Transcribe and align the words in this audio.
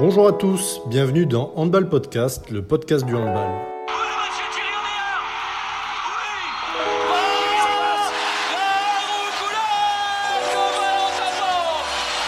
Bonjour 0.00 0.28
à 0.28 0.32
tous, 0.32 0.80
bienvenue 0.86 1.26
dans 1.26 1.52
Handball 1.56 1.88
Podcast, 1.88 2.50
le 2.50 2.62
podcast 2.62 3.04
du 3.04 3.16
handball. 3.16 3.50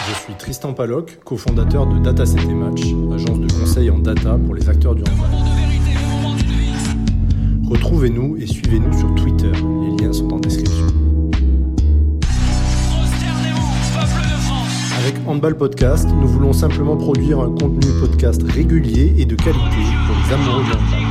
Je 0.05 0.13
suis 0.15 0.33
Tristan 0.33 0.73
Paloc, 0.73 1.19
cofondateur 1.23 1.87
de 1.87 1.97
Data 1.99 2.25
et 2.25 2.53
Match, 2.53 2.81
agence 3.13 3.39
de 3.39 3.47
conseil 3.53 3.89
en 3.89 3.99
data 3.99 4.37
pour 4.45 4.53
les 4.53 4.67
acteurs 4.67 4.93
du 4.93 5.03
handball. 5.03 5.29
Retrouvez-nous 7.69 8.35
et 8.35 8.47
suivez-nous 8.47 8.99
sur 8.99 9.15
Twitter, 9.15 9.51
les 9.53 10.03
liens 10.03 10.11
sont 10.11 10.33
en 10.33 10.39
description. 10.39 11.10
Avec 15.11 15.27
Handball 15.27 15.57
Podcast, 15.57 16.07
nous 16.09 16.27
voulons 16.27 16.53
simplement 16.53 16.95
produire 16.95 17.39
un 17.39 17.49
contenu 17.49 17.87
podcast 17.99 18.41
régulier 18.43 19.13
et 19.17 19.25
de 19.25 19.35
qualité 19.35 19.59
pour 20.07 20.15
les 20.15 20.33
amoureux 20.33 20.63
du 20.63 20.71
handball. 20.71 21.10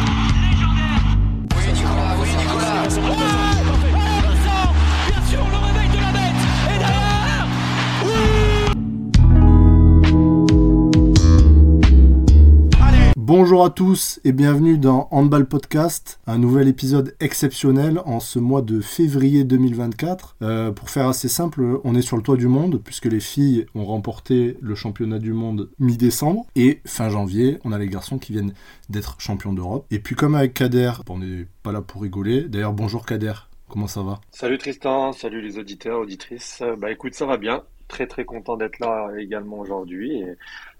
Bonjour 13.42 13.64
à 13.64 13.70
tous 13.70 14.20
et 14.22 14.32
bienvenue 14.32 14.76
dans 14.76 15.08
Handball 15.10 15.46
Podcast, 15.48 16.20
un 16.26 16.36
nouvel 16.36 16.68
épisode 16.68 17.16
exceptionnel 17.20 17.98
en 18.04 18.20
ce 18.20 18.38
mois 18.38 18.60
de 18.60 18.82
février 18.82 19.44
2024. 19.44 20.36
Euh, 20.42 20.72
pour 20.72 20.90
faire 20.90 21.08
assez 21.08 21.28
simple, 21.28 21.80
on 21.82 21.94
est 21.94 22.02
sur 22.02 22.18
le 22.18 22.22
toit 22.22 22.36
du 22.36 22.48
monde 22.48 22.82
puisque 22.84 23.06
les 23.06 23.18
filles 23.18 23.64
ont 23.74 23.86
remporté 23.86 24.58
le 24.60 24.74
championnat 24.74 25.18
du 25.18 25.32
monde 25.32 25.70
mi-décembre 25.78 26.44
et 26.54 26.82
fin 26.84 27.08
janvier, 27.08 27.58
on 27.64 27.72
a 27.72 27.78
les 27.78 27.88
garçons 27.88 28.18
qui 28.18 28.32
viennent 28.32 28.52
d'être 28.90 29.16
champions 29.22 29.54
d'Europe. 29.54 29.86
Et 29.90 30.00
puis 30.00 30.14
comme 30.14 30.34
avec 30.34 30.52
Kader, 30.52 30.92
on 31.08 31.20
n'est 31.20 31.46
pas 31.62 31.72
là 31.72 31.80
pour 31.80 32.02
rigoler. 32.02 32.42
D'ailleurs, 32.42 32.74
bonjour 32.74 33.06
Kader, 33.06 33.32
comment 33.70 33.86
ça 33.86 34.02
va? 34.02 34.20
Salut 34.32 34.58
Tristan, 34.58 35.14
salut 35.14 35.40
les 35.40 35.56
auditeurs, 35.56 36.00
auditrices. 36.00 36.62
Bah 36.76 36.92
écoute, 36.92 37.14
ça 37.14 37.24
va 37.24 37.38
bien. 37.38 37.62
Très 37.88 38.06
très 38.06 38.26
content 38.26 38.58
d'être 38.58 38.80
là 38.80 39.08
également 39.18 39.60
aujourd'hui. 39.60 40.22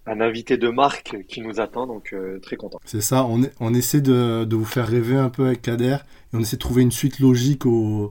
Un 0.07 0.21
invité 0.21 0.57
de 0.57 0.69
marque 0.69 1.17
qui 1.29 1.41
nous 1.41 1.61
attend, 1.61 1.87
donc 1.87 2.13
euh, 2.13 2.39
très 2.41 2.57
content. 2.57 2.79
C'est 2.85 3.01
ça, 3.01 3.27
on, 3.27 3.75
essaie 3.75 4.01
de, 4.01 4.47
vous 4.51 4.65
faire 4.65 4.87
rêver 4.87 5.17
un 5.17 5.29
peu 5.29 5.47
avec 5.47 5.63
Kader 5.63 5.99
et 6.33 6.37
on 6.37 6.41
essaie 6.41 6.57
de 6.57 6.61
trouver 6.61 6.83
une 6.83 6.93
suite 6.93 7.21
logique 7.21 7.67
aux, 7.67 8.11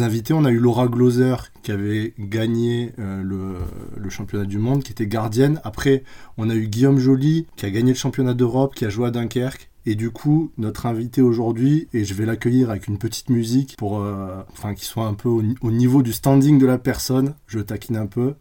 invités. 0.00 0.34
On 0.34 0.44
a 0.44 0.50
eu 0.50 0.58
Laura 0.58 0.86
Gloser 0.86 1.36
qui 1.62 1.72
avait 1.72 2.12
gagné 2.18 2.92
euh, 2.98 3.22
le, 3.22 3.56
le, 3.96 4.10
championnat 4.10 4.44
du 4.44 4.58
monde, 4.58 4.82
qui 4.82 4.92
était 4.92 5.06
gardienne. 5.06 5.62
Après, 5.64 6.02
on 6.36 6.50
a 6.50 6.54
eu 6.54 6.68
Guillaume 6.68 6.98
Joly 6.98 7.46
qui 7.56 7.64
a 7.64 7.70
gagné 7.70 7.92
le 7.92 7.98
championnat 7.98 8.34
d'Europe, 8.34 8.74
qui 8.74 8.84
a 8.84 8.90
joué 8.90 9.06
à 9.06 9.10
Dunkerque. 9.10 9.70
Et 9.86 9.94
du 9.94 10.10
coup, 10.10 10.52
notre 10.58 10.84
invité 10.84 11.22
aujourd'hui, 11.22 11.88
et 11.94 12.04
je 12.04 12.12
vais 12.12 12.26
l'accueillir 12.26 12.68
avec 12.68 12.88
une 12.88 12.98
petite 12.98 13.30
musique 13.30 13.76
pour, 13.78 14.02
euh, 14.02 14.42
enfin, 14.52 14.74
qu'il 14.74 14.84
soit 14.84 15.06
un 15.06 15.14
peu 15.14 15.30
au, 15.30 15.42
au 15.62 15.70
niveau 15.70 16.02
du 16.02 16.12
standing 16.12 16.58
de 16.58 16.66
la 16.66 16.76
personne. 16.76 17.34
Je 17.46 17.58
taquine 17.60 17.96
un 17.96 18.06
peu. 18.06 18.34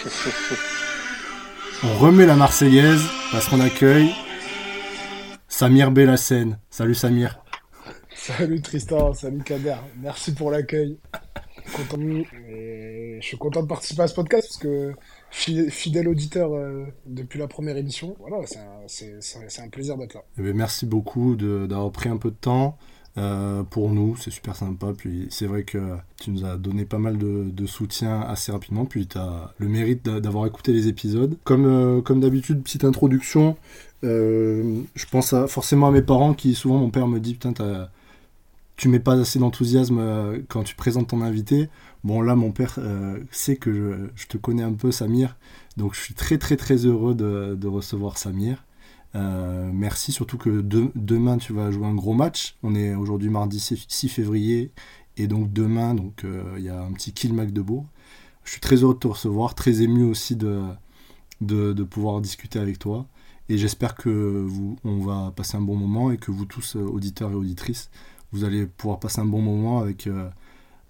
On 1.82 1.98
remet 1.98 2.24
la 2.24 2.34
Marseillaise 2.34 3.02
parce 3.32 3.48
qu'on 3.48 3.60
accueille 3.60 4.10
Samir 5.46 5.90
Bellassène. 5.90 6.58
Salut 6.70 6.94
Samir. 6.94 7.42
Salut 8.14 8.62
Tristan, 8.62 9.12
salut 9.12 9.42
Kader. 9.42 9.76
Merci 10.00 10.32
pour 10.32 10.50
l'accueil. 10.50 10.98
Je 11.66 13.18
suis 13.20 13.36
content 13.36 13.62
de 13.62 13.66
participer 13.66 14.02
à 14.02 14.06
ce 14.06 14.14
podcast 14.14 14.48
parce 14.48 14.58
que 14.58 14.94
fidèle 15.30 16.08
auditeur 16.08 16.54
euh, 16.54 16.86
depuis 17.04 17.38
la 17.38 17.46
première 17.46 17.76
émission. 17.76 18.16
Voilà, 18.20 18.46
c'est 18.86 19.60
un, 19.60 19.68
plaisir 19.68 19.98
d'être 19.98 20.14
là. 20.14 20.24
Eh 20.38 20.42
ben, 20.42 20.56
merci 20.56 20.86
beaucoup 20.86 21.36
d'avoir 21.36 21.92
pris 21.92 22.08
un 22.08 22.16
peu 22.16 22.30
de 22.30 22.36
temps. 22.36 22.78
Euh, 23.18 23.64
pour 23.64 23.90
nous, 23.90 24.16
c'est 24.16 24.30
super 24.30 24.56
sympa. 24.56 24.92
Puis 24.96 25.26
c'est 25.30 25.46
vrai 25.46 25.64
que 25.64 25.78
tu 26.20 26.30
nous 26.30 26.44
as 26.44 26.56
donné 26.56 26.84
pas 26.84 26.98
mal 26.98 27.18
de, 27.18 27.66
soutien 27.66 28.20
assez 28.20 28.52
rapidement. 28.52 28.84
Puis 28.84 29.06
tu 29.06 29.18
as 29.18 29.52
le 29.58 29.68
mérite 29.68 30.04
d'avoir 30.04 30.46
écouté 30.46 30.72
les 30.72 30.88
épisodes. 30.88 31.36
Comme, 31.44 31.66
euh, 31.66 32.00
d'habitude, 32.20 32.62
petite 32.62 32.84
introduction. 32.84 33.56
Euh, 34.02 34.80
je 34.94 35.06
pense 35.06 35.34
forcément 35.46 35.88
à 35.88 35.90
mes 35.90 36.02
parents 36.02 36.34
qui, 36.34 36.54
souvent, 36.54 36.78
mon 36.78 36.90
père 36.90 37.06
me 37.08 37.20
dit 37.20 37.34
Putain, 37.34 37.88
tu 38.76 38.88
mets 38.88 39.00
pas 39.00 39.14
assez 39.14 39.38
d'enthousiasme 39.38 40.42
quand 40.48 40.62
tu 40.62 40.74
présentes 40.74 41.08
ton 41.08 41.22
invité. 41.22 41.68
Bon, 42.04 42.22
là, 42.22 42.34
mon 42.34 42.50
père 42.50 42.78
sait 43.30 43.56
que 43.56 44.10
je, 44.14 44.26
te 44.26 44.36
connais 44.38 44.62
un 44.62 44.72
peu, 44.72 44.90
Samir. 44.92 45.36
Donc 45.76 45.94
je 45.94 46.00
suis 46.00 46.14
très, 46.14 46.38
très, 46.38 46.56
très 46.56 46.86
heureux 46.86 47.14
de 47.14 47.66
recevoir 47.66 48.18
Samir. 48.18 48.64
Euh, 49.14 49.70
merci, 49.72 50.12
surtout 50.12 50.38
que 50.38 50.60
demain 50.60 51.38
tu 51.38 51.52
vas 51.52 51.70
jouer 51.70 51.86
un 51.86 51.94
gros 51.94 52.14
match. 52.14 52.56
On 52.62 52.74
est 52.74 52.94
aujourd'hui 52.94 53.28
mardi 53.28 53.58
6 53.60 54.08
février 54.08 54.72
et 55.16 55.26
donc 55.26 55.52
demain 55.52 55.94
donc 55.94 56.24
euh, 56.24 56.54
il 56.58 56.64
y 56.64 56.68
a 56.68 56.80
un 56.80 56.92
petit 56.92 57.12
kill 57.12 57.34
Magdebourg. 57.34 57.86
Je 58.44 58.52
suis 58.52 58.60
très 58.60 58.76
heureux 58.76 58.94
de 58.94 58.98
te 58.98 59.08
recevoir, 59.08 59.54
très 59.54 59.82
ému 59.82 60.04
aussi 60.04 60.36
de, 60.36 60.62
de, 61.40 61.82
pouvoir 61.84 62.20
discuter 62.20 62.58
avec 62.58 62.78
toi 62.78 63.06
et 63.48 63.58
j'espère 63.58 63.94
que 63.94 64.08
vous, 64.08 64.76
on 64.84 64.98
va 64.98 65.32
passer 65.34 65.56
un 65.56 65.60
bon 65.60 65.76
moment 65.76 66.10
et 66.10 66.16
que 66.16 66.30
vous 66.30 66.46
tous 66.46 66.76
euh, 66.76 66.80
auditeurs 66.80 67.32
et 67.32 67.34
auditrices 67.34 67.90
vous 68.32 68.44
allez 68.44 68.66
pouvoir 68.66 69.00
passer 69.00 69.20
un 69.20 69.26
bon 69.26 69.42
moment 69.42 69.80
avec 69.80 70.08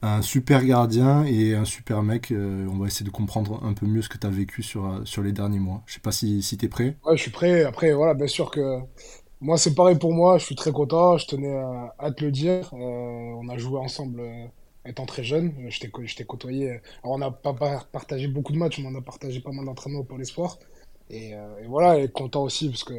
un 0.02 0.22
super 0.22 0.64
gardien 0.64 1.24
et 1.24 1.54
un 1.54 1.64
super 1.64 2.02
mec. 2.02 2.30
Euh, 2.30 2.66
on 2.70 2.78
va 2.78 2.86
essayer 2.86 3.04
de 3.04 3.10
comprendre 3.10 3.60
un 3.64 3.74
peu 3.74 3.86
mieux 3.86 4.02
ce 4.02 4.08
que 4.08 4.18
tu 4.18 4.26
vécu 4.28 4.62
sur, 4.62 4.86
euh, 4.86 5.04
sur 5.04 5.22
les 5.22 5.32
derniers 5.32 5.58
mois. 5.58 5.82
Je 5.86 5.94
sais 5.94 6.00
pas 6.00 6.12
si, 6.12 6.42
si 6.42 6.56
tu 6.56 6.66
es 6.66 6.68
prêt. 6.68 6.96
Ouais, 7.04 7.16
je 7.16 7.22
suis 7.22 7.30
prêt. 7.30 7.64
Après, 7.64 7.92
voilà, 7.92 8.14
bien 8.14 8.26
sûr 8.26 8.50
que 8.50 8.78
moi, 9.40 9.58
c'est 9.58 9.74
pareil 9.74 9.98
pour 9.98 10.12
moi. 10.12 10.38
Je 10.38 10.44
suis 10.44 10.54
très 10.54 10.72
content. 10.72 11.18
Je 11.18 11.26
tenais 11.26 11.54
à, 11.98 12.10
te 12.12 12.24
le 12.24 12.30
dire. 12.30 12.70
Euh, 12.72 12.78
on 12.78 13.48
a 13.48 13.58
joué 13.58 13.78
ensemble 13.78 14.22
étant 14.86 15.06
très 15.06 15.24
jeune. 15.24 15.52
Je 15.68 15.80
t'ai 15.80 16.24
côtoyé. 16.24 16.80
On 17.04 17.18
n'a 17.18 17.30
pas 17.30 17.54
partagé 17.92 18.28
beaucoup 18.28 18.52
de 18.52 18.58
matchs, 18.58 18.78
mais 18.78 18.88
on 18.88 18.98
a 18.98 19.02
partagé 19.02 19.40
pas 19.40 19.52
mal 19.52 19.66
d'entraînements 19.66 20.04
pour 20.04 20.18
l'espoir. 20.18 20.58
Et, 21.10 21.30
et, 21.30 21.66
voilà, 21.66 21.98
et 21.98 22.08
content 22.08 22.44
aussi 22.44 22.68
parce 22.68 22.84
que 22.84 22.94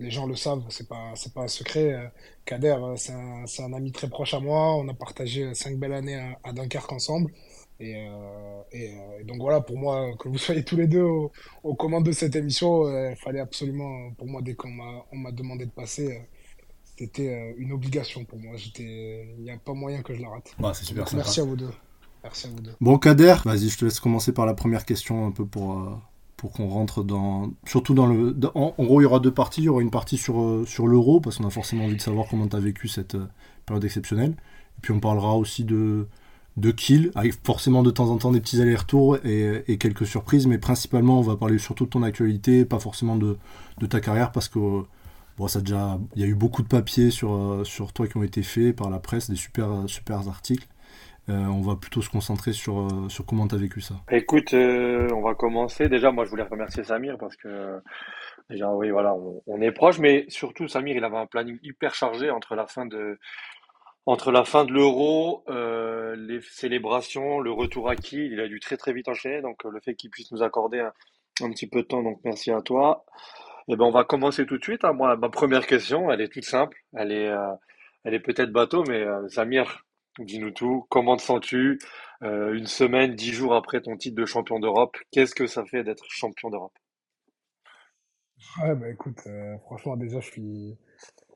les 0.00 0.10
gens 0.10 0.26
le 0.26 0.34
savent, 0.34 0.64
c'est 0.70 0.88
pas 0.88 1.12
c'est 1.14 1.32
pas 1.32 1.42
un 1.42 1.48
secret. 1.48 1.92
Euh, 1.92 2.06
Kader, 2.46 2.76
euh, 2.82 2.96
c'est 2.96 3.12
un, 3.12 3.44
un, 3.44 3.72
ami 3.72 3.92
très 3.92 4.08
proche 4.08 4.34
à 4.34 4.40
moi. 4.40 4.74
On 4.76 4.88
a 4.88 4.94
partagé 4.94 5.54
cinq 5.54 5.78
belles 5.78 5.92
années 5.92 6.34
à, 6.42 6.52
Dunkerque 6.52 6.90
ensemble. 6.90 7.30
Et, 7.78 7.94
euh, 7.96 8.62
et, 8.72 9.24
donc 9.24 9.38
voilà, 9.40 9.60
pour 9.60 9.78
moi, 9.78 10.10
que 10.18 10.28
vous 10.28 10.38
soyez 10.38 10.64
tous 10.64 10.76
les 10.76 10.86
deux 10.86 11.06
aux, 11.62 11.74
commandes 11.74 12.04
de 12.04 12.12
cette 12.12 12.36
émission, 12.36 12.88
il 13.10 13.16
fallait 13.16 13.40
absolument, 13.40 14.10
pour 14.18 14.26
moi, 14.26 14.42
dès 14.42 14.54
qu'on 14.54 14.68
m'a 14.68 15.32
demandé 15.32 15.64
de 15.64 15.70
passer, 15.70 16.20
c'était 16.98 17.54
une 17.56 17.72
obligation 17.72 18.24
pour 18.24 18.38
moi. 18.38 18.56
Il 18.78 19.36
n'y 19.38 19.50
a 19.50 19.56
pas 19.56 19.72
moyen 19.72 20.02
que 20.02 20.14
je 20.14 20.20
la 20.20 20.28
rate. 20.28 20.54
Bah, 20.58 20.72
c'est 20.74 20.84
super 20.84 21.06
Merci 21.14 21.40
à 21.40 21.44
vous 21.44 21.56
deux. 21.56 21.72
Merci 22.22 22.48
à 22.48 22.50
vous 22.50 22.60
deux. 22.60 22.74
Bon, 22.82 22.98
Kader, 22.98 23.36
vas-y, 23.46 23.70
je 23.70 23.78
te 23.78 23.84
laisse 23.86 24.00
commencer 24.00 24.32
par 24.32 24.44
la 24.44 24.52
première 24.52 24.84
question 24.84 25.26
un 25.26 25.30
peu 25.30 25.46
pour, 25.46 26.00
pour 26.40 26.52
qu'on 26.52 26.68
rentre 26.68 27.04
dans. 27.04 27.52
Surtout 27.66 27.92
dans 27.92 28.06
le. 28.06 28.34
en, 28.54 28.72
gros, 28.78 29.02
il 29.02 29.04
y 29.04 29.06
aura 29.06 29.20
deux 29.20 29.30
parties. 29.30 29.60
Il 29.60 29.64
y 29.64 29.68
aura 29.68 29.82
une 29.82 29.90
partie 29.90 30.16
sur, 30.16 30.40
euh, 30.40 30.64
sur 30.66 30.86
l'euro, 30.86 31.20
parce 31.20 31.36
qu'on 31.36 31.46
a 31.46 31.50
forcément 31.50 31.84
envie 31.84 31.96
de 31.96 32.00
savoir 32.00 32.26
comment 32.30 32.48
tu 32.48 32.56
as 32.56 32.60
vécu 32.60 32.88
cette 32.88 33.14
euh, 33.14 33.26
période 33.66 33.84
exceptionnelle. 33.84 34.30
Et 34.30 34.80
puis 34.80 34.94
on 34.94 35.00
parlera 35.00 35.36
aussi 35.36 35.64
de, 35.64 36.06
de 36.56 36.70
kill, 36.70 37.10
avec 37.14 37.34
forcément 37.44 37.82
de 37.82 37.90
temps 37.90 38.08
en 38.08 38.16
temps 38.16 38.32
des 38.32 38.40
petits 38.40 38.62
allers-retours 38.62 39.18
et, 39.22 39.76
quelques 39.78 40.06
surprises, 40.06 40.46
mais 40.46 40.56
principalement 40.56 41.18
on 41.18 41.22
va 41.22 41.36
parler 41.36 41.58
surtout 41.58 41.84
de 41.84 41.90
ton 41.90 42.02
actualité, 42.02 42.64
pas 42.64 42.78
forcément 42.78 43.16
de, 43.16 43.36
de 43.78 43.86
ta 43.86 44.00
carrière, 44.00 44.32
parce 44.32 44.48
que 44.48 44.58
bon, 45.36 45.46
ça 45.46 45.60
déjà, 45.60 46.00
il 46.16 46.22
y 46.22 46.24
a 46.24 46.26
eu 46.26 46.34
beaucoup 46.34 46.62
de 46.62 46.68
papiers 46.68 47.10
sur, 47.10 47.34
euh, 47.34 47.64
sur 47.64 47.92
toi 47.92 48.08
qui 48.08 48.16
ont 48.16 48.22
été 48.22 48.42
faits 48.42 48.74
par 48.74 48.88
la 48.88 48.98
presse, 48.98 49.28
des 49.28 49.36
super, 49.36 49.68
super 49.88 50.26
articles. 50.26 50.66
Euh, 51.30 51.46
on 51.46 51.60
va 51.60 51.76
plutôt 51.76 52.02
se 52.02 52.10
concentrer 52.10 52.52
sur, 52.52 52.80
euh, 52.80 53.08
sur 53.08 53.24
comment 53.24 53.46
tu 53.46 53.54
as 53.54 53.58
vécu 53.58 53.80
ça. 53.80 53.94
Écoute, 54.10 54.52
euh, 54.52 55.08
on 55.14 55.20
va 55.20 55.34
commencer. 55.34 55.88
Déjà, 55.88 56.10
moi, 56.10 56.24
je 56.24 56.30
voulais 56.30 56.42
remercier 56.42 56.82
Samir 56.82 57.18
parce 57.18 57.36
que, 57.36 57.80
déjà, 58.48 58.68
oui, 58.72 58.90
voilà, 58.90 59.14
on, 59.46 59.60
est 59.60 59.70
proche, 59.70 60.00
mais 60.00 60.24
surtout, 60.28 60.66
Samir, 60.66 60.96
il 60.96 61.04
avait 61.04 61.18
un 61.18 61.26
planning 61.26 61.58
hyper 61.62 61.94
chargé 61.94 62.30
entre 62.30 62.56
la 62.56 62.66
fin 62.66 62.84
de, 62.84 63.18
entre 64.06 64.32
la 64.32 64.44
fin 64.44 64.64
de 64.64 64.72
l'euro, 64.72 65.44
les 65.48 66.40
célébrations, 66.42 67.38
le 67.38 67.52
retour 67.52 67.88
à 67.88 67.94
qui, 67.94 68.26
il 68.26 68.40
a 68.40 68.48
dû 68.48 68.58
très 68.58 68.76
très 68.76 68.92
vite 68.92 69.08
enchaîner. 69.08 69.40
Donc, 69.40 69.62
le 69.62 69.78
fait 69.80 69.94
qu'il 69.94 70.10
puisse 70.10 70.32
nous 70.32 70.42
accorder 70.42 70.80
un, 70.80 71.50
petit 71.50 71.68
peu 71.68 71.82
de 71.82 71.86
temps, 71.86 72.02
donc 72.02 72.18
merci 72.24 72.50
à 72.50 72.60
toi. 72.60 73.04
Et 73.68 73.74
eh 73.74 73.76
ben, 73.76 73.84
on 73.84 73.92
va 73.92 74.02
commencer 74.02 74.46
tout 74.46 74.58
de 74.58 74.64
suite. 74.64 74.84
Hein. 74.84 74.94
Moi, 74.94 75.14
ma 75.16 75.28
première 75.28 75.66
question, 75.66 76.10
elle 76.10 76.22
est 76.22 76.28
toute 76.32 76.44
simple. 76.44 76.76
Elle 76.92 77.12
est, 77.12 77.30
elle 78.02 78.14
est 78.14 78.20
peut-être 78.20 78.50
bateau, 78.50 78.82
mais 78.88 79.04
Samir, 79.28 79.84
Dis-nous 80.20 80.50
tout. 80.50 80.86
Comment 80.88 81.16
te 81.16 81.22
sens-tu 81.22 81.78
euh, 82.22 82.52
une 82.54 82.66
semaine, 82.66 83.14
dix 83.14 83.32
jours 83.32 83.54
après 83.54 83.80
ton 83.80 83.96
titre 83.96 84.16
de 84.16 84.26
champion 84.26 84.60
d'Europe? 84.60 84.96
Qu'est-ce 85.10 85.34
que 85.34 85.46
ça 85.46 85.64
fait 85.64 85.82
d'être 85.82 86.04
champion 86.08 86.50
d'Europe? 86.50 86.76
Ouais, 88.62 88.74
bah 88.74 88.88
écoute, 88.88 89.18
euh, 89.26 89.58
franchement, 89.58 89.96
déjà, 89.96 90.20
je 90.20 90.30
suis. 90.30 90.78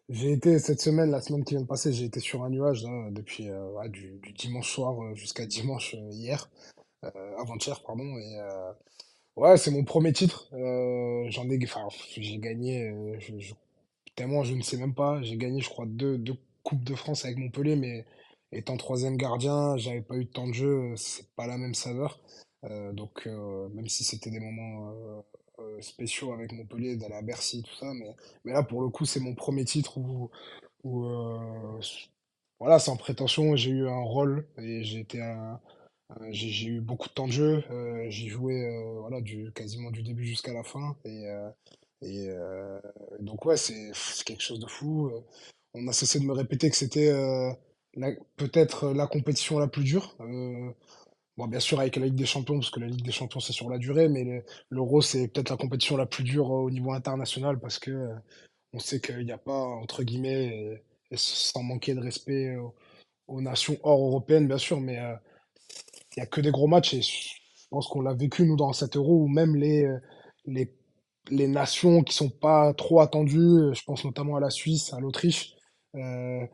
J'ai 0.09 0.33
été 0.33 0.59
cette 0.59 0.81
semaine, 0.81 1.11
la 1.11 1.21
semaine 1.21 1.45
qui 1.45 1.55
vient 1.55 1.63
de 1.63 1.67
passer, 1.67 1.93
j'ai 1.93 2.05
été 2.05 2.21
sur 2.21 2.45
un 2.45 2.51
nuage 2.51 2.85
depuis 3.11 3.49
euh, 3.49 3.89
du, 3.89 4.21
dimanche 4.37 4.71
soir 4.71 5.15
jusqu'à 5.15 5.47
dimanche 5.47 5.95
hier, 6.11 6.51
avant-hier, 7.39 7.83
pardon. 7.83 8.19
Et 8.19 8.39
Ouais, 9.37 9.57
c'est 9.57 9.73
mon 9.73 9.83
premier 9.85 10.13
titre. 10.13 10.49
Euh, 10.53 11.25
j'en 11.29 11.49
ai, 11.51 11.59
enfin, 11.65 11.89
j'ai 12.17 12.39
gagné, 12.39 12.89
euh, 12.91 13.19
tellement 14.15 14.45
je 14.45 14.55
ne 14.55 14.63
sais 14.63 14.77
même 14.77 14.95
pas. 14.95 15.21
J'ai 15.23 15.37
gagné, 15.37 15.61
je 15.61 15.69
crois, 15.69 15.87
deux, 15.87 16.19
deux 16.19 16.37
Coupes 16.63 16.85
de 16.85 16.95
France 16.95 17.25
avec 17.25 17.37
Montpellier, 17.39 17.77
mais 17.77 18.07
étant 18.55 18.77
troisième 18.77 19.17
gardien, 19.17 19.77
j'avais 19.77 20.01
pas 20.03 20.17
eu 20.17 20.25
de 20.25 20.31
temps 20.31 20.49
de 20.49 20.55
jeu, 20.55 20.93
euh, 20.93 20.97
c'est 20.97 21.29
pas 21.35 21.47
la 21.47 21.59
même 21.59 21.75
saveur. 21.75 22.21
Euh, 22.65 22.93
donc, 22.93 23.27
euh, 23.27 23.69
même 23.71 23.89
si 23.89 24.05
c'était 24.05 24.31
des 24.31 24.41
moments 24.41 24.95
spéciaux 25.81 26.33
avec 26.33 26.53
Montpellier, 26.53 26.97
d'aller 26.97 27.15
à 27.15 27.23
Bercy, 27.23 27.63
tout 27.63 27.75
ça, 27.77 27.93
mais, 27.95 28.53
là, 28.53 28.63
pour 28.63 28.83
le 28.83 28.89
coup, 28.89 29.05
c'est 29.05 29.21
mon 29.21 29.35
premier 29.35 29.65
titre 29.65 29.99
où, 29.99 30.31
voilà, 32.61 32.79
sans 32.79 32.97
prétention, 32.97 33.57
j'ai 33.57 33.71
eu 33.71 33.89
un 33.89 34.01
rôle 34.03 34.49
et 34.59 34.83
j'ai 34.85 35.07
j'ai 36.31 36.69
eu 36.69 36.81
beaucoup 36.81 37.09
de 37.09 37.15
temps 37.15 37.27
de 37.27 37.33
jeu. 37.33 37.65
euh, 37.71 38.07
j'ai 38.09 38.29
joué 38.29 38.69
voilà, 39.01 39.21
du, 39.21 39.53
quasiment 39.53 39.91
du 39.91 40.03
début 40.03 40.25
jusqu'à 40.25 40.53
la 40.53 40.63
fin. 40.65 40.97
Et, 41.05 42.29
donc, 43.21 43.45
ouais, 43.45 43.57
c'est 43.57 43.93
quelque 44.25 44.43
chose 44.43 44.61
de 44.61 44.67
fou. 44.67 45.11
On 45.75 45.87
a 45.89 45.93
cessé 45.93 46.21
de 46.21 46.25
me 46.25 46.33
répéter 46.33 46.71
que 46.71 46.77
c'était 46.77 47.11
peut-être 48.37 48.93
la 48.93 49.07
compétition 49.07 49.59
la 49.59 49.69
plus 49.69 49.85
dure. 49.85 50.17
Euh, 50.21 50.71
bon, 51.37 51.47
bien 51.49 51.61
sûr, 51.61 51.81
avec 51.81 51.97
la 51.97 52.07
Ligue 52.07 52.17
des 52.17 52.27
Champions, 52.27 52.55
parce 52.57 52.71
que 52.71 52.81
la 52.81 52.89
Ligue 52.89 53.05
des 53.05 53.13
Champions, 53.13 53.41
c'est 53.41 53.53
sur 53.55 53.71
la 53.71 53.79
durée, 53.79 54.09
mais 54.09 54.25
le- 54.25 54.45
l'Euro, 54.71 55.03
c'est 55.03 55.29
peut-être 55.29 55.51
la 55.51 55.57
compétition 55.57 55.97
la 55.97 56.07
plus 56.07 56.25
dure 56.25 56.51
au 56.51 56.71
niveau 56.71 56.93
international 56.93 57.59
parce 57.61 57.79
que 57.79 57.91
euh, 57.93 58.15
on 58.75 58.79
sait 58.81 59.01
qu'il 59.01 59.25
n'y 59.25 59.33
a 59.33 59.39
pas, 59.39 59.59
entre 59.59 60.05
guillemets, 60.05 60.83
et, 61.13 61.17
sans 61.17 61.63
manquer 61.63 61.95
de 61.95 62.01
respect 62.01 62.57
aux, 63.29 63.41
nations 63.43 63.79
hors 63.85 64.01
européennes, 64.01 64.49
bien 64.49 64.59
sûr, 64.59 64.81
mais. 64.81 64.99
euh, 65.01 65.15
il 66.17 66.21
y 66.21 66.23
a 66.23 66.27
que 66.27 66.41
des 66.41 66.51
gros 66.51 66.67
matchs 66.67 66.95
et 66.95 67.03
je 67.03 67.69
pense 67.71 67.89
qu'on 67.89 68.01
l'a 68.01 68.15
vécu 68.15 68.45
nous 68.47 68.57
dans 68.57 68.73
cet 68.73 68.97
Euro 68.97 69.23
où 69.25 69.29
même 69.29 69.57
les, 69.57 69.85
euh, 69.85 69.99
les, 70.47 70.73
les 71.31 71.49
nations 71.49 72.03
qui 72.03 72.15
sont 72.15 72.31
pas 72.31 72.73
trop 72.75 73.01
attendues, 73.01 73.39
euh, 73.39 73.75
je 73.75 73.83
pense 73.85 74.05
notamment 74.05 74.37
à 74.37 74.41
la 74.41 74.51
Suisse, 74.51 74.93
à 74.93 75.01
l'Autriche, 75.01 75.55
euh, 75.97 76.47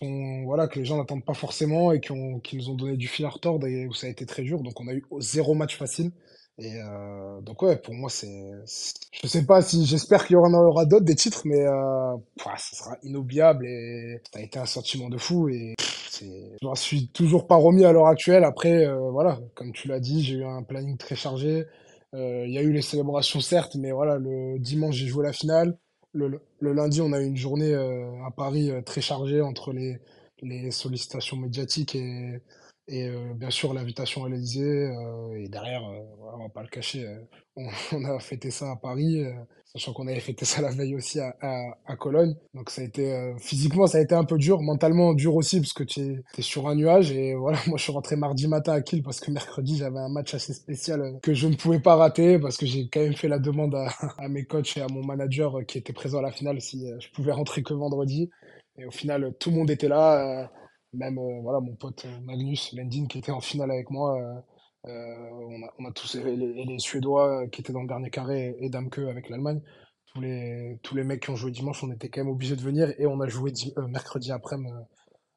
voilà, 0.00 0.68
que 0.68 0.78
les 0.78 0.84
gens 0.84 0.96
n'attendent 0.96 1.24
pas 1.24 1.34
forcément 1.34 1.92
et 1.92 2.00
qui, 2.00 2.12
ont, 2.12 2.40
qui 2.40 2.56
nous 2.56 2.70
ont 2.70 2.74
donné 2.74 2.96
du 2.96 3.08
fil 3.08 3.24
à 3.24 3.30
retordre 3.30 3.66
et 3.66 3.86
où 3.86 3.92
ça 3.92 4.06
a 4.06 4.10
été 4.10 4.26
très 4.26 4.42
dur. 4.42 4.62
Donc 4.62 4.80
on 4.80 4.88
a 4.88 4.94
eu 4.94 5.04
zéro 5.20 5.54
match 5.54 5.76
facile. 5.76 6.12
Et 6.60 6.74
euh, 6.82 7.40
donc 7.42 7.62
ouais, 7.62 7.76
pour 7.76 7.94
moi 7.94 8.10
c'est, 8.10 8.50
je 9.22 9.28
sais 9.28 9.46
pas 9.46 9.62
si, 9.62 9.86
j'espère 9.86 10.26
qu'il 10.26 10.34
y 10.34 10.36
en 10.36 10.52
aura 10.52 10.86
d'autres 10.86 11.04
des 11.04 11.14
titres, 11.14 11.42
mais 11.44 11.60
euh, 11.60 12.16
ça 12.56 12.76
sera 12.76 12.96
inoubliable 13.04 13.64
et 13.64 14.20
ça 14.32 14.40
a 14.40 14.42
été 14.42 14.58
un 14.58 14.66
sentiment 14.66 15.08
de 15.08 15.18
fou 15.18 15.48
et 15.48 15.74
je 16.20 16.66
m'en 16.66 16.74
suis 16.74 17.08
toujours 17.08 17.46
pas 17.46 17.56
remis 17.56 17.84
à 17.84 17.92
l'heure 17.92 18.06
actuelle. 18.06 18.44
Après, 18.44 18.86
euh, 18.86 19.10
voilà, 19.10 19.38
comme 19.54 19.72
tu 19.72 19.88
l'as 19.88 20.00
dit, 20.00 20.22
j'ai 20.22 20.36
eu 20.36 20.44
un 20.44 20.62
planning 20.62 20.96
très 20.96 21.14
chargé. 21.14 21.66
Euh, 22.14 22.44
Il 22.46 22.52
y 22.52 22.58
a 22.58 22.62
eu 22.62 22.72
les 22.72 22.82
célébrations, 22.82 23.40
certes, 23.40 23.76
mais 23.76 23.92
voilà, 23.92 24.16
le 24.16 24.58
dimanche, 24.58 24.96
j'ai 24.96 25.06
joué 25.06 25.24
la 25.24 25.32
finale. 25.32 25.78
Le, 26.18 26.72
lundi, 26.72 27.00
on 27.00 27.12
a 27.12 27.20
eu 27.20 27.26
une 27.26 27.36
journée 27.36 27.72
euh, 27.74 28.24
à 28.26 28.30
Paris 28.30 28.70
euh, 28.70 28.82
très 28.82 29.00
chargée 29.00 29.40
entre 29.40 29.72
les 29.72 30.70
sollicitations 30.70 31.36
médiatiques 31.36 31.94
et, 31.94 32.40
et 32.88 33.08
euh, 33.08 33.34
bien 33.34 33.50
sûr 33.50 33.74
l'invitation 33.74 34.24
à 34.24 34.28
l'Élysée. 34.28 34.62
euh, 34.88 35.34
et 35.44 35.48
derrière, 35.48 35.84
euh, 35.88 36.00
voilà, 36.18 36.38
on 36.38 36.42
va 36.44 36.48
pas 36.48 36.62
le 36.62 36.68
cacher, 36.68 37.06
euh, 37.06 37.18
on, 37.56 37.68
on 37.92 38.04
a 38.04 38.18
fêté 38.20 38.50
ça 38.50 38.70
à 38.72 38.76
Paris. 38.76 39.24
Sachant 39.64 39.92
qu'on 39.92 40.08
avait 40.08 40.20
fêté 40.20 40.46
ça 40.46 40.62
la 40.62 40.70
veille 40.70 40.94
aussi 40.96 41.20
à, 41.20 41.36
à, 41.42 41.78
à 41.86 41.96
Cologne. 41.96 42.34
Donc 42.54 42.70
ça 42.70 42.80
a 42.80 42.84
été 42.84 43.34
physiquement 43.38 43.86
ça 43.86 43.98
a 43.98 44.00
été 44.00 44.14
un 44.14 44.24
peu 44.24 44.38
dur, 44.38 44.62
mentalement 44.62 45.12
dur 45.12 45.34
aussi 45.36 45.60
parce 45.60 45.74
que 45.74 45.84
tu 45.84 46.00
es, 46.00 46.22
t'es 46.32 46.40
sur 46.42 46.68
un 46.68 46.74
nuage 46.74 47.12
et 47.12 47.34
voilà, 47.36 47.58
moi 47.66 47.76
je 47.76 47.82
suis 47.82 47.92
rentré 47.92 48.16
mardi 48.16 48.48
matin 48.48 48.72
à 48.72 48.80
Kiel 48.80 49.02
parce 49.02 49.20
que 49.20 49.30
mercredi 49.30 49.76
j'avais 49.76 49.98
un 49.98 50.08
match 50.08 50.32
assez 50.32 50.54
spécial 50.54 51.18
que 51.22 51.34
je 51.34 51.48
ne 51.48 51.54
pouvais 51.54 51.80
pas 51.80 51.96
rater 51.96 52.38
parce 52.38 52.56
que 52.56 52.64
j'ai 52.64 52.88
quand 52.88 53.00
même 53.00 53.14
fait 53.14 53.28
la 53.28 53.38
demande 53.38 53.74
à, 53.74 53.88
à 54.18 54.28
mes 54.28 54.44
coachs 54.46 54.76
et 54.78 54.80
à 54.80 54.86
mon 54.88 55.04
manager 55.04 55.58
qui 55.66 55.76
était 55.78 55.92
présent 55.92 56.18
à 56.20 56.22
la 56.22 56.32
finale 56.32 56.60
si 56.62 56.86
je 56.98 57.08
pouvais 57.10 57.32
rentrer 57.32 57.62
que 57.62 57.74
vendredi. 57.74 58.30
Et 58.78 58.86
au 58.86 58.90
final 58.90 59.34
tout 59.38 59.50
le 59.50 59.56
monde 59.56 59.70
était 59.70 59.88
là, 59.88 60.50
même 60.94 61.18
euh, 61.18 61.40
voilà 61.42 61.60
mon 61.60 61.74
pote 61.76 62.04
euh, 62.06 62.20
Magnus 62.24 62.72
Lendin 62.74 63.06
qui 63.06 63.18
était 63.18 63.32
en 63.32 63.40
finale 63.40 63.70
avec 63.70 63.90
moi. 63.90 64.18
euh, 64.20 64.40
on 64.86 65.62
a, 65.66 65.72
on 65.80 65.84
a 65.86 65.92
tous 65.92 66.14
et 66.16 66.36
les, 66.36 66.46
et 66.62 66.64
les 66.64 66.78
Suédois 66.78 67.46
qui 67.48 67.60
étaient 67.60 67.72
dans 67.72 67.82
le 67.82 67.88
dernier 67.88 68.10
carré 68.10 68.56
et 68.60 68.70
Damke 68.70 68.98
avec 69.00 69.28
l'Allemagne 69.28 69.60
tous 70.14 70.20
les, 70.20 70.78
tous 70.82 70.94
les 70.96 71.04
mecs 71.04 71.22
qui 71.22 71.30
ont 71.30 71.36
joué 71.36 71.50
dimanche, 71.50 71.84
on 71.84 71.90
était 71.92 72.08
quand 72.08 72.22
même 72.22 72.30
obligés 72.32 72.56
de 72.56 72.62
venir 72.62 72.92
et 72.98 73.06
on 73.06 73.20
a 73.20 73.28
joué 73.28 73.50
di- 73.50 73.74
mercredi 73.88 74.32
après 74.32 74.56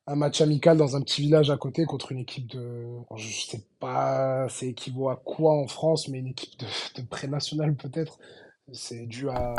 un 0.07 0.15
match 0.15 0.41
amical 0.41 0.77
dans 0.77 0.95
un 0.95 1.01
petit 1.01 1.21
village 1.21 1.49
à 1.51 1.57
côté 1.57 1.85
contre 1.85 2.11
une 2.11 2.19
équipe 2.19 2.47
de. 2.47 2.87
je 3.15 3.29
sais 3.45 3.63
pas, 3.79 4.47
c'est 4.49 4.67
équivaut 4.69 5.09
à 5.09 5.15
quoi 5.17 5.53
en 5.53 5.67
France, 5.67 6.07
mais 6.09 6.19
une 6.19 6.27
équipe 6.27 6.59
de, 6.59 6.65
de 7.01 7.07
pré-national 7.07 7.75
peut-être. 7.75 8.19
C'est 8.73 9.05
dû 9.07 9.29
à, 9.29 9.53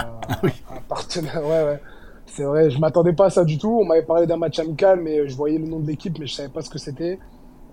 à 0.68 0.76
un 0.76 0.80
partenaire. 0.82 1.42
Ouais, 1.44 1.64
ouais. 1.64 1.80
C'est 2.26 2.44
vrai, 2.44 2.70
je 2.70 2.78
m'attendais 2.78 3.12
pas 3.12 3.26
à 3.26 3.30
ça 3.30 3.44
du 3.44 3.58
tout. 3.58 3.78
On 3.80 3.84
m'avait 3.84 4.04
parlé 4.04 4.26
d'un 4.26 4.36
match 4.36 4.58
amical, 4.58 5.00
mais 5.00 5.28
je 5.28 5.36
voyais 5.36 5.58
le 5.58 5.66
nom 5.66 5.80
de 5.80 5.86
l'équipe, 5.86 6.18
mais 6.18 6.26
je 6.26 6.34
savais 6.34 6.48
pas 6.48 6.62
ce 6.62 6.70
que 6.70 6.78
c'était. 6.78 7.18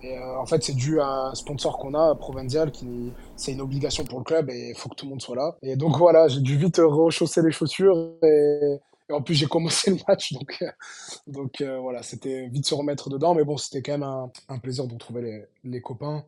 Et 0.02 0.18
euh, 0.18 0.40
en 0.40 0.46
fait, 0.46 0.64
c'est 0.64 0.74
dû 0.74 1.00
à 1.00 1.08
un 1.08 1.36
sponsor 1.36 1.78
qu'on 1.78 1.94
a, 1.94 2.16
Provincial, 2.16 2.72
qui 2.72 3.12
c'est 3.36 3.52
une 3.52 3.62
obligation 3.62 4.04
pour 4.06 4.20
le 4.20 4.24
club 4.24 4.50
et 4.50 4.70
il 4.70 4.76
faut 4.76 4.90
que 4.90 4.96
tout 4.96 5.06
le 5.06 5.12
monde 5.12 5.22
soit 5.22 5.36
là. 5.36 5.56
Et 5.62 5.76
donc 5.76 5.98
voilà, 5.98 6.28
j'ai 6.28 6.40
dû 6.40 6.58
vite 6.58 6.78
rechausser 6.78 7.42
les 7.42 7.52
chaussures 7.52 8.14
et, 8.24 8.80
en 9.12 9.22
plus 9.22 9.34
j'ai 9.34 9.48
commencé 9.48 9.92
le 9.92 9.98
match, 10.08 10.34
donc 11.28 11.62
euh, 11.62 11.80
voilà, 11.80 12.04
c'était 12.04 12.48
vite 12.48 12.66
se 12.66 12.76
remettre 12.76 13.10
dedans. 13.10 13.34
Mais 13.36 13.44
bon, 13.44 13.58
c'était 13.58 13.82
quand 13.82 13.98
même 13.98 14.30
un, 14.48 14.60
plaisir 14.60 14.88
de 14.88 14.94
retrouver 14.94 15.48
les, 15.64 15.82
copains. 15.82 16.24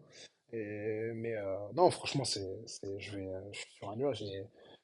Mais 0.52 1.36
euh, 1.36 1.56
non, 1.76 1.90
franchement, 1.92 2.26
c'est, 2.26 2.46
je 2.98 3.10
suis 3.52 3.72
sur 3.78 3.90
un 3.90 3.96
nuage. 3.96 4.24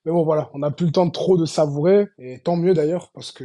Mais 0.07 0.13
bon, 0.13 0.23
voilà, 0.23 0.49
on 0.53 0.59
n'a 0.59 0.71
plus 0.71 0.85
le 0.85 0.93
temps 0.93 1.05
de 1.05 1.11
trop 1.11 1.35
de 1.37 1.45
savourer, 1.45 2.07
et 2.17 2.39
tant 2.39 2.55
mieux 2.55 2.73
d'ailleurs, 2.73 3.11
parce 3.11 3.33
que 3.33 3.43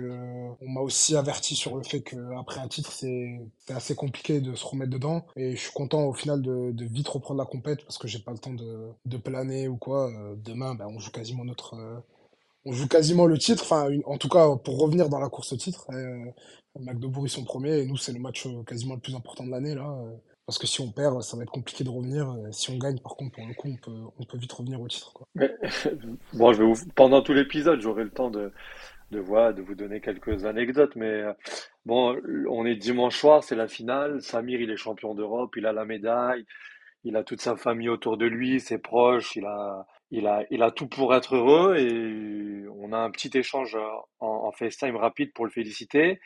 on 0.61 0.69
m'a 0.69 0.81
aussi 0.81 1.17
averti 1.17 1.57
sur 1.57 1.77
le 1.77 1.83
fait 1.83 2.03
qu'après 2.03 2.61
un 2.61 2.69
titre, 2.69 2.93
c'est 2.93 3.41
assez 3.69 3.97
compliqué 3.97 4.41
de 4.41 4.55
se 4.55 4.65
remettre 4.65 4.93
dedans. 4.93 5.27
Et 5.35 5.57
je 5.57 5.61
suis 5.61 5.73
content 5.73 6.05
au 6.05 6.13
final 6.15 6.41
de, 6.41 6.71
de 6.71 6.85
vite 6.85 7.09
reprendre 7.09 7.41
la 7.41 7.47
compète, 7.47 7.83
parce 7.83 7.99
que 7.99 8.07
j'ai 8.07 8.21
pas 8.21 8.31
le 8.31 8.39
temps 8.39 8.55
de, 8.55 8.79
de 9.07 9.17
planer 9.17 9.67
ou 9.67 9.77
quoi. 9.77 10.09
Euh, 10.13 10.37
demain, 10.37 10.77
ben, 10.77 10.87
on 10.87 11.01
joue 11.01 11.11
quasiment 11.11 11.45
notre, 11.45 11.75
euh, 11.75 11.99
on 12.67 12.73
joue 12.73 12.89
quasiment 12.89 13.27
le 13.27 13.39
titre, 13.39 13.63
enfin, 13.65 13.89
une- 13.91 14.05
en 14.07 14.19
tout 14.19 14.29
cas, 14.29 14.57
pour 14.57 14.79
revenir 14.81 15.09
dans 15.09 15.21
la 15.21 15.31
course 15.31 15.53
au 15.53 15.57
titre. 15.57 15.87
Euh, 15.93 16.27
Magdebourg, 16.81 17.27
ils 17.27 17.31
sont 17.31 17.45
premiers, 17.45 17.81
et 17.81 17.87
nous, 17.87 17.97
c'est 17.97 18.13
le 18.13 18.21
match 18.21 18.47
euh, 18.47 18.63
quasiment 18.65 18.95
le 18.95 19.01
plus 19.01 19.15
important 19.17 19.45
de 19.45 19.51
l'année, 19.51 19.75
là. 19.75 19.97
Parce 20.47 20.59
que 20.59 20.67
si 20.67 20.81
on 20.81 20.91
perd, 20.91 21.23
ça 21.23 21.37
va 21.37 21.45
être 21.45 21.53
compliqué 21.53 21.85
de 21.85 21.89
revenir. 21.89 22.29
Euh, 22.31 22.51
Si 22.51 22.71
on 22.71 22.79
gagne, 22.79 22.99
par 22.99 23.17
contre, 23.17 23.33
pour 23.33 23.47
le 23.47 23.55
coup, 23.55 23.69
on 24.19 24.25
peut, 24.25 24.39
vite 24.39 24.53
revenir 24.53 24.81
au 24.81 24.89
titre, 24.89 25.13
bon, 26.33 26.53
je 26.53 26.63
vais 26.63 26.73
pendant 26.95 27.23
tout 27.23 27.33
l'épisode, 27.33 27.81
j'aurai 27.81 28.05
le 28.05 28.11
temps 28.11 28.31
de, 28.31 28.53
voir, 29.13 29.55
de 29.55 29.63
vous 29.63 29.75
donner 29.75 30.01
quelques 30.01 30.45
anecdotes, 30.45 30.97
mais 30.97 31.07
euh, 31.07 31.33
bon, 31.87 32.21
on 32.49 32.67
est 32.67 32.75
dimanche 32.75 33.19
soir, 33.19 33.45
c'est 33.45 33.57
la 33.57 33.69
finale. 33.69 34.21
Samir, 34.21 34.61
il 34.61 34.71
est 34.71 34.77
champion 34.77 35.15
d'Europe, 35.15 35.55
il 35.57 35.67
a 35.67 35.73
la 35.73 35.85
médaille, 35.85 36.45
il 37.05 37.17
a 37.17 37.23
toute 37.23 37.41
sa 37.41 37.57
famille 37.57 37.89
autour 37.89 38.17
de 38.17 38.27
lui, 38.27 38.59
ses 38.59 38.79
proches, 38.79 39.37
il 39.37 39.45
a, 39.45 39.87
il 40.11 40.27
a, 40.27 40.45
il 40.51 40.63
a 40.63 40.71
tout 40.71 40.89
pour 40.89 41.15
être 41.15 41.37
heureux 41.37 41.77
et 41.77 42.67
on 42.75 42.93
a 42.93 42.99
un 42.99 43.11
petit 43.11 43.31
échange 43.39 43.77
en, 44.21 44.27
en 44.27 44.53
FaceTime 44.53 44.97
rapide 44.97 45.33
pour 45.33 45.45
le 45.45 45.51
féliciter. 45.53 46.21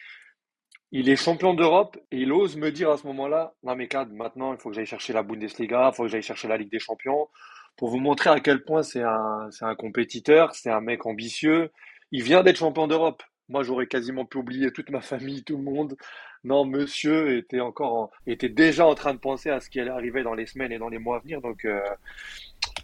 Il 0.99 1.11
est 1.11 1.17
champion 1.17 1.53
d'Europe 1.53 1.99
et 2.11 2.17
il 2.21 2.33
ose 2.33 2.57
me 2.57 2.71
dire 2.73 2.91
à 2.91 2.97
ce 2.97 3.07
moment-là, 3.09 3.53
non 3.65 3.75
mais 3.77 3.87
Kad, 3.87 4.11
maintenant 4.15 4.55
il 4.55 4.59
faut 4.59 4.71
que 4.71 4.75
j'aille 4.77 4.87
chercher 4.87 5.13
la 5.13 5.23
Bundesliga, 5.23 5.91
il 5.93 5.95
faut 5.95 6.05
que 6.05 6.09
j'aille 6.09 6.23
chercher 6.23 6.49
la 6.49 6.57
Ligue 6.57 6.71
des 6.71 6.79
Champions, 6.79 7.29
pour 7.77 7.91
vous 7.91 7.99
montrer 7.99 8.31
à 8.31 8.41
quel 8.41 8.65
point 8.65 8.83
c'est 8.83 9.03
un, 9.03 9.47
c'est 9.51 9.67
un 9.67 9.75
compétiteur, 9.75 10.55
c'est 10.55 10.71
un 10.71 10.81
mec 10.81 11.05
ambitieux. 11.05 11.71
Il 12.13 12.23
vient 12.23 12.43
d'être 12.43 12.57
champion 12.57 12.87
d'Europe. 12.87 13.23
Moi 13.51 13.63
j'aurais 13.63 13.87
quasiment 13.89 14.25
pu 14.25 14.39
oublier 14.39 14.73
toute 14.73 14.89
ma 14.89 15.03
famille, 15.03 15.45
tout 15.45 15.59
le 15.59 15.63
monde. 15.65 15.97
Non, 16.45 16.65
monsieur 16.65 17.37
était 17.37 17.61
encore 17.61 17.93
en- 17.95 18.11
était 18.27 18.49
déjà 18.49 18.87
en 18.87 18.95
train 18.95 19.13
de 19.13 19.19
penser 19.19 19.51
à 19.51 19.61
ce 19.61 19.69
qui 19.69 19.79
allait 19.81 19.91
arriver 19.91 20.23
dans 20.23 20.33
les 20.35 20.47
semaines 20.47 20.73
et 20.73 20.79
dans 20.79 20.89
les 20.89 20.99
mois 20.99 21.17
à 21.17 21.21
venir. 21.21 21.43
Donc 21.43 21.67
euh, 21.67 21.79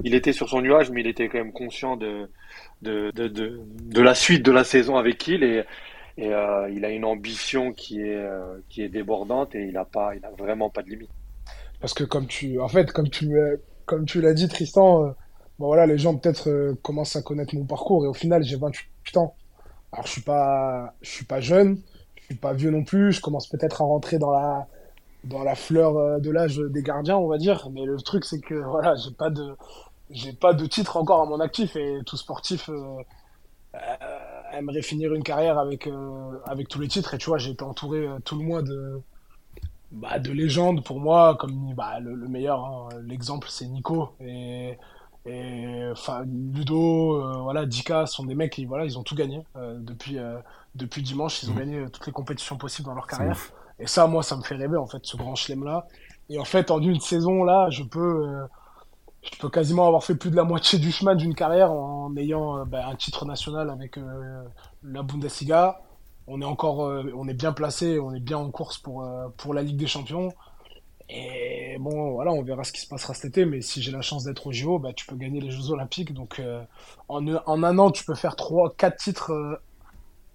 il 0.04 0.14
était 0.14 0.34
sur 0.34 0.50
son 0.50 0.60
nuage, 0.60 0.90
mais 0.90 1.00
il 1.00 1.06
était 1.06 1.28
quand 1.30 1.38
même 1.38 1.52
conscient 1.52 1.96
de, 1.96 2.28
de, 2.82 3.10
de, 3.12 3.28
de, 3.28 3.60
de 3.64 4.02
la 4.02 4.14
suite 4.14 4.44
de 4.44 4.52
la 4.52 4.64
saison 4.64 4.96
avec 4.96 5.16
Kiel 5.16 5.42
et, 5.42 5.62
et 6.22 6.32
euh, 6.32 6.70
il 6.70 6.84
a 6.84 6.90
une 6.90 7.04
ambition 7.04 7.72
qui 7.72 8.00
est, 8.00 8.16
euh, 8.16 8.58
qui 8.68 8.82
est 8.82 8.88
débordante 8.88 9.54
et 9.56 9.66
il 9.66 9.76
a 9.76 9.84
pas, 9.84 10.14
il 10.16 10.24
a 10.24 10.30
vraiment 10.30 10.70
pas 10.70 10.82
de 10.82 10.90
limite. 10.90 11.10
Parce 11.80 11.94
que 11.94 12.04
comme 12.04 12.26
tu, 12.26 12.60
en 12.60 12.68
fait, 12.68 12.92
comme 12.92 13.10
tu, 13.10 13.28
me- 13.28 13.62
comme 13.86 14.06
tu 14.06 14.20
l'as 14.20 14.34
dit, 14.34 14.48
Tristan, 14.48 15.04
euh, 15.06 15.12
bon 15.58 15.66
voilà, 15.66 15.86
les 15.86 15.98
gens 15.98 16.16
peut-être 16.16 16.48
euh, 16.50 16.74
commencent 16.82 17.16
à 17.16 17.22
connaître 17.22 17.54
mon 17.54 17.66
parcours 17.66 18.04
et 18.04 18.08
au 18.08 18.14
final, 18.14 18.42
j'ai 18.44 18.56
28 18.56 19.16
ans. 19.18 19.36
Alors, 19.92 20.06
je 20.06 20.12
suis 20.12 20.22
pas, 20.22 20.94
je 21.02 21.10
suis 21.10 21.26
pas 21.26 21.40
jeune, 21.40 21.82
je 22.16 22.24
suis 22.26 22.36
pas 22.36 22.54
vieux 22.54 22.70
non 22.70 22.84
plus, 22.84 23.12
je 23.12 23.20
commence 23.20 23.48
peut-être 23.48 23.82
à 23.82 23.84
rentrer 23.86 24.18
dans 24.18 24.32
la, 24.32 24.68
dans 25.24 25.44
la 25.44 25.54
fleur 25.56 25.96
euh, 25.98 26.20
de 26.20 26.30
l'âge 26.30 26.58
des 26.58 26.82
gardiens, 26.82 27.18
on 27.18 27.28
va 27.28 27.38
dire. 27.38 27.68
Mais 27.72 27.84
le 27.86 27.98
truc, 28.00 28.24
c'est 28.24 28.40
que 28.40 28.54
voilà, 28.54 28.94
j'ai 28.96 29.12
pas 29.12 29.30
de, 29.30 29.56
j'ai 30.10 30.32
pas 30.34 30.54
de 30.54 30.66
titre 30.66 30.96
encore 30.98 31.22
à 31.22 31.26
mon 31.26 31.40
actif 31.40 31.76
et 31.76 32.00
tout 32.06 32.16
sportif 32.18 32.70
euh, 32.70 32.96
euh, 33.74 34.11
aimerait 34.52 34.82
finir 34.82 35.14
une 35.14 35.22
carrière 35.24 35.58
avec, 35.58 35.86
euh, 35.86 36.38
avec 36.46 36.68
tous 36.68 36.80
les 36.80 36.88
titres. 36.88 37.14
Et 37.14 37.18
tu 37.18 37.26
vois, 37.30 37.38
j'ai 37.38 37.50
été 37.52 37.64
entouré 37.64 38.06
euh, 38.06 38.18
tout 38.24 38.36
le 38.38 38.44
mois 38.44 38.62
de, 38.62 39.00
bah, 39.90 40.18
de 40.18 40.32
légendes 40.32 40.84
pour 40.84 41.00
moi, 41.00 41.36
comme 41.38 41.74
bah, 41.74 42.00
le, 42.00 42.14
le 42.14 42.28
meilleur, 42.28 42.64
hein. 42.64 42.88
l'exemple 43.04 43.48
c'est 43.50 43.66
Nico. 43.66 44.10
Et, 44.20 44.78
Et 45.26 45.84
enfin, 45.92 46.24
Ludo, 46.26 47.14
euh, 47.22 47.36
voilà, 47.42 47.66
Dika 47.66 48.06
sont 48.06 48.24
des 48.24 48.34
mecs 48.34 48.52
qui, 48.52 48.64
voilà, 48.66 48.84
ils 48.84 48.98
ont 48.98 49.04
tout 49.04 49.14
gagné 49.14 49.44
euh, 49.56 49.78
depuis, 49.80 50.18
euh, 50.18 50.38
depuis 50.74 51.02
dimanche. 51.02 51.42
Ils 51.42 51.50
ont 51.50 51.54
Mhm. 51.54 51.56
gagné 51.56 51.86
toutes 51.92 52.06
les 52.06 52.12
compétitions 52.12 52.56
possibles 52.58 52.86
dans 52.88 52.94
leur 52.94 53.06
carrière. 53.06 53.46
Et 53.78 53.86
ça, 53.86 54.06
moi, 54.08 54.22
ça 54.24 54.36
me 54.36 54.42
fait 54.42 54.56
rêver, 54.56 54.76
en 54.76 54.86
fait, 54.86 55.00
ce 55.04 55.16
grand 55.16 55.34
chelem-là. 55.36 55.86
Et 56.28 56.38
en 56.40 56.44
fait, 56.44 56.70
en 56.72 56.80
une 56.82 57.00
saison, 57.00 57.44
là, 57.44 57.68
je 57.70 57.82
peux, 57.84 58.26
euh, 58.28 58.46
je 59.22 59.38
peux 59.38 59.48
quasiment 59.48 59.86
avoir 59.86 60.04
fait 60.04 60.16
plus 60.16 60.30
de 60.30 60.36
la 60.36 60.44
moitié 60.44 60.78
du 60.78 60.90
chemin 60.90 61.14
d'une 61.14 61.34
carrière 61.34 61.70
en 61.70 62.14
ayant 62.16 62.58
euh, 62.58 62.64
bah, 62.64 62.86
un 62.88 62.96
titre 62.96 63.24
national 63.24 63.70
avec 63.70 63.96
euh, 63.96 64.42
la 64.82 65.02
Bundesliga. 65.02 65.80
On 66.26 66.40
est 66.40 66.44
encore, 66.44 66.84
euh, 66.84 67.12
on 67.16 67.28
est 67.28 67.34
bien 67.34 67.52
placé, 67.52 67.98
on 68.00 68.12
est 68.14 68.20
bien 68.20 68.38
en 68.38 68.50
course 68.50 68.78
pour, 68.78 69.08
pour 69.36 69.54
la 69.54 69.62
Ligue 69.62 69.76
des 69.76 69.86
Champions. 69.86 70.32
Et 71.08 71.76
bon, 71.78 72.12
voilà, 72.12 72.32
on 72.32 72.42
verra 72.42 72.64
ce 72.64 72.72
qui 72.72 72.80
se 72.80 72.88
passera 72.88 73.14
cet 73.14 73.26
été. 73.26 73.44
Mais 73.44 73.60
si 73.60 73.80
j'ai 73.82 73.92
la 73.92 74.02
chance 74.02 74.24
d'être 74.24 74.46
au 74.46 74.52
JO, 74.52 74.78
bah, 74.78 74.92
tu 74.92 75.06
peux 75.06 75.16
gagner 75.16 75.40
les 75.40 75.50
Jeux 75.50 75.70
Olympiques. 75.70 76.12
Donc, 76.14 76.40
en, 77.08 77.26
en 77.26 77.62
un 77.62 77.78
an, 77.78 77.90
tu 77.90 78.04
peux 78.04 78.14
faire 78.14 78.34
trois, 78.34 78.72
quatre 78.74 78.96
titres 78.96 79.60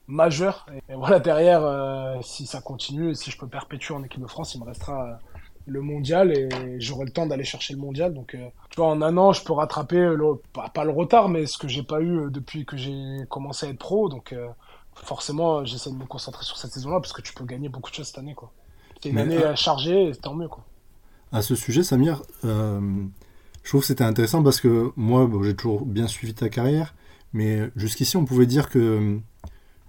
majeurs. 0.08 0.67
Et, 0.89 0.94
voilà, 0.94 1.20
derrière, 1.20 2.20
si 2.22 2.46
ça 2.46 2.62
continue, 2.62 3.15
si 3.15 3.32
je 3.32 3.38
peux 3.38 3.48
perpétuer 3.48 3.96
en 3.96 4.03
équipe 4.03 4.22
de 4.22 4.27
France, 4.27 4.53
il 4.53 4.62
me 4.62 4.65
restera 4.65 5.20
le 5.67 5.81
mondial 5.81 6.31
et 6.31 6.50
j'aurai 6.79 7.05
le 7.05 7.12
temps 7.12 7.27
d'aller 7.27 7.43
chercher 7.43 7.74
le 7.74 7.79
mondial. 7.79 8.13
Donc, 8.13 8.33
euh, 8.33 8.47
tu 8.69 8.77
vois, 8.77 8.88
en 8.88 9.01
un 9.01 9.17
an, 9.17 9.33
je 9.33 9.43
peux 9.43 9.53
rattraper, 9.53 10.00
le, 10.00 10.36
pas, 10.53 10.69
pas 10.69 10.86
le 10.86 10.91
retard, 10.91 11.29
mais 11.29 11.45
ce 11.45 11.57
que 11.57 11.67
j'ai 11.67 11.83
pas 11.83 12.01
eu 12.01 12.19
euh, 12.19 12.29
depuis 12.29 12.65
que 12.65 12.77
j'ai 12.77 13.19
commencé 13.29 13.65
à 13.65 13.69
être 13.69 13.77
pro. 13.77 14.09
Donc, 14.09 14.33
euh, 14.33 14.47
forcément, 14.95 15.65
j'essaie 15.65 15.91
de 15.91 15.95
me 15.95 16.05
concentrer 16.05 16.43
sur 16.45 16.57
cette 16.57 16.71
saison-là 16.71 17.00
parce 17.00 17.13
que 17.13 17.21
tu 17.21 17.33
peux 17.33 17.45
gagner 17.45 17.69
beaucoup 17.69 17.89
de 17.89 17.95
choses 17.95 18.07
cette 18.07 18.17
année, 18.17 18.33
quoi. 18.33 18.51
C'est 19.01 19.09
une 19.09 19.15
Mais, 19.15 19.21
année 19.21 19.38
euh, 19.38 19.55
chargée, 19.55 20.09
et 20.09 20.15
tant 20.15 20.33
mieux, 20.33 20.47
quoi. 20.47 20.63
À 21.31 21.41
ce 21.41 21.55
sujet, 21.55 21.83
Samir, 21.83 22.24
euh, 22.45 22.79
je 23.63 23.69
trouve 23.69 23.81
que 23.81 23.88
c'était 23.88 24.03
intéressant 24.03 24.43
parce 24.43 24.62
que 24.62 24.91
moi, 24.95 25.25
bon, 25.27 25.43
j'ai 25.43 25.55
toujours 25.55 25.86
bien 25.86 26.07
suivi 26.07 26.33
ta 26.33 26.50
carrière, 26.50 26.95
mais 27.33 27.69
jusqu'ici, 27.75 28.17
on 28.17 28.25
pouvait 28.25 28.45
dire 28.45 28.69
que, 28.69 29.19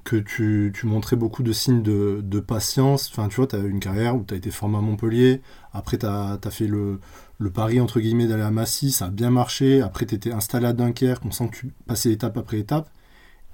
que 0.04 0.16
tu, 0.16 0.72
tu 0.74 0.86
montrais 0.86 1.16
beaucoup 1.16 1.42
de 1.42 1.52
signes 1.52 1.82
de, 1.82 2.20
de 2.22 2.40
patience. 2.40 3.08
Enfin, 3.10 3.28
tu 3.28 3.36
vois, 3.36 3.46
tu 3.46 3.56
as 3.56 3.60
eu 3.60 3.70
une 3.70 3.80
carrière 3.80 4.16
où 4.16 4.24
tu 4.24 4.34
as 4.34 4.36
été 4.36 4.50
formé 4.50 4.78
à 4.78 4.80
Montpellier, 4.80 5.42
après 5.72 5.98
tu 5.98 6.06
as, 6.06 6.38
fait 6.50 6.66
le, 6.66 7.00
le 7.38 7.50
pari, 7.50 7.80
entre 7.80 8.00
guillemets, 8.00 8.26
d'aller 8.26 8.42
à 8.42 8.50
Massy, 8.50 8.90
ça 8.92 9.06
a 9.06 9.10
bien 9.10 9.30
marché, 9.30 9.82
après 9.82 10.06
tu 10.06 10.14
étais 10.14 10.32
installé 10.32 10.66
à 10.66 10.72
Dunkerque, 10.72 11.24
on 11.24 11.30
sent 11.30 11.48
que 11.48 11.56
tu 11.56 11.72
passais 11.86 12.12
étape 12.12 12.36
après 12.38 12.58
étape. 12.58 12.90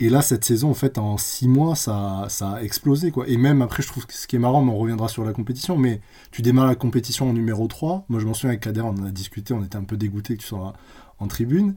Et 0.01 0.09
là, 0.09 0.23
cette 0.23 0.45
saison, 0.45 0.71
en 0.71 0.75
fait, 0.75 0.99
en 0.99 1.17
six 1.19 1.47
mois, 1.47 1.77
ça, 1.77 2.27
ça 2.29 2.55
a 2.55 2.63
explosé, 2.63 3.13
quoi. 3.13 3.29
Et 3.29 3.37
même 3.37 3.63
après, 3.63 3.83
je 3.83 3.89
trouve 3.89 4.05
ce 4.09 4.27
qui 4.27 4.35
est 4.37 4.41
marrant, 4.41 4.63
mais 4.63 4.73
on 4.73 4.79
reviendra 4.79 5.09
sur 5.09 5.25
la 5.25 5.33
compétition, 5.33 5.79
mais 5.79 6.01
tu 6.33 6.43
démarres 6.43 6.67
la 6.67 6.75
compétition 6.75 7.31
en 7.31 7.33
numéro 7.33 7.69
3. 7.69 8.05
Moi, 8.09 8.19
je 8.19 8.27
m'en 8.27 8.35
souviens 8.35 8.51
avec 8.51 8.61
Kader, 8.61 8.81
on 8.81 8.89
en 8.89 9.05
a 9.05 9.11
discuté, 9.13 9.55
on 9.55 9.63
était 9.63 9.77
un 9.77 9.85
peu 9.85 9.97
dégoûté 9.97 10.37
que 10.37 10.43
tu 10.43 10.49
sois 10.49 10.73
en 11.21 11.29
tribune. 11.29 11.77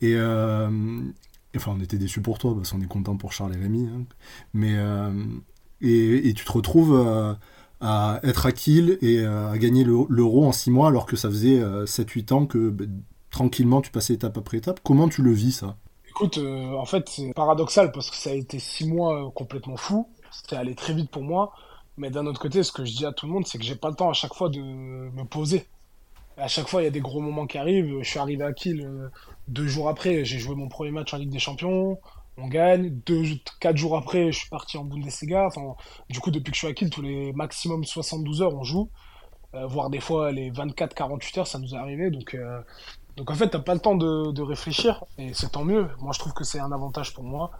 Et, 0.00 0.14
euh, 0.16 0.70
enfin, 1.56 1.74
on 1.76 1.80
était 1.80 1.98
déçus 1.98 2.20
pour 2.22 2.38
toi, 2.38 2.54
parce 2.54 2.72
qu'on 2.72 2.80
est 2.80 2.86
content 2.86 3.16
pour 3.16 3.32
Charles 3.32 3.54
et 3.56 3.58
Rémi. 3.60 3.86
hein. 3.88 4.04
Mais, 4.54 4.74
euh, 4.76 5.10
et, 5.80 6.32
tu 6.34 6.44
te 6.44 6.52
retrouves 6.52 6.94
euh, 6.94 7.34
à 7.80 8.20
être 8.22 8.46
à 8.46 8.52
Kiel 8.52 8.98
et 9.02 9.20
euh, 9.20 9.50
à 9.50 9.58
gagner 9.58 9.84
le- 9.84 10.06
l'euro 10.08 10.44
en 10.46 10.52
six 10.52 10.70
mois, 10.70 10.88
alors 10.88 11.06
que 11.06 11.16
ça 11.16 11.28
faisait 11.28 11.60
7-8 11.86 12.32
ans 12.32 12.46
que 12.46 12.70
ben, 12.70 13.02
tranquillement 13.30 13.80
tu 13.82 13.90
passais 13.90 14.14
étape 14.14 14.36
après 14.38 14.58
étape. 14.58 14.80
Comment 14.82 15.08
tu 15.08 15.22
le 15.22 15.32
vis, 15.32 15.52
ça? 15.52 15.76
Écoute, 16.08 16.38
en 16.38 16.84
fait, 16.84 17.08
c'est 17.08 17.32
paradoxal 17.34 17.92
parce 17.92 18.10
que 18.10 18.16
ça 18.16 18.30
a 18.30 18.34
été 18.34 18.58
six 18.58 18.86
mois 18.88 19.30
complètement 19.34 19.76
fou. 19.76 20.08
C'était 20.32 20.56
allé 20.56 20.74
très 20.74 20.92
vite 20.94 21.10
pour 21.10 21.22
moi. 21.22 21.52
Mais 21.96 22.10
d'un 22.10 22.26
autre 22.26 22.40
côté, 22.40 22.62
ce 22.62 22.72
que 22.72 22.84
je 22.84 22.94
dis 22.96 23.06
à 23.06 23.12
tout 23.12 23.26
le 23.26 23.32
monde, 23.32 23.46
c'est 23.46 23.58
que 23.58 23.64
j'ai 23.64 23.76
pas 23.76 23.88
le 23.90 23.94
temps 23.94 24.10
à 24.10 24.12
chaque 24.14 24.34
fois 24.34 24.48
de 24.48 24.60
me 24.60 25.24
poser. 25.24 25.66
À 26.38 26.48
chaque 26.48 26.68
fois, 26.68 26.82
il 26.82 26.84
y 26.84 26.88
a 26.88 26.90
des 26.90 27.00
gros 27.00 27.20
moments 27.20 27.46
qui 27.46 27.58
arrivent. 27.58 27.98
Je 28.00 28.08
suis 28.08 28.18
arrivé 28.18 28.44
à 28.44 28.52
Kiel 28.52 28.80
euh, 28.82 29.08
deux 29.48 29.66
jours 29.66 29.88
après. 29.88 30.24
J'ai 30.24 30.38
joué 30.38 30.54
mon 30.54 30.68
premier 30.68 30.90
match 30.92 31.12
en 31.12 31.18
Ligue 31.18 31.30
des 31.30 31.38
Champions. 31.38 31.98
On 32.36 32.46
gagne. 32.46 33.00
Quatre 33.60 33.76
jours 33.76 33.96
après, 33.96 34.30
je 34.30 34.38
suis 34.38 34.48
parti 34.48 34.78
en 34.78 34.84
Bundesliga. 34.84 35.46
Enfin, 35.46 35.74
du 36.08 36.20
coup, 36.20 36.30
depuis 36.30 36.52
que 36.52 36.56
je 36.56 36.60
suis 36.60 36.68
à 36.68 36.74
Kiel, 36.74 36.90
tous 36.90 37.02
les 37.02 37.32
maximum 37.32 37.84
72 37.84 38.42
heures, 38.42 38.54
on 38.54 38.62
joue. 38.62 38.88
Euh, 39.54 39.66
voire 39.66 39.90
des 39.90 40.00
fois 40.00 40.30
les 40.30 40.50
24-48 40.50 41.40
heures, 41.40 41.46
ça 41.46 41.58
nous 41.58 41.74
est 41.74 41.78
arrivé. 41.78 42.10
Donc, 42.10 42.34
euh, 42.34 42.60
donc 43.16 43.30
en 43.30 43.34
fait, 43.34 43.48
t'as 43.48 43.58
pas 43.58 43.74
le 43.74 43.80
temps 43.80 43.96
de, 43.96 44.30
de 44.30 44.42
réfléchir 44.42 45.04
et 45.18 45.34
c'est 45.34 45.50
tant 45.52 45.64
mieux. 45.64 45.88
Moi, 46.00 46.12
je 46.12 46.20
trouve 46.20 46.34
que 46.34 46.44
c'est 46.44 46.60
un 46.60 46.70
avantage 46.70 47.14
pour 47.14 47.24
moi. 47.24 47.50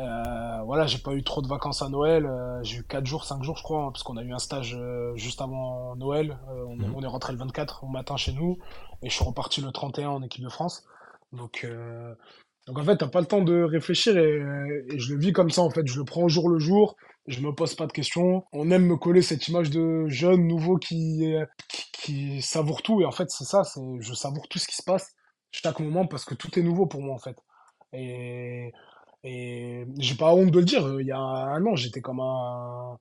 Euh, 0.00 0.62
voilà, 0.64 0.86
j'ai 0.86 0.98
pas 0.98 1.12
eu 1.14 1.22
trop 1.22 1.42
de 1.42 1.48
vacances 1.48 1.82
à 1.82 1.88
Noël. 1.88 2.24
euh, 2.26 2.62
j'ai 2.62 2.78
eu 2.78 2.84
4 2.86 3.06
jours, 3.06 3.24
5 3.24 3.42
jours, 3.42 3.56
je 3.56 3.62
crois, 3.62 3.82
hein, 3.84 3.90
parce 3.92 4.02
qu'on 4.02 4.16
a 4.16 4.22
eu 4.22 4.32
un 4.32 4.38
stage 4.38 4.74
euh, 4.78 5.14
juste 5.16 5.40
avant 5.42 5.94
Noël. 5.96 6.38
On, 6.48 6.76
Mhm. 6.76 6.94
on 6.96 7.02
est 7.02 7.06
rentré 7.06 7.32
le 7.32 7.38
24 7.38 7.84
au 7.84 7.88
matin 7.88 8.16
chez 8.16 8.32
nous 8.32 8.58
et 9.02 9.10
je 9.10 9.14
suis 9.14 9.24
reparti 9.24 9.60
le 9.60 9.70
31 9.72 10.10
en 10.10 10.22
équipe 10.22 10.44
de 10.44 10.48
France. 10.48 10.84
Donc, 11.32 11.66
donc 12.66 12.78
en 12.78 12.84
fait, 12.84 12.96
t'as 12.98 13.08
pas 13.08 13.20
le 13.20 13.26
temps 13.26 13.42
de 13.42 13.62
réfléchir 13.62 14.16
et, 14.16 14.40
et 14.88 14.98
je 14.98 15.14
le 15.14 15.20
vis 15.20 15.32
comme 15.32 15.50
ça 15.50 15.62
en 15.62 15.70
fait. 15.70 15.86
Je 15.86 15.98
le 15.98 16.04
prends 16.04 16.22
au 16.22 16.28
jour 16.28 16.48
le 16.48 16.58
jour. 16.58 16.96
Je 17.26 17.40
me 17.40 17.52
pose 17.54 17.74
pas 17.74 17.86
de 17.86 17.92
questions. 17.92 18.44
On 18.52 18.70
aime 18.70 18.86
me 18.86 18.96
coller 18.96 19.22
cette 19.22 19.48
image 19.48 19.70
de 19.70 20.06
jeune 20.08 20.46
nouveau 20.46 20.76
qui, 20.76 21.34
qui, 21.68 21.90
qui 21.92 22.42
savoure 22.42 22.82
tout 22.82 23.00
et 23.00 23.04
en 23.04 23.12
fait 23.12 23.30
c'est 23.30 23.44
ça. 23.44 23.64
C'est 23.64 23.80
je 24.00 24.14
savoure 24.14 24.48
tout 24.48 24.58
ce 24.58 24.66
qui 24.68 24.76
se 24.76 24.82
passe 24.84 25.14
chaque 25.50 25.80
moment 25.80 26.06
parce 26.06 26.24
que 26.24 26.34
tout 26.34 26.58
est 26.58 26.62
nouveau 26.62 26.86
pour 26.86 27.02
moi 27.02 27.14
en 27.14 27.18
fait. 27.18 27.36
Et 27.92 28.72
et 29.24 29.86
j'ai 29.98 30.14
pas 30.16 30.34
honte 30.34 30.50
de 30.50 30.58
le 30.58 30.64
dire. 30.64 31.00
Il 31.00 31.06
y 31.06 31.12
a 31.12 31.18
un 31.18 31.64
an, 31.66 31.76
j'étais 31.76 32.00
comme 32.00 32.20
un. 32.20 32.98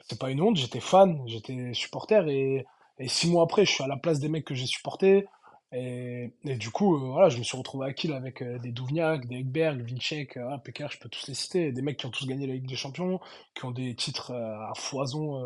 C'est 0.00 0.18
pas 0.20 0.30
une 0.30 0.40
honte, 0.42 0.56
j'étais 0.56 0.80
fan, 0.80 1.22
j'étais 1.26 1.72
supporter 1.74 2.28
et, 2.28 2.66
et 2.98 3.08
six 3.08 3.30
mois 3.30 3.44
après, 3.44 3.64
je 3.66 3.72
suis 3.72 3.84
à 3.84 3.88
la 3.88 3.96
place 3.96 4.20
des 4.20 4.28
mecs 4.28 4.44
que 4.46 4.54
j'ai 4.54 4.66
supportés. 4.66 5.26
Et, 5.70 6.32
du 6.44 6.70
coup, 6.70 6.96
euh, 6.96 7.10
voilà, 7.10 7.28
je 7.28 7.36
me 7.38 7.42
suis 7.42 7.56
retrouvé 7.56 7.86
à 7.88 7.92
Kiel 7.92 8.14
avec 8.14 8.40
euh, 8.40 8.58
des 8.58 8.72
Douvniak, 8.72 9.26
des 9.26 9.36
Ekberg, 9.36 9.82
Vinček, 9.82 10.38
euh, 10.38 10.48
ah, 10.50 10.58
Peker, 10.58 10.90
je 10.90 10.98
peux 10.98 11.10
tous 11.10 11.26
les 11.28 11.34
citer, 11.34 11.72
des 11.72 11.82
mecs 11.82 11.98
qui 11.98 12.06
ont 12.06 12.10
tous 12.10 12.26
gagné 12.26 12.46
la 12.46 12.54
Ligue 12.54 12.66
des 12.66 12.74
Champions, 12.74 13.20
qui 13.54 13.66
ont 13.66 13.70
des 13.70 13.94
titres 13.94 14.30
euh, 14.30 14.70
à 14.70 14.72
foison 14.74 15.44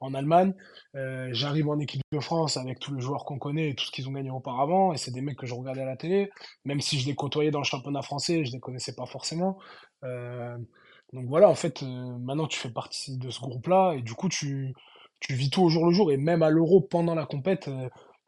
en 0.00 0.14
Allemagne. 0.14 0.54
J'arrive 0.94 1.68
en 1.68 1.78
équipe 1.78 2.00
de 2.10 2.20
France 2.20 2.56
avec 2.56 2.78
tous 2.78 2.94
les 2.94 3.02
joueurs 3.02 3.24
qu'on 3.26 3.38
connaît 3.38 3.70
et 3.70 3.74
tout 3.74 3.84
ce 3.84 3.90
qu'ils 3.90 4.08
ont 4.08 4.12
gagné 4.12 4.30
auparavant, 4.30 4.94
et 4.94 4.96
c'est 4.96 5.10
des 5.10 5.20
mecs 5.20 5.36
que 5.36 5.46
je 5.46 5.54
regardais 5.54 5.82
à 5.82 5.86
la 5.86 5.96
télé, 5.96 6.30
même 6.64 6.80
si 6.80 6.98
je 6.98 7.06
les 7.06 7.14
côtoyais 7.14 7.50
dans 7.50 7.58
le 7.58 7.64
championnat 7.64 8.02
français, 8.02 8.44
je 8.44 8.52
les 8.52 8.60
connaissais 8.60 8.94
pas 8.94 9.06
forcément. 9.06 9.58
Donc 10.02 11.26
voilà, 11.26 11.48
en 11.50 11.54
fait, 11.54 11.82
maintenant 11.82 12.46
tu 12.46 12.58
fais 12.58 12.70
partie 12.70 13.18
de 13.18 13.30
ce 13.30 13.40
groupe-là, 13.40 13.94
et 13.94 14.02
du 14.02 14.14
coup 14.14 14.28
tu, 14.28 14.74
tu 15.20 15.34
vis 15.34 15.50
tout 15.50 15.62
au 15.62 15.68
jour 15.68 15.86
le 15.86 15.92
jour, 15.92 16.10
et 16.10 16.16
même 16.16 16.42
à 16.42 16.50
l'Euro, 16.50 16.80
pendant 16.80 17.14
la 17.14 17.26
compète, 17.26 17.68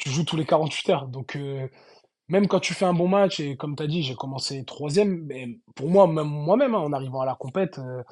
tu 0.02 0.11
joues 0.11 0.25
tous 0.25 0.37
les 0.37 0.44
48 0.44 0.90
heures. 0.90 1.09
Donc, 1.09 1.37
euh, 1.37 1.68
même 2.28 2.49
quand 2.49 2.61
tu 2.61 2.75
fais 2.75 2.85
un 2.85 2.94
bon 2.94 3.09
match, 3.09 3.40
et 3.40 3.56
comme 3.56 3.76
tu 3.76 3.82
as 3.82 3.87
dit, 3.87 4.02
j'ai 4.02 4.14
commencé 4.14 4.64
troisième, 4.64 5.25
mais 5.26 5.59
pour 5.76 5.88
moi, 5.88 6.06
même 6.06 6.26
moi-même, 6.26 6.75
hein, 6.75 6.78
en 6.78 6.92
arrivant 6.92 7.21
à 7.21 7.26
la 7.26 7.35
compète, 7.37 7.78
euh, 7.78 8.02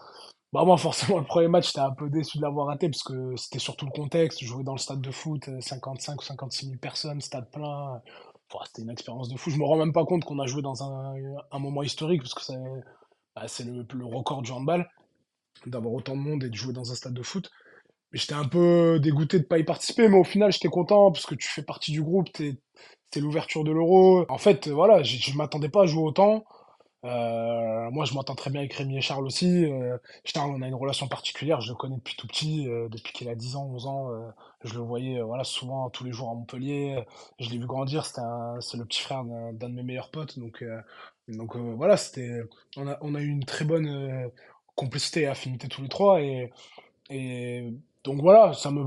bah 0.53 0.65
moi, 0.65 0.77
forcément, 0.79 1.19
le 1.19 1.25
premier 1.25 1.49
match, 1.49 1.69
j'étais 1.69 1.81
un 1.81 1.93
peu 1.93 2.09
déçu 2.11 2.39
de 2.39 2.43
l'avoir 2.43 2.67
raté, 2.69 2.89
parce 2.89 3.03
que 3.03 3.35
c'était 3.37 3.59
surtout 3.59 3.87
le 3.87 3.93
contexte, 3.93 4.45
jouer 4.45 4.65
dans 4.65 4.73
le 4.75 4.79
stade 4.79 5.01
de 5.01 5.11
foot, 5.11 5.49
euh, 5.49 5.61
55 5.61 6.21
ou 6.21 6.25
56 6.25 6.67
000 6.67 6.79
personnes, 6.79 7.21
stade 7.21 7.51
plein, 7.51 7.97
euh, 7.97 8.59
c'était 8.67 8.83
une 8.83 8.91
expérience 8.91 9.29
de 9.29 9.37
fou. 9.37 9.51
Je 9.51 9.59
me 9.59 9.65
rends 9.65 9.77
même 9.77 9.93
pas 9.93 10.05
compte 10.05 10.25
qu'on 10.25 10.39
a 10.39 10.47
joué 10.47 10.63
dans 10.63 10.83
un, 10.83 11.59
moment 11.59 11.83
historique, 11.83 12.23
parce 12.23 12.35
que 12.35 12.43
c'est 12.43 12.59
bah, 13.37 13.49
c'est 13.49 13.65
le, 13.65 13.87
le 13.93 14.07
record 14.07 14.43
du 14.43 14.53
handball, 14.53 14.89
d'avoir 15.67 15.95
autant 15.95 16.17
de 16.17 16.21
monde 16.21 16.45
et 16.45 16.51
de 16.51 16.55
jouer 16.55 16.73
dans 16.73 16.91
un 16.93 16.95
stade 16.95 17.15
de 17.15 17.23
foot. 17.23 17.51
J'étais 18.13 18.35
un 18.35 18.47
peu 18.47 18.99
dégoûté 19.01 19.39
de 19.39 19.45
pas 19.45 19.59
y 19.59 19.65
participer, 19.65 20.09
mais 20.09 20.19
au 20.19 20.25
final, 20.25 20.53
j'étais 20.53 20.69
content 20.69 21.13
parce 21.13 21.27
que 21.27 21.35
tu 21.37 21.47
fais 21.49 21.63
partie 21.63 21.93
du 21.93 22.03
groupe, 22.03 22.31
t'es, 22.33 22.57
l'ouverture 23.21 23.65
de 23.65 23.71
l'Euro. 23.73 24.25
En 24.29 24.39
fait, 24.39 24.69
voilà, 24.69 25.03
je, 25.03 25.37
m'attendais 25.37 25.69
pas 25.69 25.83
à 25.83 25.87
jouer 25.87 26.03
autant. 26.03 26.45
Euh, 27.05 27.91
moi, 27.91 28.05
je 28.05 28.13
m'entends 28.15 28.35
très 28.35 28.51
bien 28.51 28.61
avec 28.61 28.75
Rémi 28.75 28.99
et 28.99 29.01
Charles 29.01 29.25
aussi. 29.27 29.65
Euh, 29.65 29.97
Charles, 30.25 30.51
on 30.51 30.61
a 30.63 30.69
une 30.69 30.75
relation 30.75 31.09
particulière, 31.09 31.61
je 31.61 31.71
le 31.71 31.77
connais 31.77 31.97
depuis 31.97 32.15
tout 32.17 32.27
petit, 32.27 32.69
euh, 32.69 32.89
depuis 32.89 33.13
qu'il 33.13 33.29
a 33.29 33.35
10 33.35 33.57
ans, 33.57 33.65
11 33.73 33.87
ans. 33.87 34.11
euh, 34.11 34.29
je 34.65 34.75
le 34.75 34.81
voyais 34.81 35.19
euh, 35.21 35.25
voilà, 35.25 35.45
souvent, 35.45 35.89
tous 35.91 36.05
les 36.05 36.13
jours 36.13 36.31
à 36.31 36.35
Montpellier. 36.35 37.05
Je 37.39 37.49
l'ai 37.51 37.59
vu 37.59 37.67
grandir, 37.67 38.05
c'est 38.07 38.77
le 38.77 38.85
petit 38.85 39.01
frère 39.01 39.25
d'un 39.25 39.69
de 39.69 39.75
mes 39.75 39.83
meilleurs 39.83 40.11
potes. 40.11 40.39
Donc, 40.39 40.63
euh, 40.63 40.81
donc 41.29 41.57
voilà, 41.57 41.97
c'était, 41.97 42.43
on 42.77 42.87
a, 42.89 42.99
on 43.03 43.15
a 43.15 43.21
eu 43.21 43.29
une 43.29 43.45
très 43.45 43.65
bonne 43.65 44.31
complicité 44.75 45.23
et 45.23 45.27
affinité 45.27 45.69
tous 45.69 45.83
les 45.83 45.89
trois. 45.89 46.21
Et, 46.21 46.51
et 47.09 47.73
donc 48.05 48.21
voilà, 48.21 48.53
ça 48.55 48.71
me, 48.71 48.87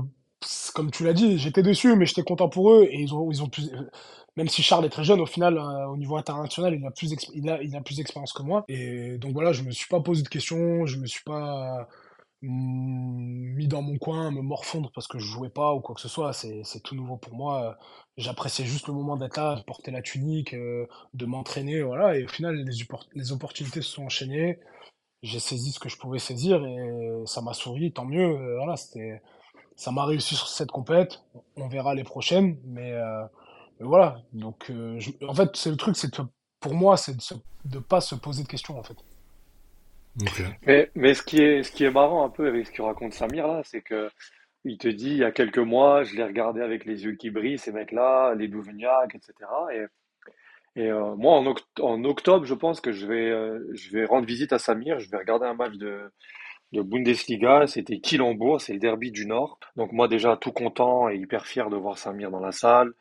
comme 0.74 0.90
tu 0.90 1.04
l'as 1.04 1.12
dit, 1.12 1.38
j'étais 1.38 1.62
déçu, 1.62 1.96
mais 1.96 2.06
j'étais 2.06 2.22
content 2.22 2.48
pour 2.48 2.72
eux. 2.72 2.86
Et 2.90 3.00
ils 3.00 3.14
ont, 3.14 3.30
ils 3.30 3.42
ont 3.42 3.48
plus, 3.48 3.70
même 4.36 4.48
si 4.48 4.62
Charles 4.62 4.84
est 4.86 4.90
très 4.90 5.04
jeune, 5.04 5.20
au 5.20 5.26
final, 5.26 5.58
euh, 5.58 5.86
au 5.88 5.96
niveau 5.96 6.16
international, 6.16 6.74
il 6.74 6.84
a 6.86 6.90
plus, 6.90 7.14
il 7.34 7.48
a, 7.50 7.62
il 7.62 7.74
a 7.76 7.80
plus 7.80 7.96
d'expérience 7.96 8.32
que 8.32 8.42
moi. 8.42 8.64
Et 8.68 9.18
donc 9.18 9.32
voilà, 9.32 9.52
je 9.52 9.62
me 9.62 9.70
suis 9.70 9.88
pas 9.88 10.00
posé 10.00 10.22
de 10.22 10.28
questions, 10.28 10.86
je 10.86 10.98
me 10.98 11.06
suis 11.06 11.22
pas 11.24 11.88
mm, 12.42 13.54
mis 13.56 13.68
dans 13.68 13.82
mon 13.82 13.96
coin, 13.98 14.30
me 14.30 14.42
morfondre 14.42 14.90
parce 14.94 15.06
que 15.06 15.18
je 15.18 15.26
jouais 15.26 15.50
pas 15.50 15.74
ou 15.74 15.80
quoi 15.80 15.94
que 15.94 16.00
ce 16.00 16.08
soit. 16.08 16.32
C'est, 16.32 16.62
tout 16.82 16.94
nouveau 16.96 17.16
pour 17.16 17.34
moi. 17.34 17.78
J'appréciais 18.16 18.64
juste 18.66 18.88
le 18.88 18.94
moment 18.94 19.16
d'être 19.16 19.36
là, 19.36 19.56
de 19.56 19.62
porter 19.62 19.90
la 19.92 20.02
tunique, 20.02 20.54
euh, 20.54 20.86
de 21.14 21.26
m'entraîner, 21.26 21.82
voilà. 21.82 22.18
Et 22.18 22.24
au 22.24 22.28
final, 22.28 22.56
les, 22.56 22.64
les 23.14 23.32
opportunités 23.32 23.82
se 23.82 23.90
sont 23.90 24.04
enchaînées. 24.04 24.58
J'ai 25.24 25.40
saisi 25.40 25.72
ce 25.72 25.80
que 25.80 25.88
je 25.88 25.96
pouvais 25.96 26.18
saisir 26.18 26.62
et 26.66 27.22
ça 27.24 27.40
m'a 27.40 27.54
souri, 27.54 27.92
tant 27.92 28.04
mieux. 28.04 28.28
Euh, 28.28 28.56
Voilà, 28.58 28.76
c'était, 28.76 29.22
ça 29.74 29.90
m'a 29.90 30.04
réussi 30.04 30.34
sur 30.34 30.48
cette 30.48 30.70
compète. 30.70 31.24
On 31.56 31.66
verra 31.66 31.94
les 31.94 32.04
prochaines, 32.04 32.58
mais, 32.66 32.92
euh, 32.92 33.24
voilà. 33.80 34.18
Donc, 34.34 34.70
euh, 34.70 35.00
en 35.26 35.32
fait, 35.32 35.56
c'est 35.56 35.70
le 35.70 35.76
truc, 35.76 35.96
c'est 35.96 36.14
pour 36.60 36.74
moi, 36.74 36.98
c'est 36.98 37.16
de 37.16 37.76
ne 37.76 37.80
pas 37.80 38.02
se 38.02 38.14
poser 38.14 38.42
de 38.42 38.48
questions, 38.48 38.78
en 38.78 38.82
fait. 38.82 38.98
Mais, 40.66 40.90
mais 40.94 41.14
ce 41.14 41.22
qui 41.22 41.38
est, 41.40 41.62
ce 41.62 41.72
qui 41.72 41.84
est 41.84 41.90
marrant 41.90 42.24
un 42.26 42.28
peu 42.28 42.46
avec 42.46 42.66
ce 42.66 42.72
que 42.72 42.82
raconte 42.82 43.14
Samir 43.14 43.48
là, 43.48 43.62
c'est 43.64 43.80
que 43.80 44.10
il 44.64 44.78
te 44.78 44.88
dit 44.88 45.10
il 45.10 45.16
y 45.18 45.24
a 45.24 45.32
quelques 45.32 45.58
mois, 45.58 46.04
je 46.04 46.14
l'ai 46.16 46.24
regardé 46.24 46.60
avec 46.60 46.84
les 46.84 47.04
yeux 47.04 47.14
qui 47.16 47.30
brillent, 47.30 47.58
ces 47.58 47.72
mecs-là, 47.72 48.34
les 48.34 48.48
Douvignac, 48.48 49.14
etc. 49.14 49.32
Et, 49.72 49.86
et 50.76 50.90
euh, 50.90 51.14
moi, 51.16 51.42
en, 51.80 52.04
octobre, 52.04 52.44
je 52.44 52.54
pense 52.54 52.80
que 52.80 52.92
je 52.92 53.06
vais, 53.06 53.30
euh, 53.30 53.60
je 53.74 53.90
vais 53.90 54.04
rendre 54.04 54.26
visite 54.26 54.52
à 54.52 54.58
Samir, 54.58 54.98
je 54.98 55.10
vais 55.10 55.18
regarder 55.18 55.46
un 55.46 55.54
match 55.54 55.74
de, 55.74 56.10
de 56.72 56.82
Bundesliga, 56.82 57.66
c'était 57.66 58.00
Kiel-Hambourg, 58.00 58.60
c'est 58.60 58.72
le 58.72 58.80
derby 58.80 59.12
du 59.12 59.26
Nord. 59.26 59.58
Donc 59.76 59.92
moi 59.92 60.08
déjà 60.08 60.36
tout 60.36 60.52
content 60.52 61.08
et 61.08 61.16
hyper 61.16 61.46
fier 61.46 61.70
de 61.70 61.76
voir 61.76 61.98
Samir 61.98 62.30
dans 62.30 62.40
la 62.40 62.52
salle 62.52 62.92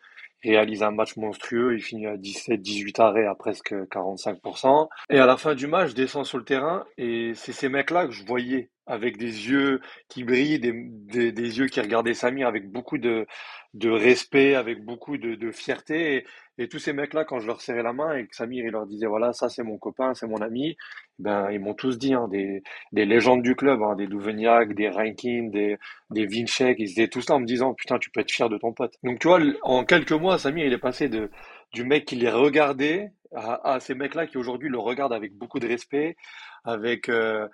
réalise 0.43 0.83
un 0.83 0.91
match 0.91 1.15
monstrueux, 1.15 1.75
il 1.75 1.81
finit 1.81 2.07
à 2.07 2.17
17-18 2.17 3.01
arrêts 3.01 3.25
à 3.25 3.35
presque 3.35 3.73
45%. 3.73 4.89
Et 5.09 5.19
à 5.19 5.25
la 5.25 5.37
fin 5.37 5.55
du 5.55 5.67
match, 5.67 5.91
je 5.91 5.95
descends 5.95 6.23
sur 6.23 6.37
le 6.37 6.43
terrain 6.43 6.85
et 6.97 7.31
c'est 7.35 7.53
ces 7.53 7.69
mecs-là 7.69 8.07
que 8.07 8.11
je 8.11 8.25
voyais 8.25 8.69
avec 8.85 9.17
des 9.17 9.49
yeux 9.49 9.79
qui 10.09 10.25
brillent, 10.25 10.59
des, 10.59 11.31
des, 11.31 11.59
yeux 11.59 11.67
qui 11.67 11.79
regardaient 11.79 12.13
Samir 12.13 12.47
avec 12.47 12.69
beaucoup 12.69 12.97
de, 12.97 13.25
de 13.73 13.89
respect, 13.89 14.55
avec 14.55 14.83
beaucoup 14.83 15.17
de, 15.17 15.35
de 15.35 15.51
fierté. 15.51 16.25
Et, 16.57 16.67
tous 16.67 16.79
ces 16.79 16.93
mecs-là, 16.93 17.25
quand 17.25 17.39
je 17.39 17.47
leur 17.47 17.61
serrais 17.61 17.83
la 17.83 17.93
main 17.93 18.15
et 18.15 18.27
que 18.27 18.35
Samir 18.35 18.65
il 18.65 18.71
leur 18.71 18.85
disait 18.85 19.07
voilà, 19.07 19.33
ça 19.33 19.49
c'est 19.49 19.63
mon 19.63 19.77
copain, 19.77 20.13
c'est 20.13 20.27
mon 20.27 20.41
ami, 20.41 20.77
ben 21.19 21.49
ils 21.51 21.59
m'ont 21.59 21.73
tous 21.73 21.97
dit, 21.97 22.13
hein, 22.13 22.27
des, 22.29 22.63
des 22.91 23.05
légendes 23.05 23.41
du 23.41 23.55
club, 23.55 23.81
hein, 23.81 23.95
des 23.95 24.07
Douveniak, 24.07 24.73
des 24.73 24.89
Rankin, 24.89 25.49
des, 25.51 25.77
des 26.09 26.25
Vinchek, 26.25 26.77
ils 26.79 26.91
étaient 26.91 27.07
tous 27.07 27.27
là 27.29 27.35
en 27.35 27.39
me 27.39 27.45
disant 27.45 27.73
putain, 27.73 27.97
tu 27.99 28.09
peux 28.11 28.21
être 28.21 28.31
fier 28.31 28.49
de 28.49 28.57
ton 28.57 28.73
pote. 28.73 28.93
Donc 29.03 29.19
tu 29.19 29.27
vois, 29.27 29.39
en 29.63 29.83
quelques 29.85 30.11
mois, 30.11 30.37
Samir 30.37 30.65
il 30.65 30.73
est 30.73 30.77
passé 30.77 31.09
de, 31.09 31.29
du 31.73 31.83
mec 31.83 32.05
qui 32.05 32.15
les 32.15 32.29
regardait 32.29 33.11
à, 33.35 33.73
à 33.73 33.79
ces 33.79 33.95
mecs-là 33.95 34.27
qui 34.27 34.37
aujourd'hui 34.37 34.69
le 34.69 34.79
regardent 34.79 35.13
avec 35.13 35.33
beaucoup 35.35 35.59
de 35.59 35.67
respect, 35.67 36.15
avec, 36.63 37.09
euh, 37.09 37.47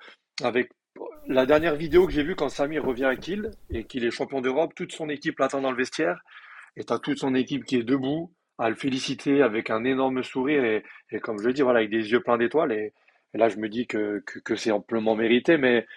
avec 0.44 0.70
la 1.27 1.46
dernière 1.46 1.75
vidéo 1.75 2.06
que 2.06 2.13
j'ai 2.13 2.24
vue 2.24 2.36
quand 2.36 2.50
Samir 2.50 2.84
revient 2.84 3.06
à 3.06 3.15
Kiel 3.15 3.51
et 3.70 3.86
qu'il 3.86 4.03
est 4.06 4.12
champion 4.12 4.41
d'Europe, 4.41 4.74
toute 4.75 4.91
son 4.91 5.10
équipe 5.10 5.39
l'attend 5.39 5.62
dans 5.62 5.72
le 5.72 5.77
vestiaire 5.77 6.22
et 6.75 6.84
t'as 6.84 7.00
toute 7.00 7.20
son 7.20 7.36
équipe 7.36 7.65
qui 7.65 7.77
est 7.77 7.84
debout 7.84 8.32
à 8.60 8.70
le 8.70 8.75
féliciter 8.75 9.42
avec 9.42 9.70
un 9.70 9.84
énorme 9.86 10.22
sourire 10.22 10.63
et, 10.63 11.20
comme 11.22 11.39
je 11.39 11.48
le 11.48 11.54
dis, 11.54 11.62
voilà, 11.62 11.80
avec 11.80 11.89
des 11.89 12.12
yeux 12.12 12.22
pleins 12.22 12.38
d'étoiles. 12.38 12.74
Et, 12.74 12.94
là, 13.34 13.48
je 13.48 13.58
me 13.58 13.70
dis 13.70 13.88
que, 13.88 14.22
que, 14.25 14.56
c'est 14.56 14.72
amplement 14.72 15.16
mérité. 15.16 15.58
Mais 15.58 15.88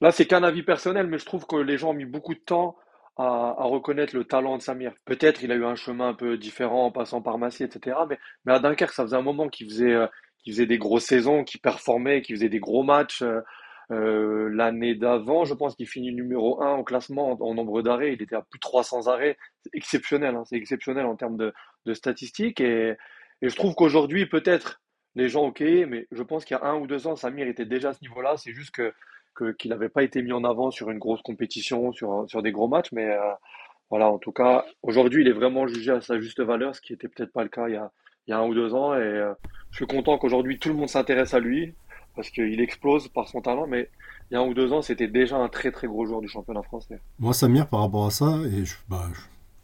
là, 0.00 0.10
c'est 0.10 0.26
qu'un 0.26 0.42
avis 0.42 0.62
personnel, 0.62 1.06
mais 1.06 1.18
je 1.18 1.24
trouve 1.24 1.46
que 1.46 1.56
les 1.56 1.78
gens 1.78 1.90
ont 1.90 1.94
mis 1.94 2.04
beaucoup 2.04 2.34
de 2.34 2.40
temps 2.40 2.76
à, 3.16 3.54
reconnaître 3.64 4.14
le 4.14 4.24
talent 4.24 4.56
de 4.58 4.62
Samir. 4.62 4.92
Peut-être 5.04 5.42
il 5.42 5.52
a 5.52 5.54
eu 5.54 5.64
un 5.64 5.74
chemin 5.74 6.08
un 6.08 6.14
peu 6.14 6.36
différent 6.36 6.86
en 6.86 6.92
passant 6.92 7.22
par 7.22 7.38
Massy, 7.38 7.64
etc. 7.64 7.96
Mais, 8.08 8.18
mais 8.44 8.52
à 8.52 8.58
Dunkerque, 8.58 8.92
ça 8.92 9.02
faisait 9.02 9.16
un 9.16 9.22
moment 9.22 9.48
qu'il 9.48 9.68
faisait, 9.68 9.92
euh, 9.92 10.06
qu'il 10.42 10.52
faisait 10.52 10.66
des 10.66 10.78
grosses 10.78 11.04
saisons, 11.04 11.44
qu'il 11.44 11.60
performait, 11.60 12.22
qu'il 12.22 12.36
faisait 12.36 12.48
des 12.48 12.60
gros 12.60 12.82
matchs. 12.82 13.22
Euh, 13.22 13.40
euh, 13.90 14.48
l'année 14.52 14.94
d'avant, 14.94 15.44
je 15.44 15.54
pense 15.54 15.74
qu'il 15.74 15.88
finit 15.88 16.12
numéro 16.12 16.62
1 16.62 16.76
au 16.76 16.84
classement 16.84 17.36
en, 17.40 17.54
nombre 17.54 17.82
d'arrêts. 17.82 18.12
Il 18.12 18.22
était 18.22 18.36
à 18.36 18.42
plus 18.42 18.58
de 18.58 18.62
300 18.62 19.08
arrêts. 19.08 19.36
C'est 19.62 19.74
exceptionnel, 19.74 20.36
hein. 20.36 20.44
c'est 20.44 20.56
exceptionnel 20.56 21.06
en 21.06 21.16
termes 21.16 21.36
de, 21.36 21.52
statistiques. 21.94 22.60
Et, 22.60 22.96
et, 23.42 23.48
je 23.48 23.56
trouve 23.56 23.74
qu'aujourd'hui, 23.74 24.26
peut-être, 24.26 24.80
les 25.16 25.28
gens, 25.28 25.46
ok, 25.46 25.60
mais 25.60 26.06
je 26.12 26.22
pense 26.22 26.44
qu'il 26.44 26.56
y 26.56 26.60
a 26.60 26.64
un 26.64 26.78
ou 26.78 26.86
deux 26.86 27.08
ans, 27.08 27.16
Samir 27.16 27.48
était 27.48 27.64
déjà 27.64 27.90
à 27.90 27.94
ce 27.94 28.02
niveau-là. 28.02 28.36
C'est 28.36 28.52
juste 28.52 28.70
que 28.70 28.92
qu'il 29.58 29.70
n'avait 29.70 29.88
pas 29.88 30.02
été 30.02 30.22
mis 30.22 30.32
en 30.32 30.44
avant 30.44 30.70
sur 30.70 30.90
une 30.90 30.98
grosse 30.98 31.22
compétition, 31.22 31.92
sur, 31.92 32.24
sur 32.28 32.42
des 32.42 32.52
gros 32.52 32.68
matchs. 32.68 32.92
Mais 32.92 33.08
euh, 33.08 33.32
voilà, 33.88 34.10
en 34.10 34.18
tout 34.18 34.32
cas, 34.32 34.64
aujourd'hui, 34.82 35.22
il 35.22 35.28
est 35.28 35.32
vraiment 35.32 35.66
jugé 35.66 35.92
à 35.92 36.00
sa 36.00 36.20
juste 36.20 36.40
valeur, 36.40 36.74
ce 36.74 36.80
qui 36.80 36.92
n'était 36.92 37.08
peut-être 37.08 37.32
pas 37.32 37.42
le 37.42 37.48
cas 37.48 37.68
il 37.68 37.74
y 37.74 37.76
a, 37.76 37.90
il 38.26 38.30
y 38.30 38.34
a 38.34 38.38
un 38.38 38.46
ou 38.46 38.54
deux 38.54 38.74
ans. 38.74 38.94
Et 38.94 38.98
euh, 38.98 39.32
je 39.70 39.76
suis 39.76 39.86
content 39.86 40.18
qu'aujourd'hui, 40.18 40.58
tout 40.58 40.68
le 40.68 40.74
monde 40.74 40.88
s'intéresse 40.88 41.34
à 41.34 41.40
lui 41.40 41.74
parce 42.20 42.28
qu'il 42.28 42.60
explose 42.60 43.08
par 43.08 43.28
son 43.28 43.40
talent, 43.40 43.66
mais 43.66 43.88
il 44.30 44.34
y 44.34 44.36
a 44.36 44.40
un 44.40 44.46
ou 44.46 44.52
deux 44.52 44.74
ans, 44.74 44.82
c'était 44.82 45.08
déjà 45.08 45.38
un 45.38 45.48
très 45.48 45.70
très 45.70 45.86
gros 45.86 46.04
joueur 46.04 46.20
du 46.20 46.28
championnat 46.28 46.62
français. 46.62 47.00
Moi, 47.18 47.32
Samir, 47.32 47.66
par 47.66 47.80
rapport 47.80 48.04
à 48.04 48.10
ça, 48.10 48.40
et 48.52 48.66
je, 48.66 48.74
bah, 48.90 49.08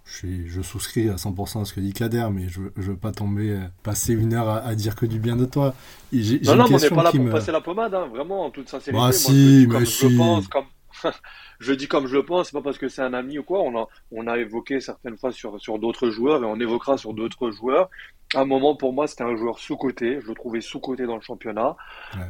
je, 0.07 0.27
je, 0.47 0.63
souscris 0.63 1.11
à 1.11 1.17
100% 1.17 1.61
à 1.61 1.65
ce 1.67 1.75
que 1.75 1.81
dit 1.81 1.93
Kader, 1.93 2.29
mais 2.33 2.49
je, 2.49 2.63
je 2.79 2.93
veux 2.93 2.97
pas 2.97 3.13
tomber, 3.13 3.51
euh, 3.51 3.61
passer 3.83 4.15
une 4.15 4.33
heure 4.33 4.49
à, 4.49 4.75
dire 4.75 4.95
que 4.95 5.05
du 5.05 5.19
bien 5.19 5.37
de 5.37 5.45
toi. 5.45 5.75
non, 6.15 6.57
non, 6.57 6.65
on 6.71 6.79
n'est 6.79 6.89
pas 6.89 7.03
là 7.03 7.11
pour 7.11 7.21
me... 7.21 7.31
passer 7.31 7.53
la 7.53 7.61
pommade, 7.61 7.95
hein, 7.95 8.07
vraiment, 8.07 8.47
en 8.47 8.51
toute 8.51 8.71
sincérité. 8.71 8.93
Bah, 8.93 8.99
Moi, 9.01 9.13
si, 9.13 9.67
si. 9.85 10.09
je 10.11 10.17
pense, 10.17 10.49
comme... 10.49 10.65
je 11.61 11.73
dis 11.75 11.89
comme 11.89 12.07
je 12.07 12.15
le 12.15 12.25
pense, 12.25 12.47
c'est 12.47 12.57
pas 12.57 12.63
parce 12.63 12.79
que 12.79 12.89
c'est 12.89 13.03
un 13.03 13.13
ami 13.13 13.39
ou 13.39 13.43
quoi. 13.43 13.61
On 13.61 13.79
a, 13.79 13.87
on 14.13 14.27
a 14.27 14.39
évoqué 14.39 14.81
certaines 14.81 15.19
fois 15.19 15.31
sur, 15.31 15.61
sur 15.61 15.79
d'autres 15.79 16.09
joueurs 16.09 16.43
et 16.43 16.47
on 16.47 16.59
évoquera 16.59 16.97
sur 16.97 17.13
d'autres 17.13 17.51
joueurs. 17.51 17.91
À 18.37 18.41
un 18.41 18.45
moment, 18.45 18.77
pour 18.77 18.93
moi, 18.93 19.07
c'était 19.07 19.25
un 19.25 19.35
joueur 19.35 19.59
sous-côté. 19.59 20.21
Je 20.21 20.29
le 20.29 20.35
trouvais 20.35 20.61
sous-côté 20.61 21.07
dans 21.07 21.15
le 21.15 21.23
championnat. 21.23 21.75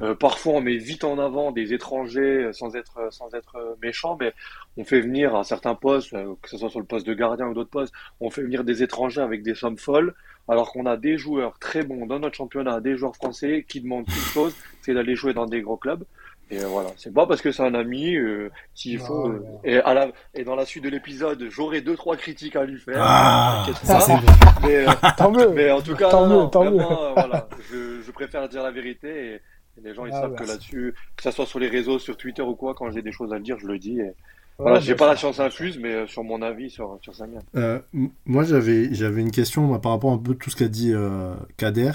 Euh, 0.03 0.15
parfois, 0.15 0.55
on 0.55 0.61
met 0.61 0.77
vite 0.77 1.03
en 1.03 1.19
avant 1.19 1.51
des 1.51 1.73
étrangers 1.73 2.51
sans 2.53 2.77
être, 2.77 3.09
sans 3.11 3.35
être 3.35 3.77
méchant, 3.83 4.17
mais 4.21 4.33
on 4.77 4.85
fait 4.85 5.01
venir 5.01 5.35
à 5.35 5.43
certains 5.43 5.75
postes, 5.75 6.15
euh, 6.15 6.35
que 6.43 6.49
ce 6.49 6.59
soit 6.59 6.71
sur 6.71 6.79
le 6.79 6.87
poste 6.87 7.07
de 7.07 7.15
gardien 7.15 7.49
ou 7.49 7.55
d'autres 7.55 7.71
postes, 7.71 7.93
on 8.21 8.31
fait 8.31 8.43
venir 8.43 8.63
des 8.63 8.85
étrangers 8.85 9.21
avec 9.21 9.43
des 9.43 9.57
sommes 9.57 9.79
folles, 9.79 10.15
alors 10.49 10.71
qu'on 10.71 10.87
a 10.87 10.97
des 10.97 11.19
joueurs 11.19 11.59
très 11.59 11.83
bons 11.83 12.07
dans 12.07 12.21
notre 12.21 12.37
championnat, 12.37 12.81
des 12.81 12.97
joueurs 12.97 13.17
français 13.17 13.65
qui 13.69 13.81
demandent 13.81 14.07
une 14.07 14.15
chose, 14.15 14.55
c'est 14.83 14.95
d'aller 14.95 15.17
jouer 15.17 15.35
dans 15.35 15.47
des 15.47 15.61
gros 15.61 15.77
clubs. 15.77 16.05
Et 16.51 16.63
euh, 16.63 16.67
voilà, 16.69 16.91
c'est 16.97 17.13
pas 17.13 17.27
parce 17.27 17.43
que 17.43 17.51
c'est 17.51 17.63
un 17.63 17.75
ami, 17.75 18.15
euh, 18.15 18.51
s'il 18.73 19.01
faut. 19.01 19.29
Euh, 19.29 19.45
et, 19.65 19.79
à 19.79 19.95
la, 19.95 20.13
et 20.33 20.45
dans 20.45 20.55
la 20.55 20.65
suite 20.65 20.85
de 20.85 20.89
l'épisode, 20.89 21.49
j'aurai 21.51 21.81
deux 21.81 21.97
trois 21.97 22.17
critiques 22.17 22.55
à 22.55 22.65
lui 22.65 22.79
faire. 22.79 22.99
Ah, 23.01 23.67
ça, 23.83 23.99
mais, 24.63 24.85
tant 25.17 25.33
mieux. 25.33 25.49
mais 25.51 25.73
en 25.73 25.83
tout 25.83 25.97
cas, 25.97 26.09
tant 26.09 26.27
non, 26.27 26.45
mieux, 26.45 26.51
tant 26.51 26.61
vraiment, 26.61 26.91
mieux. 26.91 27.13
voilà, 27.15 27.49
je, 27.73 28.01
je, 28.01 28.11
préfère 28.13 28.49
dire 28.49 28.63
la 28.63 28.71
vérité 28.71 29.35
et, 29.35 29.41
les 29.83 29.93
gens 29.93 30.07
ils 30.07 30.13
ah, 30.15 30.23
savent 30.23 30.35
que 30.37 30.45
là-dessus, 30.45 30.95
que 31.17 31.23
ça 31.23 31.33
soit 31.33 31.45
sur 31.45 31.59
les 31.59 31.69
réseaux, 31.69 31.99
sur 31.99 32.17
Twitter 32.17 32.43
ou 32.43 32.55
quoi, 32.55 32.75
quand 32.75 32.91
j'ai 32.91 33.03
des 33.03 33.13
choses 33.13 33.35
à 33.35 33.39
dire, 33.41 33.59
je 33.59 33.67
le 33.67 33.79
dis. 33.79 34.01
Et, 34.01 34.13
voilà, 34.59 34.81
j'ai 34.81 34.95
pas 34.95 35.07
la 35.07 35.17
science 35.17 35.39
infuse, 35.39 35.79
mais 35.79 36.07
sur 36.07 36.25
mon 36.25 36.41
avis 36.41 36.71
sur, 36.71 36.99
sur 37.03 37.15
Samia. 37.15 37.41
Euh, 37.57 37.79
moi, 38.25 38.43
j'avais, 38.45 38.95
j'avais 38.95 39.21
une 39.21 39.31
question 39.31 39.79
par 39.79 39.93
rapport 39.93 40.13
à 40.13 40.15
un 40.15 40.19
peu 40.19 40.35
tout 40.35 40.49
ce 40.49 40.57
qu'a 40.57 40.69
dit 40.69 40.95
euh, 40.95 41.35
Kader 41.59 41.93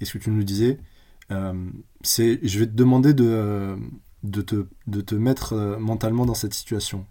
et 0.00 0.04
ce 0.04 0.12
que 0.12 0.18
tu 0.22 0.30
nous 0.30 0.44
disais. 0.44 0.78
Euh, 1.32 1.70
c'est, 2.02 2.38
je 2.42 2.58
vais 2.58 2.66
te 2.66 2.72
demander 2.72 3.14
de, 3.14 3.76
de, 4.22 4.42
te, 4.42 4.66
de 4.86 5.00
te 5.00 5.14
mettre 5.14 5.52
euh, 5.52 5.78
mentalement 5.78 6.26
dans 6.26 6.34
cette 6.34 6.54
situation. 6.54 7.06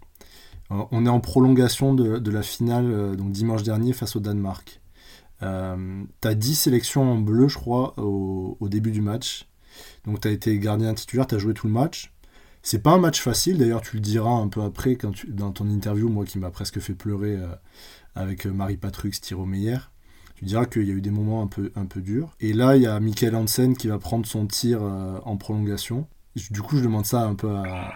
Euh, 0.70 0.82
on 0.90 1.06
est 1.06 1.10
en 1.10 1.20
prolongation 1.20 1.94
de, 1.94 2.18
de 2.18 2.30
la 2.30 2.42
finale, 2.42 2.86
euh, 2.90 3.16
donc 3.16 3.32
dimanche 3.32 3.62
dernier, 3.62 3.92
face 3.92 4.16
au 4.16 4.20
Danemark. 4.20 4.80
Euh, 5.42 6.04
tu 6.20 6.28
as 6.28 6.34
10 6.34 6.54
sélections 6.54 7.12
en 7.12 7.18
bleu, 7.18 7.48
je 7.48 7.56
crois, 7.56 7.94
au, 7.98 8.56
au 8.60 8.68
début 8.68 8.90
du 8.90 9.00
match. 9.02 9.48
Donc 10.04 10.20
tu 10.20 10.28
as 10.28 10.30
été 10.30 10.58
gardien 10.58 10.94
titulaire, 10.94 11.26
tu 11.26 11.34
as 11.34 11.38
joué 11.38 11.54
tout 11.54 11.66
le 11.66 11.72
match. 11.72 12.12
C'est 12.62 12.80
pas 12.82 12.92
un 12.92 12.98
match 12.98 13.20
facile, 13.20 13.58
d'ailleurs 13.58 13.80
tu 13.80 13.96
le 13.96 14.00
diras 14.00 14.30
un 14.30 14.48
peu 14.48 14.62
après 14.62 14.96
quand 14.96 15.12
tu, 15.12 15.28
dans 15.28 15.52
ton 15.52 15.68
interview, 15.70 16.08
moi 16.08 16.24
qui 16.24 16.38
m'a 16.38 16.50
presque 16.50 16.80
fait 16.80 16.94
pleurer 16.94 17.36
euh, 17.36 17.46
avec 18.16 18.46
Marie 18.46 18.76
Patrux, 18.76 19.10
Thiro 19.10 19.46
Meyer. 19.46 19.78
Tu 20.36 20.44
diras 20.44 20.66
qu'il 20.66 20.84
y 20.84 20.90
a 20.90 20.94
eu 20.94 21.00
des 21.00 21.10
moments 21.10 21.42
un 21.42 21.46
peu, 21.46 21.72
un 21.76 21.86
peu 21.86 22.00
durs. 22.00 22.28
Et 22.40 22.52
là, 22.52 22.76
il 22.76 22.82
y 22.82 22.86
a 22.86 22.98
Michael 23.00 23.34
Hansen 23.34 23.76
qui 23.76 23.88
va 23.88 23.98
prendre 23.98 24.26
son 24.26 24.46
tir 24.46 24.80
euh, 24.82 25.18
en 25.24 25.36
prolongation. 25.36 26.06
Du 26.50 26.62
coup, 26.62 26.76
je 26.76 26.82
demande 26.84 27.06
ça 27.06 27.22
un 27.22 27.34
peu 27.34 27.48
à, 27.48 27.92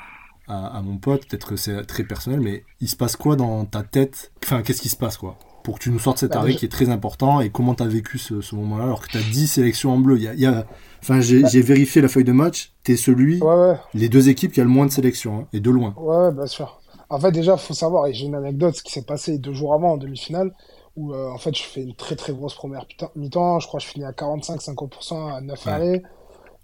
à, 0.49 0.79
à 0.79 0.83
mon 0.83 0.97
pote, 0.97 1.27
peut-être 1.29 1.49
que 1.49 1.57
c'est 1.57 1.85
très 1.85 2.05
personnel, 2.05 2.41
mais 2.41 2.65
il 2.81 2.89
se 2.89 2.97
passe 2.97 3.17
quoi 3.17 3.37
dans 3.37 3.65
ta 3.67 3.83
tête? 3.83 4.33
Enfin, 4.43 4.63
qu'est-ce 4.63 4.81
qui 4.81 4.89
se 4.89 4.97
passe 4.97 5.19
quoi? 5.19 5.39
Pour 5.63 5.79
que 5.79 5.85
tu 5.85 5.91
nous 5.91 5.99
sortes 5.99 6.19
cet 6.19 6.33
bah, 6.33 6.39
arrêt 6.39 6.55
qui 6.55 6.65
est 6.65 6.71
très 6.71 6.89
important 6.89 7.43
et 7.43 7.51
comment 7.51 7.75
tu 7.75 7.83
as 7.83 7.87
vécu 7.87 8.17
ce, 8.17 8.41
ce 8.41 8.55
moment-là 8.55 8.85
alors 8.85 9.03
que 9.03 9.09
tu 9.09 9.19
as 9.19 9.23
10 9.23 9.47
sélections 9.47 9.93
en 9.93 9.99
bleu? 9.99 10.17
Il 10.17 10.23
y 10.23 10.29
a, 10.29 10.33
il 10.33 10.41
y 10.41 10.47
a 10.47 10.67
Enfin, 11.03 11.21
j'ai 11.21 11.63
vérifié 11.63 12.03
la 12.03 12.09
feuille 12.09 12.25
de 12.25 12.33
match. 12.33 12.73
T'es 12.83 12.97
celui, 12.97 13.41
ouais, 13.41 13.55
ouais. 13.55 13.77
les 13.95 14.09
deux 14.09 14.29
équipes 14.29 14.53
qui 14.53 14.61
a 14.61 14.65
le 14.65 14.71
moins 14.71 14.87
de 14.87 14.91
sélections, 14.91 15.41
hein, 15.41 15.47
et 15.53 15.61
de 15.61 15.71
loin. 15.71 15.95
Ouais, 15.97 16.33
bien 16.33 16.47
sûr. 16.47 16.81
En 17.09 17.19
fait, 17.19 17.33
déjà, 17.33 17.57
faut 17.57 17.75
savoir, 17.75 18.07
et 18.07 18.13
j'ai 18.13 18.27
une 18.27 18.35
anecdote, 18.35 18.77
ce 18.77 18.83
qui 18.83 18.93
s'est 18.93 19.03
passé 19.03 19.39
deux 19.39 19.53
jours 19.53 19.75
avant, 19.75 19.93
en 19.93 19.97
demi-finale, 19.97 20.53
où 20.97 21.15
euh, 21.15 21.31
en 21.31 21.39
fait, 21.39 21.57
je 21.57 21.63
fais 21.63 21.83
une 21.83 21.95
très 21.95 22.17
très 22.17 22.33
grosse 22.33 22.55
première 22.55 22.87
mi-temps. 23.17 23.61
Je 23.61 23.67
crois 23.67 23.81
que 23.81 23.87
je 23.87 23.91
finis 23.91 24.05
à 24.05 24.13
45-50% 24.13 25.35
à 25.35 25.41
9 25.41 25.67
ouais. 25.67 25.73
arrêts. 25.73 26.03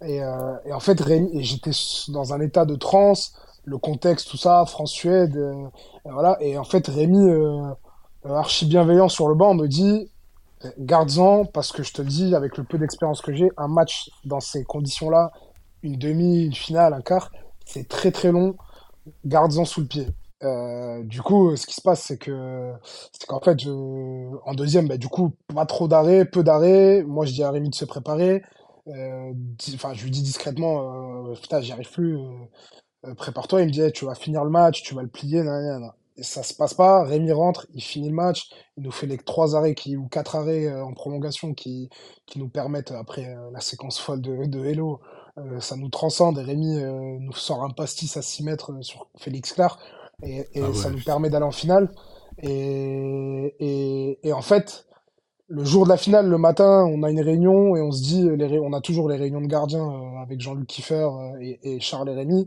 Et, 0.02 0.22
euh, 0.22 0.56
et, 0.66 0.72
en 0.72 0.80
fait, 0.80 1.02
j'étais 1.40 1.70
dans 2.08 2.34
un 2.34 2.40
état 2.40 2.66
de 2.66 2.74
transe, 2.76 3.34
le 3.64 3.78
contexte, 3.78 4.28
tout 4.28 4.36
ça, 4.36 4.64
France-Suède, 4.66 5.36
euh, 5.36 5.68
voilà. 6.04 6.36
Et 6.40 6.58
en 6.58 6.64
fait, 6.64 6.86
Rémi, 6.86 7.30
archi 8.24 8.66
bienveillant 8.66 9.08
sur 9.08 9.28
le 9.28 9.34
banc, 9.34 9.54
me 9.54 9.66
dit 9.66 10.10
garde-en, 10.78 11.44
parce 11.44 11.72
que 11.72 11.82
je 11.82 11.92
te 11.92 12.02
le 12.02 12.08
dis, 12.08 12.34
avec 12.34 12.56
le 12.56 12.64
peu 12.64 12.78
d'expérience 12.78 13.20
que 13.20 13.32
j'ai, 13.32 13.50
un 13.56 13.68
match 13.68 14.10
dans 14.24 14.40
ces 14.40 14.64
conditions-là, 14.64 15.32
une 15.82 15.96
demi, 15.96 16.44
une 16.44 16.54
finale, 16.54 16.92
un 16.92 17.00
quart, 17.00 17.30
c'est 17.64 17.88
très 17.88 18.10
très 18.10 18.32
long. 18.32 18.56
Garde-en 19.24 19.64
sous 19.64 19.82
le 19.82 19.86
pied. 19.86 20.08
Euh, 20.42 21.02
du 21.04 21.22
coup, 21.22 21.56
ce 21.56 21.66
qui 21.66 21.74
se 21.74 21.80
passe, 21.80 22.02
c'est 22.02 22.18
que 22.18 22.72
c'est 23.12 23.26
qu'en 23.26 23.40
fait, 23.40 23.66
en 23.66 24.54
deuxième, 24.54 24.88
bah, 24.88 24.98
du 24.98 25.08
coup, 25.08 25.32
pas 25.54 25.66
trop 25.66 25.88
d'arrêt, 25.88 26.24
peu 26.24 26.42
d'arrêt. 26.42 27.02
Moi, 27.04 27.26
je 27.26 27.32
dis 27.32 27.42
à 27.42 27.50
Rémi 27.50 27.70
de 27.70 27.74
se 27.74 27.84
préparer. 27.84 28.42
Euh, 28.88 29.32
enfin, 29.74 29.94
je 29.94 30.04
lui 30.04 30.10
dis 30.10 30.22
discrètement, 30.22 31.30
euh, 31.30 31.34
putain, 31.34 31.60
j'y 31.60 31.72
arrive 31.72 31.90
plus. 31.90 32.18
Prépare-toi. 33.16 33.62
Il 33.62 33.66
me 33.66 33.70
dit, 33.70 33.92
tu 33.92 34.04
vas 34.04 34.14
finir 34.14 34.44
le 34.44 34.50
match, 34.50 34.82
tu 34.82 34.94
vas 34.94 35.02
le 35.02 35.08
plier. 35.08 35.42
Nan, 35.42 35.80
nan. 35.80 35.92
ça 36.20 36.42
se 36.42 36.54
passe 36.54 36.74
pas. 36.74 37.04
Rémi 37.04 37.32
rentre, 37.32 37.66
il 37.74 37.82
finit 37.82 38.08
le 38.08 38.14
match, 38.14 38.50
il 38.76 38.82
nous 38.82 38.90
fait 38.90 39.06
les 39.06 39.18
trois 39.18 39.56
arrêts 39.56 39.74
qui, 39.74 39.96
ou 39.96 40.08
quatre 40.08 40.36
arrêts 40.36 40.72
en 40.80 40.92
prolongation 40.92 41.54
qui, 41.54 41.88
qui 42.26 42.38
nous 42.38 42.48
permettent, 42.48 42.92
après 42.92 43.34
la 43.52 43.60
séquence 43.60 43.98
folle 43.98 44.20
de, 44.20 44.46
de 44.46 44.64
Hello, 44.64 45.00
ça 45.60 45.76
nous 45.76 45.88
transcende. 45.88 46.38
Et 46.38 46.42
Rémi 46.42 46.82
nous 47.20 47.32
sort 47.32 47.62
un 47.64 47.70
pastis 47.70 48.16
à 48.16 48.22
6 48.22 48.42
mètres 48.44 48.72
sur 48.82 49.08
Félix 49.16 49.52
Clar, 49.52 49.78
et, 50.22 50.46
et 50.54 50.62
Ah 50.62 50.74
ça 50.74 50.90
nous 50.90 51.02
permet 51.02 51.30
d'aller 51.30 51.44
en 51.44 51.50
finale. 51.50 51.90
Et, 52.42 53.54
et, 53.58 54.18
et 54.28 54.32
en 54.32 54.42
fait, 54.42 54.86
le 55.48 55.64
jour 55.64 55.84
de 55.84 55.88
la 55.88 55.96
finale, 55.96 56.28
le 56.28 56.38
matin, 56.38 56.84
on 56.84 57.02
a 57.02 57.10
une 57.10 57.20
réunion 57.20 57.76
et 57.76 57.80
on 57.80 57.90
se 57.90 58.02
dit, 58.02 58.28
les 58.36 58.58
on 58.58 58.72
a 58.72 58.80
toujours 58.80 59.08
les 59.08 59.16
réunions 59.16 59.40
de 59.40 59.46
gardiens 59.46 59.88
euh, 59.88 60.22
avec 60.22 60.40
Jean-Luc 60.40 60.66
Kiefer 60.66 61.08
euh, 61.08 61.56
et, 61.62 61.80
Charles 61.80 62.10
et 62.10 62.14
Rémi 62.14 62.46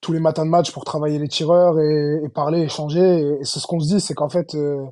tous 0.00 0.12
les 0.12 0.20
matins 0.20 0.44
de 0.44 0.50
match 0.50 0.70
pour 0.72 0.84
travailler 0.84 1.18
les 1.18 1.26
tireurs 1.26 1.80
et, 1.80 2.28
parler, 2.32 2.60
échanger. 2.60 3.00
Et, 3.00 3.40
et 3.40 3.44
c'est 3.44 3.58
ce 3.58 3.66
qu'on 3.66 3.80
se 3.80 3.88
dit, 3.88 4.00
c'est 4.00 4.14
qu'en 4.14 4.28
fait, 4.28 4.54
euh, 4.54 4.86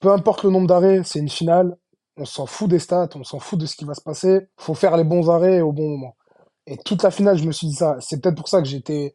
peu 0.00 0.10
importe 0.10 0.44
le 0.44 0.50
nombre 0.50 0.66
d'arrêts, 0.66 1.02
c'est 1.04 1.18
une 1.18 1.28
finale. 1.28 1.76
On 2.16 2.24
s'en 2.24 2.46
fout 2.46 2.70
des 2.70 2.78
stats, 2.78 3.10
on 3.16 3.24
s'en 3.24 3.38
fout 3.38 3.60
de 3.60 3.66
ce 3.66 3.76
qui 3.76 3.84
va 3.84 3.92
se 3.92 4.00
passer. 4.00 4.48
Faut 4.56 4.74
faire 4.74 4.96
les 4.96 5.04
bons 5.04 5.28
arrêts 5.28 5.60
au 5.60 5.72
bon 5.72 5.90
moment. 5.90 6.16
Et 6.66 6.78
toute 6.78 7.02
la 7.02 7.10
finale, 7.10 7.36
je 7.36 7.44
me 7.44 7.52
suis 7.52 7.66
dit 7.66 7.74
ça. 7.74 7.96
C'est 8.00 8.20
peut-être 8.20 8.36
pour 8.36 8.48
ça 8.48 8.62
que 8.62 8.68
j'étais 8.68 9.14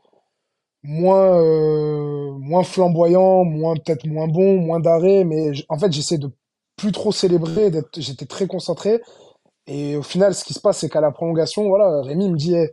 moins, 0.83 1.39
euh, 1.41 2.31
moins 2.39 2.63
flamboyant, 2.63 3.43
moins 3.45 3.75
peut-être 3.75 4.05
moins 4.07 4.27
bon, 4.27 4.57
moins 4.59 4.79
d'arrêts. 4.79 5.23
Mais 5.23 5.51
en 5.69 5.77
fait, 5.77 5.91
j'essaie 5.91 6.17
de 6.17 6.29
plus 6.77 6.91
trop 6.91 7.11
célébrer. 7.11 7.71
J'étais 7.97 8.25
très 8.25 8.47
concentré. 8.47 9.01
Et 9.67 9.95
au 9.97 10.03
final, 10.03 10.33
ce 10.35 10.43
qui 10.43 10.53
se 10.53 10.59
passe, 10.59 10.79
c'est 10.79 10.89
qu'à 10.89 11.01
la 11.01 11.11
prolongation, 11.11 11.67
voilà, 11.69 12.01
Rémi 12.03 12.29
me 12.29 12.37
dit, 12.37 12.55
Hey, 12.55 12.69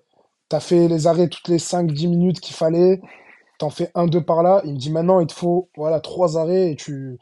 t'as 0.49 0.61
fait 0.61 0.88
les 0.88 1.07
arrêts 1.07 1.29
toutes 1.29 1.49
les 1.49 1.59
5-10 1.59 2.09
minutes 2.09 2.40
qu'il 2.40 2.57
fallait, 2.57 3.01
t'en 3.59 3.71
fais 3.71 3.90
un, 3.94 4.07
deux 4.07 4.23
par 4.25 4.42
là. 4.42 4.62
Il 4.64 4.75
me 4.75 4.79
dit, 4.79 4.92
maintenant, 4.92 5.21
il 5.21 5.27
te 5.29 5.35
faut, 5.35 5.71
voilà, 5.77 6.01
trois 6.01 6.38
arrêts 6.38 6.73
et 6.73 6.77
tu, 6.77 7.18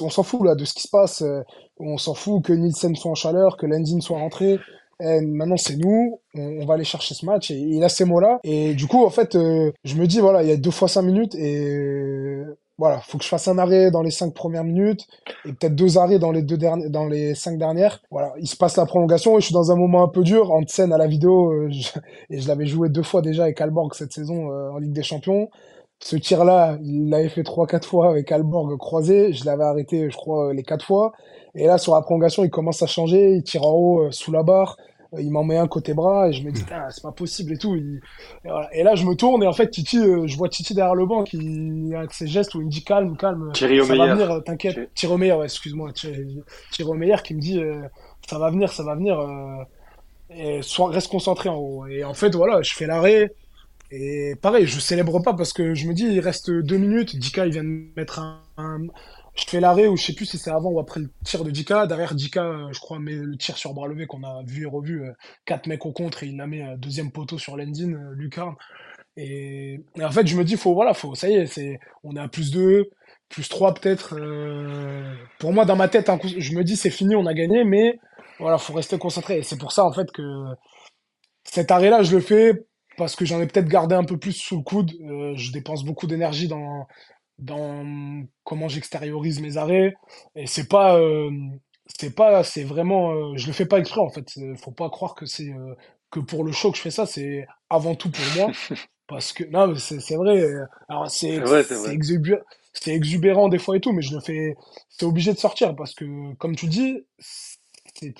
on 0.00 0.10
s'en 0.10 0.22
fout, 0.22 0.42
là, 0.44 0.54
de 0.54 0.64
ce 0.64 0.74
qui 0.74 0.82
se 0.82 0.88
passe. 0.88 1.22
euh, 1.22 1.42
On 1.78 1.98
s'en 1.98 2.14
fout 2.14 2.44
que 2.44 2.52
Nielsen 2.52 2.94
soit 2.96 3.10
en 3.10 3.14
chaleur, 3.14 3.56
que 3.56 3.66
Landin 3.66 4.00
soit 4.00 4.18
rentré. 4.18 4.58
Eh, 5.00 5.20
maintenant, 5.20 5.56
c'est 5.56 5.76
nous, 5.76 6.20
on, 6.34 6.64
va 6.64 6.74
aller 6.74 6.84
chercher 6.84 7.14
ce 7.14 7.26
match. 7.26 7.50
Et 7.50 7.58
il 7.58 7.84
a 7.84 7.88
ces 7.88 8.04
mots-là. 8.04 8.38
Et 8.44 8.74
du 8.74 8.86
coup, 8.86 9.04
en 9.04 9.10
fait, 9.10 9.34
euh, 9.34 9.72
je 9.84 9.96
me 9.96 10.06
dis, 10.06 10.20
voilà, 10.20 10.42
il 10.42 10.48
y 10.48 10.52
a 10.52 10.56
deux 10.56 10.70
fois 10.70 10.88
cinq 10.88 11.02
minutes 11.02 11.34
et 11.34 11.66
euh, 11.66 12.58
voilà, 12.78 13.00
faut 13.00 13.18
que 13.18 13.24
je 13.24 13.28
fasse 13.28 13.48
un 13.48 13.58
arrêt 13.58 13.90
dans 13.90 14.02
les 14.02 14.10
cinq 14.10 14.32
premières 14.34 14.64
minutes 14.64 15.06
et 15.44 15.52
peut-être 15.52 15.74
deux 15.74 15.98
arrêts 15.98 16.18
dans 16.18 16.32
les 16.32 16.42
deux 16.42 16.56
dans 16.56 17.06
les 17.06 17.34
cinq 17.34 17.58
dernières. 17.58 18.02
Voilà, 18.10 18.32
il 18.38 18.46
se 18.46 18.56
passe 18.56 18.76
la 18.76 18.86
prolongation 18.86 19.36
et 19.36 19.40
je 19.40 19.46
suis 19.46 19.54
dans 19.54 19.70
un 19.70 19.76
moment 19.76 20.02
un 20.02 20.08
peu 20.08 20.22
dur 20.22 20.50
en 20.52 20.62
scène 20.66 20.92
à 20.92 20.98
la 20.98 21.06
vidéo 21.06 21.52
euh, 21.52 21.70
et 22.30 22.40
je 22.40 22.48
l'avais 22.48 22.66
joué 22.66 22.88
deux 22.88 23.02
fois 23.02 23.22
déjà 23.22 23.44
avec 23.44 23.60
Alborg 23.60 23.94
cette 23.94 24.12
saison 24.12 24.48
en 24.50 24.78
Ligue 24.78 24.92
des 24.92 25.02
Champions. 25.02 25.48
Ce 26.00 26.14
tir-là, 26.16 26.78
il 26.82 27.08
l'avait 27.08 27.28
fait 27.28 27.42
trois, 27.42 27.66
quatre 27.66 27.88
fois 27.88 28.10
avec 28.10 28.30
Alborg 28.30 28.76
croisé. 28.78 29.32
Je 29.32 29.44
l'avais 29.46 29.64
arrêté, 29.64 30.08
je 30.10 30.16
crois, 30.16 30.48
euh, 30.48 30.52
les 30.52 30.62
quatre 30.62 30.84
fois. 30.84 31.12
Et 31.54 31.66
là, 31.66 31.78
sur 31.78 31.94
la 31.94 32.02
prolongation, 32.02 32.44
il 32.44 32.50
commence 32.50 32.82
à 32.82 32.86
changer. 32.86 33.32
Il 33.32 33.42
tire 33.42 33.64
en 33.66 33.72
haut, 33.72 34.00
euh, 34.04 34.10
sous 34.10 34.30
la 34.30 34.42
barre. 34.42 34.76
Euh, 35.14 35.22
Il 35.22 35.30
m'en 35.30 35.42
met 35.42 35.56
un 35.56 35.66
côté 35.66 35.94
bras. 35.94 36.28
Et 36.28 36.32
je 36.32 36.44
me 36.44 36.52
dis, 36.52 36.62
Putain, 36.62 36.84
c'est 36.90 37.02
pas 37.02 37.12
possible 37.12 37.54
et 37.54 37.56
tout. 37.58 37.74
Il- 37.76 38.00
Et, 38.44 38.48
voilà. 38.50 38.68
Et 38.74 38.82
là, 38.82 38.94
je 38.94 39.04
me 39.06 39.14
tourne. 39.14 39.42
Et 39.42 39.46
en 39.46 39.52
fait, 39.54 39.70
Titi, 39.70 39.98
euh, 39.98 40.26
je 40.26 40.36
vois 40.36 40.48
Titi 40.50 40.74
derrière 40.74 40.94
le 40.94 41.06
banc 41.06 41.24
qui, 41.24 41.92
avec 41.96 42.12
ses 42.12 42.26
gestes 42.26 42.54
où 42.54 42.60
il 42.60 42.66
me 42.66 42.70
dit 42.70 42.84
calme, 42.84 43.16
calme. 43.16 43.50
Thierry 43.54 43.78
Ça 43.84 43.96
va 43.96 44.04
Omeyer. 44.04 44.24
venir, 44.26 44.44
t'inquiète. 44.44 44.74
Thierry- 44.74 44.88
Thierry 44.94 45.14
Omeyer, 45.14 45.32
ouais, 45.32 45.44
excuse-moi. 45.44 45.92
Thierry 45.92 46.42
Thierry 46.72 46.90
Omeyer 46.90 47.16
qui 47.24 47.34
me 47.34 47.40
dit, 47.40 47.58
euh, 47.58 47.80
ça 48.28 48.38
va 48.38 48.50
venir, 48.50 48.70
ça 48.70 48.82
va 48.84 48.94
venir. 48.94 49.18
euh, 49.18 49.64
et 50.30 50.60
sois, 50.60 50.90
reste 50.90 51.08
concentré 51.10 51.48
en 51.48 51.56
haut. 51.56 51.86
Et 51.86 52.04
en 52.04 52.12
fait, 52.12 52.34
voilà, 52.34 52.60
je 52.60 52.74
fais 52.74 52.86
l'arrêt. 52.86 53.32
Et 53.90 54.34
pareil, 54.42 54.66
je 54.66 54.80
célèbre 54.80 55.20
pas 55.22 55.34
parce 55.34 55.52
que 55.52 55.74
je 55.74 55.86
me 55.86 55.94
dis, 55.94 56.04
il 56.06 56.20
reste 56.20 56.50
deux 56.50 56.76
minutes. 56.76 57.16
Dika, 57.16 57.46
il 57.46 57.52
vient 57.52 57.64
de 57.64 57.92
mettre 57.96 58.18
un. 58.18 58.42
un- 58.56 58.82
Je 59.36 59.44
fais 59.46 59.60
l'arrêt 59.60 59.86
ou 59.86 59.96
je 59.98 60.02
sais 60.04 60.14
plus 60.14 60.24
si 60.26 60.38
c'est 60.38 60.50
avant 60.50 60.70
ou 60.70 60.80
après 60.80 60.98
le 61.00 61.10
tir 61.24 61.44
de 61.44 61.50
Dika. 61.50 61.86
Derrière 61.86 62.14
Dika, 62.14 62.42
euh, 62.42 62.72
je 62.72 62.80
crois, 62.80 62.98
met 62.98 63.12
le 63.14 63.36
tir 63.36 63.58
sur 63.58 63.74
bras 63.74 63.86
levé 63.86 64.06
qu'on 64.06 64.22
a 64.24 64.42
vu 64.44 64.62
et 64.62 64.66
revu. 64.66 65.02
euh, 65.04 65.12
Quatre 65.44 65.66
mecs 65.66 65.84
au 65.86 65.92
contre 65.92 66.22
et 66.24 66.28
il 66.28 66.36
la 66.38 66.46
met 66.46 66.62
euh, 66.62 66.76
deuxième 66.78 67.12
poteau 67.12 67.38
sur 67.38 67.56
Lendin, 67.56 67.92
euh, 67.92 68.14
Lucarne. 68.14 68.54
Et, 69.16 69.80
en 70.02 70.10
fait, 70.12 70.26
je 70.26 70.36
me 70.36 70.44
dis, 70.44 70.56
faut, 70.56 70.74
voilà, 70.74 70.94
faut, 70.94 71.14
ça 71.14 71.28
y 71.30 71.34
est, 71.34 71.46
c'est, 71.46 71.80
on 72.04 72.16
est 72.16 72.20
à 72.20 72.28
plus 72.28 72.50
2, 72.52 72.90
plus 73.30 73.48
3 73.48 73.74
peut-être. 73.74 74.14
pour 75.38 75.52
moi, 75.52 75.64
dans 75.64 75.76
ma 75.76 75.88
tête, 75.88 76.10
je 76.38 76.54
me 76.56 76.64
dis, 76.64 76.76
c'est 76.76 76.90
fini, 76.90 77.14
on 77.16 77.26
a 77.26 77.34
gagné, 77.34 77.64
mais 77.64 77.98
voilà, 78.38 78.58
faut 78.58 78.72
rester 78.74 78.98
concentré. 78.98 79.38
Et 79.38 79.42
c'est 79.42 79.58
pour 79.58 79.72
ça, 79.72 79.84
en 79.84 79.92
fait, 79.92 80.10
que 80.12 80.22
cet 81.44 81.70
arrêt-là, 81.70 82.02
je 82.02 82.14
le 82.16 82.20
fais 82.20 82.66
parce 82.96 83.16
que 83.16 83.24
j'en 83.24 83.40
ai 83.40 83.46
peut-être 83.46 83.68
gardé 83.68 83.94
un 83.94 84.04
peu 84.04 84.18
plus 84.18 84.32
sous 84.32 84.56
le 84.56 84.62
coude. 84.62 84.92
Euh, 85.02 85.34
je 85.36 85.52
dépense 85.52 85.84
beaucoup 85.84 86.06
d'énergie 86.06 86.48
dans, 86.48 86.86
dans 87.38 87.84
comment 88.44 88.68
j'extériorise 88.68 89.40
mes 89.40 89.56
arrêts. 89.56 89.94
Et 90.34 90.46
c'est 90.46 90.68
pas, 90.68 90.98
euh, 90.98 91.30
c'est 91.86 92.14
pas, 92.14 92.44
c'est 92.44 92.64
vraiment, 92.64 93.12
euh, 93.12 93.36
je 93.36 93.46
le 93.46 93.52
fais 93.52 93.66
pas 93.66 93.78
exprès, 93.78 94.00
en 94.00 94.10
fait. 94.10 94.28
Faut 94.56 94.72
pas 94.72 94.90
croire 94.90 95.14
que 95.14 95.26
c'est, 95.26 95.52
que 96.10 96.20
pour 96.20 96.44
le 96.44 96.52
show 96.52 96.70
que 96.70 96.76
je 96.78 96.82
fais 96.82 96.90
ça, 96.90 97.06
c'est 97.06 97.46
avant 97.70 97.94
tout 97.94 98.10
pour 98.10 98.24
moi. 98.36 98.52
Parce 99.08 99.32
que, 99.32 99.44
non, 99.44 99.68
mais 99.68 99.78
c'est 99.78 100.16
vrai. 100.16 100.44
Alors, 100.88 101.08
c'est 101.08 101.40
exubérant, 101.92 102.42
c'est 102.72 102.92
exubérant 102.92 103.48
des 103.48 103.58
fois 103.58 103.76
et 103.76 103.80
tout, 103.80 103.92
mais 103.92 104.02
je 104.02 104.14
le 104.14 104.20
fais, 104.20 104.56
c'est 104.88 105.06
obligé 105.06 105.32
de 105.32 105.38
sortir 105.38 105.74
parce 105.76 105.94
que, 105.94 106.34
comme 106.34 106.56
tu 106.56 106.66
dis, 106.66 107.04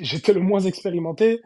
j'étais 0.01 0.33
le 0.33 0.41
moins 0.41 0.61
expérimenté. 0.61 1.41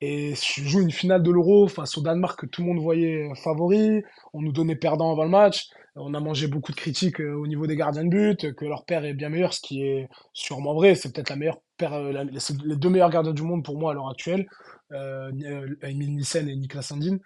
Et 0.00 0.34
je 0.34 0.62
joue 0.62 0.80
une 0.80 0.92
finale 0.92 1.22
de 1.22 1.30
l'Euro 1.30 1.66
face 1.66 1.98
au 1.98 2.02
Danemark 2.02 2.38
que 2.38 2.46
tout 2.46 2.62
le 2.62 2.68
monde 2.68 2.78
voyait 2.78 3.28
favori. 3.42 4.02
On 4.32 4.42
nous 4.42 4.52
donnait 4.52 4.76
perdant 4.76 5.10
avant 5.10 5.24
le 5.24 5.30
match. 5.30 5.68
On 5.96 6.14
a 6.14 6.20
mangé 6.20 6.46
beaucoup 6.46 6.70
de 6.70 6.76
critiques 6.76 7.20
euh, 7.20 7.34
au 7.34 7.48
niveau 7.48 7.66
des 7.66 7.74
gardiens 7.74 8.04
de 8.04 8.08
but, 8.10 8.54
que 8.54 8.64
leur 8.64 8.84
père 8.84 9.04
est 9.04 9.14
bien 9.14 9.30
meilleur, 9.30 9.52
ce 9.52 9.60
qui 9.60 9.82
est 9.82 10.08
sûrement 10.32 10.74
vrai. 10.74 10.94
C'est 10.94 11.12
peut-être 11.12 11.30
la 11.30 11.36
meilleure 11.36 11.58
paire, 11.76 11.94
euh, 11.94 12.24
les 12.64 12.76
deux 12.76 12.88
meilleurs 12.88 13.10
gardiens 13.10 13.32
du 13.32 13.42
monde 13.42 13.64
pour 13.64 13.76
moi 13.78 13.90
à 13.90 13.94
l'heure 13.94 14.08
actuelle, 14.08 14.46
euh, 14.92 15.30
euh, 15.44 15.74
Emile 15.82 16.14
Nissen 16.14 16.48
et 16.48 16.56
Niklas 16.56 16.82
Sandin. 16.82 17.18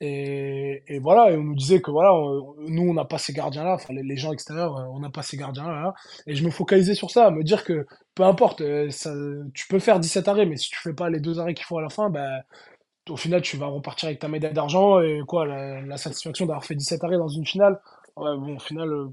Et, 0.00 0.98
voilà, 1.02 1.30
et 1.30 1.36
on 1.36 1.44
nous 1.44 1.54
disait 1.54 1.82
que 1.82 1.90
voilà, 1.90 2.10
nous 2.68 2.82
on 2.82 2.94
n'a 2.94 3.04
pas 3.04 3.18
ces 3.18 3.34
gardiens-là, 3.34 3.74
enfin 3.74 3.92
les, 3.92 4.02
les 4.02 4.16
gens 4.16 4.32
extérieurs, 4.32 4.78
euh, 4.78 4.84
on 4.94 5.00
n'a 5.00 5.10
pas 5.10 5.22
ces 5.22 5.36
gardiens-là. 5.36 5.82
là. 5.82 5.94
Et 6.26 6.34
je 6.34 6.44
me 6.44 6.50
focalisais 6.50 6.94
sur 6.94 7.10
ça, 7.10 7.30
me 7.30 7.42
dire 7.42 7.64
que 7.64 7.86
peu 8.20 8.26
importe, 8.26 8.60
euh, 8.60 8.90
ça, 8.90 9.14
tu 9.54 9.66
peux 9.66 9.78
faire 9.78 9.98
17 9.98 10.28
arrêts, 10.28 10.44
mais 10.44 10.58
si 10.58 10.68
tu 10.68 10.78
fais 10.78 10.92
pas 10.92 11.08
les 11.08 11.20
deux 11.20 11.40
arrêts 11.40 11.54
qu'il 11.54 11.64
faut 11.64 11.78
à 11.78 11.82
la 11.82 11.88
fin, 11.88 12.10
bah, 12.10 12.42
au 13.08 13.16
final, 13.16 13.40
tu 13.40 13.56
vas 13.56 13.64
repartir 13.64 14.08
avec 14.08 14.18
ta 14.18 14.28
médaille 14.28 14.52
d'argent 14.52 15.00
et 15.00 15.22
quoi, 15.26 15.46
la, 15.46 15.80
la 15.80 15.96
satisfaction 15.96 16.44
d'avoir 16.44 16.66
fait 16.66 16.74
17 16.74 17.02
arrêts 17.02 17.16
dans 17.16 17.28
une 17.28 17.46
finale. 17.46 17.80
Ouais, 18.16 18.36
bon, 18.36 18.56
au 18.56 18.58
final, 18.58 18.92
euh, 18.92 19.06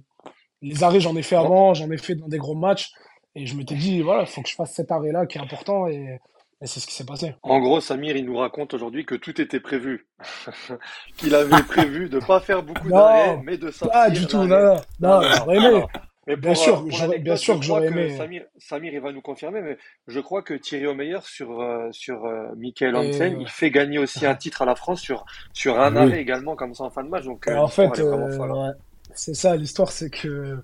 les 0.62 0.84
arrêts, 0.84 1.00
j'en 1.00 1.16
ai 1.16 1.22
fait 1.22 1.38
avant, 1.38 1.74
j'en 1.74 1.90
ai 1.90 1.98
fait 1.98 2.16
dans 2.16 2.28
des 2.28 2.38
gros 2.38 2.54
matchs, 2.54 2.92
et 3.34 3.46
je 3.46 3.56
m'étais 3.56 3.76
dit, 3.76 4.02
voilà, 4.02 4.24
il 4.24 4.28
faut 4.28 4.42
que 4.42 4.50
je 4.50 4.56
fasse 4.56 4.74
cet 4.74 4.92
arrêt-là 4.92 5.26
qui 5.26 5.38
est 5.38 5.42
important, 5.42 5.88
et, 5.88 6.20
et 6.62 6.68
c'est 6.68 6.82
ce 6.82 6.88
qui 6.88 6.94
s'est 6.94 7.06
passé. 7.06 7.34
En 7.44 7.62
gros, 7.62 7.80
Samir, 7.80 8.18
il 8.18 8.26
nous 8.26 8.36
raconte 8.36 8.74
aujourd'hui 8.74 9.06
que 9.06 9.16
tout 9.16 9.40
était 9.40 9.62
prévu. 9.62 10.06
Qu'il 11.18 11.34
avait 11.34 11.64
prévu 11.70 12.10
de 12.10 12.20
pas 12.20 12.42
faire 12.42 12.62
beaucoup 12.62 12.90
d'arrêts, 12.90 13.40
mais 13.42 13.58
de 13.58 13.72
sortir 13.72 13.94
pas 13.94 14.10
du 14.10 14.28
tout, 14.28 14.44
non, 14.44 14.48
non, 14.48 14.76
Non, 15.00 15.22
non, 15.22 15.72
non, 15.80 15.88
aimé. 16.28 16.36
Mais 16.36 16.36
Bien 16.38 16.56
sûr, 16.56 16.76
euh, 16.76 16.82
pour 16.82 16.92
j'aurais- 16.92 17.20
bien 17.20 17.36
sûr 17.36 17.54
je 17.56 17.60
que 17.60 17.66
j'aurais 17.66 17.88
que 17.88 17.94
aimé. 17.94 18.18
Samir, 18.18 18.44
Samir, 18.58 18.94
il 18.94 19.00
va 19.00 19.12
nous 19.12 19.22
confirmer, 19.22 19.62
mais 19.62 19.78
je 20.08 20.20
crois 20.20 20.42
que 20.42 20.54
Thierry 20.54 20.88
Omeyer 20.88 21.20
sur, 21.24 21.62
euh, 21.62 21.88
sur 21.92 22.26
euh, 22.26 22.48
Michael 22.58 22.96
Hansen, 22.96 23.40
il 23.42 23.48
fait 23.50 23.72
gagner 23.72 23.98
aussi 24.00 24.26
un 24.26 24.36
titre 24.36 24.62
à 24.62 24.66
la 24.66 24.76
France 24.76 25.02
sur, 25.02 25.26
sur 25.54 25.80
un 25.80 25.92
Oui. 25.94 25.98
arrêt 26.00 26.22
également, 26.22 26.56
comme 26.56 26.74
ça 26.74 26.84
en 26.84 26.90
fin 26.90 27.04
de 27.04 27.10
match. 27.10 27.24
Donc 27.26 27.48
en 27.48 27.68
fait, 27.68 28.00
hein. 28.00 28.40
ouais, 28.40 28.70
c'est 29.14 29.34
ça, 29.34 29.56
l'histoire, 29.56 29.92
c'est 29.92 30.10
que 30.10 30.58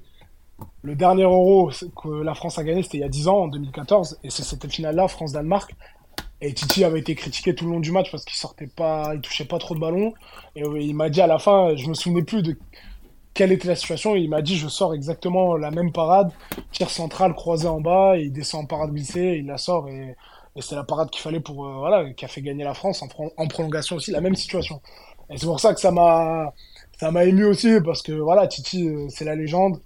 le 0.83 0.95
dernier 0.95 1.23
Euro 1.23 1.71
que 2.01 2.21
la 2.23 2.35
France 2.35 2.59
a 2.59 2.63
gagné, 2.63 2.83
c'était 2.83 2.97
il 2.99 3.01
y 3.01 3.05
a 3.05 3.09
10 3.09 3.27
ans, 3.27 3.39
en 3.43 3.47
2014, 3.47 4.19
et 4.23 4.29
c'est 4.29 4.43
cette 4.43 4.69
finale-là, 4.71 5.07
France-Danemark. 5.07 5.73
Et 6.45 6.53
Titi 6.53 6.83
avait 6.83 6.99
été 6.99 7.15
critiqué 7.15 7.55
tout 7.55 7.63
le 7.65 7.71
long 7.71 7.79
du 7.79 7.91
match 7.93 8.11
parce 8.11 8.25
qu'il 8.25 8.35
sortait 8.35 8.67
pas, 8.67 9.11
il 9.15 9.21
touchait 9.21 9.45
pas 9.45 9.59
trop 9.59 9.75
de 9.75 9.79
ballons. 9.79 10.13
Et 10.57 10.61
il 10.61 10.93
m'a 10.93 11.09
dit 11.09 11.21
à 11.21 11.27
la 11.27 11.39
fin, 11.39 11.73
je 11.77 11.87
me 11.87 11.93
souvenais 11.93 12.23
plus 12.23 12.41
de 12.43 12.57
quelle 13.33 13.51
était 13.51 13.67
la 13.67 13.75
situation. 13.75 14.15
Il 14.15 14.29
m'a 14.29 14.41
dit, 14.41 14.57
je 14.57 14.67
sors 14.67 14.93
exactement 14.93 15.57
la 15.57 15.71
même 15.71 15.91
parade, 15.91 16.31
tir 16.71 16.89
central 16.89 17.33
croisé 17.33 17.67
en 17.67 17.81
bas, 17.81 18.17
et 18.17 18.23
il 18.23 18.31
descend 18.31 18.63
en 18.63 18.67
parade 18.67 18.91
glissée, 18.91 19.37
il 19.39 19.47
la 19.47 19.57
sort, 19.57 19.89
et, 19.89 20.15
c'est 20.59 20.75
la 20.75 20.83
parade 20.83 21.09
qu'il 21.09 21.21
fallait 21.21 21.39
pour, 21.39 21.65
euh, 21.65 21.73
voilà, 21.77 22.11
qui 22.13 22.25
a 22.25 22.27
fait 22.27 22.43
gagner 22.43 22.63
la 22.63 22.75
France 22.75 23.01
en, 23.01 23.07
en 23.37 23.47
prolongation 23.47 23.95
aussi, 23.95 24.11
la 24.11 24.21
même 24.21 24.35
situation. 24.35 24.81
Et 25.31 25.37
c'est 25.37 25.47
pour 25.47 25.59
ça 25.59 25.73
que 25.73 25.79
ça 25.79 25.91
m'a, 25.91 26.53
ça 26.99 27.09
m'a 27.11 27.25
ému 27.25 27.45
aussi, 27.45 27.79
parce 27.83 28.03
que 28.03 28.11
voilà, 28.11 28.47
Titi, 28.47 28.87
euh, 28.87 29.07
c'est 29.09 29.25
la 29.25 29.35
légende. 29.35 29.79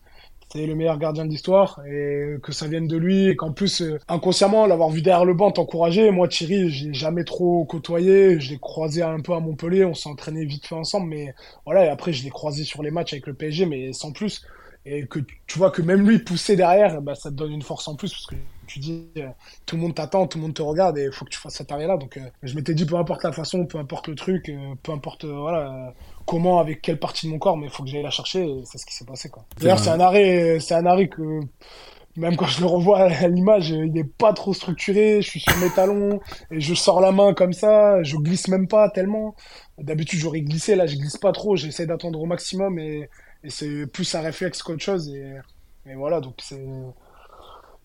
C'est 0.49 0.65
le 0.65 0.75
meilleur 0.75 0.97
gardien 0.97 1.25
de 1.25 1.29
l'histoire 1.29 1.81
et 1.85 2.37
que 2.41 2.53
ça 2.53 2.67
vienne 2.67 2.87
de 2.87 2.95
lui 2.95 3.27
et 3.27 3.35
qu'en 3.35 3.51
plus 3.51 3.81
euh, 3.81 3.99
inconsciemment 4.07 4.65
l'avoir 4.65 4.89
vu 4.89 5.01
derrière 5.01 5.25
le 5.25 5.33
banc 5.33 5.51
t'encourager. 5.51 6.09
Moi 6.09 6.29
Thierry 6.29 6.69
j'ai 6.69 6.93
jamais 6.93 7.25
trop 7.25 7.65
côtoyé. 7.65 8.39
Je 8.39 8.51
l'ai 8.51 8.57
croisé 8.57 9.01
un 9.03 9.19
peu 9.19 9.33
à 9.33 9.41
Montpellier. 9.41 9.83
On 9.83 9.93
s'est 9.93 10.09
entraîné 10.09 10.45
vite 10.45 10.65
fait 10.65 10.75
ensemble 10.75 11.09
mais 11.09 11.33
voilà 11.65 11.85
et 11.85 11.89
après 11.89 12.13
je 12.13 12.23
l'ai 12.23 12.29
croisé 12.29 12.63
sur 12.63 12.81
les 12.81 12.91
matchs 12.91 13.13
avec 13.13 13.27
le 13.27 13.33
PSG 13.33 13.65
mais 13.65 13.91
sans 13.91 14.13
plus. 14.13 14.45
Et 14.85 15.05
que 15.05 15.19
tu 15.47 15.57
vois 15.57 15.69
que 15.69 15.81
même 15.81 16.07
lui 16.07 16.19
pousser 16.19 16.55
derrière 16.55 17.01
bah 17.01 17.15
ça 17.15 17.29
te 17.29 17.35
donne 17.35 17.51
une 17.51 17.61
force 17.61 17.87
en 17.89 17.95
plus 17.95 18.11
parce 18.11 18.27
que 18.27 18.35
tu 18.67 18.79
dis, 18.79 19.07
euh, 19.17 19.27
tout 19.65 19.77
le 19.77 19.81
monde 19.81 19.95
t'attend, 19.95 20.27
tout 20.27 20.37
le 20.37 20.43
monde 20.43 20.53
te 20.53 20.61
regarde 20.61 20.97
et 20.97 21.05
il 21.05 21.11
faut 21.11 21.23
que 21.23 21.29
tu 21.29 21.39
fasses 21.39 21.55
cet 21.55 21.71
arrêt-là. 21.71 21.95
Donc, 21.95 22.17
euh, 22.17 22.21
je 22.43 22.53
m'étais 22.53 22.73
dit, 22.73 22.85
peu 22.85 22.97
importe 22.97 23.23
la 23.23 23.31
façon, 23.31 23.65
peu 23.65 23.77
importe 23.77 24.09
le 24.09 24.15
truc, 24.15 24.51
peu 24.83 24.91
importe 24.91 25.23
voilà, 25.23 25.93
comment, 26.27 26.59
avec 26.59 26.81
quelle 26.81 26.99
partie 26.99 27.25
de 27.25 27.31
mon 27.31 27.39
corps, 27.39 27.57
mais 27.57 27.65
il 27.65 27.71
faut 27.71 27.83
que 27.83 27.89
j'aille 27.89 28.03
la 28.03 28.11
chercher 28.11 28.43
et 28.43 28.61
c'est 28.65 28.77
ce 28.77 28.85
qui 28.85 28.93
s'est 28.93 29.05
passé. 29.05 29.31
D'ailleurs, 29.59 29.79
c'est 29.79 29.89
un 29.89 29.99
arrêt, 29.99 30.59
c'est 30.59 30.75
un 30.75 30.85
arrêt 30.85 31.07
que 31.07 31.39
même 32.17 32.35
quand 32.35 32.47
je 32.47 32.61
le 32.61 32.65
revois 32.65 32.99
à 32.99 33.27
l'image, 33.27 33.69
il 33.69 33.93
n'est 33.93 34.03
pas 34.03 34.33
trop 34.33 34.53
structuré. 34.53 35.21
Je 35.21 35.29
suis 35.29 35.39
sur 35.39 35.55
mes 35.57 35.69
talons 35.69 36.19
et 36.49 36.59
je 36.59 36.73
sors 36.73 36.99
la 36.99 37.11
main 37.11 37.33
comme 37.33 37.53
ça. 37.53 38.01
Je 38.03 38.17
glisse 38.17 38.47
même 38.47 38.67
pas 38.67 38.89
tellement. 38.89 39.35
D'habitude, 39.77 40.19
j'aurais 40.19 40.41
glissé. 40.41 40.75
Là, 40.75 40.87
je 40.87 40.95
glisse 40.95 41.17
pas 41.17 41.31
trop. 41.31 41.55
J'essaie 41.55 41.85
d'attendre 41.85 42.19
au 42.19 42.25
maximum 42.25 42.79
et, 42.79 43.09
c'est 43.49 43.85
plus 43.85 44.15
un 44.15 44.21
réflexe 44.21 44.63
qu'autre 44.63 44.81
chose. 44.81 45.09
Et, 45.09 45.95
voilà, 45.95 46.19
donc 46.19 46.33
c'est. 46.41 46.65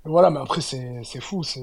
Voilà, 0.05 0.31
mais 0.31 0.41
après, 0.41 0.63
c'est 0.63 1.21
fou. 1.21 1.43
C'est. 1.43 1.61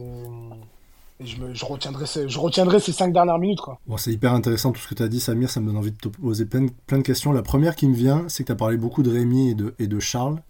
Je, 1.20 1.36
je, 1.54 1.66
retiendrai 1.66 2.06
ces, 2.06 2.30
je 2.30 2.40
retiendrai 2.40 2.80
ces 2.80 2.92
cinq 2.92 3.12
dernières 3.14 3.40
minutes. 3.40 3.60
Quoi. 3.60 3.80
Bon, 3.88 3.98
c'est 3.98 4.12
hyper 4.12 4.34
intéressant 4.34 4.72
tout 4.72 4.80
ce 4.80 4.88
que 4.88 4.96
tu 4.96 5.04
as 5.04 5.08
dit, 5.08 5.20
Samir. 5.20 5.50
Ça 5.50 5.60
me 5.60 5.68
donne 5.68 5.78
envie 5.78 5.92
de 5.92 5.98
te 5.98 6.08
poser 6.08 6.46
plein, 6.46 6.68
plein 6.88 6.98
de 6.98 7.04
questions. 7.04 7.32
La 7.32 7.42
première 7.42 7.76
qui 7.76 7.88
me 7.88 7.96
vient, 7.96 8.26
c'est 8.28 8.44
que 8.44 8.48
tu 8.48 8.54
as 8.54 8.56
parlé 8.56 8.78
beaucoup 8.78 9.04
de 9.04 9.12
Rémi 9.12 9.50
et 9.50 9.54
de, 9.54 9.76
et 9.80 9.88
de 9.88 10.00
Charles. 10.00 10.42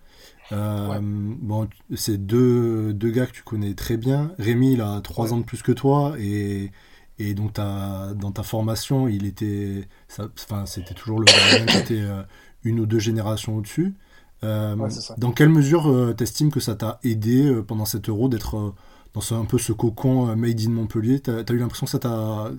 Euh, 0.52 1.00
bon, 1.02 1.68
c'est 1.96 2.18
deux, 2.18 2.94
deux 2.94 3.12
gars 3.12 3.26
que 3.26 3.32
tu 3.32 3.44
connais 3.44 3.74
très 3.74 3.98
bien. 3.98 4.32
Rémi, 4.40 4.74
il 4.74 4.82
a 4.82 5.02
trois 5.02 5.34
ans 5.34 5.38
de 5.38 5.44
plus 5.44 5.62
que 5.62 5.72
toi 5.72 6.16
et, 6.20 6.72
et 7.20 7.34
donc 7.34 7.54
dans 7.54 8.32
ta 8.32 8.44
formation, 8.44 9.08
il 9.08 9.26
était, 9.26 9.88
enfin, 10.18 10.66
c'était 10.66 10.94
toujours 10.94 11.20
le 11.20 11.26
gardien 11.26 11.66
qui 11.66 11.78
était 11.78 12.02
euh, 12.02 12.24
une 12.64 12.80
ou 12.80 12.86
deux 12.86 13.00
générations 13.00 13.58
au-dessus. 13.58 13.96
Euh, 14.44 14.76
dans 15.18 15.34
quelle 15.34 15.50
mesure 15.50 16.14
t'estimes 16.16 16.50
que 16.50 16.62
ça 16.62 16.74
t'a 16.74 17.00
aidé 17.04 17.62
pendant 17.68 17.86
cet 17.86 18.08
euro 18.08 18.30
d'être 18.30 18.74
dans 19.14 19.34
un 19.34 19.46
peu 19.46 19.58
ce 19.58 19.72
cocon 19.72 20.30
euh, 20.30 20.36
made 20.36 20.60
in 20.62 20.70
Montpellier. 20.70 21.20
T'as 21.20 21.40
as 21.40 21.52
eu 21.52 21.58
l'impression 21.58 21.86
que 21.86 21.92
ça, 21.92 22.00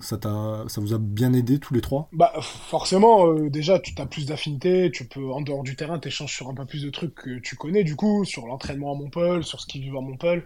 ça, 0.01 0.19
ça 0.67 0.81
vous 0.81 0.93
a 0.93 0.97
bien 0.97 1.33
aidé 1.33 1.59
tous 1.59 1.73
les 1.73 1.81
trois? 1.81 2.09
Bah 2.11 2.33
forcément, 2.41 3.27
euh, 3.27 3.49
déjà 3.49 3.79
tu 3.79 3.93
as 3.97 4.05
plus 4.05 4.25
d'affinités, 4.25 4.91
tu 4.91 5.05
peux 5.07 5.31
en 5.31 5.41
dehors 5.41 5.63
du 5.63 5.75
terrain 5.75 5.99
t'échanges 5.99 6.33
sur 6.33 6.49
un 6.49 6.53
peu 6.53 6.65
plus 6.65 6.83
de 6.83 6.89
trucs 6.89 7.15
que 7.15 7.39
tu 7.39 7.55
connais 7.55 7.83
du 7.83 7.95
coup, 7.95 8.25
sur 8.25 8.47
l'entraînement 8.47 8.93
à 8.93 8.95
Montpellier, 8.95 9.43
sur 9.43 9.59
ce 9.59 9.65
qu'ils 9.65 9.81
vivent 9.81 9.97
à 9.97 10.01
Montpellier. 10.01 10.43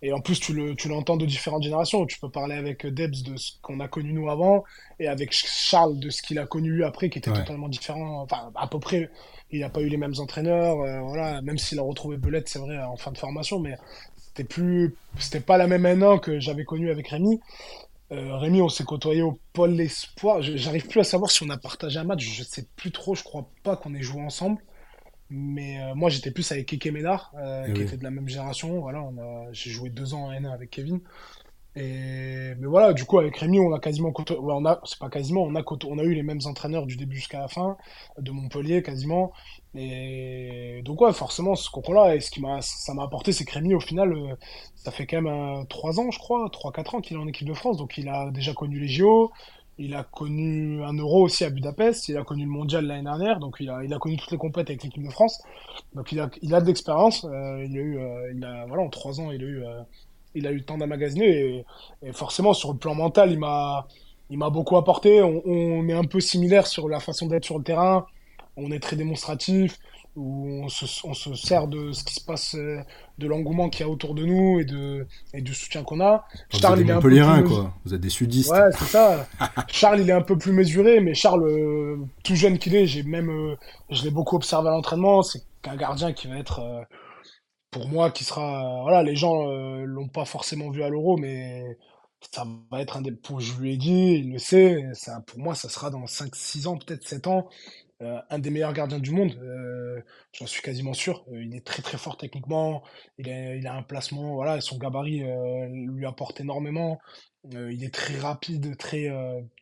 Et 0.00 0.12
en 0.12 0.20
plus, 0.20 0.38
tu 0.38 0.54
l'entends 0.54 1.14
le, 1.14 1.18
tu 1.18 1.24
de 1.24 1.26
différentes 1.26 1.64
générations. 1.64 2.06
Tu 2.06 2.20
peux 2.20 2.30
parler 2.30 2.54
avec 2.54 2.86
Debs 2.86 3.24
de 3.24 3.36
ce 3.36 3.52
qu'on 3.62 3.80
a 3.80 3.88
connu 3.88 4.12
nous 4.12 4.30
avant, 4.30 4.62
et 5.00 5.08
avec 5.08 5.32
Charles 5.32 5.98
de 5.98 6.08
ce 6.10 6.22
qu'il 6.22 6.38
a 6.38 6.46
connu 6.46 6.84
après, 6.84 7.10
qui 7.10 7.18
était 7.18 7.32
totalement 7.32 7.68
différent. 7.68 8.22
Enfin, 8.22 8.52
à 8.54 8.68
peu 8.68 8.78
près, 8.78 9.10
il 9.50 9.60
n'a 9.60 9.70
pas 9.70 9.80
eu 9.80 9.88
les 9.88 9.96
mêmes 9.96 10.14
entraîneurs. 10.18 10.80
Euh, 10.80 11.00
voilà, 11.00 11.42
même 11.42 11.58
s'il 11.58 11.78
a 11.78 11.82
retrouvé 11.82 12.16
Belette, 12.16 12.48
c'est 12.48 12.58
vrai, 12.58 12.78
en 12.78 12.96
fin 12.96 13.12
de 13.12 13.18
formation, 13.18 13.60
mais 13.60 13.76
c'était 14.16 14.44
plus, 14.44 14.94
c'était 15.18 15.40
pas 15.40 15.56
la 15.56 15.66
même 15.66 15.86
n 15.86 16.20
que 16.20 16.38
j'avais 16.38 16.64
connu 16.64 16.90
avec 16.90 17.08
Rémi. 17.08 17.40
Euh, 18.10 18.36
Rémi, 18.36 18.62
on 18.62 18.68
s'est 18.68 18.84
côtoyé 18.84 19.22
au 19.22 19.38
pôle 19.52 19.78
espoir. 19.80 20.40
J'arrive 20.40 20.86
plus 20.86 21.00
à 21.00 21.04
savoir 21.04 21.30
si 21.30 21.42
on 21.42 21.50
a 21.50 21.58
partagé 21.58 21.98
un 21.98 22.04
match. 22.04 22.24
Je 22.24 22.42
sais 22.42 22.66
plus 22.76 22.90
trop. 22.90 23.14
Je 23.14 23.22
crois 23.22 23.48
pas 23.62 23.76
qu'on 23.76 23.94
ait 23.94 24.02
joué 24.02 24.22
ensemble. 24.22 24.62
Mais 25.30 25.82
euh, 25.82 25.94
moi, 25.94 26.08
j'étais 26.08 26.30
plus 26.30 26.50
avec 26.52 26.66
Keke 26.66 26.90
Ménard, 26.90 27.32
euh, 27.36 27.66
eh 27.68 27.72
qui 27.74 27.82
était 27.82 27.98
de 27.98 28.04
la 28.04 28.10
même 28.10 28.28
génération. 28.28 28.80
Voilà, 28.80 29.04
j'ai 29.52 29.70
joué 29.70 29.90
deux 29.90 30.14
ans 30.14 30.26
en 30.26 30.32
N1 30.32 30.52
avec 30.52 30.70
Kevin. 30.70 31.00
Mais 31.78 32.66
voilà, 32.66 32.92
du 32.92 33.04
coup, 33.04 33.18
avec 33.18 33.36
Rémi, 33.36 33.60
on 33.60 33.72
a 33.72 33.78
quasiment 33.78 34.12
on 34.30 34.64
a, 34.64 34.80
c'est 34.84 34.98
pas 34.98 35.08
quasiment, 35.10 35.42
on 35.42 35.54
a, 35.54 35.62
on 35.86 35.98
a 35.98 36.02
eu 36.02 36.14
les 36.14 36.22
mêmes 36.22 36.40
entraîneurs 36.44 36.86
du 36.86 36.96
début 36.96 37.16
jusqu'à 37.16 37.40
la 37.40 37.48
fin, 37.48 37.76
de 38.18 38.30
Montpellier 38.30 38.82
quasiment. 38.82 39.32
Et 39.74 40.82
donc, 40.84 41.00
ouais, 41.00 41.12
forcément, 41.12 41.54
ce 41.54 41.70
concours-là, 41.70 42.16
et 42.16 42.20
ce 42.20 42.30
qui 42.30 42.40
m'a, 42.40 42.60
ça 42.62 42.94
m'a 42.94 43.04
apporté, 43.04 43.32
c'est 43.32 43.44
que 43.44 43.52
Rémi, 43.52 43.74
au 43.74 43.80
final, 43.80 44.12
euh, 44.12 44.34
ça 44.74 44.90
fait 44.90 45.06
quand 45.06 45.22
même 45.22 45.66
3 45.68 46.00
ans, 46.00 46.10
je 46.10 46.18
crois, 46.18 46.48
3-4 46.48 46.96
ans 46.96 47.00
qu'il 47.00 47.16
est 47.16 47.20
en 47.20 47.28
équipe 47.28 47.46
de 47.46 47.54
France. 47.54 47.76
Donc, 47.76 47.96
il 47.98 48.08
a 48.08 48.30
déjà 48.30 48.54
connu 48.54 48.80
les 48.80 48.88
JO, 48.88 49.30
il 49.78 49.94
a 49.94 50.02
connu 50.02 50.82
un 50.82 50.94
Euro 50.94 51.22
aussi 51.24 51.44
à 51.44 51.50
Budapest, 51.50 52.08
il 52.08 52.16
a 52.16 52.24
connu 52.24 52.44
le 52.44 52.50
Mondial 52.50 52.86
l'année 52.86 53.04
dernière, 53.04 53.38
donc 53.38 53.58
il 53.60 53.70
a, 53.70 53.84
il 53.84 53.94
a 53.94 53.98
connu 53.98 54.16
toutes 54.16 54.32
les 54.32 54.38
compétitions 54.38 54.72
avec 54.72 54.82
l'équipe 54.82 55.04
de 55.04 55.10
France. 55.10 55.40
Donc, 55.94 56.10
il 56.12 56.18
a, 56.18 56.28
il 56.42 56.54
a 56.54 56.60
de 56.60 56.66
l'expérience. 56.66 57.24
Euh, 57.24 57.64
il 57.64 57.76
a 57.76 57.80
eu, 57.80 57.98
euh, 57.98 58.32
il 58.34 58.44
a, 58.44 58.66
voilà, 58.66 58.82
en 58.82 58.88
3 58.88 59.20
ans, 59.20 59.30
il 59.30 59.42
a 59.42 59.46
eu 59.46 59.62
il 60.34 60.46
a 60.46 60.52
eu 60.52 60.56
le 60.56 60.64
temps 60.64 60.78
d'emmagasiner 60.78 61.64
et, 62.02 62.12
forcément 62.12 62.52
sur 62.52 62.72
le 62.72 62.78
plan 62.78 62.94
mental 62.94 63.32
il 63.32 63.38
m'a 63.38 63.86
il 64.30 64.38
m'a 64.38 64.50
beaucoup 64.50 64.76
apporté. 64.76 65.22
On, 65.22 65.88
est 65.88 65.94
un 65.94 66.04
peu 66.04 66.20
similaire 66.20 66.66
sur 66.66 66.88
la 66.88 67.00
façon 67.00 67.26
d'être 67.26 67.46
sur 67.46 67.56
le 67.56 67.64
terrain. 67.64 68.06
On 68.56 68.70
est 68.70 68.78
très 68.78 68.94
démonstratif 68.94 69.78
où 70.16 70.64
on 70.64 70.68
se, 70.68 71.34
sert 71.34 71.68
de 71.68 71.92
ce 71.92 72.02
qui 72.02 72.14
se 72.14 72.24
passe 72.24 72.54
de 72.54 73.26
l'engouement 73.26 73.68
qu'il 73.68 73.86
y 73.86 73.88
a 73.88 73.90
autour 73.90 74.14
de 74.14 74.24
nous 74.24 74.58
et 74.58 74.64
de 74.64 75.06
et 75.32 75.40
du 75.40 75.54
soutien 75.54 75.84
qu'on 75.84 76.00
a. 76.00 76.24
Vous 76.52 76.58
Charles 76.58 76.80
il 76.80 76.90
est 76.90 76.92
un 76.92 77.00
peu 77.00 77.08
plus... 77.08 77.44
quoi. 77.44 77.72
Vous 77.84 77.94
êtes 77.94 78.00
des 78.00 78.10
sudistes. 78.10 78.50
Ouais 78.50 78.70
c'est 78.72 78.84
ça. 78.84 79.26
Charles 79.68 80.00
il 80.00 80.10
est 80.10 80.14
un 80.14 80.22
peu 80.22 80.36
plus 80.36 80.52
mesuré 80.52 81.00
mais 81.00 81.14
Charles 81.14 81.46
euh, 81.46 81.96
tout 82.24 82.34
jeune 82.34 82.58
qu'il 82.58 82.74
est 82.74 82.86
j'ai 82.86 83.04
même 83.04 83.30
euh, 83.30 83.56
je 83.90 84.02
l'ai 84.02 84.10
beaucoup 84.10 84.36
observé 84.36 84.68
à 84.68 84.72
l'entraînement. 84.72 85.22
C'est 85.22 85.42
un 85.66 85.76
gardien 85.76 86.12
qui 86.12 86.26
va 86.26 86.36
être 86.36 86.60
euh, 86.60 86.82
pour 87.70 87.88
moi, 87.88 88.10
qui 88.10 88.24
sera. 88.24 88.80
Voilà, 88.82 89.02
les 89.02 89.16
gens 89.16 89.48
euh, 89.50 89.84
l'ont 89.84 90.08
pas 90.08 90.24
forcément 90.24 90.70
vu 90.70 90.82
à 90.82 90.88
l'Euro, 90.88 91.16
mais 91.16 91.78
ça 92.32 92.46
va 92.70 92.80
être 92.82 92.96
un 92.96 93.02
des. 93.02 93.12
Je 93.38 93.60
lui 93.60 93.74
ai 93.74 93.76
dit, 93.76 94.14
il 94.24 94.32
le 94.32 94.38
sait, 94.38 94.84
ça, 94.94 95.20
pour 95.26 95.38
moi, 95.38 95.54
ça 95.54 95.68
sera 95.68 95.90
dans 95.90 96.06
5-6 96.06 96.66
ans, 96.66 96.78
peut-être 96.78 97.06
7 97.06 97.26
ans, 97.26 97.48
euh, 98.02 98.20
un 98.30 98.38
des 98.38 98.50
meilleurs 98.50 98.72
gardiens 98.72 98.98
du 99.00 99.10
monde. 99.10 99.34
Euh, 99.42 100.00
j'en 100.32 100.46
suis 100.46 100.62
quasiment 100.62 100.94
sûr. 100.94 101.24
il 101.32 101.54
est 101.54 101.64
très 101.66 101.82
très 101.82 101.98
fort 101.98 102.16
techniquement, 102.16 102.82
il 103.18 103.28
a, 103.30 103.54
il 103.56 103.66
a 103.66 103.74
un 103.74 103.82
placement, 103.82 104.34
voilà, 104.34 104.60
son 104.60 104.78
gabarit 104.78 105.22
lui 105.70 106.06
apporte 106.06 106.40
énormément. 106.40 106.98
il 107.52 107.84
est 107.84 107.94
très 107.94 108.18
rapide, 108.18 108.76
très, 108.78 109.08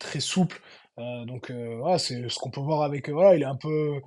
très 0.00 0.20
souple. 0.20 0.60
donc, 0.96 1.50
voilà, 1.50 1.98
c'est 1.98 2.28
ce 2.28 2.38
qu'on 2.38 2.50
peut 2.50 2.60
voir 2.60 2.82
avec. 2.82 3.08
voilà, 3.10 3.36
il 3.36 3.42
est 3.42 3.46
un 3.46 3.56
peu 3.56 4.00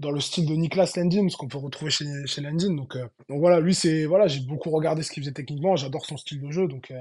dans 0.00 0.10
le 0.10 0.20
style 0.20 0.46
de 0.46 0.54
Niklas 0.54 0.94
Landin, 0.96 1.28
ce 1.28 1.36
qu'on 1.36 1.46
peut 1.46 1.58
retrouver 1.58 1.90
chez, 1.90 2.06
chez 2.26 2.40
Landin. 2.40 2.74
Donc, 2.74 2.96
euh, 2.96 3.06
donc 3.28 3.40
voilà, 3.40 3.60
lui, 3.60 3.74
c'est 3.74 4.06
voilà, 4.06 4.26
j'ai 4.26 4.40
beaucoup 4.40 4.70
regardé 4.70 5.02
ce 5.02 5.12
qu'il 5.12 5.22
faisait 5.22 5.32
techniquement, 5.34 5.76
j'adore 5.76 6.06
son 6.06 6.16
style 6.16 6.40
de 6.40 6.50
jeu. 6.50 6.66
Donc, 6.66 6.90
euh, 6.90 7.00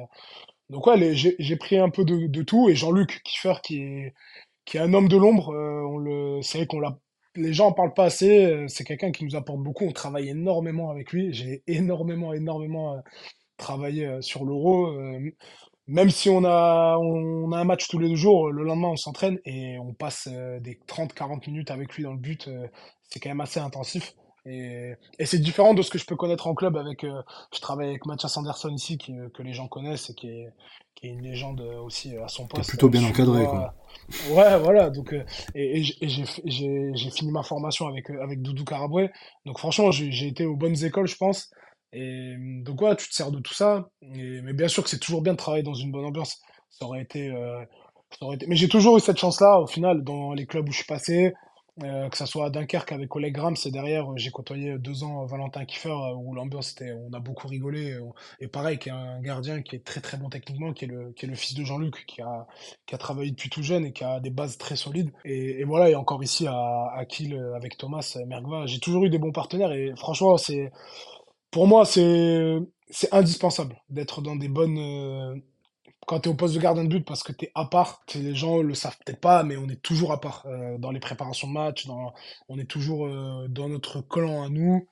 donc 0.70 0.86
j'ai 1.18 1.56
pris 1.56 1.78
un 1.78 1.90
peu 1.90 2.04
de, 2.06 2.28
de 2.28 2.44
tout. 2.44 2.70
Et 2.70 2.76
Jean-Luc 2.76 3.22
Kiefer, 3.24 3.56
qui 3.64 3.82
est, 3.82 4.14
qui 4.66 4.78
est 4.78 4.82
un 4.82 4.94
homme 4.94 5.08
de 5.08 5.18
l'ombre, 5.18 5.50
euh, 5.54 5.82
on 5.88 5.98
le, 5.98 6.42
c'est 6.42 6.60
vrai 6.60 6.68
qu'on 6.68 6.80
l'a, 6.80 7.00
les 7.36 7.54
gens 7.54 7.68
en 7.68 7.74
parlent 7.74 7.94
pas 7.94 8.06
assez. 8.06 8.66
C'est 8.68 8.84
quelqu'un 8.84 9.12
qui 9.12 9.24
nous 9.24 9.36
apporte 9.36 9.60
beaucoup. 9.60 9.86
On 9.86 9.92
travaille 9.92 10.30
énormément 10.30 10.92
avec 10.92 11.14
lui. 11.14 11.34
J'ai 11.34 11.64
énormément, 11.68 12.34
énormément 12.34 13.02
travaillé 13.58 14.22
sur 14.22 14.46
l'euro 14.46 14.94
même 15.90 16.12
si 16.12 16.30
on 16.30 16.46
a, 16.46 16.98
on 17.00 17.52
a 17.52 17.58
un 17.58 17.64
match 17.64 17.88
tous 17.88 17.98
les 17.98 18.10
deux 18.10 18.16
jours, 18.16 18.52
le 18.52 18.64
lendemain 18.64 18.90
on 18.90 18.96
s'entraîne 18.96 19.40
et 19.44 19.80
on 19.80 19.94
passe 19.94 20.30
euh, 20.32 20.60
des 20.60 20.80
30-40 20.88 21.50
minutes 21.50 21.72
avec 21.72 21.96
lui 21.96 22.04
dans 22.04 22.14
le 22.14 22.20
but. 22.20 22.48
Euh, 22.48 22.68
c'est 23.10 23.20
quand 23.20 23.30
même 23.30 23.42
assez 23.42 23.60
intensif. 23.60 24.14
Et, 24.46 24.94
et 25.18 25.26
c'est 25.26 25.40
différent 25.40 25.74
de 25.74 25.82
ce 25.82 25.90
que 25.90 25.98
je 25.98 26.06
peux 26.06 26.16
connaître 26.16 26.46
en 26.46 26.54
club 26.54 26.78
avec. 26.78 27.04
Euh, 27.04 27.22
je 27.54 27.60
travaille 27.60 27.90
avec 27.90 28.06
Mathias 28.06 28.38
Anderson 28.38 28.70
ici, 28.70 29.00
qui, 29.00 29.14
que 29.34 29.42
les 29.42 29.54
gens 29.54 29.68
connaissent 29.68 30.12
et 30.12 30.14
qui 30.14 30.28
est, 30.28 30.50
qui 30.94 31.08
est 31.08 31.10
une 31.10 31.24
légende 31.24 31.62
aussi 31.62 32.16
à 32.18 32.28
son 32.28 32.46
poste. 32.46 32.70
plutôt 32.70 32.90
bien 32.90 33.04
encadré, 33.04 33.46
quoi. 33.46 33.74
Ouais, 34.30 34.60
voilà. 34.60 34.92
Donc, 34.92 35.14
et, 35.56 35.82
et 35.82 36.08
j'ai 36.08 37.10
fini 37.10 37.32
ma 37.32 37.42
formation 37.42 37.88
avec, 37.88 38.12
avec 38.12 38.44
Doudou 38.44 38.64
Caraboué. 38.64 39.10
Donc, 39.46 39.58
franchement, 39.58 39.90
j'ai 39.92 40.28
été 40.28 40.46
aux 40.46 40.56
bonnes 40.56 40.84
écoles, 40.86 41.08
je 41.08 41.18
pense. 41.18 41.50
Et 41.94 42.36
donc, 42.64 42.82
ouais, 42.82 42.96
tu 42.96 43.08
te 43.10 43.14
sers 43.14 43.32
de 43.32 43.40
tout 43.40 43.54
ça. 43.54 43.90
mais 44.02 44.54
bien 44.54 44.68
sûr 44.68 44.84
que 44.84 44.90
c'est 44.90 45.00
toujours 45.00 45.22
bien 45.22 45.34
de 45.34 45.38
travailler 45.38 45.64
dans 45.64 45.74
une 45.74 45.92
bonne 45.92 46.06
ambiance. 46.06 46.42
Ça 46.70 46.86
aurait 46.86 47.02
été. 47.02 47.30
Euh, 47.30 47.64
ça 48.12 48.26
aurait 48.26 48.36
été... 48.36 48.48
Mais 48.48 48.56
j'ai 48.56 48.70
toujours 48.70 48.98
eu 48.98 49.00
cette 49.00 49.18
chance-là, 49.18 49.60
au 49.60 49.68
final, 49.68 50.04
dans 50.04 50.34
les 50.34 50.46
clubs 50.46 50.68
où 50.68 50.72
je 50.72 50.78
suis 50.78 50.86
passé. 50.88 51.34
Euh, 51.84 52.10
que 52.10 52.18
ça 52.18 52.26
soit 52.26 52.48
à 52.48 52.50
Dunkerque 52.50 52.92
avec 52.92 53.16
Oleg 53.16 53.34
Grams 53.34 53.56
et 53.64 53.72
derrière 53.72 54.06
j'ai 54.18 54.32
côtoyé 54.32 54.78
deux 54.78 55.04
ans 55.06 55.26
Valentin 55.26 55.64
Kiefer 55.64 55.96
où 56.18 56.34
l'ambiance 56.36 56.74
était 56.74 56.92
on 56.92 57.14
a 57.14 57.20
beaucoup 57.20 57.48
rigolé 57.48 57.98
et 58.42 58.50
pareil 58.50 58.78
qui 58.80 58.90
est 58.90 58.92
un 58.92 59.22
gardien 59.22 59.62
qui 59.62 59.78
est 59.78 59.86
très 59.86 60.02
très 60.02 60.18
bon 60.18 60.28
techniquement 60.28 60.74
qui 60.74 60.86
est 60.86 60.88
le 60.90 61.14
qui 61.14 61.26
est 61.26 61.30
le 61.30 61.36
fils 61.36 61.54
de 61.54 61.64
Jean-Luc 61.64 62.06
qui 62.06 62.22
a 62.22 62.48
qui 62.86 62.96
a 62.96 62.98
travaillé 62.98 63.32
depuis 63.32 63.50
tout 63.50 63.64
jeune 63.64 63.86
et 63.86 63.94
qui 63.94 64.04
a 64.04 64.20
des 64.20 64.30
bases 64.30 64.58
très 64.58 64.76
solides 64.76 65.12
et, 65.24 65.64
voilà 65.64 65.90
et 65.90 65.96
encore 65.96 66.22
ici 66.22 66.48
à, 66.48 66.92
à 66.94 67.06
Kiel 67.06 67.40
avec 67.56 67.78
Thomas 67.78 68.18
Mergva 68.28 68.66
j'ai 68.66 68.80
toujours 68.80 69.06
eu 69.06 69.10
des 69.10 69.20
bons 69.20 69.32
partenaires 69.32 69.72
et 69.72 69.94
franchement 69.96 70.36
c'est 70.36 70.74
pour 71.52 71.68
moi, 71.68 71.86
c'est 71.86 72.58
c'est 72.90 73.14
indispensable 73.14 73.76
d'être 73.90 74.22
dans 74.22 74.36
des 74.36 74.50
bonnes. 74.50 74.78
Euh, 74.78 75.36
quand 76.08 76.22
tu 76.22 76.30
es 76.30 76.32
au 76.32 76.36
poste 76.36 76.56
de 76.56 76.60
gardien 76.60 76.84
de 76.84 76.90
but, 76.90 77.06
parce 77.06 77.22
que 77.22 77.32
tu 77.32 77.46
es 77.46 77.52
à 77.54 77.66
part, 77.66 78.02
les 78.16 78.34
gens 78.34 78.64
le 78.64 78.74
savent 78.74 78.98
peut-être 79.06 79.20
pas, 79.20 79.44
mais 79.44 79.58
on 79.58 79.70
est 79.70 79.82
toujours 79.82 80.12
à 80.12 80.20
part 80.20 80.44
euh, 80.48 80.78
dans 80.80 80.90
les 80.92 81.00
préparations 81.00 81.48
de 81.48 81.54
match, 81.54 81.86
dans, 81.86 82.14
on 82.48 82.58
est 82.58 82.66
toujours 82.66 83.06
euh, 83.06 83.48
dans 83.48 83.70
notre 83.70 84.02
clan 84.02 84.44
à 84.44 84.50
nous. 84.50 84.88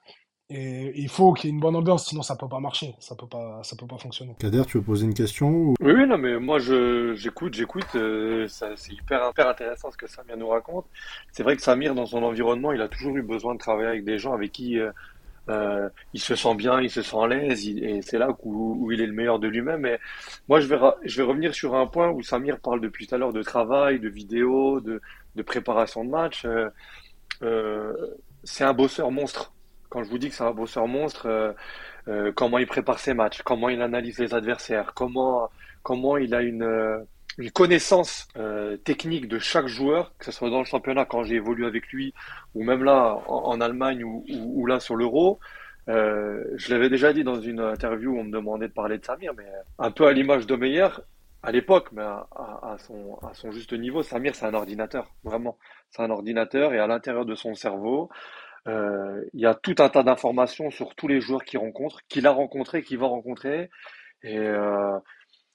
Et 0.50 0.93
il 0.96 1.10
faut 1.10 1.34
qu'il 1.34 1.50
y 1.50 1.52
ait 1.52 1.54
une 1.56 1.60
bonne 1.60 1.76
ambiance, 1.76 2.08
sinon 2.08 2.22
ça 2.22 2.38
peut 2.38 2.48
pas 2.48 2.62
marcher, 2.62 2.96
ça 3.00 3.15
peut 3.15 3.28
pas, 3.28 3.60
ça 3.63 3.76
peut 3.76 3.88
pas 3.88 3.98
fonctionner. 3.98 4.34
Kader, 4.39 4.63
tu 4.65 4.78
veux 4.78 4.84
poser 4.84 5.06
une 5.06 5.13
question 5.13 5.74
Oui, 5.82 5.91
oui, 5.91 6.08
non, 6.08 6.17
mais 6.17 6.39
moi 6.39 6.58
je 6.60 7.15
j'écoute, 7.15 7.54
j'écoute. 7.54 7.88
c'est 8.48 8.93
hyper, 8.93 9.30
hyper 9.32 9.50
intéressant 9.50 9.91
ce 9.91 9.98
que 9.98 10.08
Samir 10.08 10.38
nous 10.38 10.48
raconte. 10.48 10.86
C'est 11.34 11.43
vrai 11.43 11.58
que 11.58 11.62
Samir, 11.62 11.96
dans 11.96 12.06
son 12.06 12.24
environnement, 12.24 12.72
il 12.72 12.82
a 12.82 12.88
toujours 12.88 13.17
eu 13.17 13.24
besoin 13.24 13.56
de 13.56 13.60
travailler 13.60 13.89
avec 13.89 14.06
des 14.06 14.20
gens 14.20 14.34
avec 14.34 14.54
qui 14.54 14.80
Euh, 14.80 14.91
il 15.49 16.19
se 16.19 16.36
sent 16.36 16.55
bien, 16.55 16.81
il 16.81 16.89
se 16.89 17.01
sent 17.01 17.17
à 17.21 17.27
l'aise, 17.27 17.67
et 17.67 18.01
c'est 18.01 18.17
là 18.17 18.29
où, 18.43 18.91
il 18.91 19.01
est 19.01 19.05
le 19.05 19.13
meilleur 19.13 19.39
de 19.39 19.47
lui-même. 19.47 19.86
Et 19.86 19.97
moi, 20.47 20.60
je 20.60 20.67
vais, 20.67 21.23
revenir 21.23 21.53
sur 21.53 21.75
un 21.75 21.88
point 21.88 22.10
où 22.10 22.21
Samir 22.21 22.60
parle 22.60 22.81
depuis 22.81 23.07
tout 23.07 23.15
à 23.15 23.17
l'heure 23.17 23.33
de 23.33 23.43
travail, 23.43 23.99
de 23.99 24.10
vidéo, 24.10 24.81
de, 24.81 25.01
de 25.36 25.41
préparation 25.43 26.03
de 26.03 26.10
match. 26.10 26.45
Euh, 26.45 26.69
euh, 27.41 27.93
c'est 28.43 28.63
un 28.63 28.73
bosseur 28.73 29.12
monstre. 29.12 29.53
Quand 29.89 30.03
je 30.03 30.10
vous 30.10 30.17
dis 30.17 30.29
que 30.29 30.36
c'est 30.36 30.43
un 30.43 30.51
bosseur 30.51 30.88
monstre, 30.88 31.27
euh, 31.27 31.53
euh, 32.07 32.31
comment 32.36 32.57
il 32.57 32.67
prépare 32.67 32.99
ses 32.99 33.13
matchs, 33.13 33.41
comment 33.41 33.69
il 33.69 33.81
analyse 33.81 34.19
les 34.19 34.33
adversaires, 34.33 34.93
comment, 34.93 35.49
comment 35.83 36.17
il 36.17 36.33
a 36.33 36.41
une 36.41 37.05
une 37.38 37.52
connaissance 37.52 38.28
euh, 38.38 38.78
technique 38.78 39.28
de 39.28 39.39
chaque 39.39 39.67
joueur, 39.67 40.13
que 40.17 40.26
ce 40.26 40.32
soit 40.32 40.50
dans 40.50 40.60
le 40.60 40.65
championnat 40.65 41.06
quand 41.06 41.23
j'ai 41.23 41.36
évolué 41.36 41.65
avec 41.65 41.88
lui, 41.89 42.13
ou 42.56 42.63
même 42.63 42.84
là 42.84 43.19
en, 43.28 43.62
Allemagne 43.62 44.04
ou, 44.04 44.26
ou, 44.30 44.65
là 44.65 44.80
sur 44.80 44.95
l'Euro. 44.95 45.39
Euh, 45.89 46.43
je 46.56 46.73
l'avais 46.73 46.89
déjà 46.89 47.13
dit 47.13 47.23
dans 47.23 47.39
une 47.39 47.60
interview 47.62 48.12
où 48.12 48.19
on 48.19 48.23
me 48.23 48.32
demandait 48.32 48.67
de 48.67 48.73
parler 48.73 48.97
de 48.97 49.06
Samir, 49.06 49.34
mais 49.38 49.45
un 49.80 49.91
peu 49.91 50.08
à 50.08 50.13
l'image 50.13 50.47
de 50.47 50.56
Meyer, 50.56 50.89
à 51.43 51.52
l'époque, 51.52 51.89
mais 51.93 52.02
à, 52.02 52.28
à, 52.36 52.76
son, 52.80 53.17
à 53.21 53.34
son 53.34 53.52
juste 53.52 53.73
niveau, 53.73 54.04
Samir 54.04 54.36
c'est 54.36 54.45
un 54.45 54.54
ordinateur, 54.54 55.13
vraiment. 55.23 55.58
C'est 55.91 56.02
un 56.02 56.10
ordinateur 56.10 56.73
et 56.73 56.80
à 56.80 56.88
l'intérieur 56.88 57.26
de 57.26 57.36
son 57.36 57.54
cerveau, 57.54 58.10
euh, 58.67 59.23
il 59.34 59.39
y 59.39 59.45
a 59.45 59.56
tout 59.56 59.76
un 59.80 59.89
tas 59.89 60.04
d'informations 60.04 60.69
sur 60.71 60.95
tous 60.95 61.08
les 61.08 61.21
joueurs 61.21 61.43
qu'il 61.43 61.60
rencontre, 61.60 62.02
qu'il 62.10 62.28
a 62.28 62.32
rencontrés, 62.32 62.84
qu'il 62.84 62.97
va 62.97 63.08
rencontrer. 63.08 63.69
Et 64.23 64.38
euh, 64.38 64.97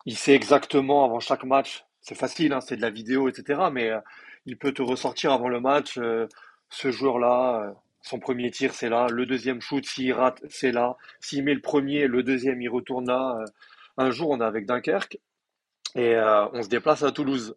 il 0.06 0.16
sait 0.16 0.34
exactement 0.34 1.04
avant 1.04 1.20
chaque 1.20 1.44
match, 1.44 1.84
c'est 2.00 2.14
facile, 2.16 2.52
hein, 2.52 2.60
c'est 2.60 2.76
de 2.76 2.82
la 2.82 2.90
vidéo, 2.90 3.28
etc. 3.28 3.60
Mais 3.72 3.90
euh, 3.90 4.00
il 4.46 4.58
peut 4.58 4.72
te 4.72 4.82
ressortir 4.82 5.32
avant 5.32 5.48
le 5.48 5.60
match, 5.60 5.98
euh, 5.98 6.26
ce 6.68 6.90
joueur-là, 6.90 7.62
euh, 7.64 7.72
son 8.02 8.18
premier 8.18 8.50
tir, 8.50 8.74
c'est 8.74 8.88
là, 8.88 9.06
le 9.10 9.26
deuxième 9.26 9.60
shoot, 9.60 9.84
s'il 9.86 10.12
rate, 10.12 10.42
c'est 10.48 10.72
là, 10.72 10.96
s'il 11.20 11.44
met 11.44 11.54
le 11.54 11.60
premier, 11.60 12.08
le 12.08 12.22
deuxième, 12.22 12.60
il 12.60 12.68
retourne 12.68 13.06
là. 13.06 13.38
un 13.96 14.10
jour, 14.10 14.30
on 14.30 14.40
est 14.40 14.44
avec 14.44 14.66
Dunkerque 14.66 15.18
et 15.94 16.16
on 16.52 16.62
se 16.62 16.68
déplace 16.68 17.02
à 17.04 17.12
Toulouse. 17.12 17.56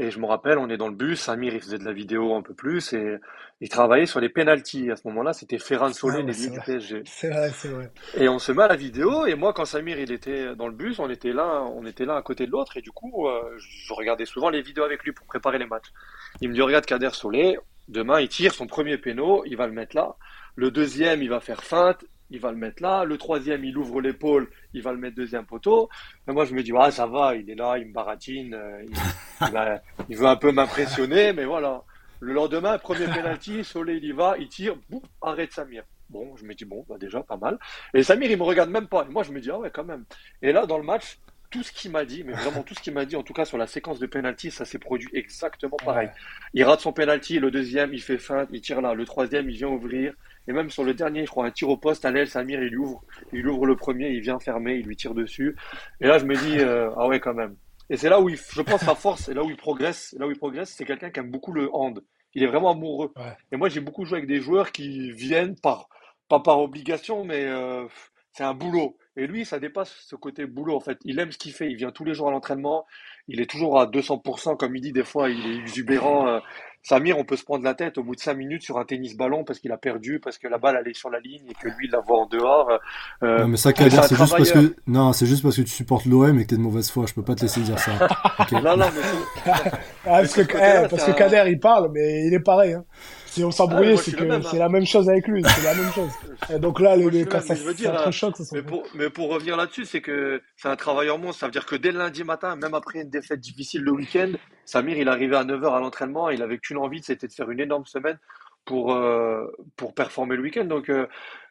Et 0.00 0.12
je 0.12 0.20
me 0.20 0.26
rappelle, 0.26 0.58
on 0.58 0.68
est 0.68 0.76
dans 0.76 0.88
le 0.88 0.94
bus, 0.94 1.20
Samir 1.20 1.54
il 1.54 1.60
faisait 1.60 1.78
de 1.78 1.84
la 1.84 1.92
vidéo 1.92 2.36
un 2.36 2.42
peu 2.42 2.54
plus 2.54 2.92
et 2.92 3.16
il 3.60 3.68
travaillait 3.68 4.06
sur 4.06 4.20
les 4.20 4.28
pénalties. 4.28 4.92
À 4.92 4.96
ce 4.96 5.06
moment-là, 5.08 5.32
c'était 5.32 5.58
Ferran 5.58 5.92
Solé, 5.92 6.22
les 6.22 6.48
du 6.50 6.60
PSG. 6.60 7.02
C'est 7.04 7.30
vrai, 7.30 7.50
c'est 7.50 7.68
vrai. 7.68 7.90
Et 8.16 8.28
on 8.28 8.38
se 8.38 8.52
met 8.52 8.62
à 8.62 8.68
la 8.68 8.76
vidéo 8.76 9.26
et 9.26 9.34
moi, 9.34 9.52
quand 9.52 9.64
Samir 9.64 9.98
il 9.98 10.12
était 10.12 10.54
dans 10.54 10.68
le 10.68 10.74
bus, 10.74 11.00
on 11.00 11.10
était 11.10 11.32
là, 11.32 11.64
on 11.74 11.84
était 11.84 12.04
là 12.04 12.14
à 12.14 12.22
côté 12.22 12.46
de 12.46 12.52
l'autre 12.52 12.76
et 12.76 12.80
du 12.80 12.92
coup, 12.92 13.26
euh, 13.26 13.42
je 13.58 13.92
regardais 13.92 14.24
souvent 14.24 14.50
les 14.50 14.62
vidéos 14.62 14.84
avec 14.84 15.02
lui 15.02 15.10
pour 15.10 15.26
préparer 15.26 15.58
les 15.58 15.66
matchs. 15.66 15.92
Il 16.40 16.48
me 16.48 16.54
dit 16.54 16.62
regarde 16.62 16.86
Kader 16.86 17.10
Solé, 17.12 17.58
demain 17.88 18.20
il 18.20 18.28
tire 18.28 18.54
son 18.54 18.68
premier 18.68 18.98
péno, 18.98 19.42
il 19.46 19.56
va 19.56 19.66
le 19.66 19.72
mettre 19.72 19.96
là. 19.96 20.14
Le 20.54 20.70
deuxième, 20.70 21.22
il 21.22 21.28
va 21.28 21.40
faire 21.40 21.62
feinte 21.64 22.04
il 22.30 22.40
va 22.40 22.50
le 22.50 22.56
mettre 22.56 22.82
là. 22.82 23.04
Le 23.04 23.18
troisième, 23.18 23.64
il 23.64 23.76
ouvre 23.76 24.00
l'épaule, 24.00 24.48
il 24.74 24.82
va 24.82 24.92
le 24.92 24.98
mettre 24.98 25.16
deuxième 25.16 25.44
poteau. 25.44 25.88
Et 26.28 26.32
moi, 26.32 26.44
je 26.44 26.54
me 26.54 26.62
dis, 26.62 26.72
ah, 26.78 26.90
ça 26.90 27.06
va, 27.06 27.34
il 27.34 27.48
est 27.50 27.54
là, 27.54 27.78
il 27.78 27.88
me 27.88 27.92
baratine, 27.92 28.54
euh, 28.54 28.84
il, 30.08 30.16
veut 30.16 30.26
un 30.26 30.36
peu 30.36 30.52
m'impressionner, 30.52 31.32
mais 31.32 31.44
voilà. 31.44 31.82
Le 32.20 32.32
lendemain, 32.32 32.78
premier 32.78 33.06
penalty, 33.14 33.64
Soleil, 33.64 33.98
il 34.02 34.08
y 34.08 34.12
va, 34.12 34.36
il 34.38 34.48
tire, 34.48 34.76
boum, 34.90 35.02
arrête 35.22 35.52
Samir. 35.52 35.84
Bon, 36.10 36.36
je 36.36 36.44
me 36.44 36.54
dis, 36.54 36.64
bon, 36.64 36.84
bah 36.88 36.96
déjà, 36.98 37.22
pas 37.22 37.36
mal. 37.36 37.58
Et 37.92 38.02
Samir, 38.02 38.30
il 38.30 38.38
me 38.38 38.42
regarde 38.42 38.70
même 38.70 38.88
pas. 38.88 39.04
Et 39.04 39.12
moi, 39.12 39.22
je 39.22 39.32
me 39.32 39.40
dis, 39.40 39.50
ah 39.50 39.58
ouais, 39.58 39.70
quand 39.70 39.84
même. 39.84 40.04
Et 40.42 40.52
là, 40.52 40.66
dans 40.66 40.78
le 40.78 40.84
match, 40.84 41.18
tout 41.50 41.62
ce 41.62 41.72
qu'il 41.72 41.90
m'a 41.90 42.04
dit, 42.04 42.24
mais 42.24 42.32
vraiment 42.32 42.62
tout 42.62 42.74
ce 42.74 42.80
qu'il 42.80 42.92
m'a 42.92 43.04
dit, 43.04 43.16
en 43.16 43.22
tout 43.22 43.32
cas 43.32 43.44
sur 43.44 43.56
la 43.56 43.66
séquence 43.66 43.98
de 43.98 44.06
penalty, 44.06 44.50
ça 44.50 44.64
s'est 44.64 44.78
produit 44.78 45.08
exactement 45.12 45.76
pareil. 45.82 46.10
Il 46.52 46.62
rate 46.64 46.80
son 46.80 46.92
penalty, 46.92 47.38
le 47.38 47.50
deuxième, 47.50 47.94
il 47.94 48.02
fait 48.02 48.18
feinte, 48.18 48.48
il 48.52 48.60
tire 48.60 48.80
là, 48.80 48.94
le 48.94 49.04
troisième, 49.04 49.48
il 49.48 49.56
vient 49.56 49.68
ouvrir, 49.68 50.12
et 50.48 50.52
même 50.52 50.70
sur 50.70 50.82
le 50.82 50.94
dernier, 50.94 51.26
je 51.26 51.30
crois, 51.30 51.46
un 51.46 51.50
tir 51.50 51.68
au 51.68 51.76
poste, 51.76 52.06
à 52.06 52.10
l'aile, 52.10 52.26
Samir, 52.26 52.62
il 52.62 52.76
ouvre, 52.78 53.04
il 53.34 53.46
ouvre 53.46 53.66
le 53.66 53.76
premier, 53.76 54.08
il 54.08 54.20
vient 54.20 54.40
fermer, 54.40 54.76
il 54.76 54.86
lui 54.86 54.96
tire 54.96 55.14
dessus. 55.14 55.54
Et 56.00 56.06
là, 56.06 56.18
je 56.18 56.24
me 56.24 56.34
dis, 56.34 56.58
euh, 56.58 56.90
ah 56.96 57.06
ouais, 57.06 57.20
quand 57.20 57.34
même. 57.34 57.54
Et 57.90 57.98
c'est 57.98 58.08
là 58.08 58.18
où 58.18 58.30
il, 58.30 58.36
je 58.36 58.62
pense 58.62 58.80
sa 58.80 58.94
force, 58.94 59.28
et 59.28 59.34
là 59.34 59.44
où 59.44 59.50
il 59.50 59.56
progresse, 59.56 60.16
là 60.18 60.26
où 60.26 60.30
il 60.30 60.38
progresse, 60.38 60.70
c'est 60.70 60.86
quelqu'un 60.86 61.10
qui 61.10 61.20
aime 61.20 61.30
beaucoup 61.30 61.52
le 61.52 61.68
hand. 61.74 62.02
Il 62.34 62.42
est 62.42 62.46
vraiment 62.46 62.70
amoureux. 62.70 63.12
Et 63.52 63.56
moi, 63.56 63.68
j'ai 63.68 63.80
beaucoup 63.80 64.06
joué 64.06 64.18
avec 64.18 64.28
des 64.28 64.40
joueurs 64.40 64.72
qui 64.72 65.10
viennent 65.12 65.54
par, 65.54 65.88
pas 66.28 66.40
par 66.40 66.60
obligation, 66.60 67.24
mais 67.24 67.44
euh, 67.44 67.86
c'est 68.32 68.44
un 68.44 68.54
boulot. 68.54 68.96
Et 69.16 69.26
lui, 69.26 69.44
ça 69.44 69.58
dépasse 69.58 69.94
ce 70.06 70.16
côté 70.16 70.46
boulot, 70.46 70.76
en 70.76 70.80
fait. 70.80 70.98
Il 71.04 71.18
aime 71.18 71.32
ce 71.32 71.38
qu'il 71.38 71.52
fait. 71.52 71.70
Il 71.70 71.76
vient 71.76 71.90
tous 71.90 72.04
les 72.04 72.14
jours 72.14 72.28
à 72.28 72.30
l'entraînement. 72.30 72.86
Il 73.26 73.40
est 73.40 73.50
toujours 73.50 73.80
à 73.80 73.86
200%, 73.86 74.56
comme 74.56 74.76
il 74.76 74.80
dit 74.80 74.92
des 74.92 75.04
fois. 75.04 75.28
Il 75.28 75.44
est 75.46 75.56
exubérant. 75.56 76.40
Samir, 76.82 77.18
on 77.18 77.24
peut 77.24 77.36
se 77.36 77.44
prendre 77.44 77.64
la 77.64 77.74
tête 77.74 77.98
au 77.98 78.02
bout 78.02 78.14
de 78.14 78.20
5 78.20 78.34
minutes 78.34 78.62
sur 78.62 78.78
un 78.78 78.84
tennis 78.84 79.16
ballon 79.16 79.44
parce 79.44 79.58
qu'il 79.58 79.72
a 79.72 79.76
perdu, 79.76 80.20
parce 80.20 80.38
que 80.38 80.48
la 80.48 80.58
balle 80.58 80.76
allait 80.76 80.94
sur 80.94 81.10
la 81.10 81.20
ligne 81.20 81.42
et 81.48 81.54
que 81.54 81.68
lui 81.68 81.86
il 81.86 81.90
la 81.90 82.00
voit 82.00 82.20
en 82.20 82.26
dehors. 82.26 82.70
Euh, 83.22 83.40
non, 83.40 83.48
mais 83.48 83.56
ça, 83.56 83.72
Kader, 83.72 84.00
c'est 84.08 84.16
juste 84.16 84.36
parce 84.36 84.52
que 84.52 84.74
non, 84.86 85.12
c'est 85.12 85.26
juste 85.26 85.42
parce 85.42 85.56
que 85.56 85.62
tu 85.62 85.70
supportes 85.70 86.06
l'OM 86.06 86.38
et 86.38 86.44
que 86.44 86.50
t'es 86.50 86.56
de 86.56 86.62
mauvaise 86.62 86.90
foi. 86.90 87.04
Je 87.06 87.14
peux 87.14 87.22
pas 87.22 87.34
te 87.34 87.42
laisser 87.42 87.60
dire 87.60 87.78
ça. 87.78 87.92
non, 88.52 88.76
non, 88.76 88.86
mais 88.94 89.52
ah, 89.52 89.70
parce, 90.04 90.32
que, 90.32 90.42
eh, 90.42 90.88
parce 90.88 91.04
que 91.04 91.12
Kader 91.12 91.44
il 91.48 91.60
parle, 91.60 91.90
mais 91.92 92.26
il 92.26 92.34
est 92.34 92.40
pareil. 92.40 92.74
Hein. 92.74 92.84
Si 93.38 93.44
on 93.44 93.52
s'embrouillait, 93.52 93.94
ah, 93.94 94.02
c'est 94.02 94.16
que 94.16 94.42
c'est 94.42 94.56
hein. 94.56 94.58
la 94.58 94.68
même 94.68 94.84
chose 94.84 95.08
avec 95.08 95.28
lui. 95.28 95.44
C'est 95.44 95.62
la 95.62 95.74
même 95.74 95.92
chose. 95.92 96.10
Et 96.52 96.58
donc 96.58 96.80
là, 96.80 96.96
les, 96.96 97.24
quand 97.24 97.40
ça, 97.40 97.54
un 97.54 98.10
choc, 98.10 98.36
ça 98.36 98.44
mais, 98.52 98.62
pour, 98.62 98.82
mais 98.94 99.10
pour 99.10 99.28
revenir 99.28 99.56
là-dessus, 99.56 99.84
c'est 99.84 100.00
que 100.00 100.42
c'est 100.56 100.66
un 100.66 100.74
travailleur 100.74 101.18
monstre. 101.18 101.38
Ça 101.38 101.46
veut 101.46 101.52
dire 101.52 101.64
que 101.64 101.76
dès 101.76 101.92
le 101.92 101.98
lundi 101.98 102.24
matin, 102.24 102.56
même 102.56 102.74
après 102.74 103.02
une 103.02 103.10
défaite 103.10 103.38
difficile 103.38 103.82
le 103.82 103.92
week-end, 103.92 104.32
Samir, 104.64 104.98
il 104.98 105.08
arrivait 105.08 105.36
à 105.36 105.44
9h 105.44 105.72
à 105.72 105.78
l'entraînement. 105.78 106.30
Il 106.30 106.42
avait 106.42 106.58
qu'une 106.58 106.78
envie, 106.78 107.00
c'était 107.00 107.28
de 107.28 107.32
faire 107.32 107.48
une 107.48 107.60
énorme 107.60 107.86
semaine 107.86 108.18
pour, 108.64 108.92
euh, 108.92 109.46
pour 109.76 109.94
performer 109.94 110.34
le 110.34 110.42
week-end. 110.42 110.64
Donc, 110.64 110.90
euh, 110.90 111.06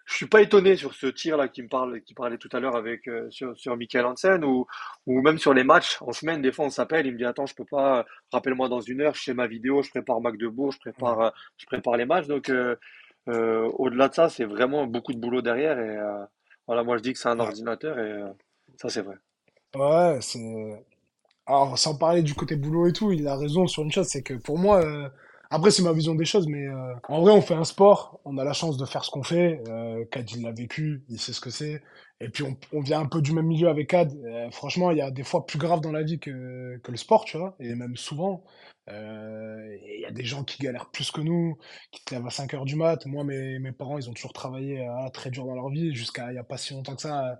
je 0.07 0.15
suis 0.15 0.25
pas 0.25 0.41
étonné 0.41 0.77
sur 0.77 0.93
ce 0.93 1.07
tir 1.07 1.35
là 1.35 1.49
qui 1.49 1.61
me 1.61 1.67
parle, 1.67 2.01
qui 2.01 2.13
parlait 2.13 2.37
tout 2.37 2.49
à 2.53 2.61
l'heure 2.61 2.77
avec 2.77 3.09
euh, 3.09 3.29
sur, 3.29 3.57
sur 3.57 3.75
Michael 3.75 4.05
Hansen 4.05 4.43
ou 4.45 4.65
ou 5.05 5.21
même 5.21 5.37
sur 5.37 5.53
les 5.53 5.65
matchs 5.65 6.01
en 6.01 6.13
semaine. 6.13 6.41
Des 6.41 6.53
fois, 6.53 6.65
on 6.65 6.69
s'appelle, 6.69 7.05
il 7.05 7.11
me 7.11 7.17
dit 7.17 7.25
attends, 7.25 7.45
je 7.45 7.53
peux 7.53 7.65
pas, 7.65 8.05
rappelle-moi 8.31 8.69
dans 8.69 8.79
une 8.79 9.01
heure, 9.01 9.13
je 9.15 9.23
fais 9.23 9.33
ma 9.33 9.47
vidéo, 9.47 9.83
je 9.83 9.89
prépare 9.89 10.21
Magdebourg, 10.21 10.71
je 10.71 10.79
prépare, 10.79 11.21
euh, 11.21 11.29
je 11.57 11.65
prépare 11.65 11.97
les 11.97 12.05
matchs. 12.05 12.27
Donc 12.27 12.49
euh, 12.49 12.77
au-delà 13.27 14.07
de 14.07 14.13
ça, 14.13 14.29
c'est 14.29 14.45
vraiment 14.45 14.87
beaucoup 14.87 15.13
de 15.13 15.19
boulot 15.19 15.41
derrière 15.41 15.77
et 15.77 15.97
voilà, 16.67 16.83
moi 16.83 16.95
je 16.97 17.03
dis 17.03 17.11
que 17.11 17.19
c'est 17.19 17.27
un 17.27 17.39
ordinateur 17.41 17.99
et 17.99 18.23
ça 18.77 18.87
c'est 18.87 19.01
vrai. 19.01 19.15
Ouais, 19.75 20.19
c'est. 20.21 20.85
Alors 21.45 21.77
sans 21.77 21.97
parler 21.97 22.23
du 22.23 22.33
côté 22.33 22.55
boulot 22.55 22.87
et 22.87 22.93
tout, 22.93 23.11
il 23.11 23.27
a 23.27 23.35
raison 23.35 23.67
sur 23.67 23.83
une 23.83 23.91
chose, 23.91 24.07
c'est 24.07 24.23
que 24.23 24.35
pour 24.35 24.57
moi 24.57 25.11
après, 25.49 25.71
c'est 25.71 25.83
ma 25.83 25.93
vision 25.93 26.13
des 26.15 26.25
choses, 26.25 26.47
mais 26.47 26.67
euh, 26.67 26.93
en 27.07 27.21
vrai, 27.21 27.31
on 27.31 27.41
fait 27.41 27.53
un 27.53 27.63
sport, 27.63 28.19
on 28.25 28.37
a 28.37 28.43
la 28.43 28.53
chance 28.53 28.77
de 28.77 28.85
faire 28.85 29.05
ce 29.05 29.11
qu'on 29.11 29.23
fait. 29.23 29.61
Euh, 29.69 30.03
Kad, 30.11 30.29
il 30.31 30.43
l'a 30.43 30.51
vécu, 30.51 31.03
il 31.09 31.19
sait 31.19 31.33
ce 31.33 31.39
que 31.39 31.49
c'est. 31.49 31.81
Et 32.19 32.29
puis, 32.29 32.43
on, 32.43 32.57
on, 32.73 32.81
vient 32.81 32.99
un 32.99 33.05
peu 33.05 33.21
du 33.21 33.31
même 33.31 33.45
milieu 33.45 33.69
avec 33.69 33.89
Kad. 33.89 34.11
Euh, 34.25 34.49
franchement, 34.51 34.91
il 34.91 34.97
y 34.97 35.01
a 35.01 35.11
des 35.11 35.23
fois 35.23 35.45
plus 35.45 35.59
grave 35.59 35.81
dans 35.81 35.91
la 35.91 36.03
vie 36.03 36.19
que, 36.19 36.77
que 36.83 36.91
le 36.91 36.97
sport, 36.97 37.25
tu 37.25 37.37
vois, 37.37 37.55
et 37.59 37.75
même 37.75 37.95
souvent. 37.95 38.43
Euh, 38.89 39.77
il 39.95 40.01
y 40.01 40.05
a 40.05 40.11
des 40.11 40.23
gens 40.23 40.43
qui 40.43 40.61
galèrent 40.61 40.89
plus 40.91 41.11
que 41.11 41.21
nous, 41.21 41.57
qui 41.91 42.01
se 42.07 42.15
lèvent 42.15 42.25
à 42.25 42.29
5 42.29 42.53
heures 42.53 42.65
du 42.65 42.75
mat. 42.75 43.05
Moi, 43.05 43.23
mes, 43.23 43.59
mes 43.59 43.71
parents, 43.71 43.97
ils 43.97 44.09
ont 44.09 44.13
toujours 44.13 44.33
travaillé 44.33 44.87
euh, 44.87 45.09
très 45.13 45.29
dur 45.29 45.45
dans 45.45 45.55
leur 45.55 45.69
vie, 45.69 45.93
jusqu'à 45.95 46.29
il 46.29 46.33
n'y 46.33 46.39
a 46.39 46.43
pas 46.43 46.57
si 46.57 46.73
longtemps 46.73 46.95
que 46.95 47.01
ça. 47.01 47.39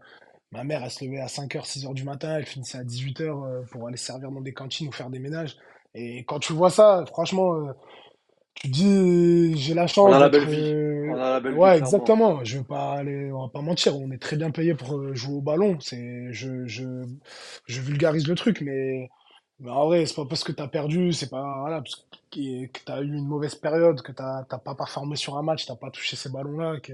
Ma 0.52 0.64
mère, 0.64 0.84
elle 0.84 0.92
se 0.92 1.04
levait 1.04 1.20
à 1.20 1.28
5h, 1.28 1.66
6h 1.66 1.94
du 1.94 2.04
matin, 2.06 2.38
elle 2.38 2.46
finissait 2.46 2.78
à 2.78 2.84
18h 2.84 3.68
pour 3.68 3.88
aller 3.88 3.98
servir 3.98 4.32
dans 4.32 4.40
des 4.42 4.54
cantines 4.54 4.88
ou 4.88 4.92
faire 4.94 5.10
des 5.10 5.20
ménages. 5.20 5.58
Et 5.96 6.24
quand 6.26 6.40
tu 6.40 6.54
vois 6.54 6.70
ça, 6.70 7.06
franchement, 7.08 7.56
euh, 7.56 7.74
tu 8.54 8.68
dis, 8.70 9.58
j'ai 9.58 9.74
la 9.74 9.88
chance. 9.88 10.10
On 10.10 10.14
a 10.14 10.20
la 10.20 10.30
belle 10.30 10.46
vie. 10.46 10.74
On 11.10 11.16
a 11.16 11.32
la 11.32 11.40
belle 11.40 11.54
ouais, 11.54 11.78
exactement. 11.78 12.44
Je 12.44 12.58
vais 12.58 12.64
pas 12.64 12.94
aller, 12.94 13.32
on 13.32 13.44
va 13.44 13.50
pas 13.50 13.62
mentir. 13.62 13.98
On 13.98 14.12
est 14.12 14.22
très 14.22 14.36
bien 14.36 14.52
payé 14.52 14.74
pour 14.74 14.98
euh, 14.98 15.14
jouer 15.14 15.36
au 15.36 15.42
ballon. 15.42 15.78
C'est, 15.80 16.32
je, 16.32 16.66
je, 16.66 17.06
je 17.66 17.82
vulgarise 17.82 18.28
le 18.28 18.36
truc, 18.36 18.62
mais 18.62 19.10
mais 19.60 19.72
en 19.72 19.86
vrai, 19.88 20.06
c'est 20.06 20.16
pas 20.16 20.26
parce 20.26 20.44
que 20.44 20.52
t'as 20.52 20.68
perdu, 20.68 21.14
c'est 21.14 21.30
pas 21.30 21.60
voilà, 21.62 21.82
parce 21.82 21.96
que, 22.32 22.68
que 22.68 22.80
t'as 22.86 23.02
eu 23.02 23.08
une 23.08 23.26
mauvaise 23.28 23.56
période, 23.56 24.02
que 24.04 24.12
t'as 24.12 24.44
t'as 24.46 24.60
pas 24.60 24.76
performé 24.76 25.16
sur 25.16 25.36
un 25.38 25.42
match, 25.42 25.66
t'as 25.66 25.76
pas 25.76 25.90
touché 25.90 26.16
ces 26.16 26.30
ballons-là, 26.30 26.80
que, 26.80 26.94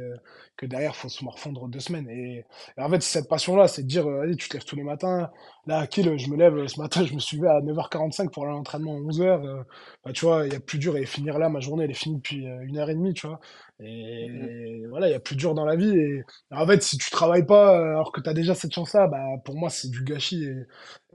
que 0.56 0.65
derrière 0.65 0.95
faut 0.95 1.10
se 1.10 1.26
morfondre 1.26 1.67
deux 1.67 1.82
semaines. 1.82 2.08
Et, 2.10 2.45
en 2.78 2.89
fait, 2.89 3.02
cette 3.04 3.28
passion-là, 3.28 3.67
c'est 3.67 3.84
de 3.84 3.88
dire, 3.88 4.08
euh, 4.08 4.21
allez, 4.21 4.38
tu 4.38 4.47
te 4.47 4.54
lèves 4.54 4.63
tous 4.65 4.78
les 4.78 4.84
matins. 4.84 5.30
Là, 5.65 5.86
Kill, 5.88 6.17
je 6.17 6.30
me 6.30 6.38
lève 6.38 6.65
ce 6.67 6.80
matin, 6.80 7.04
je 7.06 7.13
me 7.13 7.19
suis 7.19 7.36
levé 7.38 7.49
à 7.49 7.60
9h45 7.62 8.30
pour 8.30 8.43
aller 8.43 8.54
à 8.54 8.56
l'entraînement 8.56 8.95
à 8.95 8.99
11h. 8.99 9.45
Euh, 9.45 9.63
bah, 10.06 10.13
tu 10.13 10.23
vois, 10.26 10.45
il 10.47 10.54
y 10.54 10.56
a 10.56 10.60
plus 10.62 10.80
dur 10.80 10.95
et 10.95 11.06
finir 11.06 11.38
là, 11.39 11.49
ma 11.49 11.60
journée, 11.60 11.84
elle 11.84 11.91
est 11.91 11.93
finie 11.93 12.17
depuis 12.17 12.47
euh, 12.47 12.62
une 12.63 12.78
heure 12.78 12.89
et 12.89 12.95
demie, 12.95 13.13
tu 13.13 13.28
vois. 13.28 13.39
Et, 13.82 14.30
mmh 14.30 14.88
voilà, 14.89 15.08
il 15.10 15.12
y 15.12 15.15
a 15.15 15.19
plus 15.19 15.36
dur 15.36 15.54
dans 15.56 15.65
la 15.65 15.76
vie. 15.76 15.90
Et 15.98 16.23
en 16.52 16.65
fait, 16.67 16.81
si 16.83 16.98
tu 16.98 17.10
travailles 17.10 17.46
pas 17.46 17.75
alors 17.77 18.12
que 18.12 18.21
t'as 18.21 18.33
déjà 18.33 18.54
cette 18.56 18.73
chance-là, 18.73 19.08
bah 19.08 19.17
pour 19.44 19.56
moi, 19.56 19.69
c'est 19.69 19.90
du 19.90 20.04
gâchis 20.04 20.44
et, 20.46 20.56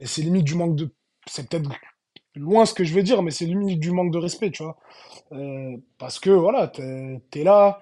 et 0.01 0.07
c'est 0.07 0.23
limite 0.23 0.45
du 0.45 0.55
manque 0.55 0.77
de 0.77 0.93
c'est 1.29 1.49
peut-être 1.49 1.71
loin 2.35 2.67
ce 2.67 2.75
que 2.75 2.85
je 2.85 2.95
veux 2.95 3.03
dire, 3.03 3.23
mais 3.23 3.31
c'est 3.31 3.45
limite 3.45 3.81
du 3.81 3.91
manque 3.91 4.13
de 4.13 4.19
respect, 4.19 4.51
tu 4.51 4.63
vois. 4.63 4.77
Euh, 5.33 5.77
parce 5.99 6.19
que 6.19 6.31
voilà, 6.31 6.69
t'es 6.69 7.21
es 7.35 7.45
là, 7.45 7.81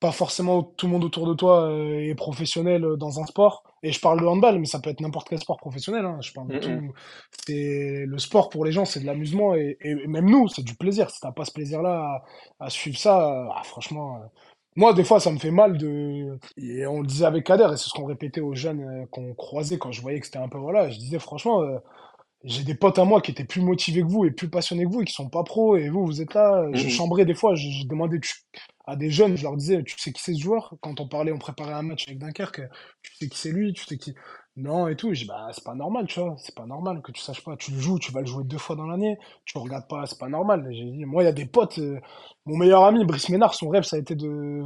pas 0.00 0.12
forcément 0.12 0.62
tout 0.62 0.86
le 0.86 0.92
monde 0.92 1.04
autour 1.04 1.26
de 1.26 1.34
toi 1.34 1.68
euh, 1.70 2.00
est 2.00 2.14
professionnel 2.14 2.84
dans 2.98 3.20
un 3.20 3.26
sport. 3.26 3.62
Et 3.82 3.92
je 3.92 4.00
parle 4.00 4.20
de 4.20 4.26
handball, 4.26 4.58
mais 4.58 4.66
ça 4.66 4.80
peut 4.80 4.90
être 4.90 5.00
n'importe 5.00 5.28
quel 5.28 5.38
sport 5.38 5.58
professionnel. 5.58 6.06
Hein. 6.06 6.18
Je 6.22 6.32
parle 6.32 6.48
de 6.48 6.58
tout. 6.58 6.94
C'est 7.46 8.04
le 8.06 8.18
sport 8.18 8.48
pour 8.48 8.64
les 8.64 8.72
gens, 8.72 8.86
c'est 8.86 9.00
de 9.00 9.06
l'amusement 9.06 9.54
et, 9.54 9.76
même 10.06 10.28
nous, 10.28 10.48
c'est 10.48 10.62
du 10.62 10.74
plaisir. 10.74 11.10
Si 11.10 11.20
t'as 11.20 11.32
pas 11.32 11.44
ce 11.44 11.52
plaisir-là 11.52 12.22
à, 12.60 12.70
suivre 12.70 12.98
ça, 12.98 13.46
ah, 13.54 13.62
franchement, 13.62 14.20
moi, 14.76 14.92
des 14.92 15.04
fois, 15.04 15.20
ça 15.20 15.30
me 15.30 15.38
fait 15.38 15.52
mal 15.52 15.78
de. 15.78 16.38
Et 16.56 16.86
on 16.86 17.00
le 17.00 17.06
disait 17.06 17.26
avec 17.26 17.44
Kader, 17.44 17.68
et 17.72 17.76
c'est 17.76 17.88
ce 17.88 17.94
qu'on 17.94 18.06
répétait 18.06 18.40
aux 18.40 18.54
jeunes 18.54 18.82
euh, 18.82 19.06
qu'on 19.06 19.32
croisait 19.34 19.78
quand 19.78 19.92
je 19.92 20.02
voyais 20.02 20.18
que 20.18 20.26
c'était 20.26 20.38
un 20.38 20.48
peu. 20.48 20.58
Voilà, 20.58 20.90
je 20.90 20.98
disais 20.98 21.18
franchement, 21.20 21.62
euh, 21.62 21.78
j'ai 22.44 22.64
des 22.64 22.74
potes 22.74 22.98
à 22.98 23.04
moi 23.04 23.20
qui 23.20 23.30
étaient 23.30 23.44
plus 23.44 23.60
motivés 23.62 24.02
que 24.02 24.06
vous 24.06 24.24
et 24.26 24.30
plus 24.30 24.48
passionnés 24.50 24.84
que 24.84 24.90
vous 24.90 25.02
et 25.02 25.04
qui 25.04 25.14
sont 25.14 25.28
pas 25.30 25.42
pros, 25.44 25.76
et 25.76 25.88
vous, 25.88 26.04
vous 26.06 26.20
êtes 26.22 26.34
là. 26.34 26.64
Je 26.72 26.88
Mhm. 26.88 26.88
chambrais 26.88 27.24
des 27.24 27.34
fois, 27.34 27.54
je, 27.54 27.68
je 27.70 27.86
demandais 27.86 28.20
tu- 28.20 28.34
à 28.86 28.96
des 28.96 29.10
jeunes, 29.10 29.36
je 29.36 29.42
leur 29.44 29.56
disais, 29.56 29.82
tu 29.82 29.98
sais 29.98 30.12
qui 30.12 30.22
c'est 30.22 30.34
ce 30.34 30.40
joueur? 30.42 30.74
Quand 30.82 31.00
on 31.00 31.08
parlait, 31.08 31.32
on 31.32 31.38
préparait 31.38 31.72
un 31.72 31.82
match 31.82 32.04
avec 32.06 32.18
Dunkerque, 32.18 32.60
tu 33.02 33.14
sais 33.16 33.28
qui 33.28 33.38
c'est 33.38 33.50
lui, 33.52 33.72
tu 33.72 33.84
sais 33.84 33.96
qui. 33.98 34.14
Non, 34.56 34.86
et 34.88 34.94
tout. 34.96 35.10
Et 35.10 35.14
je 35.14 35.22
dis, 35.22 35.26
bah, 35.28 35.48
c'est 35.52 35.64
pas 35.64 35.74
normal, 35.74 36.06
tu 36.06 36.20
vois. 36.20 36.36
C'est 36.38 36.54
pas 36.54 36.66
normal 36.66 37.02
que 37.02 37.10
tu 37.12 37.20
saches 37.20 37.42
pas. 37.42 37.56
Tu 37.56 37.72
le 37.72 37.80
joues, 37.80 37.98
tu 37.98 38.12
vas 38.12 38.20
le 38.20 38.26
jouer 38.26 38.44
deux 38.44 38.58
fois 38.58 38.76
dans 38.76 38.86
l'année. 38.86 39.18
Tu 39.44 39.58
le 39.58 39.62
regardes 39.62 39.88
pas, 39.88 40.06
c'est 40.06 40.18
pas 40.18 40.28
normal. 40.28 40.68
J'ai 40.70 40.84
dit, 40.84 41.04
moi, 41.06 41.22
il 41.22 41.26
y 41.26 41.28
a 41.28 41.32
des 41.32 41.46
potes. 41.46 41.78
euh, 41.78 42.00
mon 42.46 42.56
meilleur 42.56 42.84
ami, 42.84 43.04
Brice 43.04 43.30
Ménard, 43.30 43.54
son 43.54 43.68
rêve, 43.68 43.82
ça 43.84 43.96
a 43.96 43.98
été 43.98 44.14
de. 44.14 44.62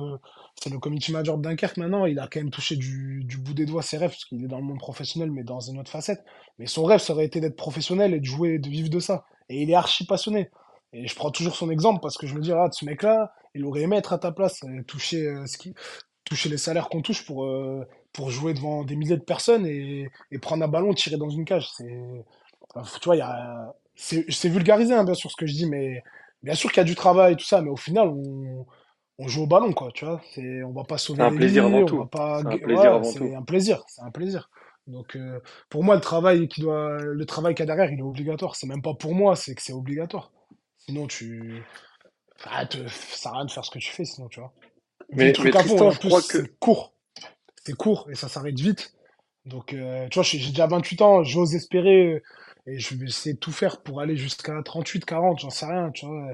C'est 0.63 0.71
le 0.71 0.79
community 0.79 1.13
manager 1.13 1.39
de 1.39 1.43
Dunkerque 1.43 1.77
maintenant. 1.77 2.05
Il 2.07 2.19
a 2.19 2.27
quand 2.27 2.41
même 2.41 2.51
touché 2.51 2.77
du, 2.77 3.23
du 3.25 3.39
bout 3.39 3.55
des 3.55 3.67
doigts 3.67 3.83
ses 3.83 3.97
rêves, 3.97 4.11
parce 4.11 4.25
qu'il 4.25 4.45
est 4.45 4.49
dans 4.49 4.59
le 4.59 4.65
monde 4.65 4.79
professionnel, 4.79 5.31
mais 5.31 5.45
dans 5.45 5.61
une 5.61 5.79
autre 5.79 5.91
facette. 5.91 6.25
Mais 6.59 6.67
son 6.67 6.85
rêve, 6.85 7.01
ça 7.01 7.13
aurait 7.13 7.27
été 7.27 7.41
d'être 7.41 7.57
professionnel 7.57 8.15
et 8.15 8.21
de 8.21 8.25
jouer, 8.25 8.59
de 8.59 8.69
vivre 8.69 8.91
de 8.91 8.99
ça. 9.01 9.25
Et 9.49 9.63
il 9.63 9.71
est 9.71 9.75
archi 9.75 10.05
passionné. 10.05 10.51
Et 10.93 11.07
je 11.07 11.15
prends 11.15 11.31
toujours 11.31 11.55
son 11.55 11.71
exemple 11.71 12.01
parce 12.01 12.17
que 12.17 12.27
je 12.27 12.35
me 12.35 12.41
dis, 12.41 12.53
ah, 12.53 12.69
ce 12.73 12.85
mec-là, 12.85 13.33
il 13.55 13.65
aurait 13.65 13.83
aimé 13.83 13.97
être 13.97 14.13
à 14.13 14.19
ta 14.19 14.33
place, 14.33 14.63
euh, 14.65 14.83
toucher, 14.85 15.27
euh, 15.27 15.47
ce 15.47 15.59
qui, 15.59 15.75
toucher 16.25 16.49
les 16.49 16.59
salaires 16.59 16.89
qu'on 16.89 17.03
touche 17.03 17.25
pour, 17.25 17.45
euh, 17.45 17.87
pour 18.13 18.31
jouer 18.31 18.55
devant 18.55 18.85
des 18.85 18.97
milliers 18.97 19.17
de 19.17 19.23
personnes 19.23 19.67
et, 19.67 20.11
et 20.31 20.39
prendre 20.39 20.65
un 20.65 20.69
ballon, 20.69 20.95
tirer 20.95 21.17
dans 21.17 21.31
une 21.31 21.45
cage. 21.45 21.69
C'est, 21.77 22.25
tu 23.01 23.05
vois, 23.05 23.17
y 23.17 23.21
a, 23.21 23.75
c'est 23.95 24.49
vulgarisé, 24.49 24.95
hein, 24.95 25.05
bien 25.05 25.15
sûr, 25.15 25.31
ce 25.31 25.37
que 25.37 25.47
je 25.47 25.55
dis, 25.55 25.67
mais 25.67 26.03
bien 26.43 26.55
sûr 26.55 26.71
qu'il 26.71 26.79
y 26.79 26.81
a 26.81 26.85
du 26.85 26.95
travail, 26.95 27.37
tout 27.37 27.45
ça, 27.45 27.61
mais 27.63 27.71
au 27.71 27.77
final, 27.77 28.09
on, 28.09 28.67
on 29.19 29.29
joue 29.29 29.43
au 29.45 29.47
ballon, 29.47 29.73
quoi, 29.73 29.91
tu 29.93 30.05
vois. 30.05 30.21
C'est, 30.35 30.63
on 30.63 30.73
va 30.73 30.85
pas 30.85 30.99
sauver 30.99 31.25
un 31.25 31.31
les 31.31 31.33
plaisir 31.33 31.65
avant 31.67 31.83
tout. 31.83 32.09
pas, 32.11 32.43
C'est 32.43 32.49
un 32.49 32.59
ouais, 32.65 32.65
plaisir 32.65 32.93
avant 32.95 33.13
c'est 33.13 33.35
tout. 33.35 33.35
un 33.35 33.43
plaisir, 33.43 33.85
c'est 33.89 34.03
un 34.03 34.11
plaisir. 34.11 34.51
Donc, 34.87 35.17
euh, 35.17 35.41
pour 35.69 35.85
moi, 35.85 35.95
le 35.97 36.01
travail 36.01 36.49
qui 36.49 36.61
doit, 36.63 36.99
le 37.01 37.27
travail 37.27 37.55
qu'il 37.55 37.67
y 37.67 37.71
a 37.71 37.75
derrière, 37.75 37.93
il 37.93 37.99
est 37.99 38.03
obligatoire. 38.03 38.57
C'est 38.57 38.67
même 38.67 38.83
pas 38.83 38.95
pour 38.95 39.15
moi, 39.15 39.37
c'est 39.37 39.55
que 39.55 39.63
c'est 39.63 39.73
obligatoire. 39.73 40.33
Sinon, 40.79 41.07
tu, 41.07 41.63
ah, 42.45 42.67
te- 42.67 42.89
ça 42.89 43.17
sert 43.17 43.33
à 43.33 43.37
rien 43.39 43.45
de 43.47 43.51
faire 43.53 43.65
ce 43.65 43.71
que 43.71 43.79
tu 43.81 43.93
fais, 43.93 44.05
sinon, 44.05 44.29
tu 44.29 44.41
vois. 44.41 44.53
Le 45.19 45.31
Mais, 45.31 45.37
mais 45.41 45.53
truc 45.53 45.57
à 45.57 45.65
fond, 45.65 45.83
Tristan, 45.83 45.91
en 45.91 45.93
je 45.93 45.99
plus, 45.99 46.11
crois 46.11 46.23
que 46.23 46.39
c'est 46.39 46.59
court. 46.59 46.95
C'est 47.65 47.75
court 47.75 48.09
et 48.11 48.15
ça 48.15 48.29
s'arrête 48.29 48.59
vite. 48.59 48.95
Donc, 49.47 49.73
euh, 49.75 50.09
tu 50.11 50.17
vois, 50.17 50.23
j'ai 50.23 50.39
j'ai 50.39 50.51
déjà 50.51 50.67
28 50.67 51.03
ans, 51.03 51.23
j'ose 51.25 51.55
espérer 51.55 52.15
euh, 52.15 52.23
et 52.69 52.79
je 52.79 52.95
vais 52.95 53.07
essayer 53.07 53.35
de 53.35 53.39
tout 53.39 53.53
faire 53.53 53.83
pour 53.83 54.01
aller 54.01 54.17
jusqu'à 54.17 54.63
38, 54.63 55.05
40, 55.05 55.41
j'en 55.41 55.51
sais 55.51 55.67
rien, 55.67 55.91
tu 55.93 56.07
vois. 56.07 56.29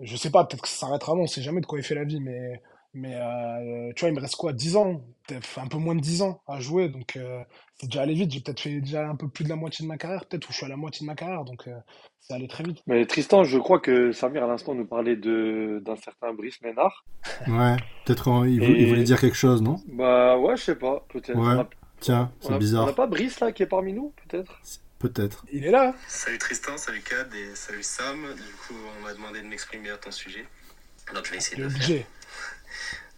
Je 0.00 0.16
sais 0.16 0.30
pas, 0.30 0.44
peut-être 0.44 0.62
que 0.62 0.68
ça 0.68 0.86
s'arrêtera 0.86 1.12
avant, 1.12 1.22
on 1.22 1.26
sait 1.26 1.42
jamais 1.42 1.60
de 1.60 1.66
quoi 1.66 1.78
il 1.78 1.84
fait 1.84 1.94
la 1.94 2.04
vie, 2.04 2.20
mais, 2.20 2.60
mais 2.94 3.14
euh, 3.16 3.92
tu 3.94 4.00
vois, 4.00 4.10
il 4.10 4.14
me 4.14 4.20
reste 4.20 4.36
quoi, 4.36 4.52
10 4.52 4.76
ans, 4.76 5.02
peut-être 5.26 5.58
un 5.58 5.66
peu 5.68 5.78
moins 5.78 5.94
de 5.94 6.00
10 6.00 6.22
ans 6.22 6.40
à 6.46 6.60
jouer, 6.60 6.88
donc 6.88 7.16
euh, 7.16 7.40
c'est 7.76 7.86
déjà 7.86 8.02
allé 8.02 8.14
vite. 8.14 8.32
J'ai 8.32 8.40
peut-être 8.40 8.60
fait 8.60 8.80
déjà 8.80 9.08
un 9.08 9.16
peu 9.16 9.28
plus 9.28 9.44
de 9.44 9.48
la 9.48 9.56
moitié 9.56 9.82
de 9.84 9.88
ma 9.88 9.96
carrière, 9.96 10.24
peut-être, 10.26 10.48
ou 10.48 10.52
je 10.52 10.56
suis 10.58 10.66
à 10.66 10.68
la 10.68 10.76
moitié 10.76 11.04
de 11.04 11.06
ma 11.06 11.14
carrière, 11.14 11.44
donc 11.44 11.66
euh, 11.68 11.76
c'est 12.20 12.34
allé 12.34 12.48
très 12.48 12.64
vite. 12.64 12.78
Mais 12.86 13.06
Tristan, 13.06 13.44
je 13.44 13.58
crois 13.58 13.80
que 13.80 14.12
Samir 14.12 14.44
à 14.44 14.46
l'instant 14.46 14.74
nous 14.74 14.86
parlait 14.86 15.16
de 15.16 15.80
d'un 15.84 15.96
certain 15.96 16.32
Brice 16.34 16.60
Ménard. 16.62 17.04
Ouais, 17.46 17.76
peut-être 18.04 18.24
qu'il 18.24 18.60
vou- 18.60 18.74
il 18.74 18.86
voulait 18.86 19.04
dire 19.04 19.20
quelque 19.20 19.36
chose, 19.36 19.62
non? 19.62 19.76
Bah 19.88 20.36
ouais, 20.38 20.56
je 20.56 20.62
sais 20.64 20.76
pas, 20.76 21.04
peut-être. 21.08 21.36
Ouais, 21.38 21.64
tiens, 22.00 22.30
c'est 22.40 22.52
a, 22.52 22.56
on 22.56 22.58
bizarre. 22.58 22.88
a 22.88 22.92
pas 22.92 23.06
Brice 23.06 23.40
là 23.40 23.52
qui 23.52 23.62
est 23.62 23.66
parmi 23.66 23.92
nous, 23.92 24.12
peut-être? 24.28 24.60
Peut-être. 24.98 25.44
Il 25.52 25.64
est 25.64 25.70
là. 25.70 25.94
Salut 26.08 26.38
Tristan, 26.38 26.76
salut 26.76 27.02
Cad 27.02 27.32
et 27.32 27.54
salut 27.54 27.84
Sam. 27.84 28.34
Du 28.34 28.52
coup, 28.52 28.74
on 28.98 29.02
m'a 29.02 29.12
demandé 29.12 29.40
de 29.40 29.46
m'exprimer 29.46 29.90
à 29.90 29.96
ton 29.96 30.10
sujet. 30.10 30.44
Donc 31.14 31.24
je 31.24 31.30
vais 31.30 31.36
essayer 31.36 31.56
de 31.56 31.64
le 31.64 31.70
faire. 31.70 32.04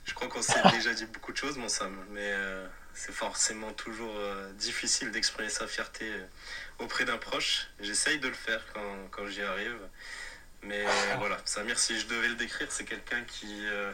Je 0.05 0.15
crois 0.15 0.29
qu'on 0.29 0.43
s'est 0.43 0.61
déjà 0.73 0.93
dit 0.93 1.07
beaucoup 1.07 1.33
de 1.33 1.37
choses, 1.39 1.57
mon 1.57 1.69
Sam, 1.69 1.97
mais 2.11 2.21
euh, 2.21 2.67
c'est 2.93 3.13
forcément 3.13 3.73
toujours 3.73 4.15
euh, 4.15 4.53
difficile 4.55 5.11
d'exprimer 5.11 5.49
sa 5.49 5.67
fierté 5.67 6.05
euh, 6.05 6.27
auprès 6.81 7.05
d'un 7.07 7.17
proche. 7.17 7.69
J'essaye 7.81 8.19
de 8.19 8.29
le 8.29 8.35
faire 8.35 8.63
quand, 8.75 9.09
quand 9.11 9.27
j'y 9.27 9.43
arrive. 9.43 9.79
Mais 10.63 10.85
voilà, 11.19 11.39
Samir, 11.47 11.79
si 11.79 11.99
je 11.99 12.07
devais 12.07 12.29
le 12.29 12.35
décrire, 12.35 12.71
c'est 12.71 12.85
quelqu'un 12.85 13.23
qui, 13.25 13.67
euh, 13.67 13.93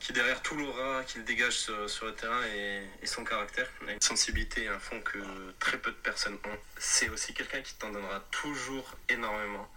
qui, 0.00 0.12
derrière 0.12 0.42
tout 0.42 0.56
l'aura 0.56 1.04
qu'il 1.04 1.24
dégage 1.24 1.58
sur, 1.58 2.06
le 2.06 2.14
terrain 2.14 2.42
et, 2.46 3.06
son 3.06 3.22
caractère, 3.22 3.68
une 3.86 4.00
sensibilité 4.00 4.64
et 4.64 4.68
un 4.68 4.78
fond 4.78 5.00
que 5.00 5.18
très 5.60 5.78
peu 5.78 5.90
de 5.90 5.96
personnes 5.96 6.38
ont. 6.44 6.58
C'est 6.78 7.08
aussi 7.10 7.34
quelqu'un 7.34 7.60
qui 7.60 7.74
t'en 7.74 7.90
donnera 7.90 8.20
toujours 8.30 8.96
énormément 9.08 9.70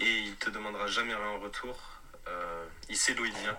et 0.00 0.18
il 0.20 0.36
te 0.36 0.50
demandera 0.50 0.86
jamais 0.86 1.14
rien 1.14 1.26
en 1.26 1.40
retour. 1.40 1.78
Euh, 2.28 2.64
il 2.88 2.96
sait 2.96 3.14
d'où 3.14 3.24
il 3.24 3.34
vient 3.34 3.58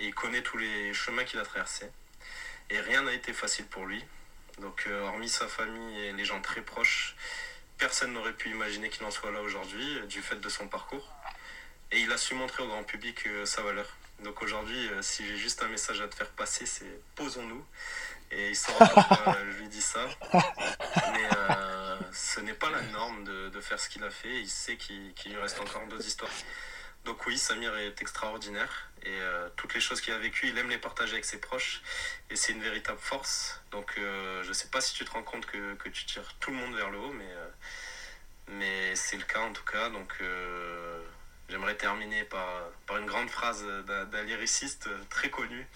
et 0.00 0.06
il 0.06 0.14
connaît 0.14 0.42
tous 0.42 0.58
les 0.58 0.92
chemins 0.92 1.24
qu'il 1.24 1.38
a 1.38 1.44
traversés. 1.44 1.90
Et 2.70 2.80
rien 2.80 3.02
n'a 3.02 3.12
été 3.12 3.32
facile 3.32 3.66
pour 3.66 3.86
lui. 3.86 4.04
Donc, 4.58 4.84
euh, 4.86 5.02
hormis 5.02 5.28
sa 5.28 5.46
famille 5.46 6.00
et 6.00 6.12
les 6.12 6.24
gens 6.24 6.40
très 6.40 6.60
proches, 6.60 7.14
personne 7.78 8.12
n'aurait 8.12 8.32
pu 8.32 8.50
imaginer 8.50 8.90
qu'il 8.90 9.04
en 9.04 9.10
soit 9.10 9.30
là 9.30 9.40
aujourd'hui 9.40 9.98
euh, 9.98 10.06
du 10.06 10.22
fait 10.22 10.40
de 10.40 10.48
son 10.48 10.68
parcours. 10.68 11.08
Et 11.92 12.00
il 12.00 12.12
a 12.12 12.18
su 12.18 12.34
montrer 12.34 12.62
au 12.62 12.68
grand 12.68 12.84
public 12.84 13.26
sa 13.44 13.62
valeur. 13.62 13.96
Donc 14.24 14.42
aujourd'hui, 14.42 14.88
euh, 14.88 15.02
si 15.02 15.26
j'ai 15.26 15.36
juste 15.36 15.62
un 15.62 15.68
message 15.68 16.00
à 16.00 16.08
te 16.08 16.14
faire 16.14 16.30
passer, 16.30 16.66
c'est 16.66 17.00
posons-nous. 17.14 17.64
Et 18.32 18.50
il 18.50 18.56
saura 18.56 18.86
pourquoi 18.86 19.36
euh, 19.36 19.52
je 19.52 19.58
lui 19.58 19.68
dis 19.68 19.82
ça. 19.82 20.06
Mais 20.32 21.28
euh, 21.50 21.96
ce 22.12 22.40
n'est 22.40 22.54
pas 22.54 22.70
la 22.70 22.82
norme 22.82 23.24
de, 23.24 23.48
de 23.48 23.60
faire 23.60 23.80
ce 23.80 23.88
qu'il 23.88 24.04
a 24.04 24.10
fait. 24.10 24.40
Il 24.40 24.48
sait 24.48 24.76
qu'il 24.76 25.12
lui 25.26 25.40
reste 25.40 25.60
encore 25.60 25.86
d'autres 25.88 26.06
histoires. 26.06 26.30
Donc 27.04 27.26
oui, 27.26 27.38
Samir 27.38 27.76
est 27.76 28.00
extraordinaire. 28.00 28.90
Et 29.02 29.08
euh, 29.08 29.48
toutes 29.56 29.74
les 29.74 29.80
choses 29.80 30.00
qu'il 30.00 30.12
a 30.12 30.18
vécues, 30.18 30.48
il 30.48 30.58
aime 30.58 30.68
les 30.68 30.78
partager 30.78 31.14
avec 31.14 31.24
ses 31.24 31.40
proches. 31.40 31.82
Et 32.28 32.36
c'est 32.36 32.52
une 32.52 32.62
véritable 32.62 33.00
force. 33.00 33.60
Donc 33.72 33.94
je 33.96 34.46
ne 34.46 34.52
sais 34.52 34.68
pas 34.68 34.80
si 34.80 34.94
tu 34.94 35.04
te 35.04 35.10
rends 35.10 35.22
compte 35.22 35.46
que, 35.46 35.74
que 35.74 35.88
tu 35.88 36.04
tires 36.04 36.34
tout 36.38 36.50
le 36.50 36.56
monde 36.56 36.74
vers 36.76 36.90
le 36.90 36.98
haut, 36.98 37.12
mais, 37.12 37.34
mais 38.48 38.94
c'est 38.94 39.16
le 39.16 39.24
cas 39.24 39.40
en 39.40 39.52
tout 39.52 39.64
cas. 39.64 39.88
Donc 39.88 40.14
j'aimerais 41.50 41.74
terminer 41.76 42.24
par, 42.24 42.46
par 42.86 42.98
une 42.98 43.06
grande 43.06 43.28
phrase 43.28 43.64
d'un 43.86 44.04
d'un 44.06 44.22
lyriciste 44.24 44.88
très 45.08 45.28
connu. 45.30 45.66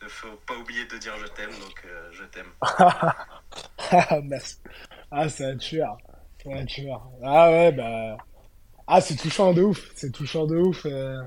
Il 0.00 0.04
ne 0.04 0.08
faut 0.10 0.36
pas 0.46 0.54
oublier 0.56 0.84
de 0.86 0.96
dire 0.98 1.12
je 1.20 1.26
t'aime, 1.26 1.50
donc 1.60 1.82
euh, 1.86 2.08
je 2.12 2.24
t'aime. 2.24 2.52
Ah, 2.60 4.20
Merci. 4.24 4.56
Ah, 5.10 5.28
c'est 5.28 5.44
un 5.44 5.56
tueur. 5.56 5.96
C'est 6.42 6.52
un 6.52 6.64
tueur. 6.66 7.02
Ah 7.22 7.50
ouais, 7.50 7.72
bah. 7.72 8.16
Ah, 8.86 9.00
c'est 9.00 9.16
touchant 9.16 9.52
de 9.52 9.62
ouf. 9.62 9.90
C'est 9.94 10.10
touchant 10.12 10.46
de 10.46 10.56
ouf. 10.56 10.86
euh. 10.86 11.22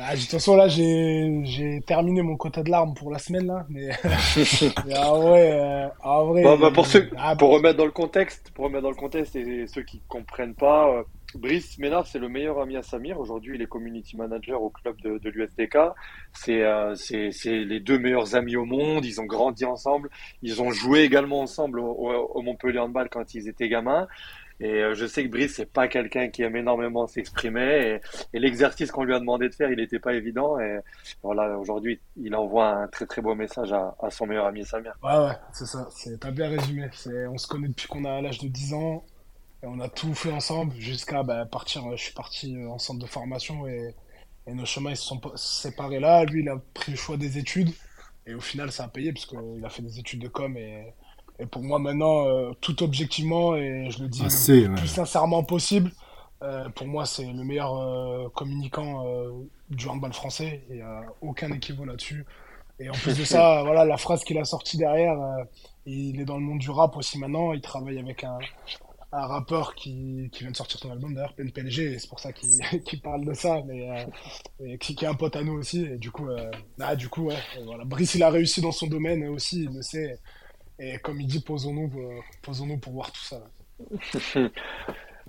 Ah, 0.00 0.14
de 0.14 0.20
toute 0.20 0.30
façon, 0.30 0.54
là, 0.56 0.68
j'ai 0.68 1.40
j'ai 1.44 1.80
terminé 1.86 2.22
mon 2.22 2.36
quota 2.36 2.62
de 2.62 2.70
larmes 2.70 2.94
pour 2.94 3.10
la 3.10 3.18
semaine, 3.18 3.46
là. 3.46 3.66
Mais, 3.68 3.88
mais 4.36 4.44
ah 4.96 5.18
ouais, 5.18 5.50
euh, 5.52 5.88
ah, 6.02 6.20
en 6.20 6.26
vrai. 6.26 6.42
Bah, 6.44 6.56
bah, 6.60 6.70
pour 6.72 6.86
ceux, 6.86 7.10
ah, 7.16 7.34
pour 7.36 7.50
remettre 7.50 7.78
dans 7.78 7.84
le 7.86 7.90
contexte, 7.90 8.50
pour 8.54 8.66
remettre 8.66 8.82
dans 8.84 8.90
le 8.90 8.96
contexte 8.96 9.34
et 9.36 9.66
ceux 9.66 9.82
qui 9.82 10.00
comprennent 10.08 10.54
pas, 10.54 10.88
euh, 10.88 11.02
Brice 11.34 11.78
Ménard, 11.78 12.06
c'est 12.06 12.18
le 12.18 12.28
meilleur 12.28 12.58
ami 12.58 12.76
à 12.76 12.82
Samir. 12.82 13.20
Aujourd'hui, 13.20 13.56
il 13.56 13.62
est 13.62 13.66
community 13.66 14.16
manager 14.16 14.62
au 14.62 14.70
club 14.70 14.98
de, 15.02 15.18
de 15.18 15.30
euh, 16.48 16.94
c'est, 16.94 17.64
les 17.64 17.80
deux 17.80 17.98
meilleurs 17.98 18.34
amis 18.34 18.56
au 18.56 18.64
monde. 18.64 19.04
Ils 19.04 19.20
ont 19.20 19.26
grandi 19.26 19.66
ensemble. 19.66 20.08
Ils 20.42 20.62
ont 20.62 20.70
joué 20.70 21.00
également 21.00 21.40
ensemble 21.40 21.80
au, 21.80 22.40
Montpellier 22.40 22.78
Handball 22.78 23.10
quand 23.10 23.34
ils 23.34 23.46
étaient 23.46 23.68
gamins. 23.68 24.08
Et 24.60 24.82
euh, 24.82 24.94
je 24.94 25.06
sais 25.06 25.22
que 25.22 25.28
Brice, 25.28 25.54
c'est 25.56 25.70
pas 25.70 25.86
quelqu'un 25.86 26.28
qui 26.30 26.42
aime 26.42 26.56
énormément 26.56 27.06
s'exprimer. 27.06 28.00
Et, 28.32 28.38
l'exercice 28.38 28.90
qu'on 28.90 29.04
lui 29.04 29.14
a 29.14 29.20
demandé 29.20 29.50
de 29.50 29.54
faire, 29.54 29.70
il 29.70 29.76
n'était 29.76 29.98
pas 29.98 30.14
évident. 30.14 30.58
Et 30.58 30.78
voilà, 31.22 31.58
aujourd'hui, 31.58 32.00
il 32.16 32.34
envoie 32.34 32.70
un 32.70 32.88
très 32.88 33.04
très 33.04 33.20
beau 33.20 33.34
message 33.34 33.70
à, 33.72 33.94
son 34.10 34.26
meilleur 34.26 34.46
ami 34.46 34.64
Samir. 34.64 34.94
Ouais, 35.02 35.18
ouais, 35.18 35.36
c'est 35.52 35.66
ça. 35.66 35.88
T'as 36.18 36.30
bien 36.30 36.48
résumé. 36.48 36.88
On 37.30 37.36
se 37.36 37.46
connaît 37.46 37.68
depuis 37.68 37.86
qu'on 37.86 38.06
a 38.06 38.22
l'âge 38.22 38.38
de 38.38 38.48
10 38.48 38.72
ans. 38.72 39.04
Et 39.62 39.66
on 39.66 39.80
a 39.80 39.88
tout 39.88 40.14
fait 40.14 40.32
ensemble 40.32 40.74
jusqu'à 40.76 41.22
bah, 41.22 41.44
partir. 41.46 41.84
Je 41.96 42.02
suis 42.02 42.14
parti 42.14 42.56
en 42.66 42.78
centre 42.78 43.00
de 43.00 43.06
formation 43.06 43.66
et, 43.66 43.94
et 44.46 44.54
nos 44.54 44.64
chemins 44.64 44.90
ils 44.90 44.96
se 44.96 45.04
sont 45.04 45.20
séparés 45.34 46.00
là. 46.00 46.24
Lui, 46.24 46.42
il 46.42 46.48
a 46.48 46.56
pris 46.74 46.92
le 46.92 46.98
choix 46.98 47.16
des 47.16 47.38
études. 47.38 47.70
Et 48.26 48.34
au 48.34 48.40
final, 48.40 48.70
ça 48.70 48.84
a 48.84 48.88
payé 48.88 49.12
parce 49.12 49.26
qu'il 49.26 49.64
a 49.64 49.68
fait 49.68 49.82
des 49.82 49.98
études 49.98 50.20
de 50.20 50.28
com. 50.28 50.56
Et, 50.56 50.94
et 51.38 51.46
pour 51.46 51.62
moi, 51.62 51.78
maintenant, 51.78 52.26
euh, 52.26 52.52
tout 52.60 52.82
objectivement, 52.82 53.56
et 53.56 53.90
je 53.90 54.02
le 54.02 54.08
dis 54.08 54.22
le 54.22 54.68
ouais. 54.68 54.76
plus 54.76 54.88
sincèrement 54.88 55.42
possible, 55.42 55.90
euh, 56.42 56.68
pour 56.70 56.86
moi, 56.86 57.04
c'est 57.04 57.24
le 57.24 57.44
meilleur 57.44 57.76
euh, 57.76 58.28
communicant 58.34 59.06
euh, 59.06 59.30
du 59.70 59.88
handball 59.88 60.12
français. 60.12 60.64
Il 60.68 60.76
n'y 60.76 60.82
a 60.82 61.02
aucun 61.20 61.50
équivalent 61.52 61.86
là-dessus. 61.86 62.24
Et 62.80 62.88
en 62.88 62.92
plus 62.92 63.18
de 63.18 63.24
ça, 63.24 63.62
voilà, 63.64 63.84
la 63.84 63.96
phrase 63.96 64.22
qu'il 64.24 64.38
a 64.38 64.44
sortie 64.44 64.76
derrière, 64.76 65.20
euh, 65.20 65.44
il 65.86 66.20
est 66.20 66.24
dans 66.24 66.36
le 66.36 66.42
monde 66.42 66.58
du 66.58 66.70
rap 66.70 66.96
aussi 66.96 67.18
maintenant. 67.18 67.52
Il 67.52 67.60
travaille 67.60 67.98
avec 67.98 68.24
un, 68.24 68.38
un 69.12 69.26
rappeur 69.26 69.74
qui, 69.74 70.28
qui 70.32 70.40
vient 70.40 70.50
de 70.50 70.56
sortir 70.56 70.78
son 70.80 70.90
album 70.90 71.14
d'ailleurs, 71.14 71.34
PNPLG, 71.34 71.78
et 71.78 71.98
c'est 71.98 72.08
pour 72.08 72.20
ça 72.20 72.32
qu'il 72.32 72.50
qu'il 72.84 73.00
parle 73.00 73.24
de 73.24 73.32
ça, 73.32 73.62
mais 73.66 73.90
euh, 73.90 74.04
et 74.64 74.78
qui, 74.78 74.92
est 74.92 75.08
un 75.08 75.14
pote 75.14 75.36
à 75.36 75.42
nous 75.42 75.54
aussi. 75.54 75.84
Et 75.84 75.96
du 75.96 76.10
coup, 76.10 76.28
euh, 76.28 76.50
ah, 76.80 76.94
du 76.94 77.08
coup, 77.08 77.24
ouais, 77.24 77.38
et 77.58 77.64
voilà. 77.64 77.84
Brice, 77.84 78.14
il 78.14 78.22
a 78.22 78.30
réussi 78.30 78.60
dans 78.60 78.72
son 78.72 78.86
domaine 78.86 79.26
aussi, 79.28 79.64
il 79.64 79.74
le 79.74 79.82
sait. 79.82 80.18
Et 80.78 80.98
comme 80.98 81.20
il 81.20 81.26
dit, 81.26 81.40
posons-nous, 81.40 81.90
euh, 81.98 82.20
posons-nous 82.42 82.78
pour 82.78 82.92
voir 82.92 83.10
tout 83.12 83.24
ça. 83.24 83.42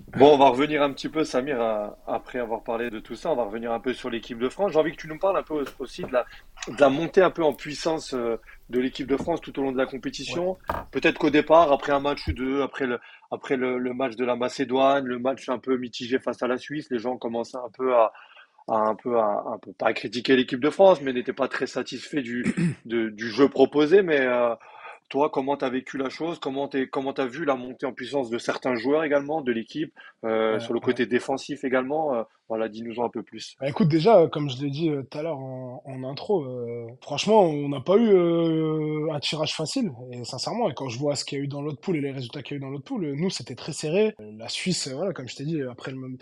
Bon, 0.08 0.34
on 0.34 0.38
va 0.38 0.48
revenir 0.48 0.82
un 0.82 0.92
petit 0.92 1.08
peu, 1.08 1.24
Samir, 1.24 1.60
après 2.06 2.38
avoir 2.38 2.62
parlé 2.62 2.90
de 2.90 3.00
tout 3.00 3.14
ça, 3.14 3.30
on 3.30 3.36
va 3.36 3.44
revenir 3.44 3.70
un 3.72 3.80
peu 3.80 3.92
sur 3.92 4.10
l'équipe 4.10 4.38
de 4.38 4.48
France. 4.48 4.72
J'ai 4.72 4.78
envie 4.78 4.92
que 4.92 4.96
tu 4.96 5.08
nous 5.08 5.18
parles 5.18 5.36
un 5.36 5.42
peu 5.42 5.64
aussi 5.78 6.02
de 6.02 6.12
la, 6.12 6.24
de 6.68 6.80
la 6.80 6.88
montée 6.88 7.22
un 7.22 7.30
peu 7.30 7.44
en 7.44 7.52
puissance 7.52 8.14
euh, 8.14 8.40
de 8.70 8.80
l'équipe 8.80 9.06
de 9.06 9.16
France 9.16 9.40
tout 9.40 9.56
au 9.58 9.62
long 9.62 9.72
de 9.72 9.76
la 9.76 9.86
compétition. 9.86 10.56
Peut-être 10.90 11.18
qu'au 11.18 11.30
départ, 11.30 11.70
après 11.72 11.92
un 11.92 12.00
match 12.00 12.26
ou 12.28 12.32
deux, 12.32 12.62
après 12.62 12.86
le, 12.86 12.98
après 13.30 13.56
le, 13.56 13.78
match 13.94 14.16
de 14.16 14.24
la 14.24 14.36
Macédoine, 14.36 15.04
le 15.04 15.18
match 15.18 15.48
un 15.48 15.58
peu 15.58 15.76
mitigé 15.76 16.18
face 16.18 16.42
à 16.42 16.48
la 16.48 16.58
Suisse, 16.58 16.88
les 16.90 16.98
gens 16.98 17.16
commençaient 17.16 17.58
un 17.58 17.70
peu 17.72 17.94
à, 17.94 18.12
un 18.68 18.94
peu 18.94 19.18
à, 19.18 19.44
un 19.52 19.58
peu 19.58 19.72
pas 19.72 19.86
à 19.88 19.92
critiquer 19.92 20.36
l'équipe 20.36 20.60
de 20.60 20.70
France, 20.70 21.00
mais 21.00 21.12
n'étaient 21.12 21.32
pas 21.32 21.48
très 21.48 21.66
satisfaits 21.66 22.20
du, 22.20 22.44
du 22.84 23.30
jeu 23.30 23.48
proposé. 23.48 24.02
Mais 24.02 24.20
euh, 24.20 24.54
toi, 25.10 25.28
comment 25.28 25.56
tu 25.56 25.64
as 25.64 25.68
vécu 25.68 25.98
la 25.98 26.08
chose 26.08 26.38
Comment 26.38 26.68
tu 26.68 26.88
comment 26.88 27.12
as 27.12 27.26
vu 27.26 27.44
la 27.44 27.56
montée 27.56 27.84
en 27.84 27.92
puissance 27.92 28.30
de 28.30 28.38
certains 28.38 28.76
joueurs 28.76 29.04
également, 29.04 29.42
de 29.42 29.52
l'équipe, 29.52 29.92
euh, 30.24 30.58
sur 30.60 30.72
le 30.72 30.80
côté 30.80 31.04
défensif 31.04 31.64
également 31.64 32.14
euh, 32.14 32.22
Voilà, 32.48 32.68
dis-nous 32.68 33.02
un 33.02 33.08
peu 33.08 33.22
plus. 33.22 33.56
Bah, 33.60 33.68
écoute, 33.68 33.88
déjà, 33.88 34.28
comme 34.28 34.48
je 34.48 34.62
l'ai 34.62 34.70
dit 34.70 34.88
euh, 34.88 35.02
tout 35.02 35.18
à 35.18 35.22
l'heure 35.22 35.38
en, 35.38 36.04
intro, 36.04 36.46
franchement, 37.02 37.42
on 37.42 37.68
n'a 37.68 37.80
pas 37.80 37.96
eu 37.96 39.10
un 39.10 39.20
tirage 39.20 39.54
facile, 39.54 39.92
et 40.12 40.24
sincèrement, 40.24 40.70
et 40.70 40.74
quand 40.74 40.88
je 40.88 40.98
vois 40.98 41.14
ce 41.14 41.24
qu'il 41.24 41.38
y 41.38 41.40
a 41.40 41.44
eu 41.44 41.48
dans 41.48 41.60
l'autre 41.60 41.80
poule 41.80 41.96
et 41.96 42.00
les 42.00 42.12
résultats 42.12 42.42
qu'il 42.42 42.52
y 42.52 42.54
a 42.54 42.58
eu 42.58 42.60
dans 42.60 42.70
l'autre 42.70 42.84
poule, 42.84 43.12
nous, 43.12 43.28
c'était 43.28 43.56
très 43.56 43.72
serré. 43.72 44.14
La 44.18 44.48
Suisse, 44.48 44.88
voilà, 44.88 45.12
comme 45.12 45.28
je 45.28 45.36
t'ai 45.36 45.44
dit, 45.44 45.60
après 45.62 45.90
le, 45.90 46.16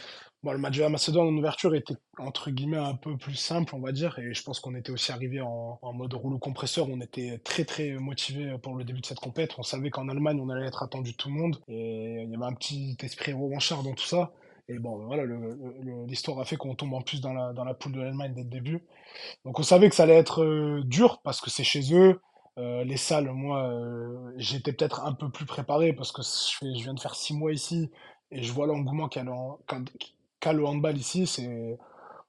Bon, 0.44 0.52
le 0.52 0.58
match 0.58 0.76
de 0.76 0.82
la 0.82 0.88
Macédoine 0.88 1.26
en 1.26 1.36
ouverture 1.36 1.74
était 1.74 1.96
entre 2.16 2.50
guillemets 2.50 2.76
un 2.78 2.94
peu 2.94 3.16
plus 3.16 3.34
simple, 3.34 3.74
on 3.74 3.80
va 3.80 3.90
dire, 3.90 4.16
et 4.20 4.32
je 4.32 4.42
pense 4.44 4.60
qu'on 4.60 4.76
était 4.76 4.92
aussi 4.92 5.10
arrivé 5.10 5.40
en, 5.40 5.80
mode 5.94 6.14
rouleau 6.14 6.38
compresseur. 6.38 6.88
On 6.88 7.00
était 7.00 7.38
très 7.42 7.64
très 7.64 7.94
motivé 7.94 8.56
pour 8.62 8.76
le 8.76 8.84
début 8.84 9.00
de 9.00 9.06
cette 9.06 9.18
compète. 9.18 9.54
On 9.58 9.64
savait 9.64 9.90
qu'en 9.90 10.08
Allemagne 10.08 10.40
on 10.40 10.48
allait 10.48 10.66
être 10.66 10.84
attendu 10.84 11.16
tout 11.16 11.28
le 11.28 11.34
monde, 11.34 11.60
et 11.66 12.22
il 12.22 12.30
y 12.30 12.34
avait 12.36 12.44
un 12.44 12.54
petit 12.54 12.96
esprit 13.02 13.32
revanchard 13.32 13.82
dans 13.82 13.94
tout 13.94 14.06
ça. 14.06 14.32
Et 14.68 14.78
bon, 14.78 15.06
voilà, 15.06 15.24
l'histoire 16.06 16.38
a 16.40 16.44
fait 16.44 16.56
qu'on 16.56 16.74
tombe 16.74 16.92
en 16.92 17.00
plus 17.00 17.20
dans 17.20 17.32
la, 17.32 17.74
poule 17.74 17.92
de 17.92 18.00
l'Allemagne 18.00 18.34
dès 18.34 18.42
le 18.42 18.50
début. 18.50 18.84
Donc 19.44 19.58
on 19.58 19.62
savait 19.62 19.88
que 19.88 19.94
ça 19.94 20.02
allait 20.02 20.18
être 20.18 20.44
euh, 20.44 20.82
dur 20.84 21.20
parce 21.24 21.40
que 21.40 21.50
c'est 21.50 21.64
chez 21.64 21.94
eux. 21.94 22.20
Euh, 22.58 22.84
les 22.84 22.96
salles, 22.96 23.30
moi, 23.30 23.62
euh, 23.70 24.32
j'étais 24.36 24.72
peut-être 24.72 25.04
un 25.04 25.14
peu 25.14 25.30
plus 25.30 25.46
préparé 25.46 25.94
parce 25.94 26.12
que 26.12 26.22
je, 26.22 26.82
viens 26.82 26.92
de 26.92 27.00
faire 27.00 27.14
six 27.14 27.34
mois 27.34 27.52
ici 27.52 27.90
et 28.30 28.42
je 28.42 28.52
vois 28.52 28.66
l'engouement 28.66 29.08
qu'il 29.08 29.22
y 29.22 29.26
a 29.26 29.28
qu'a 30.40 30.52
le 30.52 30.64
handball 30.66 30.96
ici, 30.96 31.26
c'est 31.26 31.78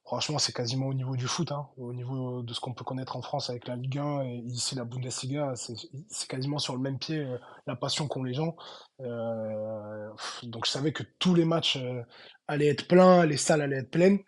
franchement 0.04 0.38
c'est 0.38 0.52
quasiment 0.52 0.86
au 0.86 0.94
niveau 0.94 1.14
du 1.16 1.26
foot, 1.28 1.52
hein, 1.52 1.68
au 1.76 1.92
niveau 1.92 2.42
de 2.42 2.52
ce 2.52 2.60
qu'on 2.60 2.74
peut 2.74 2.84
connaître 2.84 3.16
en 3.16 3.22
France 3.22 3.48
avec 3.50 3.68
la 3.68 3.76
Ligue 3.76 3.98
1 3.98 4.22
et 4.24 4.36
ici 4.46 4.74
la 4.74 4.84
Bundesliga, 4.84 5.54
c'est 5.54 6.28
quasiment 6.28 6.58
sur 6.58 6.74
le 6.74 6.80
même 6.80 6.98
pied 6.98 7.18
euh, 7.18 7.38
la 7.66 7.76
passion 7.76 8.08
qu'ont 8.08 8.24
les 8.24 8.34
gens. 8.34 8.56
Euh, 9.00 10.08
donc 10.42 10.66
je 10.66 10.70
savais 10.70 10.92
que 10.92 11.04
tous 11.18 11.34
les 11.34 11.44
matchs 11.44 11.76
euh, 11.76 12.02
allaient 12.48 12.68
être 12.68 12.88
pleins, 12.88 13.24
les 13.24 13.36
salles 13.36 13.62
allaient 13.62 13.78
être 13.78 13.90
pleines. 13.90 14.18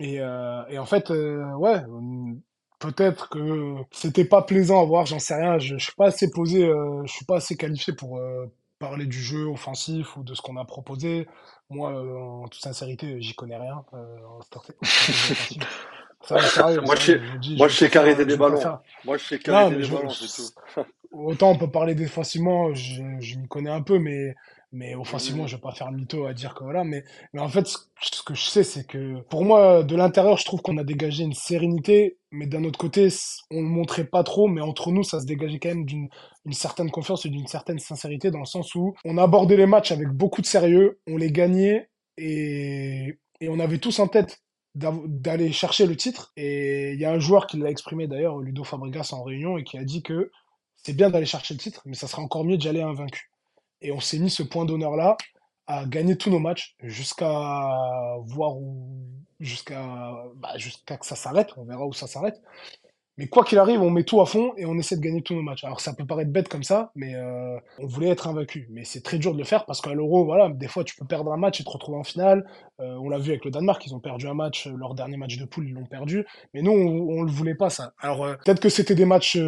Et, 0.00 0.14
et 0.16 0.78
en 0.78 0.86
fait, 0.86 1.10
ouais, 1.10 1.82
peut-être 2.78 3.28
que 3.28 3.74
c'était 3.90 4.24
pas 4.24 4.40
plaisant 4.42 4.80
à 4.80 4.84
voir, 4.86 5.04
j'en 5.04 5.18
sais 5.18 5.34
rien. 5.34 5.58
Je, 5.58 5.76
je 5.76 5.84
suis 5.84 5.94
pas 5.94 6.06
assez 6.06 6.30
posé, 6.30 6.62
je 7.04 7.12
suis 7.12 7.26
pas 7.26 7.36
assez 7.36 7.54
qualifié 7.56 7.92
pour 7.92 8.18
parler 8.80 9.06
du 9.06 9.22
jeu 9.22 9.44
offensif 9.46 10.16
ou 10.16 10.24
de 10.24 10.34
ce 10.34 10.42
qu'on 10.42 10.56
a 10.56 10.64
proposé. 10.64 11.28
Moi, 11.68 11.92
euh, 11.92 12.16
en 12.16 12.48
toute 12.48 12.62
sincérité, 12.62 13.20
j'y 13.20 13.34
connais 13.34 13.56
rien. 13.56 13.84
Euh, 13.94 14.16
moi, 16.82 17.68
je 17.68 17.76
sais 17.76 17.88
qu'arrêter 17.88 18.24
des 18.24 18.36
ballons. 18.36 18.60
Moi, 19.04 19.18
je 19.18 19.24
sais 19.24 19.38
qu'arrêter 19.38 19.82
des 19.82 19.88
ballons, 19.88 20.10
c'est 20.10 20.26
tout. 20.74 20.82
Autant 21.12 21.50
on 21.50 21.58
peut 21.58 21.70
parler 21.70 21.94
défensivement, 21.94 22.72
je, 22.72 23.02
je 23.18 23.36
m'y 23.36 23.48
connais 23.48 23.70
un 23.70 23.82
peu, 23.82 23.98
mais 23.98 24.36
mais 24.72 24.94
offensivement, 24.94 25.46
je 25.46 25.56
vais 25.56 25.60
pas 25.60 25.72
faire 25.72 25.90
le 25.90 25.96
mytho 25.96 26.26
à 26.26 26.32
dire 26.34 26.54
que 26.54 26.62
voilà. 26.62 26.84
Mais, 26.84 27.04
mais 27.32 27.40
en 27.40 27.48
fait, 27.48 27.66
ce, 27.66 28.22
que 28.22 28.34
je 28.34 28.42
sais, 28.42 28.62
c'est 28.62 28.86
que 28.86 29.20
pour 29.22 29.44
moi, 29.44 29.82
de 29.82 29.96
l'intérieur, 29.96 30.36
je 30.36 30.44
trouve 30.44 30.62
qu'on 30.62 30.78
a 30.78 30.84
dégagé 30.84 31.24
une 31.24 31.32
sérénité, 31.32 32.18
mais 32.30 32.46
d'un 32.46 32.64
autre 32.64 32.78
côté, 32.78 33.08
on 33.50 33.62
le 33.62 33.68
montrait 33.68 34.04
pas 34.04 34.22
trop, 34.22 34.46
mais 34.46 34.60
entre 34.60 34.92
nous, 34.92 35.02
ça 35.02 35.20
se 35.20 35.26
dégageait 35.26 35.58
quand 35.58 35.70
même 35.70 35.84
d'une 35.84 36.08
une 36.46 36.52
certaine 36.52 36.90
confiance 36.90 37.26
et 37.26 37.28
d'une 37.28 37.46
certaine 37.46 37.78
sincérité 37.78 38.30
dans 38.30 38.38
le 38.38 38.46
sens 38.46 38.74
où 38.74 38.94
on 39.04 39.18
abordait 39.18 39.56
les 39.56 39.66
matchs 39.66 39.92
avec 39.92 40.08
beaucoup 40.08 40.40
de 40.40 40.46
sérieux, 40.46 40.98
on 41.06 41.16
les 41.16 41.30
gagnait 41.30 41.90
et, 42.16 43.18
et 43.40 43.48
on 43.48 43.60
avait 43.60 43.78
tous 43.78 43.98
en 43.98 44.08
tête 44.08 44.42
d'aller 44.74 45.52
chercher 45.52 45.86
le 45.86 45.96
titre. 45.96 46.32
Et 46.36 46.92
il 46.92 47.00
y 47.00 47.04
a 47.04 47.12
un 47.12 47.18
joueur 47.18 47.46
qui 47.46 47.58
l'a 47.58 47.70
exprimé 47.70 48.06
d'ailleurs, 48.06 48.38
Ludo 48.38 48.64
Fabregas 48.64 49.10
en 49.12 49.22
réunion, 49.22 49.58
et 49.58 49.64
qui 49.64 49.78
a 49.78 49.84
dit 49.84 50.02
que 50.02 50.30
c'est 50.76 50.94
bien 50.94 51.10
d'aller 51.10 51.26
chercher 51.26 51.54
le 51.54 51.60
titre, 51.60 51.82
mais 51.84 51.94
ça 51.94 52.06
serait 52.06 52.22
encore 52.22 52.44
mieux 52.44 52.56
d'y 52.56 52.68
aller 52.68 52.82
invaincu. 52.82 53.29
Et 53.82 53.92
on 53.92 54.00
s'est 54.00 54.18
mis 54.18 54.30
ce 54.30 54.42
point 54.42 54.64
d'honneur-là 54.64 55.16
à 55.66 55.86
gagner 55.86 56.16
tous 56.16 56.30
nos 56.30 56.40
matchs 56.40 56.74
jusqu'à 56.82 57.30
voir 58.26 58.56
où, 58.56 59.06
jusqu'à, 59.38 60.14
bah, 60.36 60.56
jusqu'à 60.56 60.96
que 60.96 61.06
ça 61.06 61.16
s'arrête. 61.16 61.50
On 61.56 61.64
verra 61.64 61.86
où 61.86 61.92
ça 61.92 62.06
s'arrête. 62.06 62.40
Mais 63.20 63.26
quoi 63.26 63.44
qu'il 63.44 63.58
arrive, 63.58 63.82
on 63.82 63.90
met 63.90 64.04
tout 64.04 64.22
à 64.22 64.24
fond 64.24 64.54
et 64.56 64.64
on 64.64 64.78
essaie 64.78 64.96
de 64.96 65.02
gagner 65.02 65.22
tous 65.22 65.34
nos 65.34 65.42
matchs. 65.42 65.62
Alors 65.64 65.80
ça 65.82 65.92
peut 65.92 66.06
paraître 66.06 66.30
bête 66.30 66.48
comme 66.48 66.62
ça, 66.62 66.90
mais 66.94 67.14
euh, 67.14 67.58
on 67.78 67.86
voulait 67.86 68.08
être 68.08 68.26
invaincu. 68.26 68.66
Mais 68.70 68.84
c'est 68.84 69.02
très 69.02 69.18
dur 69.18 69.34
de 69.34 69.38
le 69.38 69.44
faire 69.44 69.66
parce 69.66 69.82
qu'à 69.82 69.92
l'Euro, 69.92 70.24
voilà, 70.24 70.48
des 70.48 70.68
fois 70.68 70.84
tu 70.84 70.96
peux 70.96 71.04
perdre 71.04 71.30
un 71.30 71.36
match 71.36 71.60
et 71.60 71.64
te 71.64 71.68
retrouver 71.68 71.98
en 71.98 72.02
finale. 72.02 72.48
Euh, 72.80 72.96
on 73.00 73.08
l'a 73.08 73.18
vu 73.18 73.30
avec 73.30 73.44
le 73.44 73.50
Danemark, 73.50 73.84
ils 73.86 73.94
ont 73.94 74.00
perdu 74.00 74.26
un 74.26 74.34
match, 74.34 74.66
euh, 74.66 74.76
leur 74.76 74.94
dernier 74.94 75.16
match 75.16 75.36
de 75.36 75.44
poule, 75.44 75.68
ils 75.68 75.74
l'ont 75.74 75.86
perdu. 75.86 76.24
Mais 76.54 76.62
nous, 76.62 76.72
on, 76.72 77.18
on 77.18 77.22
le 77.22 77.30
voulait 77.30 77.54
pas 77.54 77.70
ça. 77.70 77.92
Alors 78.00 78.26
peut-être 78.44 78.60
que 78.60 78.68
c'était 78.68 78.94
des 78.94 79.04
matchs 79.04 79.38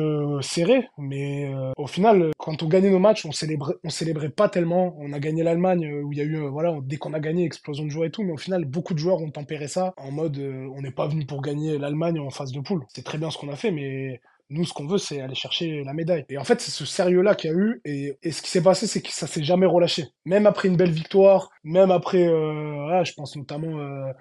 serrés, 0.40 0.88
mais 0.98 1.52
au 1.76 1.86
final, 1.86 2.30
quand 2.38 2.62
on 2.62 2.68
gagnait 2.68 2.90
nos 2.90 2.98
matchs, 2.98 3.26
on 3.26 3.32
célébrait, 3.32 3.74
on 3.84 3.90
célébrait 3.90 4.30
pas 4.30 4.48
tellement. 4.48 4.94
On 4.98 5.12
a 5.12 5.18
gagné 5.18 5.42
l'Allemagne 5.42 6.02
où 6.02 6.12
il 6.12 6.18
y 6.18 6.20
a 6.20 6.24
eu, 6.24 6.36
voilà, 6.48 6.76
dès 6.82 6.96
qu'on 6.96 7.14
a 7.14 7.20
gagné, 7.20 7.44
explosion 7.44 7.84
de 7.84 7.90
joie 7.90 8.06
et 8.06 8.10
tout. 8.10 8.22
Mais 8.22 8.32
au 8.32 8.36
final, 8.36 8.64
beaucoup 8.64 8.94
de 8.94 8.98
joueurs 8.98 9.20
ont 9.20 9.30
tempéré 9.30 9.68
ça 9.68 9.94
en 9.96 10.10
mode, 10.10 10.38
on 10.38 10.80
n'est 10.82 10.90
pas 10.90 11.06
venu 11.06 11.24
pour 11.26 11.42
gagner 11.42 11.78
l'Allemagne 11.78 12.18
en 12.20 12.30
phase 12.30 12.52
de 12.52 12.60
poule. 12.60 12.84
C'est 12.94 13.04
très 13.04 13.18
bien 13.18 13.30
ce 13.30 13.38
qu'on 13.38 13.48
a 13.48 13.56
fait 13.56 13.70
mais 13.70 14.20
nous, 14.52 14.64
ce 14.64 14.72
qu'on 14.72 14.86
veut, 14.86 14.98
c'est 14.98 15.20
aller 15.20 15.34
chercher 15.34 15.82
la 15.84 15.92
médaille. 15.92 16.24
Et 16.28 16.38
en 16.38 16.44
fait, 16.44 16.60
c'est 16.60 16.70
ce 16.70 16.84
sérieux-là 16.84 17.34
qu'il 17.34 17.50
y 17.50 17.54
a 17.54 17.56
eu. 17.56 17.80
Et, 17.84 18.18
ce 18.30 18.42
qui 18.42 18.50
s'est 18.50 18.62
passé, 18.62 18.86
c'est 18.86 19.02
que 19.02 19.10
ça 19.10 19.26
s'est 19.26 19.42
jamais 19.42 19.66
relâché. 19.66 20.06
Même 20.24 20.46
après 20.46 20.68
une 20.68 20.76
belle 20.76 20.90
victoire, 20.90 21.50
même 21.64 21.90
après, 21.90 22.26
euh, 22.28 23.04
je 23.04 23.12
pense 23.14 23.36
notamment 23.36 23.78
euh, 23.78 24.12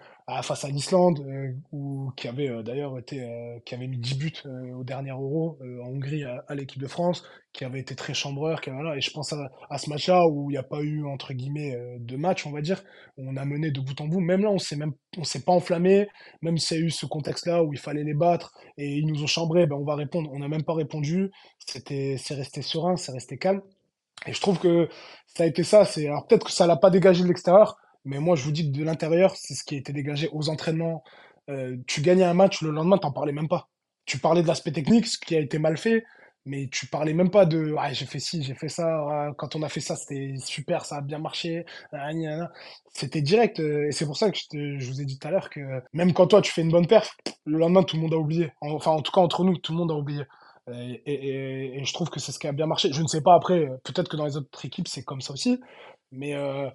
face 0.42 0.64
à 0.64 0.70
l'Islande, 0.70 1.20
euh, 1.28 1.52
qui 2.16 2.28
avait 2.28 2.50
euh, 2.50 2.64
d'ailleurs 2.64 2.98
été, 2.98 3.22
euh, 3.22 3.60
qui 3.66 3.76
avait 3.76 3.88
mis 3.88 3.98
10 3.98 4.18
buts 4.18 4.44
au 4.76 4.84
dernier 4.84 5.12
Euro 5.12 5.58
en 5.62 5.88
Hongrie 5.88 6.24
à, 6.24 6.56
l'équipe 6.56 6.82
de 6.82 6.88
France, 6.88 7.24
qui 7.54 7.66
avait 7.66 7.80
été 7.80 7.96
très 7.96 8.14
chambreur, 8.14 8.60
et 8.96 9.02
je 9.02 9.12
pense 9.12 9.34
à, 9.34 9.78
ce 9.78 9.90
match-là 9.90 10.26
où 10.28 10.50
il 10.50 10.54
n'y 10.54 10.58
a 10.58 10.64
pas 10.64 10.82
eu 10.82 11.06
entre 11.06 11.34
guillemets 11.34 11.78
de 12.00 12.16
match, 12.16 12.46
on 12.46 12.52
va 12.52 12.62
dire, 12.62 12.82
on 13.18 13.36
a 13.36 13.44
mené 13.46 13.72
de 13.72 13.82
bout 13.82 14.00
en 14.00 14.08
bout. 14.08 14.22
Même 14.22 14.44
là, 14.44 14.50
on 14.50 14.58
s'est 14.58 14.78
même, 14.78 14.94
s'est 15.24 15.44
pas 15.44 15.52
enflammé, 15.52 16.08
même 16.42 16.58
s'il 16.58 16.78
y 16.78 16.80
a 16.82 16.84
eu 16.86 16.92
ce 16.92 17.06
contexte-là 17.06 17.64
où 17.64 17.74
il 17.74 17.80
fallait 17.80 18.04
les 18.04 18.14
battre 18.14 18.54
et 18.78 18.98
ils 18.98 19.06
nous 19.06 19.24
ont 19.24 19.28
chambré, 19.28 19.68
ben 19.68 19.76
on 19.76 19.84
va 19.84 19.96
répondre. 19.96 20.30
On 20.34 20.40
n'a 20.40 20.48
même 20.48 20.64
pas 20.64 20.74
répondu. 20.74 21.32
C'était, 21.60 22.16
c'est 22.18 22.36
resté 22.36 22.62
serein, 22.62 22.96
c'est 22.96 23.12
resté 23.12 23.38
calme. 23.38 23.62
Et 24.28 24.34
je 24.34 24.42
trouve 24.42 24.60
que 24.60 24.88
ça 25.28 25.44
a 25.44 25.48
été 25.48 25.64
ça. 25.64 25.86
C'est 25.86 26.08
alors 26.08 26.28
peut-être 26.28 26.46
que 26.46 26.52
ça 26.52 26.68
l'a 26.68 26.78
pas 26.78 26.90
dégagé 26.90 27.24
de 27.24 27.28
l'extérieur, 27.28 27.78
mais 28.06 28.20
moi, 28.20 28.36
je 28.36 28.44
vous 28.44 28.52
dis 28.52 28.72
que 28.72 28.78
de 28.78 28.84
l'intérieur, 28.84 29.36
c'est 29.36 29.54
ce 29.54 29.64
qui 29.64 29.76
a 29.76 29.78
été 29.78 29.94
dégagé 29.94 30.30
aux 30.32 30.50
entraînements. 30.50 31.04
Euh, 31.50 31.78
tu 31.88 32.02
gagnais 32.02 32.24
un 32.24 32.34
match, 32.34 32.62
le 32.62 32.72
lendemain, 32.72 32.98
t'en 32.98 33.12
parlais 33.12 33.34
même 33.34 33.48
pas. 33.48 33.70
Tu 34.06 34.18
parlais 34.18 34.42
de 34.42 34.48
l'aspect 34.48 34.72
technique, 34.72 35.08
ce 35.08 35.18
qui 35.18 35.36
a 35.36 35.40
été 35.40 35.60
mal 35.60 35.78
fait, 35.78 36.04
mais 36.46 36.68
tu 36.72 36.88
parlais 36.88 37.14
même 37.14 37.30
pas 37.30 37.46
de 37.46 37.76
ah, 37.78 37.94
j'ai 37.94 38.06
fait 38.06 38.20
ci, 38.20 38.42
j'ai 38.44 38.56
fait 38.56 38.70
ça, 38.70 39.32
quand 39.38 39.56
on 39.56 39.62
a 39.64 39.70
fait 39.70 39.80
ça, 39.80 39.96
c'était 39.96 40.36
super, 40.38 40.86
ça 40.86 40.98
a 40.98 41.02
bien 41.02 41.20
marché. 41.20 41.66
C'était 42.94 43.22
direct. 43.22 43.60
Euh, 43.60 43.88
et 43.88 43.92
c'est 43.92 44.06
pour 44.06 44.18
ça 44.18 44.32
que 44.32 44.38
je, 44.38 44.80
je, 44.80 44.88
vous 44.90 45.02
ai 45.02 45.06
dit 45.06 45.20
tout 45.20 45.28
à 45.28 45.32
l'heure 45.32 45.50
que 45.50 45.62
même 45.94 46.14
quand 46.14 46.28
toi, 46.28 46.42
tu 46.42 46.52
fais 46.52 46.62
une 46.62 46.72
bonne 46.72 46.88
perf, 46.88 47.16
le 47.46 47.58
lendemain, 47.60 47.84
tout 47.84 47.96
le 47.96 48.02
monde 48.02 48.14
a 48.14 48.18
oublié. 48.18 48.52
Enfin, 48.62 48.92
en 48.92 49.02
tout 49.02 49.12
cas, 49.12 49.22
entre 49.22 49.44
nous, 49.44 49.58
tout 49.58 49.74
le 49.74 49.80
monde 49.80 49.92
a 49.92 49.96
oublié. 49.96 50.24
Et, 50.72 51.02
et, 51.06 51.78
et 51.80 51.86
je 51.86 51.94
trouve 51.94 52.10
que 52.10 52.20
c'est 52.20 52.32
ce 52.32 52.40
qui 52.40 52.48
a 52.48 52.52
bien 52.52 52.68
marché. 52.68 52.92
Je 52.94 53.02
ne 53.02 53.08
sais 53.08 53.22
pas 53.22 53.36
après, 53.36 53.68
peut-être 53.84 54.10
que 54.10 54.18
dans 54.18 54.26
les 54.26 54.38
autres 54.38 54.66
équipes, 54.66 54.88
c'est 54.88 55.04
comme 55.04 55.22
ça 55.22 55.34
aussi. 55.34 55.60
Mais 56.12 56.34
euh, 56.36 56.70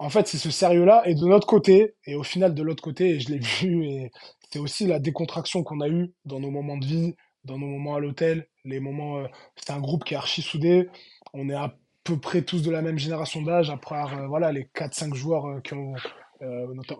en 0.00 0.08
fait, 0.10 0.26
c'est 0.26 0.38
ce 0.38 0.50
sérieux-là. 0.50 1.02
Et 1.06 1.14
de 1.14 1.26
notre 1.26 1.46
côté, 1.46 1.94
et 2.06 2.14
au 2.14 2.22
final, 2.22 2.54
de 2.54 2.62
l'autre 2.62 2.82
côté, 2.82 3.10
et 3.10 3.20
je 3.20 3.30
l'ai 3.30 3.38
vu, 3.60 3.84
et 3.84 4.10
c'est 4.50 4.58
aussi 4.58 4.86
la 4.86 4.98
décontraction 4.98 5.62
qu'on 5.62 5.80
a 5.80 5.88
eue 5.88 6.12
dans 6.24 6.40
nos 6.40 6.50
moments 6.50 6.78
de 6.78 6.86
vie, 6.86 7.14
dans 7.44 7.58
nos 7.58 7.66
moments 7.66 7.96
à 7.96 8.00
l'hôtel, 8.00 8.48
les 8.64 8.80
moments. 8.80 9.18
Euh, 9.18 9.26
c'est 9.56 9.72
un 9.72 9.80
groupe 9.80 10.04
qui 10.04 10.14
est 10.14 10.16
archi 10.16 10.42
soudé. 10.42 10.88
On 11.34 11.48
est 11.50 11.54
à 11.54 11.76
peu 12.02 12.18
près 12.18 12.42
tous 12.42 12.62
de 12.62 12.70
la 12.70 12.82
même 12.82 12.98
génération 12.98 13.42
d'âge, 13.42 13.70
après 13.70 13.96
euh, 13.96 14.26
voilà, 14.26 14.52
les 14.52 14.64
4-5 14.74 15.14
joueurs 15.14 15.46
euh, 15.46 15.60
qui 15.60 15.74
ont. 15.74 15.94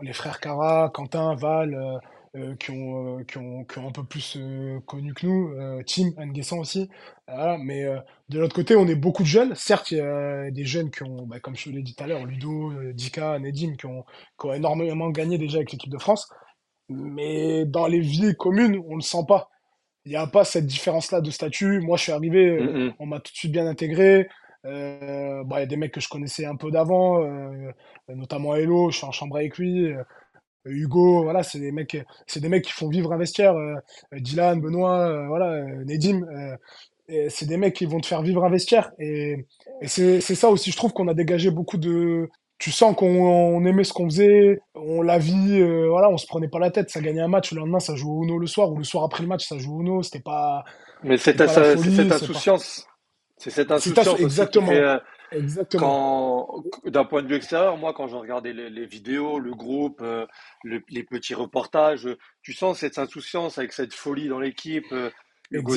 les 0.03 0.13
frères 0.13 0.39
Cara, 0.39 0.91
Quentin, 0.93 1.35
Val, 1.35 1.75
euh, 2.37 2.55
qui, 2.55 2.71
ont, 2.71 3.19
euh, 3.19 3.25
qui, 3.25 3.39
ont, 3.39 3.65
qui, 3.65 3.81
ont, 3.81 3.89
un 3.89 3.91
peu 3.91 4.05
plus 4.05 4.37
euh, 4.37 4.79
connu 4.87 5.15
que 5.15 5.27
nous, 5.27 5.53
Tim, 5.85 6.11
Nguessan 6.17 6.61
aussi. 6.61 6.89
mais 7.29 7.85
de 8.29 8.39
l'autre 8.39 8.55
côté, 8.55 8.77
on 8.77 8.87
est 8.87 8.95
beaucoup 8.95 9.25
de 9.25 9.29
jeunes. 9.29 9.55
Certes, 9.57 9.91
il 9.91 9.99
y 9.99 10.01
a 10.01 10.51
des 10.53 10.65
jeunes 10.65 10.93
qui 10.93 11.03
ont, 11.03 11.27
bah, 11.27 11.41
comme 11.41 11.57
je 11.57 11.71
l'ai 11.71 11.83
dit 11.83 11.95
tout 11.97 12.05
à 12.05 12.07
l'heure, 12.07 12.25
Ludo, 12.25 12.73
Dika, 12.93 13.39
Nedim, 13.41 13.75
qui 13.77 13.87
ont, 13.87 14.05
qui 14.39 14.47
ont 14.47 14.53
énormément 14.55 15.11
gagné 15.11 15.39
déjà 15.39 15.57
avec 15.57 15.73
l'équipe 15.73 15.91
de 15.91 15.99
France. 15.99 16.29
Mais 16.89 17.65
dans 17.67 17.89
les 17.89 18.01
vies 18.01 18.35
communes, 18.37 18.81
on 18.87 18.93
ne 18.93 18.97
le 18.97 19.03
sent 19.03 19.25
pas. 19.27 19.51
Il 20.05 20.11
n'y 20.11 20.17
a 20.17 20.27
pas 20.29 20.45
cette 20.45 20.67
différence-là 20.67 21.21
de 21.21 21.31
statut. 21.31 21.81
Moi, 21.81 21.97
je 21.97 22.05
suis 22.05 22.13
arrivé, 22.13 22.61
mm, 22.61 22.87
mm. 22.87 22.95
on 23.01 23.07
m'a 23.07 23.19
tout 23.19 23.33
de 23.33 23.37
suite 23.37 23.53
bien 23.53 23.67
intégré. 23.67 24.29
Euh, 24.67 25.43
bah, 25.45 25.57
il 25.59 25.61
y 25.61 25.63
a 25.65 25.67
des 25.67 25.77
mecs 25.77 25.93
que 25.93 26.01
je 26.01 26.09
connaissais 26.09 26.45
un 26.47 26.57
peu 26.57 26.71
d'avant, 26.71 27.25
euh, 27.25 27.73
notamment 28.09 28.55
Hello, 28.55 28.91
je 28.91 28.99
suis 28.99 29.07
en 29.07 29.13
chambre 29.13 29.37
avec 29.37 29.59
lui. 29.59 29.93
Euh, 30.67 30.71
Hugo, 30.71 31.23
voilà, 31.23 31.43
c'est 31.43 31.59
des 31.61 31.73
mecs, 31.73 31.97
c'est 32.27 32.41
des 32.41 32.49
mecs 32.49 32.65
qui 32.65 32.73
font 32.73 32.89
vivre 32.89 33.13
un 33.13 33.19
vestiaire. 33.19 33.55
euh, 33.57 33.75
Dylan, 34.13 34.61
Benoît, 34.61 35.09
euh, 35.09 35.27
voilà, 35.29 35.53
euh, 35.53 35.85
Nedim, 35.85 36.23
euh, 36.25 36.57
c'est 37.29 37.47
des 37.47 37.57
mecs 37.57 37.75
qui 37.75 37.87
vont 37.87 38.01
te 38.01 38.07
faire 38.07 38.23
vivre 38.23 38.45
un 38.45 38.51
vestiaire. 38.51 38.93
Et, 38.99 39.47
et 39.81 39.89
c'est, 39.89 40.21
ça 40.21 40.49
aussi, 40.49 40.71
je 40.71 40.77
trouve 40.77 40.93
qu'on 40.93 41.09
a 41.09 41.15
dégagé 41.15 41.51
beaucoup 41.51 41.77
de. 41.79 42.29
Tu 42.59 42.71
sens 42.71 42.95
qu'on 42.95 43.07
on 43.07 43.65
aimait 43.65 43.85
ce 43.85 43.93
qu'on 43.95 44.05
faisait, 44.05 44.61
on 44.75 45.01
la 45.01 45.19
vit, 45.19 45.61
euh, 45.63 45.89
voilà, 45.89 46.11
on 46.11 46.19
se 46.19 46.27
prenait 46.27 46.47
pas 46.49 46.59
la 46.59 46.71
tête. 46.71 46.91
Ça 46.91 47.01
gagnait 47.01 47.23
un 47.23 47.27
match, 47.27 47.53
le 47.53 47.61
lendemain 47.61 47.81
ça 47.81 47.95
joue 47.97 48.21
au 48.21 48.23
Uno 48.25 48.39
le 48.39 48.47
soir, 48.47 48.71
ou 48.71 48.77
le 48.77 48.85
soir 48.85 49.03
après 49.05 49.23
le 49.23 49.29
match 49.29 49.49
ça 49.49 49.57
joue 49.57 49.79
au 49.79 49.81
Uno. 49.81 50.03
C'était 50.03 50.21
pas, 50.21 50.63
Mais 51.03 51.17
c'est 51.17 51.37
cette 51.39 52.13
insouciance, 52.13 52.87
c'est 53.39 53.51
cette 53.51 53.71
insouciance 53.71 54.15
qui 54.15 54.23
exactement, 54.23 54.67
fait, 54.67 54.79
euh, 54.79 54.99
exactement. 55.33 56.65
quand, 56.71 56.91
d'un 56.91 57.05
point 57.05 57.23
de 57.23 57.29
vue 57.29 57.35
extérieur, 57.37 57.77
moi, 57.77 57.93
quand 57.95 58.09
je 58.09 58.17
regardais 58.17 58.53
les, 58.53 58.71
les 58.71 58.87
vidéos, 58.87 59.39
le 59.39 59.53
groupe, 59.55 60.01
euh, 60.03 60.27
le- 60.65 60.83
les 60.89 61.05
petits 61.05 61.35
reportages, 61.35 62.09
tu 62.43 62.53
sens 62.53 62.79
cette 62.79 62.99
insouciance 62.99 63.59
avec 63.59 63.73
cette 63.73 63.95
folie 63.95 64.29
dans 64.29 64.41
l'équipe, 64.41 64.91
euh, 64.93 65.11
Hugo 65.51 65.75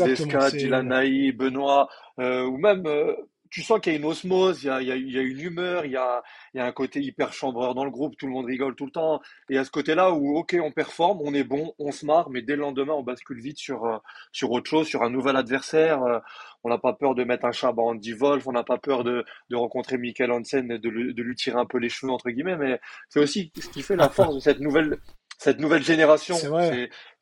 c'est 0.52 0.58
Dylan 0.58 0.88
Naï, 0.88 1.32
Benoît, 1.32 1.90
euh, 2.20 2.44
ou 2.46 2.58
même, 2.58 2.86
euh, 2.86 3.16
tu 3.54 3.62
sens 3.62 3.80
qu'il 3.80 3.94
y 3.94 3.96
a 3.96 4.00
une 4.00 4.06
osmose, 4.06 4.64
il 4.64 4.66
y 4.66 4.70
a, 4.72 4.82
il 4.82 4.88
y 4.88 4.92
a, 4.92 4.96
il 4.96 5.12
y 5.12 5.20
a 5.20 5.22
une 5.22 5.40
humeur, 5.40 5.86
il 5.86 5.92
y 5.92 5.96
a, 5.96 6.24
il 6.54 6.58
y 6.58 6.60
a 6.60 6.66
un 6.66 6.72
côté 6.72 7.00
hyper 7.02 7.34
chambreur 7.34 7.76
dans 7.76 7.86
le 7.86 7.92
groupe, 7.92 8.18
tout 8.18 8.26
le 8.26 8.32
monde 8.32 8.48
rigole 8.48 8.74
tout 8.76 8.86
le 8.88 8.92
temps. 8.92 9.22
Et 9.50 9.60
à 9.60 9.64
ce 9.64 9.70
côté-là 9.70 10.12
où, 10.12 10.36
ok, 10.38 10.58
on 10.60 10.72
performe, 10.72 11.20
on 11.22 11.36
est 11.36 11.44
bon, 11.44 11.76
on 11.78 11.92
se 11.92 12.04
marre, 12.04 12.32
mais 12.32 12.42
dès 12.42 12.56
le 12.56 12.62
lendemain, 12.62 12.94
on 12.94 13.04
bascule 13.04 13.40
vite 13.40 13.60
sur, 13.60 13.86
euh, 13.86 13.98
sur 14.32 14.50
autre 14.52 14.68
chose, 14.68 14.88
sur 14.88 15.04
un 15.04 15.12
nouvel 15.12 15.36
adversaire. 15.36 16.02
euh, 16.02 16.18
on 16.64 16.70
n'a 16.70 16.80
pas 16.80 16.94
peur 16.94 17.14
de 17.14 17.24
mettre 17.24 17.46
un 17.46 17.52
Chabat 17.52 17.84
Andy 17.84 18.14
Wolf, 18.14 18.48
on 18.48 18.54
n'a 18.54 18.64
pas 18.64 18.78
peur 18.80 19.04
de, 19.04 19.24
de 19.52 19.56
rencontrer 19.56 19.98
Michael 20.00 20.32
Hansen, 20.32 20.72
et 20.72 20.80
de, 20.80 20.90
lui- 20.90 21.14
de 21.14 21.22
lui 21.22 21.36
tirer 21.36 21.60
un 21.60 21.66
peu 21.66 21.78
les 21.78 21.90
cheveux, 21.90 22.12
entre 22.12 22.32
guillemets, 22.32 22.56
mais 22.58 22.80
c'est 23.10 23.20
aussi 23.20 23.52
ce 23.60 23.68
qui 23.70 23.84
fait 23.84 23.96
la 23.96 24.10
force 24.10 24.34
de 24.34 24.40
cette 24.40 24.62
nouvelle, 24.62 24.98
cette 25.38 25.60
nouvelle 25.60 25.84
génération. 25.84 26.36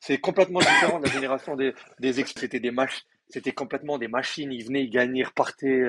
C'est 0.00 0.18
complètement 0.18 0.60
différent 0.60 0.98
de 0.98 1.06
la 1.06 1.12
génération 1.12 1.56
des, 1.56 1.74
des 2.00 2.20
ex, 2.20 2.32
c'était 2.36 2.60
des 2.60 2.70
matchs, 2.70 3.02
c'était 3.32 3.52
complètement 3.52 3.98
des 3.98 4.08
machines, 4.08 4.52
ils 4.52 4.64
venaient, 4.64 4.84
ils 4.84 4.90
gagnaient, 4.90 5.20
ils 5.20 5.24
repartaient. 5.24 5.82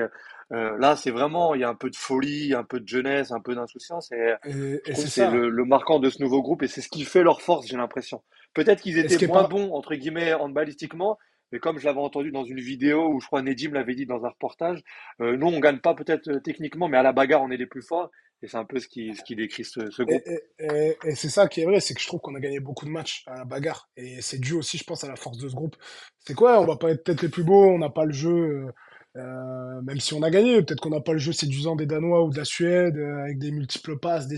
Euh, 0.52 0.78
là, 0.78 0.96
c'est 0.96 1.10
vraiment, 1.10 1.54
il 1.54 1.60
y 1.60 1.64
a 1.64 1.68
un 1.68 1.74
peu 1.74 1.90
de 1.90 1.96
folie, 1.96 2.54
un 2.54 2.64
peu 2.64 2.80
de 2.80 2.88
jeunesse, 2.88 3.30
un 3.30 3.40
peu 3.40 3.54
d'insouciance, 3.54 4.12
et 4.12 4.34
Et, 4.44 4.52
je 4.52 4.74
et 4.90 4.92
trouve 4.92 5.06
c'est 5.06 5.30
le, 5.30 5.48
le 5.48 5.64
marquant 5.64 5.98
de 5.98 6.10
ce 6.10 6.22
nouveau 6.22 6.42
groupe, 6.42 6.62
et 6.62 6.68
c'est 6.68 6.80
ce 6.80 6.88
qui 6.88 7.04
fait 7.04 7.22
leur 7.22 7.40
force, 7.40 7.66
j'ai 7.66 7.76
l'impression. 7.76 8.22
Peut-être 8.54 8.82
qu'ils 8.82 8.98
étaient 8.98 9.26
moins 9.26 9.42
pas. 9.42 9.48
bons, 9.48 9.72
entre 9.72 9.94
guillemets, 9.94 10.34
handballistiquement, 10.34 11.18
mais 11.52 11.58
comme 11.60 11.78
je 11.78 11.84
l'avais 11.84 12.00
entendu 12.00 12.32
dans 12.32 12.44
une 12.44 12.60
vidéo 12.60 13.08
où 13.08 13.20
je 13.20 13.26
crois 13.26 13.40
Nedim 13.42 13.72
l'avait 13.72 13.94
dit 13.94 14.06
dans 14.06 14.24
un 14.24 14.28
reportage, 14.28 14.82
euh, 15.20 15.36
nous 15.36 15.46
on 15.46 15.60
gagne 15.60 15.78
pas 15.78 15.94
peut-être 15.94 16.28
euh, 16.28 16.40
techniquement, 16.40 16.88
mais 16.88 16.98
à 16.98 17.02
la 17.02 17.12
bagarre 17.12 17.42
on 17.42 17.50
est 17.50 17.56
les 17.56 17.66
plus 17.66 17.82
forts. 17.82 18.10
Et 18.44 18.46
c'est 18.46 18.58
un 18.58 18.66
peu 18.66 18.78
ce 18.78 18.88
qui, 18.88 19.14
ce 19.14 19.24
qui 19.24 19.36
décrit 19.36 19.64
ce, 19.64 19.80
groupe. 20.02 20.20
et, 20.26 20.42
et, 20.58 20.98
et 21.02 21.14
c'est 21.14 21.30
ça 21.30 21.48
qui 21.48 21.62
est 21.62 21.64
vrai, 21.64 21.80
c'est 21.80 21.94
que 21.94 22.00
je 22.02 22.06
trouve 22.06 22.20
qu'on 22.20 22.34
a 22.34 22.40
gagné 22.40 22.60
beaucoup 22.60 22.84
de 22.84 22.90
matchs 22.90 23.24
à 23.26 23.38
la 23.38 23.44
bagarre. 23.46 23.88
Et 23.96 24.20
c'est 24.20 24.38
dû 24.38 24.52
aussi, 24.52 24.76
je 24.76 24.84
pense, 24.84 25.02
à 25.02 25.08
la 25.08 25.16
force 25.16 25.38
de 25.38 25.48
ce 25.48 25.54
groupe. 25.54 25.76
C'est 26.18 26.34
quoi? 26.34 26.60
On 26.60 26.66
va 26.66 26.76
pas 26.76 26.90
être 26.90 27.04
peut-être 27.04 27.22
les 27.22 27.30
plus 27.30 27.42
beaux, 27.42 27.64
on 27.64 27.78
n'a 27.78 27.88
pas 27.88 28.04
le 28.04 28.12
jeu, 28.12 28.30
euh, 28.30 28.72
euh, 29.16 29.80
même 29.80 29.98
si 29.98 30.12
on 30.12 30.22
a 30.22 30.28
gagné, 30.28 30.60
peut-être 30.62 30.80
qu'on 30.80 30.90
n'a 30.90 31.00
pas 31.00 31.14
le 31.14 31.18
jeu 31.18 31.32
séduisant 31.32 31.74
des 31.74 31.86
Danois 31.86 32.22
ou 32.22 32.30
de 32.30 32.36
la 32.36 32.44
Suède, 32.44 32.98
euh, 32.98 33.22
avec 33.22 33.38
des 33.38 33.50
multiples 33.50 33.98
passes, 33.98 34.28
des... 34.28 34.36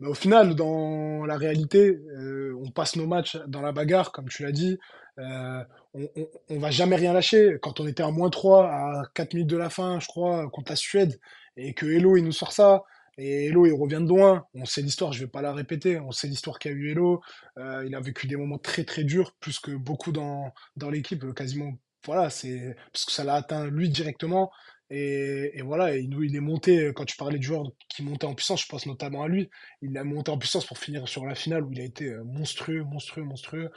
Mais 0.00 0.08
au 0.08 0.14
final, 0.14 0.54
dans 0.54 1.26
la 1.26 1.36
réalité, 1.36 2.00
euh, 2.16 2.58
on 2.64 2.70
passe 2.70 2.96
nos 2.96 3.06
matchs 3.06 3.36
dans 3.46 3.60
la 3.60 3.72
bagarre, 3.72 4.10
comme 4.10 4.28
tu 4.30 4.42
l'as 4.42 4.52
dit. 4.52 4.78
Euh, 5.18 5.62
on, 5.92 6.08
on, 6.16 6.28
on 6.48 6.58
va 6.58 6.70
jamais 6.70 6.96
rien 6.96 7.12
lâcher. 7.12 7.58
Quand 7.60 7.78
on 7.78 7.86
était 7.86 8.02
à 8.02 8.10
moins 8.10 8.30
3 8.30 8.66
à 8.66 9.02
4 9.14 9.34
minutes 9.34 9.50
de 9.50 9.56
la 9.58 9.68
fin, 9.68 10.00
je 10.00 10.06
crois, 10.06 10.48
contre 10.50 10.72
la 10.72 10.76
Suède, 10.76 11.20
et 11.56 11.74
que 11.74 11.86
Hello, 11.86 12.16
il 12.16 12.24
nous 12.24 12.32
sort 12.32 12.52
ça, 12.52 12.82
et 13.18 13.46
Hello, 13.46 13.66
il 13.66 13.72
revient 13.72 14.00
de 14.00 14.08
loin. 14.08 14.46
On 14.54 14.64
sait 14.64 14.82
l'histoire, 14.82 15.12
je 15.12 15.20
vais 15.20 15.30
pas 15.30 15.42
la 15.42 15.52
répéter. 15.52 15.98
On 16.00 16.10
sait 16.10 16.26
l'histoire 16.26 16.58
qu'a 16.58 16.70
eu 16.70 16.90
Hello. 16.90 17.22
Euh, 17.58 17.84
il 17.86 17.94
a 17.94 18.00
vécu 18.00 18.26
des 18.26 18.36
moments 18.36 18.58
très 18.58 18.84
très 18.84 19.04
durs, 19.04 19.32
plus 19.40 19.60
que 19.60 19.72
beaucoup 19.72 20.12
dans, 20.12 20.52
dans 20.76 20.90
l'équipe, 20.90 21.24
euh, 21.24 21.32
quasiment. 21.32 21.72
Voilà, 22.06 22.30
c'est 22.30 22.76
parce 22.92 23.04
que 23.04 23.12
ça 23.12 23.24
l'a 23.24 23.34
atteint 23.34 23.66
lui 23.66 23.88
directement. 23.88 24.50
Et, 24.90 25.62
voilà, 25.62 25.96
il, 25.96 26.36
est 26.36 26.40
monté, 26.40 26.78
euh, 26.86 26.92
quand 26.92 27.04
tu 27.04 27.16
parlais 27.16 27.38
de 27.38 27.42
joueurs 27.42 27.64
qui 27.88 28.02
montaient 28.02 28.26
en 28.26 28.34
puissance, 28.34 28.62
je 28.62 28.68
pense 28.68 28.86
notamment 28.86 29.22
à 29.22 29.28
lui. 29.28 29.48
Il 29.80 29.96
a 29.96 30.04
monté 30.04 30.30
en 30.30 30.38
puissance 30.38 30.66
pour 30.66 30.78
finir 30.78 31.08
sur 31.08 31.24
la 31.24 31.34
finale 31.34 31.64
où 31.64 31.72
il 31.72 31.80
a 31.80 31.84
été 31.84 32.14
monstrueux, 32.24 32.84
monstrueux, 32.84 33.24
monstrueux. 33.24 33.70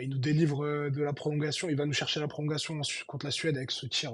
Il 0.00 0.10
nous 0.10 0.18
délivre 0.18 0.88
de 0.90 1.02
la 1.02 1.12
prolongation. 1.12 1.68
Il 1.68 1.76
va 1.76 1.84
nous 1.84 1.92
chercher 1.92 2.20
la 2.20 2.28
prolongation 2.28 2.80
contre 3.06 3.26
la 3.26 3.32
Suède 3.32 3.56
avec 3.56 3.70
ce 3.70 3.86
tir 3.86 4.12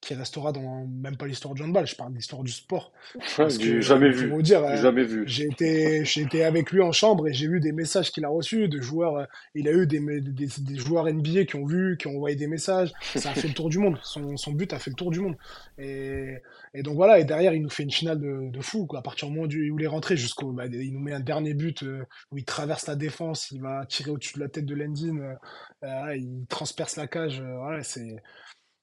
qui 0.00 0.14
restera 0.14 0.52
dans 0.52 0.86
même 0.86 1.16
pas 1.16 1.26
l'histoire 1.26 1.54
du 1.54 1.62
handball. 1.62 1.86
Je 1.86 1.94
parle 1.96 2.12
de 2.12 2.16
l'histoire 2.16 2.42
du 2.42 2.52
sport. 2.52 2.92
Parce 3.36 3.58
que, 3.58 3.68
Du 3.68 3.82
jamais 3.82 4.08
euh, 4.08 4.12
vu. 4.12 4.28
vous 4.28 4.42
dire, 4.42 4.74
jamais 4.76 5.04
vu. 5.04 5.24
j'ai 5.26 5.44
été, 5.46 6.02
été 6.02 6.44
avec 6.44 6.70
lui 6.72 6.80
en 6.82 6.92
chambre 6.92 7.28
et 7.28 7.32
j'ai 7.34 7.48
vu 7.48 7.60
des 7.60 7.72
messages 7.72 8.10
qu'il 8.10 8.24
a 8.24 8.28
reçus 8.28 8.68
de 8.68 8.80
joueurs. 8.80 9.16
euh, 9.16 9.24
Il 9.54 9.68
a 9.68 9.72
eu 9.72 9.86
des, 9.86 10.00
des, 10.20 10.48
joueurs 10.76 11.06
NBA 11.12 11.44
qui 11.44 11.56
ont 11.56 11.66
vu, 11.66 11.96
qui 11.98 12.06
ont 12.06 12.16
envoyé 12.16 12.36
des 12.36 12.46
messages. 12.46 12.92
Ça 13.14 13.30
a 13.30 13.34
fait 13.34 13.48
le 13.48 13.54
tour 13.54 13.68
du 13.68 13.78
monde. 13.78 13.98
Son, 14.02 14.36
son 14.36 14.52
but 14.52 14.72
a 14.72 14.78
fait 14.78 14.90
le 14.90 14.96
tour 14.96 15.10
du 15.10 15.20
monde. 15.20 15.36
Et, 15.78 16.36
et 16.74 16.82
donc 16.82 16.96
voilà. 16.96 17.18
Et 17.18 17.24
derrière, 17.24 17.52
il 17.54 17.62
nous 17.62 17.70
fait 17.70 17.82
une 17.82 17.90
finale 17.90 18.18
de, 18.20 18.50
de 18.50 18.60
fou. 18.60 18.86
Quoi. 18.86 19.00
À 19.00 19.02
partir 19.02 19.28
du 19.28 19.34
moment 19.34 19.46
où 19.46 19.50
il 19.78 19.82
est 19.82 19.86
rentré 19.86 20.16
jusqu'au, 20.16 20.52
bah, 20.52 20.66
il 20.66 20.92
nous 20.92 21.00
met 21.00 21.12
un 21.12 21.20
dernier 21.20 21.54
but 21.54 21.82
euh, 21.82 22.04
où 22.32 22.38
il 22.38 22.44
traverse 22.44 22.86
la 22.86 22.96
défense, 22.96 23.50
il 23.50 23.60
va 23.60 23.84
tirer 23.86 24.10
au-dessus 24.10 24.34
de 24.36 24.40
la 24.40 24.48
tête 24.48 24.66
de 24.66 24.74
Lendin, 24.74 25.36
euh, 25.84 26.16
il 26.16 26.46
transperce 26.48 26.96
la 26.96 27.06
cage. 27.06 27.40
euh, 27.40 27.56
voilà, 27.58 27.82
c'est. 27.82 28.16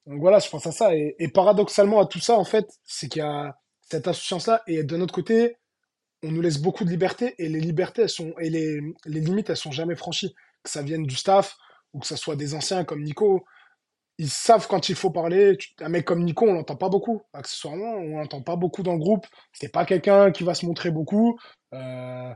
Donc 0.08 0.20
voilà, 0.22 0.40
je 0.40 0.50
pense 0.50 0.66
à 0.66 0.72
ça. 0.72 0.96
Et, 0.96 1.28
paradoxalement 1.34 2.00
à 2.00 2.06
tout 2.06 2.20
ça, 2.20 2.38
en 2.38 2.46
fait, 2.46 2.68
c'est 2.86 3.10
qu'il 3.10 3.22
y 3.22 3.26
a 3.26 3.58
cette 3.82 4.08
insouciance-là. 4.08 4.64
Et 4.68 4.84
de 4.84 4.98
notre 4.98 5.14
côté, 5.14 5.58
on 6.24 6.32
nous 6.32 6.42
laisse 6.42 6.60
beaucoup 6.60 6.86
de 6.86 6.90
liberté 6.90 7.36
et 7.38 7.50
les 7.50 7.60
libertés 7.60 8.04
elles 8.04 8.10
sont 8.10 8.34
et 8.40 8.50
les, 8.50 8.82
limites 9.06 9.50
elles 9.50 9.58
sont 9.58 9.72
jamais 9.72 9.96
franchies 9.96 10.34
que 10.64 10.70
ça 10.70 10.82
vienne 10.82 11.04
du 11.06 11.16
staff 11.16 11.56
ou 11.94 12.00
que 12.00 12.08
ça 12.08 12.18
soit 12.18 12.36
des 12.36 12.56
anciens 12.56 12.84
comme 12.84 13.04
Nico 13.04 13.46
ils 14.18 14.30
savent 14.30 14.68
quand 14.68 14.90
il 14.90 14.96
faut 14.96 15.12
parler 15.12 15.58
un 15.80 15.90
mec 15.90 16.06
comme 16.06 16.24
Nico 16.24 16.48
on 16.48 16.54
l'entend 16.54 16.76
pas 16.76 16.90
beaucoup 16.90 17.22
accessoirement 17.34 17.94
on 17.98 18.18
l'entend 18.18 18.42
pas 18.42 18.56
beaucoup 18.56 18.82
dans 18.82 18.94
le 18.94 19.00
groupe 19.00 19.28
c'est 19.54 19.72
pas 19.72 19.86
quelqu'un 19.86 20.32
qui 20.32 20.44
va 20.44 20.56
se 20.56 20.66
montrer 20.66 20.92
beaucoup 20.92 21.40
Euh, 21.74 22.34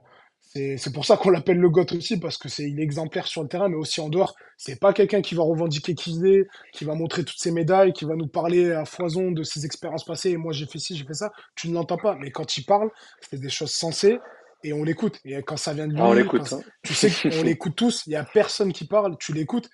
c'est 0.54 0.94
pour 0.94 1.06
ça 1.06 1.16
qu'on 1.18 1.30
l'appelle 1.30 1.58
le 1.58 1.70
GOAT 1.70 1.86
aussi 1.96 2.20
parce 2.20 2.38
que 2.38 2.50
c'est 2.50 2.70
il 2.70 2.80
est 2.80 2.84
exemplaire 2.84 3.26
sur 3.28 3.42
le 3.42 3.48
terrain 3.48 3.70
mais 3.70 3.78
aussi 3.78 4.02
en 4.02 4.10
dehors 4.10 4.36
c'est 4.58 4.80
pas 4.80 4.92
quelqu'un 4.92 5.22
qui 5.22 5.34
va 5.34 5.44
revendiquer 5.44 5.96
qui 5.96 6.14
il 6.16 6.26
est 6.28 6.48
qui 6.74 6.84
va 6.84 6.94
montrer 6.94 7.24
toutes 7.24 7.40
ses 7.40 7.52
médailles 7.52 7.94
qui 7.94 8.04
va 8.06 8.16
nous 8.16 8.28
parler 8.28 8.72
à 8.74 8.84
foison 8.84 9.32
de 9.32 9.44
ses 9.44 9.66
expériences 9.66 10.04
passées 10.04 10.32
et 10.32 10.38
moi 10.38 10.52
j'ai 10.52 10.66
fait 10.66 10.78
ci 10.80 10.98
j'ai 10.98 11.06
fait 11.06 11.14
ça 11.14 11.32
tu 11.56 11.70
ne 11.70 11.74
l'entends 11.74 11.98
pas 11.98 12.16
mais 12.20 12.32
quand 12.32 12.58
il 12.58 12.66
parle 12.66 12.90
c'est 13.30 13.40
des 13.40 13.50
choses 13.50 13.72
sensées 13.72 14.20
et 14.64 14.74
on 14.74 14.84
l'écoute. 14.84 15.20
Et 15.26 15.42
quand 15.42 15.58
ça 15.58 15.74
vient 15.74 15.88
de 15.88 15.96
Ah, 15.98 16.06
on 16.10 16.14
lui, 16.14 16.22
l'écoute. 16.22 16.48
quand- 16.48 16.58
hein. 16.58 16.62
tu 16.84 16.94
sais 16.94 17.10
qu'on 17.10 17.42
l'écoute 17.44 17.76
tous, 17.76 18.04
il 18.06 18.14
y 18.14 18.16
a 18.16 18.24
personne 18.24 18.72
qui 18.74 18.86
parle, 18.86 19.18
tu 19.20 19.34
l'écoutes 19.34 19.68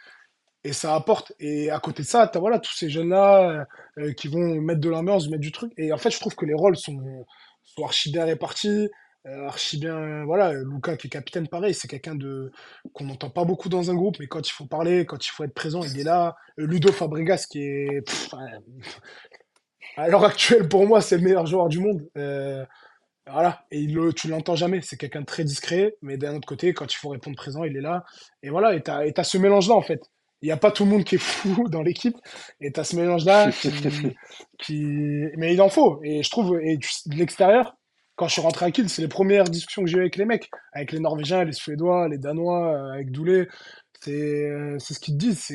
et 0.63 0.71
ça 0.71 0.95
apporte. 0.95 1.34
Et 1.41 1.69
à 1.69 1.80
côté 1.82 2.03
de 2.03 2.07
ça, 2.07 2.25
tu 2.30 2.38
as 2.38 2.39
voilà, 2.39 2.57
tous 2.57 2.73
ces 2.73 2.89
jeunes-là 2.89 3.49
euh, 3.49 3.65
euh, 4.01 4.13
qui 4.13 4.30
vont 4.30 4.61
mettre 4.61 4.80
de 4.80 4.88
l'ambiance, 4.88 5.28
mettre 5.28 5.41
du 5.41 5.51
truc. 5.51 5.73
Et 5.78 5.91
en 5.91 5.97
fait, 5.97 6.09
je 6.11 6.21
trouve 6.21 6.36
que 6.36 6.45
les 6.45 6.53
rôles 6.53 6.78
sont, 6.78 7.25
sont 7.65 7.84
archi 7.84 8.13
bien 8.13 8.23
répartis. 8.23 8.88
Euh, 9.28 9.47
archi 9.47 9.78
bien, 9.78 10.23
voilà, 10.25 10.53
Luca 10.53 10.95
qui 10.95 11.07
est 11.07 11.09
capitaine, 11.09 11.47
pareil, 11.47 11.73
c'est 11.73 11.88
quelqu'un 11.88 12.15
de 12.15 12.51
qu'on 12.93 13.05
n'entend 13.05 13.30
pas 13.30 13.43
beaucoup 13.45 13.69
dans 13.69 13.91
un 13.91 13.95
groupe, 13.95 14.17
mais 14.19 14.28
quand 14.28 14.47
il 14.47 14.51
faut 14.51 14.65
parler, 14.65 15.05
quand 15.05 15.25
il 15.25 15.30
faut 15.30 15.43
être 15.43 15.53
présent, 15.53 15.84
il 15.84 15.99
est 15.99 16.03
là. 16.03 16.36
Euh, 16.59 16.65
Ludo 16.65 16.91
Fabregas 16.91 17.47
qui 17.49 17.61
est, 17.61 18.01
pff, 18.05 18.34
à 19.97 20.07
l'heure 20.07 20.23
actuelle, 20.23 20.69
pour 20.69 20.86
moi, 20.88 21.01
c'est 21.01 21.17
le 21.17 21.23
meilleur 21.23 21.45
joueur 21.45 21.67
du 21.69 21.80
monde. 21.80 22.07
Euh, 22.17 22.63
voilà, 23.30 23.65
et 23.71 23.80
il 23.80 23.97
tu 24.15 24.30
l'entends 24.30 24.55
jamais. 24.55 24.82
C'est 24.82 24.97
quelqu'un 24.97 25.21
de 25.21 25.25
très 25.25 25.43
discret, 25.43 25.95
mais 26.01 26.17
d'un 26.17 26.36
autre 26.36 26.47
côté, 26.47 26.73
quand 26.73 26.91
il 26.93 26.97
faut 26.97 27.09
répondre 27.09 27.36
présent, 27.36 27.63
il 27.63 27.75
est 27.75 27.82
là. 27.82 28.05
Et 28.43 28.49
voilà, 28.49 28.75
et 28.75 28.82
t'as, 28.82 29.05
et 29.05 29.13
t'as 29.13 29.23
ce 29.23 29.38
mélange-là, 29.38 29.75
en 29.75 29.82
fait. 29.82 30.01
Il 30.41 30.45
n'y 30.45 30.51
a 30.51 30.57
pas 30.57 30.71
tout 30.71 30.86
le 30.86 30.91
monde 30.91 31.03
qui 31.03 31.15
est 31.15 31.17
fou 31.21 31.67
dans 31.67 31.82
l'équipe, 31.82 32.15
et 32.61 32.71
t'as 32.71 32.84
ce 32.84 32.95
mélange-là 32.95 33.51
qui, 33.51 33.71
qui, 34.59 34.84
mais 35.38 35.53
il 35.53 35.61
en 35.61 35.69
faut. 35.69 35.99
Et 36.03 36.23
je 36.23 36.30
trouve, 36.30 36.59
et 36.61 36.78
de 36.78 37.15
l'extérieur, 37.15 37.76
quand 38.18 38.28
je 38.28 38.34
suis 38.34 38.41
rentré 38.41 38.65
à 38.65 38.72
Kiel, 38.72 38.89
c'est 38.89 39.01
les 39.01 39.07
premières 39.07 39.45
discussions 39.45 39.84
que 39.84 39.89
j'ai 39.89 39.97
eues 39.97 40.01
avec 40.01 40.18
les 40.18 40.26
mecs, 40.26 40.49
avec 40.74 40.91
les 40.91 40.99
Norvégiens, 40.99 41.45
les 41.45 41.53
Suédois, 41.53 42.09
les 42.09 42.18
Danois, 42.18 42.93
avec 42.93 43.11
Doulé. 43.11 43.47
C'est, 44.01 44.49
euh, 44.49 44.78
ce 44.80 44.99
qu'ils 44.99 45.18
te 45.18 45.20
disent. 45.20 45.51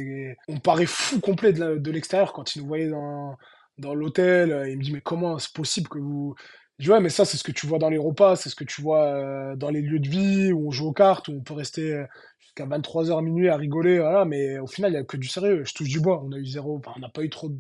On 0.49 0.59
paraît 0.59 0.87
fou 0.87 1.21
complet 1.21 1.53
de, 1.53 1.91
l'extérieur 1.91 2.33
quand 2.33 2.57
ils 2.57 2.63
nous 2.63 2.69
voyaient 2.69 2.89
dans, 2.89 3.37
dans 3.79 3.95
l'hôtel. 3.95 4.65
Ils 4.69 4.79
me 4.79 4.83
disent, 4.83 4.95
mais 4.95 5.01
comment 5.01 5.39
c'est 5.39 5.53
possible 5.53 5.89
que 5.89 5.99
vous, 5.99 6.35
je 6.79 6.85
dis, 6.85 6.91
ouais, 6.91 7.01
mais 7.01 7.11
ça, 7.11 7.25
c'est 7.25 7.37
ce 7.37 7.45
que 7.45 7.53
tu 7.53 7.67
vois 7.67 7.79
dans 7.79 7.91
les 7.91 7.99
repas, 7.99 8.37
c'est 8.37 8.49
ce 8.49 8.57
que 8.57 8.65
tu 8.65 8.81
vois 8.83 9.07
euh, 9.07 9.57
dans 9.57 9.71
les 9.71 9.83
lieux 9.83 10.01
de 10.01 10.09
vie 10.09 10.53
où 10.53 10.69
on 10.69 10.71
joue 10.71 10.89
aux 10.89 10.93
cartes, 10.93 11.29
où 11.29 11.33
on 11.33 11.41
peut 11.41 11.55
rester 11.55 11.95
euh, 11.95 12.07
jusqu'à 12.41 12.67
23h 12.67 13.23
minuit 13.25 13.49
à 13.49 13.57
rigoler, 13.57 13.99
voilà, 13.99 14.25
mais 14.25 14.59
au 14.59 14.67
final, 14.67 14.91
il 14.93 14.95
n'y 14.95 15.01
a 15.01 15.05
que 15.05 15.17
du 15.17 15.29
sérieux. 15.29 15.65
Je 15.65 15.75
touche 15.75 15.89
du 15.89 16.01
bois. 16.01 16.23
On 16.25 16.33
a 16.33 16.39
eu 16.39 16.47
zéro, 16.47 16.79
enfin, 16.79 16.93
on 16.97 17.01
n'a 17.01 17.09
pas 17.09 17.23
eu 17.23 17.31
trop 17.31 17.49
de- 17.51 17.59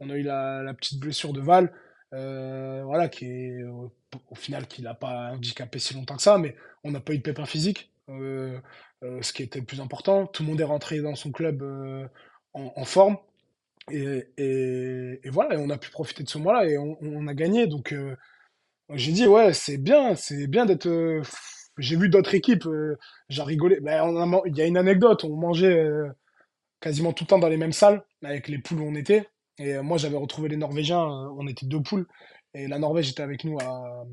On 0.00 0.10
a 0.10 0.16
eu 0.16 0.22
la, 0.22 0.72
petite 0.74 1.00
blessure 1.00 1.32
de 1.32 1.40
Val, 1.40 1.72
voilà, 2.12 3.08
qui 3.08 3.26
est 3.26 3.62
au 4.30 4.34
final, 4.34 4.66
qui 4.66 4.82
l'a 4.82 4.94
pas 4.94 5.32
handicapé 5.32 5.78
si 5.78 5.94
longtemps 5.94 6.16
que 6.16 6.22
ça, 6.22 6.38
mais 6.38 6.56
on 6.84 6.90
n'a 6.90 7.00
pas 7.00 7.12
eu 7.14 7.18
de 7.18 7.22
pépin 7.22 7.46
physique, 7.46 7.92
euh, 8.08 8.58
euh, 9.02 9.22
ce 9.22 9.32
qui 9.32 9.42
était 9.42 9.60
le 9.60 9.66
plus 9.66 9.80
important. 9.80 10.26
Tout 10.26 10.42
le 10.42 10.48
monde 10.48 10.60
est 10.60 10.64
rentré 10.64 11.00
dans 11.00 11.14
son 11.14 11.32
club 11.32 11.62
euh, 11.62 12.06
en, 12.52 12.84
forme. 12.84 13.16
Et, 13.90 15.20
voilà, 15.30 15.58
on 15.58 15.70
a 15.70 15.78
pu 15.78 15.90
profiter 15.90 16.22
de 16.22 16.28
ce 16.28 16.38
mois-là 16.38 16.66
et 16.66 16.78
on, 16.78 17.26
a 17.26 17.34
gagné. 17.34 17.66
Donc, 17.66 17.94
j'ai 18.90 19.12
dit, 19.12 19.26
ouais, 19.26 19.52
c'est 19.52 19.78
bien, 19.78 20.14
c'est 20.14 20.46
bien 20.46 20.66
d'être. 20.66 20.88
j'ai 21.78 21.96
vu 21.96 22.08
d'autres 22.08 22.34
équipes, 22.34 22.68
j'ai 23.28 23.42
rigolé. 23.42 23.80
Ben, 23.80 24.42
il 24.46 24.56
y 24.56 24.62
a 24.62 24.66
une 24.66 24.76
anecdote, 24.76 25.24
on 25.24 25.36
mangeait 25.36 25.84
quasiment 26.80 27.12
tout 27.12 27.24
le 27.24 27.28
temps 27.28 27.38
dans 27.38 27.48
les 27.48 27.56
mêmes 27.56 27.72
salles 27.72 28.04
avec 28.22 28.48
les 28.48 28.58
poules 28.58 28.80
où 28.80 28.86
on 28.86 28.94
était. 28.94 29.28
Et 29.58 29.78
moi, 29.80 29.98
j'avais 29.98 30.16
retrouvé 30.16 30.48
les 30.48 30.56
Norvégiens, 30.56 31.04
on 31.04 31.46
était 31.46 31.66
deux 31.66 31.82
poules. 31.82 32.06
Et 32.54 32.68
la 32.68 32.78
Norvège 32.78 33.10
était 33.10 33.22
avec 33.22 33.44
nous 33.44 33.58
à, 33.60 34.04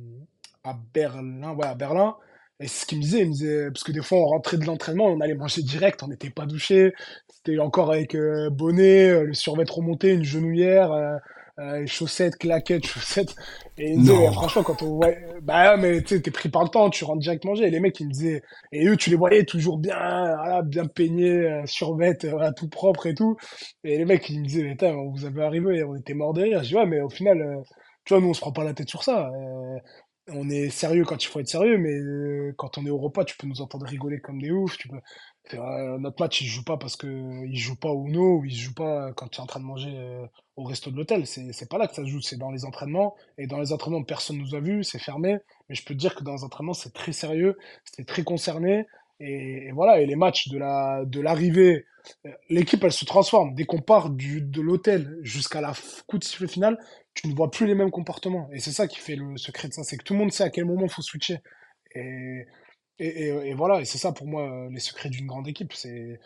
à 0.64 0.78
Berlin, 0.94 1.54
ouais, 1.56 1.66
à 1.66 1.76
Berlin. 1.76 2.16
Et 2.62 2.68
c'est 2.68 2.82
ce 2.82 2.86
qu'il 2.86 2.98
me 2.98 3.04
disait, 3.04 3.20
il 3.22 3.28
me 3.28 3.32
disait, 3.32 3.72
parce 3.72 3.84
que 3.84 3.92
des 3.94 4.02
fois, 4.02 4.18
on 4.18 4.26
rentrait 4.26 4.58
de 4.58 4.66
l'entraînement, 4.66 5.06
on 5.06 5.22
allait 5.22 5.34
manger 5.34 5.62
direct, 5.62 6.04
on 6.04 6.08
n'était 6.08 6.30
pas 6.30 6.46
douché. 6.46 6.94
C'était 7.30 7.58
encore 7.60 7.92
avec 7.92 8.16
euh, 8.16 8.50
bonnet, 8.50 9.10
euh, 9.10 9.24
le 9.24 9.34
survêt 9.34 9.64
remonté, 9.70 10.12
une 10.12 10.26
genouillère, 10.26 10.92
euh, 10.92 11.86
chaussettes, 11.86 12.36
claquettes, 12.38 12.86
chaussettes. 12.86 13.34
Et 13.78 13.92
il 13.92 14.00
me 14.00 14.04
disait, 14.04 14.32
franchement, 14.34 14.64
quand 14.64 14.82
on 14.82 14.96
voit, 14.96 15.12
bah, 15.42 15.78
mais 15.78 16.02
tu 16.02 16.16
sais, 16.16 16.22
t'es 16.22 16.32
pris 16.32 16.50
par 16.50 16.64
le 16.64 16.70
temps, 16.70 16.90
tu 16.90 17.06
rentres 17.06 17.22
direct 17.22 17.46
manger. 17.46 17.68
Et 17.68 17.72
les 17.72 17.80
mecs, 17.80 17.98
ils 18.02 18.08
me 18.08 18.12
disaient, 18.12 18.44
et 18.74 18.86
eux, 18.88 18.98
tu 18.98 19.10
les 19.10 19.16
voyais 19.16 19.46
toujours 19.46 19.78
bien, 19.78 19.96
voilà, 19.96 20.62
bien 20.62 20.86
peignés, 20.86 21.62
survêt, 21.66 22.18
voilà, 22.24 22.52
tout 22.52 22.68
propre 22.68 23.08
et 23.08 23.16
tout. 23.16 23.38
Et 23.86 23.98
les 23.98 24.06
mecs, 24.06 24.30
ils 24.30 24.42
me 24.42 24.46
disaient, 24.46 24.64
mais 24.64 24.72
putain, 24.72 24.94
on 24.96 25.12
vous 25.12 25.24
avez 25.26 25.44
arrivé, 25.44 25.82
on 25.84 25.96
était 25.96 26.14
morts 26.14 26.34
de 26.34 26.42
rire. 26.42 26.62
Je 26.64 26.70
dis, 26.70 26.76
ouais, 26.76 26.86
mais 26.86 27.00
au 27.00 27.10
final, 27.10 27.64
tu 28.10 28.16
vois, 28.16 28.22
nous, 28.22 28.30
on 28.30 28.34
se 28.34 28.42
prend 28.42 28.52
pas 28.52 28.64
la 28.64 28.74
tête 28.74 28.90
sur 28.90 29.04
ça. 29.04 29.30
Euh, 29.30 29.78
on 30.30 30.50
est 30.50 30.72
sérieux 30.72 31.06
quand 31.06 31.24
il 31.24 31.28
faut 31.28 31.40
être 31.42 31.48
sérieux, 31.48 31.78
mais 31.78 31.94
euh, 31.94 32.56
quand 32.58 32.80
on 32.80 32.86
est 32.88 32.90
au 32.90 32.98
repas, 32.98 33.24
tu 33.24 33.38
peux 33.38 33.46
nous 33.46 33.62
entendre 33.62 33.86
rigoler 33.86 34.20
comme 34.20 34.42
des 34.42 34.50
oufs. 34.50 34.80
Tu 34.80 34.88
peux... 34.88 34.98
Euh, 35.54 36.00
notre 36.00 36.20
match, 36.20 36.42
il 36.42 36.48
joue 36.48 36.64
pas 36.64 36.78
parce 36.78 36.96
que 36.96 37.46
il 37.46 37.56
se 37.56 37.62
joue 37.62 37.76
pas 37.76 37.90
au 37.90 38.08
Uno 38.08 38.40
ou 38.40 38.46
il 38.46 38.56
joue 38.56 38.74
pas 38.74 39.14
quand 39.14 39.28
tu 39.28 39.38
es 39.38 39.44
en 39.44 39.46
train 39.46 39.60
de 39.60 39.66
manger 39.66 39.96
au 40.56 40.64
resto 40.64 40.90
de 40.90 40.96
l'hôtel. 40.98 41.28
C'est, 41.28 41.70
pas 41.70 41.78
là 41.78 41.88
que 41.88 41.94
ça 41.94 42.02
se 42.02 42.08
joue, 42.08 42.20
c'est 42.20 42.38
dans 42.38 42.50
les 42.50 42.66
entraînements. 42.66 43.16
Et 43.38 43.46
dans 43.46 43.60
les 43.60 43.74
entraînements, 43.74 44.02
personne 44.02 44.40
nous 44.40 44.56
a 44.56 44.60
vus, 44.60 44.84
c'est 44.84 44.98
fermé. 44.98 45.38
Mais 45.70 45.76
je 45.76 45.86
peux 45.86 45.94
te 45.94 46.00
dire 46.00 46.16
que 46.16 46.24
dans 46.24 46.34
les 46.34 46.44
entraînements, 46.44 46.74
c'est 46.74 46.94
très 46.94 47.12
sérieux, 47.12 47.60
c'est 47.84 48.08
très 48.08 48.24
concerné. 48.24 48.88
Et, 49.20 49.70
voilà, 49.74 50.02
et 50.02 50.08
les 50.08 50.16
matchs 50.16 50.48
de 50.48 50.58
la, 50.58 51.04
de 51.06 51.22
l'arrivée, 51.22 51.86
l'équipe, 52.50 52.84
elle 52.84 52.92
se 52.92 53.06
transforme. 53.06 53.54
Dès 53.54 53.66
qu'on 53.66 53.82
part 53.82 54.10
du, 54.10 54.42
de 54.42 54.62
l'hôtel 54.62 55.20
jusqu'à 55.22 55.62
la 55.62 55.74
coup 56.08 56.18
de 56.18 56.24
sifflet 56.24 56.48
final, 56.48 56.80
tu 57.22 57.28
ne 57.28 57.36
vois 57.36 57.52
plus 57.52 57.66
les 57.68 57.76
mêmes 57.76 57.92
comportements. 57.92 58.50
Et 58.54 58.60
c'est 58.60 58.72
ça 58.72 58.88
qui 58.88 59.00
fait 59.00 59.16
le 59.16 59.38
secret 59.38 59.68
de 59.68 59.74
ça, 59.74 59.84
c'est 59.84 59.98
que 59.98 60.04
tout 60.04 60.14
le 60.14 60.20
monde 60.20 60.32
sait 60.32 60.44
à 60.44 60.50
quel 60.50 60.66
moment 60.66 60.84
il 60.84 60.90
faut 60.90 61.02
switcher. 61.02 61.40
Et, 61.96 62.46
voilà, 63.56 63.82
et 63.82 63.86
c'est 63.86 63.98
ça 63.98 64.12
pour 64.12 64.28
moi 64.28 64.44
euh, 64.44 64.70
les 64.72 64.80
secrets 64.80 65.10
d'une 65.10 65.26
grande 65.26 65.48
équipe, 65.48 65.74
c'est 65.74 66.20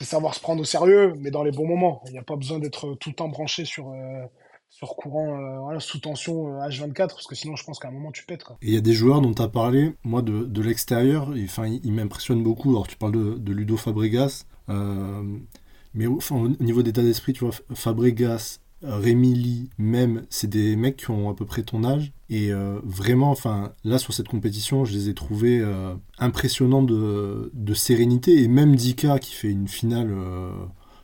savoir 0.00 0.34
se 0.34 0.40
prendre 0.40 0.60
au 0.60 0.64
sérieux, 0.64 1.14
mais 1.18 1.30
dans 1.30 1.42
les 1.42 1.52
bons 1.52 1.66
moments. 1.66 2.02
Il 2.06 2.12
n'y 2.12 2.18
a 2.18 2.22
pas 2.22 2.36
besoin 2.36 2.58
d'être 2.58 2.94
tout 2.94 3.10
le 3.10 3.14
temps 3.14 3.28
branché 3.28 3.64
sur, 3.64 3.90
euh, 3.90 4.24
sur 4.70 4.94
courant, 4.94 5.72
euh, 5.72 5.78
sous 5.80 5.98
tension 5.98 6.48
euh, 6.48 6.68
H24, 6.68 7.08
parce 7.08 7.26
que 7.26 7.34
sinon 7.34 7.56
je 7.56 7.64
pense 7.64 7.78
qu'à 7.78 7.88
un 7.88 7.92
moment 7.92 8.12
tu 8.12 8.24
pètes. 8.24 8.44
Il 8.62 8.72
y 8.72 8.76
a 8.76 8.80
des 8.80 8.92
joueurs 8.92 9.20
dont 9.20 9.34
tu 9.34 9.42
as 9.42 9.48
parlé, 9.48 9.92
moi 10.04 10.22
de, 10.22 10.62
l'extérieur, 10.62 11.30
enfin, 11.44 11.66
il, 11.66 11.84
il 11.84 11.92
m'impressionne 11.92 12.42
beaucoup. 12.42 12.70
Alors 12.70 12.86
tu 12.86 12.96
parles 12.96 13.12
de, 13.12 13.52
Ludo 13.52 13.76
Fabregas, 13.76 14.46
euh, 14.68 15.38
mais 15.92 16.06
au 16.06 16.20
niveau 16.60 16.82
d'état 16.82 17.02
d'esprit, 17.02 17.32
tu 17.32 17.44
vois, 17.44 17.54
Fabregas, 17.74 18.60
Rémi 18.82 19.34
Lee, 19.34 19.70
même, 19.78 20.24
c'est 20.30 20.48
des 20.48 20.74
mecs 20.74 20.96
qui 20.96 21.10
ont 21.10 21.28
à 21.28 21.34
peu 21.34 21.44
près 21.44 21.62
ton 21.62 21.84
âge. 21.84 22.12
Et 22.30 22.52
euh, 22.52 22.80
vraiment, 22.82 23.30
enfin, 23.30 23.72
là 23.84 23.98
sur 23.98 24.14
cette 24.14 24.28
compétition, 24.28 24.84
je 24.84 24.94
les 24.94 25.08
ai 25.10 25.14
trouvés 25.14 25.60
euh, 25.60 25.94
impressionnants 26.18 26.82
de, 26.82 27.74
sérénité. 27.74 28.42
Et 28.42 28.48
même 28.48 28.76
Dika 28.76 29.18
qui 29.18 29.34
fait 29.34 29.50
une 29.50 29.68
finale, 29.68 30.10
euh, 30.10 30.50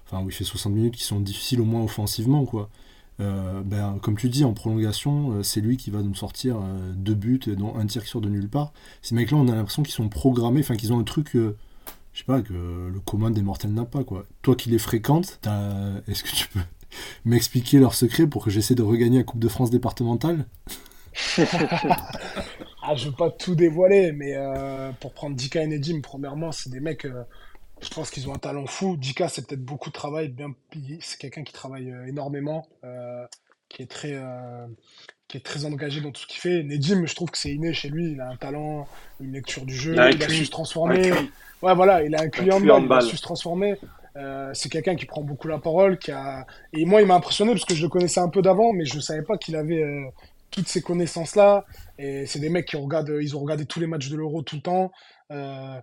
enfin, 0.06 0.22
où 0.24 0.30
il 0.30 0.32
fait 0.32 0.44
60 0.44 0.72
minutes 0.72 0.94
qui 0.96 1.04
sont 1.04 1.20
difficiles 1.20 1.60
au 1.60 1.64
moins 1.64 1.82
offensivement, 1.82 2.44
quoi. 2.46 2.70
Ben, 3.18 3.98
comme 4.02 4.16
tu 4.16 4.28
dis, 4.28 4.44
en 4.44 4.52
prolongation, 4.52 5.42
c'est 5.42 5.62
lui 5.62 5.78
qui 5.78 5.90
va 5.90 6.02
nous 6.02 6.14
sortir 6.14 6.58
deux 6.94 7.14
buts, 7.14 7.40
dont 7.56 7.74
un 7.74 7.86
tir 7.86 8.04
qui 8.04 8.10
sort 8.10 8.20
de 8.20 8.28
nulle 8.28 8.48
part. 8.48 8.72
Ces 9.00 9.14
mecs-là, 9.14 9.38
on 9.38 9.48
a 9.48 9.54
l'impression 9.54 9.82
qu'ils 9.82 9.94
sont 9.94 10.10
programmés, 10.10 10.60
enfin 10.60 10.76
qu'ils 10.76 10.92
ont 10.92 11.00
un 11.00 11.04
truc, 11.04 11.30
je 11.32 11.48
sais 12.12 12.24
pas, 12.26 12.42
que 12.42 12.52
le 12.52 13.00
commun 13.06 13.30
des 13.30 13.40
mortels 13.40 13.72
n'a 13.72 13.86
pas, 13.86 14.04
quoi. 14.04 14.26
Toi 14.42 14.54
qui 14.54 14.68
les 14.68 14.78
fréquentes, 14.78 15.40
est-ce 16.06 16.24
que 16.24 16.36
tu 16.36 16.46
peux 16.48 16.60
m'expliquer 17.24 17.78
leur 17.78 17.94
secret 17.94 18.26
pour 18.26 18.44
que 18.44 18.50
j'essaie 18.50 18.74
de 18.74 18.82
regagner 18.82 19.18
la 19.18 19.24
Coupe 19.24 19.40
de 19.40 19.48
France 19.48 19.70
départementale 19.70 20.46
Ah, 22.88 22.94
je 22.94 23.06
veux 23.06 23.14
pas 23.14 23.30
tout 23.30 23.56
dévoiler, 23.56 24.12
mais 24.12 24.34
euh, 24.36 24.92
pour 25.00 25.12
prendre 25.12 25.34
Dika 25.34 25.60
et 25.60 25.66
Nedim, 25.66 26.02
premièrement, 26.02 26.52
c'est 26.52 26.70
des 26.70 26.78
mecs, 26.78 27.04
euh, 27.04 27.24
je 27.80 27.88
pense 27.88 28.10
qu'ils 28.10 28.28
ont 28.28 28.34
un 28.34 28.38
talent 28.38 28.66
fou. 28.66 28.96
Dika, 28.96 29.28
c'est 29.28 29.44
peut-être 29.44 29.64
beaucoup 29.64 29.88
de 29.88 29.94
travail, 29.94 30.28
bien, 30.28 30.54
c'est 31.00 31.18
quelqu'un 31.18 31.42
qui 31.42 31.52
travaille 31.52 31.90
euh, 31.90 32.06
énormément, 32.06 32.68
euh, 32.84 33.26
qui 33.68 33.82
est 33.82 33.90
très, 33.90 34.12
euh, 34.14 34.66
qui 35.26 35.36
est 35.36 35.40
très 35.40 35.64
engagé 35.64 36.00
dans 36.00 36.12
tout 36.12 36.22
ce 36.22 36.26
qu'il 36.28 36.40
fait. 36.40 36.62
Nedim, 36.62 37.06
je 37.06 37.14
trouve 37.16 37.32
que 37.32 37.38
c'est 37.38 37.52
inné 37.52 37.72
chez 37.72 37.88
lui, 37.88 38.12
il 38.12 38.20
a 38.20 38.28
un 38.28 38.36
talent, 38.36 38.86
une 39.18 39.32
lecture 39.32 39.66
du 39.66 39.74
jeu, 39.74 39.94
Il 39.94 39.98
a 39.98 40.10
il 40.10 40.22
a 40.22 40.28
su 40.28 40.44
se 40.44 40.50
transformer. 40.52 41.10
Ouais, 41.62 41.74
voilà, 41.74 42.04
il 42.04 42.14
a 42.14 42.20
un 42.20 42.60
balle, 42.60 42.84
il 42.84 42.92
a 42.92 43.00
su 43.00 43.16
se 43.16 43.22
transformer. 43.22 43.74
Euh, 44.16 44.50
c'est 44.54 44.68
quelqu'un 44.68 44.96
qui 44.96 45.06
prend 45.06 45.22
beaucoup 45.22 45.48
la 45.48 45.58
parole, 45.58 45.98
qui 45.98 46.10
a... 46.10 46.46
Et 46.72 46.84
moi, 46.84 47.00
il 47.02 47.06
m'a 47.06 47.14
impressionné 47.14 47.52
parce 47.52 47.64
que 47.64 47.74
je 47.74 47.82
le 47.82 47.88
connaissais 47.88 48.20
un 48.20 48.28
peu 48.28 48.42
d'avant, 48.42 48.72
mais 48.72 48.84
je 48.84 48.98
savais 49.00 49.22
pas 49.22 49.36
qu'il 49.36 49.56
avait 49.56 49.82
euh, 49.82 50.04
toutes 50.50 50.68
ces 50.68 50.82
connaissances-là. 50.82 51.64
Et 51.98 52.26
c'est 52.26 52.40
des 52.40 52.48
mecs 52.48 52.66
qui 52.66 52.76
regardent, 52.76 53.16
ils 53.20 53.36
ont 53.36 53.40
regardé 53.40 53.66
tous 53.66 53.80
les 53.80 53.86
matchs 53.86 54.08
de 54.08 54.16
l'Euro 54.16 54.42
tout 54.42 54.56
le 54.56 54.62
temps. 54.62 54.92
Euh, 55.32 55.80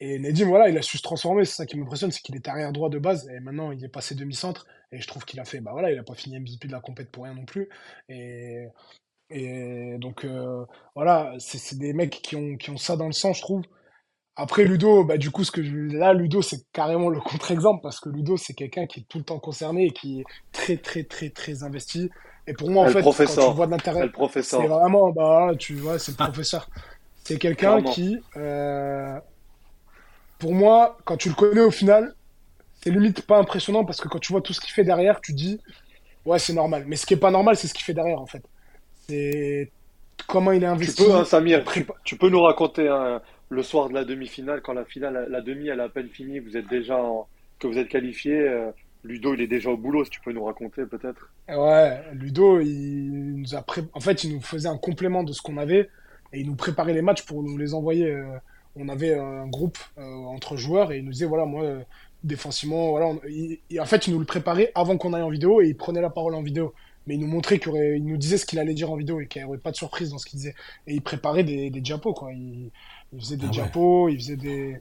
et 0.00 0.18
Nedim, 0.18 0.46
voilà, 0.48 0.68
il 0.68 0.78
a 0.78 0.82
su 0.82 0.96
se 0.96 1.02
transformer. 1.02 1.44
C'est 1.44 1.56
ça 1.56 1.66
qui 1.66 1.76
m'impressionne, 1.78 2.10
c'est 2.10 2.22
qu'il 2.22 2.36
était 2.36 2.50
arrière 2.50 2.72
droit 2.72 2.88
de 2.88 2.98
base 2.98 3.28
et 3.28 3.40
maintenant 3.40 3.70
il 3.70 3.84
est 3.84 3.88
passé 3.88 4.14
demi-centre. 4.14 4.66
Et 4.92 5.00
je 5.00 5.06
trouve 5.06 5.24
qu'il 5.24 5.38
a 5.40 5.44
fait, 5.44 5.60
bah 5.60 5.72
voilà, 5.72 5.92
il 5.92 5.98
a 5.98 6.02
pas 6.02 6.14
fini 6.14 6.38
MVP 6.38 6.68
de 6.68 6.72
la 6.72 6.80
compète 6.80 7.10
pour 7.10 7.24
rien 7.24 7.34
non 7.34 7.44
plus. 7.44 7.68
Et, 8.08 8.66
et 9.30 9.96
donc 9.98 10.24
euh, 10.24 10.64
voilà, 10.94 11.34
c'est 11.38 11.58
c'est 11.58 11.78
des 11.78 11.92
mecs 11.92 12.22
qui 12.22 12.36
ont, 12.36 12.56
qui 12.56 12.70
ont 12.70 12.76
ça 12.78 12.96
dans 12.96 13.06
le 13.06 13.12
sang, 13.12 13.32
je 13.32 13.42
trouve. 13.42 13.62
Après 14.36 14.64
Ludo, 14.64 15.04
bah 15.04 15.18
du 15.18 15.30
coup, 15.30 15.44
ce 15.44 15.50
que 15.50 15.62
je... 15.62 15.76
là, 15.76 16.14
Ludo, 16.14 16.40
c'est 16.42 16.62
carrément 16.72 17.10
le 17.10 17.20
contre-exemple 17.20 17.80
parce 17.82 18.00
que 18.00 18.08
Ludo, 18.08 18.36
c'est 18.36 18.54
quelqu'un 18.54 18.86
qui 18.86 19.00
est 19.00 19.04
tout 19.08 19.18
le 19.18 19.24
temps 19.24 19.38
concerné 19.38 19.86
et 19.86 19.90
qui 19.92 20.20
est 20.20 20.28
très, 20.52 20.78
très, 20.78 21.04
très, 21.04 21.30
très 21.30 21.62
investi. 21.62 22.10
Et 22.46 22.54
pour 22.54 22.70
moi, 22.70 22.82
en 22.82 22.86
El 22.88 22.88
fait, 22.88 23.20
quand 23.24 23.36
tu 23.36 23.50
le 23.50 23.56
professeur. 23.56 23.56
vois 23.56 23.66
de 23.66 23.72
l'intérieur, 23.72 24.06
El 24.06 24.12
c'est 24.48 24.66
professeur. 24.66 24.66
vraiment, 24.66 25.10
bah 25.12 25.52
tu 25.58 25.76
vois, 25.76 25.98
c'est 25.98 26.12
le 26.12 26.16
professeur. 26.16 26.68
C'est 27.24 27.38
quelqu'un 27.38 27.82
qui, 27.82 28.26
euh, 28.36 29.18
pour 30.38 30.54
moi, 30.54 30.96
quand 31.04 31.16
tu 31.16 31.28
le 31.28 31.34
connais 31.34 31.60
au 31.60 31.70
final, 31.70 32.14
c'est 32.82 32.90
limite 32.90 33.26
pas 33.26 33.38
impressionnant 33.38 33.84
parce 33.84 34.00
que 34.00 34.08
quand 34.08 34.20
tu 34.20 34.32
vois 34.32 34.42
tout 34.42 34.54
ce 34.54 34.60
qu'il 34.60 34.72
fait 34.72 34.84
derrière, 34.84 35.20
tu 35.22 35.34
dis, 35.34 35.60
ouais, 36.26 36.38
c'est 36.40 36.54
normal. 36.54 36.84
Mais 36.86 36.96
ce 36.96 37.06
qui 37.06 37.14
est 37.14 37.18
pas 37.18 37.30
normal, 37.32 37.56
c'est 37.56 37.68
ce 37.68 37.74
qu'il 37.74 37.84
fait 37.84 37.94
derrière, 37.94 38.20
en 38.20 38.26
fait. 38.26 38.44
C'est 39.08 39.72
comment 40.28 40.52
il 40.52 40.62
est 40.64 40.66
Tu 40.80 40.92
investi. 40.92 40.94
peux, 40.94 41.14
hein, 41.14 41.24
Samir, 41.24 41.64
tu, 41.68 41.84
prépa- 41.84 41.94
tu 42.04 42.16
peux 42.16 42.28
nous 42.30 42.40
raconter 42.42 42.88
hein, 42.88 43.20
le 43.50 43.62
soir 43.62 43.88
de 43.88 43.94
la 43.94 44.04
demi-finale, 44.04 44.62
quand 44.62 44.72
la 44.72 44.84
finale, 44.84 45.26
la, 45.28 45.40
demi, 45.40 45.68
elle 45.68 45.80
a 45.80 45.84
à 45.84 45.88
peine 45.88 46.08
fini, 46.08 46.38
vous 46.38 46.56
êtes 46.56 46.68
déjà 46.68 46.98
que 47.58 47.66
vous 47.66 47.78
êtes 47.78 47.88
qualifié. 47.88 48.32
euh, 48.40 48.70
Ludo, 49.02 49.34
il 49.34 49.40
est 49.40 49.46
déjà 49.46 49.70
au 49.70 49.76
boulot, 49.76 50.04
si 50.04 50.10
tu 50.10 50.20
peux 50.20 50.32
nous 50.32 50.44
raconter 50.44 50.84
peut-être. 50.86 51.32
Ouais, 51.48 52.00
Ludo, 52.12 52.60
il 52.60 53.36
nous 53.40 53.54
a 53.54 53.62
pré- 53.62 53.82
en 53.94 54.00
fait, 54.00 54.24
il 54.24 54.34
nous 54.34 54.40
faisait 54.40 54.68
un 54.68 54.76
complément 54.78 55.24
de 55.24 55.32
ce 55.32 55.42
qu'on 55.42 55.56
avait 55.56 55.88
et 56.32 56.40
il 56.40 56.46
nous 56.46 56.54
préparait 56.54 56.92
les 56.94 57.02
matchs 57.02 57.22
pour 57.24 57.42
nous 57.42 57.56
les 57.58 57.74
envoyer. 57.74 58.06
euh, 58.12 58.24
On 58.76 58.88
avait 58.88 59.14
un 59.14 59.46
groupe 59.48 59.78
euh, 59.98 60.02
entre 60.02 60.56
joueurs 60.56 60.92
et 60.92 60.98
il 60.98 61.04
nous 61.04 61.12
disait, 61.12 61.26
voilà, 61.26 61.44
moi, 61.46 61.64
défensivement, 62.22 62.90
voilà, 62.90 63.06
en 63.08 63.86
fait, 63.86 64.06
il 64.06 64.12
nous 64.12 64.20
le 64.20 64.26
préparait 64.26 64.70
avant 64.74 64.96
qu'on 64.96 65.12
aille 65.14 65.22
en 65.22 65.30
vidéo 65.30 65.60
et 65.62 65.68
il 65.68 65.76
prenait 65.76 66.00
la 66.02 66.10
parole 66.10 66.34
en 66.34 66.42
vidéo. 66.42 66.72
Mais 67.06 67.14
il 67.14 67.20
nous 67.20 67.26
montrait 67.26 67.58
qu'il 67.58 68.04
nous 68.04 68.16
disait 68.18 68.36
ce 68.36 68.44
qu'il 68.46 68.58
allait 68.58 68.74
dire 68.74 68.90
en 68.92 68.96
vidéo 68.96 69.20
et 69.20 69.26
qu'il 69.26 69.40
n'y 69.42 69.48
aurait 69.48 69.58
pas 69.58 69.70
de 69.70 69.76
surprise 69.76 70.10
dans 70.10 70.18
ce 70.18 70.26
qu'il 70.26 70.36
disait. 70.38 70.54
Et 70.86 70.94
il 70.94 71.00
préparait 71.02 71.42
des, 71.44 71.70
diapos, 71.70 72.12
quoi. 72.12 72.30
Il 73.12 73.20
faisait 73.20 73.36
des 73.36 73.48
Ah 73.48 73.52
ouais. 73.54 73.72
diapos, 73.72 74.08
il 74.08 74.16
faisait 74.18 74.36
des. 74.36 74.80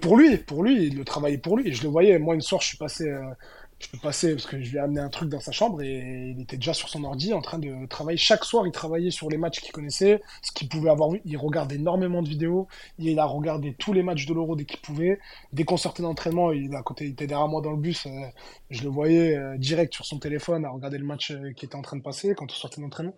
Pour 0.00 0.16
lui, 0.16 0.36
pour 0.38 0.62
lui, 0.62 0.86
il 0.88 0.96
le 0.96 1.04
travaillait 1.04 1.38
pour 1.38 1.56
lui. 1.56 1.68
Et 1.68 1.72
je 1.72 1.82
le 1.82 1.88
voyais. 1.88 2.18
Moi, 2.18 2.34
une 2.34 2.40
soir, 2.42 2.60
je 2.60 2.68
suis 2.68 2.76
passé, 2.76 3.08
euh, 3.08 3.22
je 3.80 3.88
suis 3.88 3.98
passé 3.98 4.32
parce 4.34 4.46
que 4.46 4.60
je 4.62 4.70
lui 4.70 4.76
ai 4.76 4.80
amené 4.80 5.00
un 5.00 5.08
truc 5.08 5.28
dans 5.30 5.40
sa 5.40 5.50
chambre 5.50 5.82
et 5.82 6.34
il 6.36 6.40
était 6.42 6.56
déjà 6.56 6.74
sur 6.74 6.88
son 6.88 7.02
ordi 7.04 7.32
en 7.32 7.40
train 7.40 7.58
de 7.58 7.86
travailler. 7.86 8.18
Chaque 8.18 8.44
soir, 8.44 8.66
il 8.66 8.72
travaillait 8.72 9.10
sur 9.10 9.28
les 9.30 9.38
matchs 9.38 9.60
qu'il 9.60 9.72
connaissait, 9.72 10.20
ce 10.42 10.52
qu'il 10.52 10.68
pouvait 10.68 10.90
avoir 10.90 11.10
vu. 11.10 11.20
Il 11.24 11.36
regardait 11.38 11.76
énormément 11.76 12.22
de 12.22 12.28
vidéos. 12.28 12.68
Il 12.98 13.18
a 13.18 13.24
regardé 13.24 13.74
tous 13.78 13.92
les 13.92 14.02
matchs 14.02 14.26
de 14.26 14.34
l'Euro 14.34 14.56
dès 14.56 14.66
qu'il 14.66 14.80
pouvait. 14.80 15.18
Dès 15.52 15.64
qu'on 15.64 15.78
sortait 15.78 16.02
d'entraînement, 16.02 16.52
il, 16.52 16.74
à 16.76 16.82
côté, 16.82 17.06
il 17.06 17.12
était 17.12 17.26
derrière 17.26 17.48
moi 17.48 17.60
dans 17.62 17.72
le 17.72 17.78
bus. 17.78 18.06
euh, 18.06 18.10
je 18.70 18.82
le 18.84 18.90
voyais 18.90 19.36
euh, 19.36 19.56
direct 19.58 19.94
sur 19.94 20.04
son 20.06 20.18
téléphone 20.18 20.64
à 20.64 20.70
regarder 20.70 20.98
le 20.98 21.04
match 21.06 21.30
euh, 21.32 21.52
qui 21.54 21.64
était 21.64 21.76
en 21.76 21.82
train 21.82 21.96
de 21.96 22.02
passer 22.02 22.34
quand 22.36 22.46
on 22.50 22.54
sortait 22.54 22.80
d'entraînement. 22.80 23.14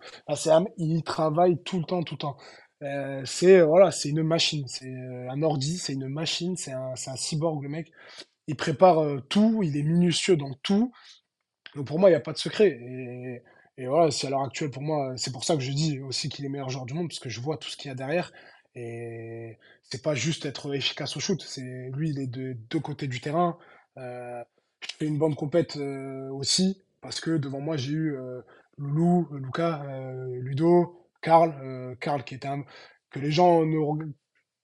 Il 0.77 1.03
travaille 1.03 1.57
tout 1.63 1.79
le 1.79 1.85
temps, 1.85 2.03
tout 2.03 2.15
le 2.15 2.19
temps. 2.19 2.37
Euh, 2.83 3.21
c'est 3.25 3.61
voilà, 3.61 3.91
c'est 3.91 4.09
une 4.09 4.23
machine, 4.23 4.67
c'est 4.67 4.85
euh, 4.93 5.29
un 5.29 5.41
ordi, 5.43 5.77
c'est 5.77 5.93
une 5.93 6.09
machine, 6.09 6.57
c'est 6.57 6.73
un, 6.73 6.93
un 6.93 7.15
cyborg 7.15 7.63
le 7.63 7.69
mec. 7.69 7.91
Il 8.47 8.55
prépare 8.57 8.99
euh, 8.99 9.21
tout, 9.29 9.63
il 9.63 9.77
est 9.77 9.83
minutieux 9.83 10.37
dans 10.37 10.53
tout. 10.63 10.93
Donc 11.75 11.87
pour 11.87 11.99
moi, 11.99 12.09
il 12.09 12.13
n'y 12.13 12.17
a 12.17 12.21
pas 12.21 12.33
de 12.33 12.37
secret. 12.37 12.69
Et, 13.77 13.87
voilà, 13.87 14.11
c'est 14.11 14.27
à 14.27 14.29
l'heure 14.29 14.43
actuelle 14.43 14.71
pour 14.71 14.83
moi, 14.83 15.13
c'est 15.17 15.31
pour 15.33 15.43
ça 15.43 15.55
que 15.55 15.61
je 15.61 15.71
dis 15.71 15.99
aussi 15.99 16.29
qu'il 16.29 16.45
est 16.45 16.49
meilleur 16.49 16.69
joueur 16.69 16.85
du 16.85 16.93
monde, 16.93 17.09
parce 17.09 17.19
que 17.19 17.29
je 17.29 17.41
vois 17.41 17.57
tout 17.57 17.69
ce 17.69 17.77
qu'il 17.77 17.89
y 17.89 17.91
a 17.91 17.95
derrière. 17.95 18.31
Et 18.75 19.57
c'est 19.83 20.03
pas 20.03 20.15
juste 20.15 20.45
être 20.45 20.73
efficace 20.75 21.17
au 21.17 21.19
shoot, 21.19 21.41
c'est 21.41 21.89
lui, 21.93 22.11
il 22.11 22.19
est 22.19 22.27
de 22.27 22.53
deux 22.69 22.79
côtés 22.79 23.07
du 23.07 23.21
terrain. 23.21 23.57
Je 23.97 24.43
fais 24.99 25.05
une 25.07 25.17
bonne 25.17 25.35
compète 25.35 25.77
aussi, 26.31 26.81
parce 27.01 27.19
que 27.19 27.31
devant 27.37 27.59
moi, 27.59 27.77
j'ai 27.77 27.91
eu 27.93 28.17
Loulou, 28.77 29.27
Lucas, 29.33 29.83
Ludo, 30.39 31.04
Karl, 31.25 31.53
euh, 31.63 31.95
Karl 31.99 32.23
qui 32.23 32.35
était 32.35 32.47
un, 32.47 32.63
que 33.09 33.19
les 33.19 33.31
gens 33.31 33.65
ne, 33.65 33.77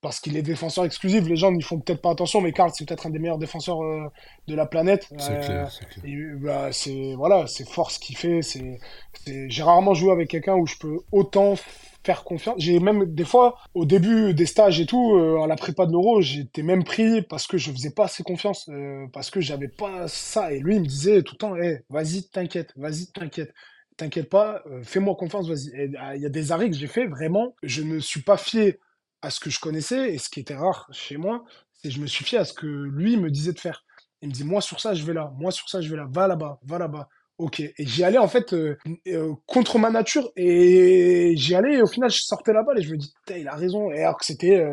parce 0.02 0.20
qu'il 0.20 0.36
est 0.36 0.42
défenseur 0.42 0.86
exclusif, 0.86 1.28
les 1.28 1.36
gens 1.36 1.52
n'y 1.52 1.62
font 1.62 1.80
peut-être 1.80 2.02
pas 2.02 2.12
attention, 2.12 2.42
mais 2.42 2.54
Karl, 2.54 2.72
c'est 2.74 2.88
peut-être 2.88 3.08
un 3.08 3.12
des 3.12 3.20
meilleurs 3.20 3.38
défenseurs 3.38 3.82
euh, 3.84 4.08
de 4.48 4.56
la 4.56 4.66
planète. 4.66 5.08
C'est 5.18 5.32
Euh, 5.32 5.42
clair, 5.46 5.72
c'est 5.72 5.88
clair. 5.88 6.06
et, 6.06 6.18
bah, 6.40 6.70
c'est 6.72 7.14
voilà, 7.16 7.46
c'est 7.48 7.68
fort 7.68 7.92
ce 7.92 8.00
qu'il 8.00 8.18
fait. 8.18 8.42
C'est, 8.42 8.80
j'ai 9.26 9.64
rarement 9.64 9.94
joué 9.94 10.12
avec 10.12 10.30
quelqu'un 10.30 10.56
où 10.56 10.66
je 10.66 10.76
peux 10.80 10.98
autant 11.12 11.56
faire 12.04 12.24
confiance. 12.24 12.56
J'ai 12.58 12.80
même 12.80 13.14
des 13.14 13.26
fois, 13.26 13.58
au 13.76 13.86
début 13.86 14.34
des 14.34 14.48
stages 14.48 14.80
et 14.82 14.88
tout, 14.88 15.16
euh, 15.16 15.44
à 15.44 15.48
la 15.48 15.56
prépa 15.56 15.86
de 15.86 15.92
l'Euro, 15.92 16.22
j'étais 16.22 16.64
même 16.64 16.84
pris 16.84 17.22
parce 17.22 17.46
que 17.46 17.58
je 17.60 17.72
faisais 17.72 17.92
pas 17.92 18.06
assez 18.06 18.24
confiance, 18.24 18.70
euh, 18.70 19.06
parce 19.14 19.30
que 19.30 19.40
j'avais 19.40 19.68
pas 19.68 20.08
ça. 20.08 20.52
Et 20.52 20.60
lui, 20.60 20.76
il 20.78 20.82
me 20.82 20.88
disait 20.88 21.22
tout 21.22 21.36
le 21.36 21.38
temps, 21.38 21.56
Eh, 21.58 21.80
vas-y, 21.90 22.24
t'inquiète, 22.30 22.74
vas-y, 22.76 23.06
t'inquiète. 23.12 23.54
T'inquiète 23.98 24.30
pas, 24.30 24.64
euh, 24.68 24.84
fais-moi 24.84 25.16
confiance, 25.16 25.48
vas-y. 25.48 25.70
Euh, 25.76 26.16
il 26.16 26.22
y 26.22 26.26
a 26.26 26.30
des 26.30 26.52
arrêts 26.52 26.70
que 26.70 26.76
j'ai 26.76 26.88
fait, 26.88 27.08
vraiment, 27.08 27.56
je 27.62 27.84
ne 27.84 28.00
suis 28.00 28.22
pas 28.22 28.38
fié 28.38 28.80
à 29.22 29.30
ce 29.30 29.40
que 29.40 29.50
je 29.50 29.60
connaissais, 29.60 30.14
et 30.14 30.18
ce 30.18 30.30
qui 30.30 30.40
était 30.40 30.56
rare 30.56 30.88
chez 30.92 31.18
moi, 31.18 31.44
c'est 31.74 31.90
que 31.90 31.94
je 31.96 32.02
me 32.02 32.08
suis 32.08 32.26
fié 32.26 32.40
à 32.40 32.46
ce 32.46 32.54
que 32.54 32.66
lui 32.66 33.18
me 33.18 33.30
disait 33.30 33.54
de 33.54 33.60
faire. 33.60 33.86
Il 34.22 34.30
me 34.30 34.34
dit, 34.34 34.44
moi 34.44 34.62
sur 34.62 34.80
ça, 34.80 34.94
je 34.94 35.04
vais 35.06 35.14
là, 35.14 35.32
moi 35.38 35.52
sur 35.52 35.70
ça, 35.70 35.82
je 35.82 35.90
vais 35.90 35.98
là, 35.98 36.08
va 36.10 36.28
là-bas, 36.28 36.60
va 36.64 36.80
là-bas. 36.80 37.10
Ok. 37.38 37.60
Et 37.60 37.74
j'y 37.80 38.04
allais 38.04 38.18
en 38.20 38.28
fait 38.28 38.54
euh, 38.54 38.78
euh, 39.08 39.34
contre 39.46 39.78
ma 39.80 39.90
nature, 39.92 40.32
et 40.36 41.34
j'y 41.36 41.54
allais, 41.56 41.76
et 41.76 41.82
au 41.82 41.88
final, 41.88 42.10
je 42.10 42.22
sortais 42.22 42.54
la 42.54 42.64
balle, 42.64 42.80
et 42.80 42.82
je 42.84 42.92
me 42.92 42.98
dis, 42.98 43.14
il 43.36 43.48
a 43.48 43.56
raison. 43.56 43.92
Et 43.92 44.02
alors 44.02 44.18
que 44.18 44.26
c'était 44.26 44.64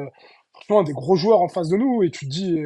franchement 0.52 0.82
des 0.82 0.92
gros 0.92 1.16
joueurs 1.16 1.40
en 1.42 1.48
face 1.48 1.68
de 1.68 1.76
nous, 1.76 2.02
et 2.02 2.10
tu 2.10 2.26
te 2.26 2.30
dis, 2.30 2.62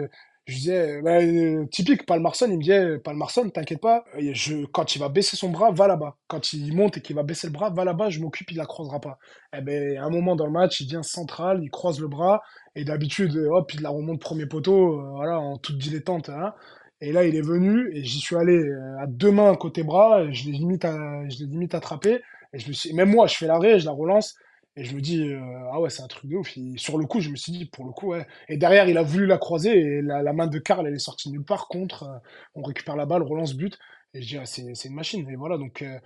je 0.53 0.57
disais, 0.59 0.99
euh, 0.99 1.03
bah, 1.03 1.21
euh, 1.21 1.67
typique, 1.73 2.07
Palmarson, 2.07 2.47
il 2.49 2.57
me 2.59 2.63
disait, 2.63 2.99
Palmarson, 2.99 3.49
t'inquiète 3.51 3.81
pas, 3.81 4.05
euh, 4.17 4.31
je, 4.35 4.65
quand 4.67 4.95
il 4.97 4.99
va 5.01 5.09
baisser 5.09 5.37
son 5.37 5.51
bras, 5.51 5.73
va 5.73 5.89
là-bas. 5.89 6.17
Quand 6.29 6.53
il 6.53 6.75
monte 6.77 6.99
et 6.99 7.01
qu'il 7.03 7.17
va 7.17 7.23
baisser 7.25 7.47
le 7.49 7.53
bras, 7.53 7.71
va 7.71 7.85
là-bas, 7.85 8.11
je 8.11 8.21
m'occupe, 8.21 8.51
il 8.53 8.57
la 8.59 8.67
croisera 8.67 9.01
pas. 9.01 9.19
Eh 9.57 9.61
ben, 9.61 9.99
à 9.99 10.05
un 10.05 10.11
moment 10.11 10.37
dans 10.37 10.47
le 10.47 10.53
match, 10.53 10.81
il 10.81 10.87
vient 10.89 11.03
central, 11.03 11.61
il 11.63 11.71
croise 11.71 12.01
le 12.01 12.09
bras, 12.09 12.43
et 12.77 12.85
d'habitude, 12.85 13.37
euh, 13.37 13.49
hop, 13.51 13.73
il 13.75 13.83
la 13.83 13.91
remonte 13.91 14.21
premier 14.21 14.47
poteau, 14.47 15.01
euh, 15.01 15.33
en 15.35 15.59
toute 15.59 15.79
dilettante. 15.79 16.29
hein. 16.29 16.55
Et 17.01 17.13
là, 17.13 17.25
il 17.25 17.35
est 17.35 17.43
venu, 17.43 17.91
et 17.95 18.05
j'y 18.05 18.21
suis 18.21 18.37
allé 18.37 18.57
euh, 18.57 18.99
à 19.01 19.07
deux 19.07 19.31
mains 19.33 19.55
côté 19.57 19.83
bras, 19.83 20.31
je 20.31 20.45
l'ai 20.47 20.53
limite, 20.53 20.85
à- 20.85 21.29
je 21.29 21.77
attrapé. 21.77 22.21
Et 22.55 22.59
je 22.59 22.69
me 22.69 22.73
suis, 22.73 22.93
même 22.95 23.11
moi, 23.11 23.27
je 23.27 23.37
fais 23.37 23.47
l'arrêt, 23.47 23.79
je 23.81 23.87
la 23.87 23.93
relance, 23.93 24.35
et 24.77 24.85
je 24.85 24.95
me 24.95 25.01
dis, 25.01 25.21
euh, 25.21 25.41
ah 25.73 25.81
ouais, 25.81 25.91
c'est 25.91 26.03
un 26.03 26.09
truc 26.09 26.31
de 26.31 26.37
ouf. 26.37 26.57
Sur 26.77 26.99
le 26.99 27.07
coup, 27.07 27.21
je 27.21 27.31
me 27.31 27.37
suis 27.37 27.53
dit, 27.53 27.67
pour 27.67 27.85
le 27.85 27.93
coup, 27.93 28.09
ouais. 28.09 28.27
Et 28.49 28.57
derrière, 28.57 28.89
il 28.89 28.97
a 28.99 29.03
voulu 29.03 29.27
la 29.27 29.39
croiser, 29.39 29.71
et 29.79 30.03
la, 30.03 30.23
la 30.23 30.33
main 30.33 30.47
de 30.47 30.59
Karl, 30.59 30.87
elle 30.87 30.95
est 30.95 30.99
sortie 30.99 31.31
nulle 31.31 31.45
part 31.45 31.69
contre. 31.69 32.05
euh, 32.05 32.19
on 32.55 32.63
récupère 32.63 32.97
la 32.97 33.07
balle, 33.07 33.23
relance 33.23 33.55
but. 33.55 33.79
Et 34.15 34.21
je 34.21 34.29
dis, 34.29 34.37
ah, 34.37 34.45
c'est 34.45 34.75
c'est 34.75 34.89
une 34.89 34.95
machine. 34.95 35.27
Et 35.31 35.37
voilà, 35.37 35.57
donc 35.57 35.81
euh, 35.81 35.99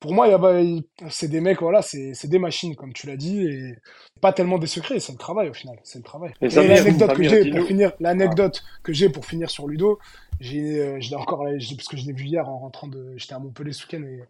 pour 0.00 0.12
moi, 0.12 0.26
il 0.28 0.82
c'est 1.08 1.28
des 1.28 1.40
mecs, 1.40 1.60
voilà, 1.60 1.80
c'est 1.80 2.12
c'est 2.12 2.26
des 2.26 2.40
machines, 2.40 2.74
comme 2.74 2.92
tu 2.92 3.06
l'as 3.06 3.16
dit, 3.16 3.46
et 3.46 3.76
pas 4.20 4.32
tellement 4.32 4.58
des 4.58 4.66
secrets, 4.66 4.98
c'est 4.98 5.12
le 5.12 5.18
travail 5.18 5.48
au 5.48 5.52
final, 5.52 5.78
c'est 5.84 5.98
le 5.98 6.04
travail. 6.04 6.32
Et 6.40 6.48
l'anecdote 6.48 7.14
que 7.14 7.22
j'ai 7.22 7.50
pour 7.52 7.64
finir, 7.64 7.92
l'anecdote 8.00 8.64
que 8.82 8.92
j'ai 8.92 9.10
pour 9.10 9.24
finir 9.26 9.48
sur 9.48 9.68
Ludo, 9.68 10.00
j'ai, 10.40 11.00
je 11.00 11.10
l'ai 11.10 11.14
encore, 11.16 11.44
parce 11.44 11.88
que 11.88 11.96
je 11.96 12.04
l'ai 12.04 12.12
vu 12.12 12.24
hier 12.24 12.48
en 12.48 12.58
rentrant 12.58 12.88
de, 12.88 13.14
j'étais 13.16 13.34
à 13.34 13.38
Montpellier 13.38 13.72
ce 13.72 13.84
week-end 13.84 14.02
et 14.04 14.22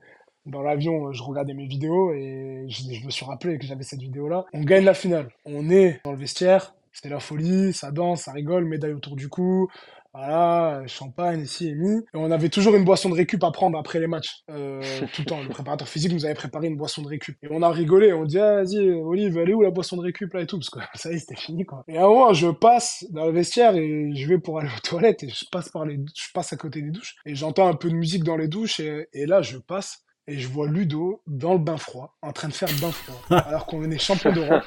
dans 0.47 0.63
l'avion, 0.63 1.09
euh, 1.09 1.13
je 1.13 1.23
regardais 1.23 1.55
mes 1.55 1.67
vidéos 1.67 2.13
et 2.13 2.67
je, 2.69 3.05
me 3.05 3.11
suis 3.11 3.25
rappelé 3.25 3.59
que 3.59 3.67
j'avais 3.67 3.85
cette 3.85 4.01
vidéo-là. 4.01 4.45
On 4.53 4.63
gagne 4.63 4.85
la 4.85 4.95
finale, 4.95 5.29
on 5.45 5.71
est 5.71 6.01
dans 6.05 6.13
le 6.13 6.19
vestiaire, 6.19 6.75
c'est 6.93 7.09
la 7.09 7.21
folie, 7.21 7.73
ça 7.73 7.91
danse, 7.91 8.23
ça 8.23 8.33
rigole, 8.33 8.65
médaille 8.65 8.93
autour 8.93 9.17
du 9.17 9.29
cou. 9.29 9.69
Voilà, 10.15 10.83
champagne 10.89 11.41
ici 11.41 11.69
et 11.69 11.75
mis. 11.75 11.97
Et 11.97 12.17
on 12.17 12.31
avait 12.31 12.51
toujours 12.51 12.75
une 12.75 12.85
boisson 12.85 13.09
de 13.09 13.15
récup 13.15 13.43
à 13.45 13.51
prendre 13.51 13.79
après 13.79 13.99
les 13.99 14.07
matchs. 14.07 14.43
Euh, 14.51 14.83
tout 15.15 15.23
le 15.23 15.27
temps. 15.27 15.43
Le 15.43 15.49
préparateur 15.49 15.89
physique 15.89 16.13
nous 16.13 16.27
avait 16.27 16.35
préparé 16.35 16.67
une 16.67 16.77
boisson 16.77 17.01
de 17.01 17.09
récup. 17.09 17.39
Et 17.43 17.49
on 17.51 17.63
a 17.63 17.71
rigolé. 17.71 18.13
On 18.13 18.27
dit, 18.27 18.39
ah, 18.39 18.57
vas-y, 18.57 18.91
Olive, 18.91 19.39
elle 19.39 19.49
est 19.49 19.55
où 19.55 19.63
la 19.63 19.71
boisson 19.71 19.97
de 19.97 20.03
récup 20.03 20.35
là 20.35 20.43
et 20.43 20.47
tout? 20.47 20.59
Parce 20.59 20.69
que 20.69 20.81
ça 20.99 21.11
y 21.11 21.15
est, 21.15 21.19
c'était 21.19 21.41
fini, 21.41 21.65
quoi. 21.65 21.83
Et 21.89 21.97
à 21.97 22.05
un 22.05 22.09
moment, 22.09 22.35
je 22.35 22.49
passe 22.49 23.07
dans 23.09 23.25
le 23.25 23.33
vestiaire 23.33 23.75
et 23.75 24.15
je 24.15 24.29
vais 24.29 24.39
pour 24.39 24.59
aller 24.59 24.69
aux 24.69 24.81
toilettes 24.87 25.23
et 25.23 25.31
je 25.31 25.47
passe 25.51 25.71
par 25.71 25.87
les, 25.87 25.97
je 25.97 26.31
passe 26.35 26.53
à 26.53 26.57
côté 26.57 26.83
des 26.83 26.91
douches 26.91 27.17
et 27.25 27.35
j'entends 27.35 27.67
un 27.67 27.75
peu 27.75 27.89
de 27.89 27.95
musique 27.95 28.23
dans 28.23 28.37
les 28.37 28.49
douches 28.49 28.81
et 28.81 29.07
là, 29.27 29.41
je 29.41 29.57
passe 29.57 30.05
et 30.29 30.39
je 30.39 30.49
vois 30.49 30.69
Ludo 30.69 31.21
dans 31.27 31.53
le 31.53 31.59
bain 31.59 31.77
froid, 31.77 32.15
en 32.23 32.33
train 32.33 32.49
de 32.49 32.53
faire 32.53 32.69
bain 32.81 32.91
froid, 32.93 33.21
alors 33.47 33.67
qu'on 33.67 33.83
est 33.91 33.99
champion 33.99 34.33
d'Europe, 34.33 34.65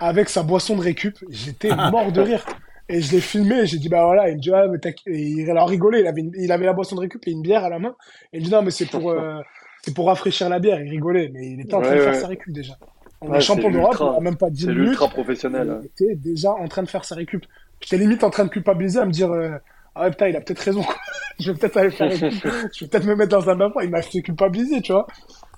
avec 0.00 0.28
sa 0.28 0.42
boisson 0.42 0.76
de 0.76 0.82
récup. 0.82 1.16
J'étais 1.30 1.74
mort 1.74 2.12
de 2.12 2.20
rire. 2.20 2.44
Et 2.90 3.02
je 3.02 3.12
l'ai 3.12 3.20
filmé, 3.20 3.66
j'ai 3.66 3.76
dit, 3.76 3.90
bah 3.90 4.02
voilà, 4.06 4.30
il 4.30 4.36
me 4.36 4.40
dit, 4.40 4.50
ah, 4.50 4.66
mais 4.66 4.78
t'as- 4.78 4.88
et 5.06 5.20
il 5.20 5.50
a 5.50 5.64
rigolé, 5.66 6.00
il 6.00 6.06
avait, 6.06 6.22
une- 6.22 6.32
il 6.38 6.50
avait 6.50 6.64
la 6.64 6.72
boisson 6.72 6.96
de 6.96 7.00
récup 7.02 7.20
et 7.26 7.32
une 7.32 7.42
bière 7.42 7.62
à 7.62 7.68
la 7.68 7.78
main. 7.78 7.94
Et 8.32 8.38
il 8.38 8.40
me 8.40 8.44
dit, 8.46 8.50
non, 8.50 8.62
mais 8.62 8.70
c'est 8.70 8.86
pour, 8.86 9.10
euh, 9.10 9.40
c'est 9.82 9.92
pour 9.94 10.06
rafraîchir 10.06 10.48
la 10.48 10.58
bière. 10.58 10.80
Il 10.80 10.88
rigolait, 10.88 11.30
mais 11.34 11.50
il 11.50 11.60
était 11.60 11.74
en 11.74 11.82
train 11.82 11.94
de 11.96 12.00
faire 12.00 12.12
ouais. 12.14 12.18
sa 12.20 12.26
récup 12.28 12.50
déjà. 12.50 12.78
On 13.20 13.28
Ouais, 13.30 13.36
est 13.38 13.40
champion 13.42 13.68
c'est 13.68 13.72
d'Europe, 13.74 13.96
on 14.00 14.16
a 14.16 14.20
même 14.20 14.36
pas 14.38 14.48
10 14.48 14.62
C'est 14.62 14.66
minutes. 14.68 14.84
l'ultra 14.86 15.08
professionnel. 15.08 15.80
Il 15.82 15.86
était 16.06 16.14
déjà 16.14 16.52
en 16.52 16.66
train 16.66 16.82
de 16.82 16.88
faire 16.88 17.04
sa 17.04 17.14
récup. 17.16 17.44
J'étais 17.80 17.98
limite 17.98 18.24
en 18.24 18.30
train 18.30 18.44
de 18.44 18.48
culpabiliser, 18.50 19.00
à 19.00 19.04
me 19.04 19.10
dire, 19.12 19.32
euh, 19.32 19.50
ah 19.94 20.04
ouais, 20.04 20.10
putain, 20.10 20.28
il 20.28 20.36
a 20.36 20.40
peut-être 20.40 20.60
raison, 20.60 20.82
quoi. 20.82 20.94
Je 21.40 21.52
vais 21.52 21.58
peut-être 21.58 21.76
aller 21.76 21.90
faire 21.90 22.08
récup. 22.10 22.32
Je 22.74 22.84
vais 22.84 22.90
peut-être 22.90 23.06
me 23.06 23.14
mettre 23.14 23.30
dans 23.30 23.48
un 23.48 23.56
bain. 23.56 23.70
Il 23.82 23.90
m'a 23.90 24.02
fait 24.02 24.22
culpabiliser, 24.22 24.80
tu 24.82 24.92
vois. 24.92 25.06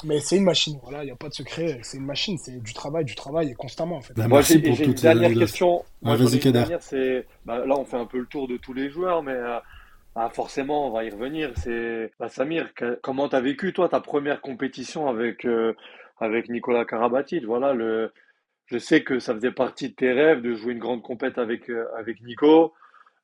Mais 0.04 0.20
c'est 0.20 0.36
une 0.36 0.44
machine, 0.44 0.78
voilà, 0.82 1.02
il 1.02 1.06
n'y 1.06 1.12
a 1.12 1.16
pas 1.16 1.28
de 1.28 1.34
secret. 1.34 1.78
C'est 1.82 1.98
une 1.98 2.06
machine, 2.06 2.38
c'est 2.38 2.58
du 2.62 2.72
travail, 2.72 3.04
du 3.04 3.14
travail 3.14 3.50
et 3.50 3.54
constamment, 3.54 3.96
en 3.96 4.00
fait. 4.00 4.14
Bah, 4.14 4.28
Moi, 4.28 4.40
j'ai 4.42 4.54
une 4.56 4.94
dernière 4.94 5.26
anecdotes. 5.26 5.48
question. 5.48 5.84
Moi, 6.02 6.16
une 6.16 6.52
dernière, 6.52 6.82
c'est 6.82 7.26
bah, 7.44 7.64
là, 7.66 7.74
on 7.78 7.84
fait 7.84 7.98
un 7.98 8.06
peu 8.06 8.18
le 8.18 8.26
tour 8.26 8.48
de 8.48 8.56
tous 8.56 8.72
les 8.72 8.88
joueurs, 8.88 9.22
mais 9.22 9.32
euh, 9.32 9.58
bah, 10.14 10.30
forcément, 10.32 10.88
on 10.88 10.90
va 10.90 11.04
y 11.04 11.10
revenir. 11.10 11.52
C'est 11.56 12.10
bah, 12.18 12.28
Samir, 12.28 12.72
que- 12.74 12.98
comment 13.02 13.28
t'as 13.28 13.40
vécu 13.40 13.72
toi 13.72 13.88
ta 13.88 14.00
première 14.00 14.40
compétition 14.40 15.06
avec 15.08 15.44
euh, 15.44 15.74
avec 16.18 16.48
Nicolas 16.48 16.84
Karabatic? 16.86 17.44
Voilà, 17.44 17.74
le, 17.74 18.12
je 18.66 18.78
sais 18.78 19.02
que 19.02 19.18
ça 19.18 19.34
faisait 19.34 19.52
partie 19.52 19.90
de 19.90 19.94
tes 19.94 20.12
rêves 20.12 20.40
de 20.42 20.54
jouer 20.54 20.72
une 20.72 20.78
grande 20.78 21.02
compète 21.02 21.38
avec 21.38 21.68
euh, 21.70 21.86
avec 21.98 22.22
Nico. 22.22 22.72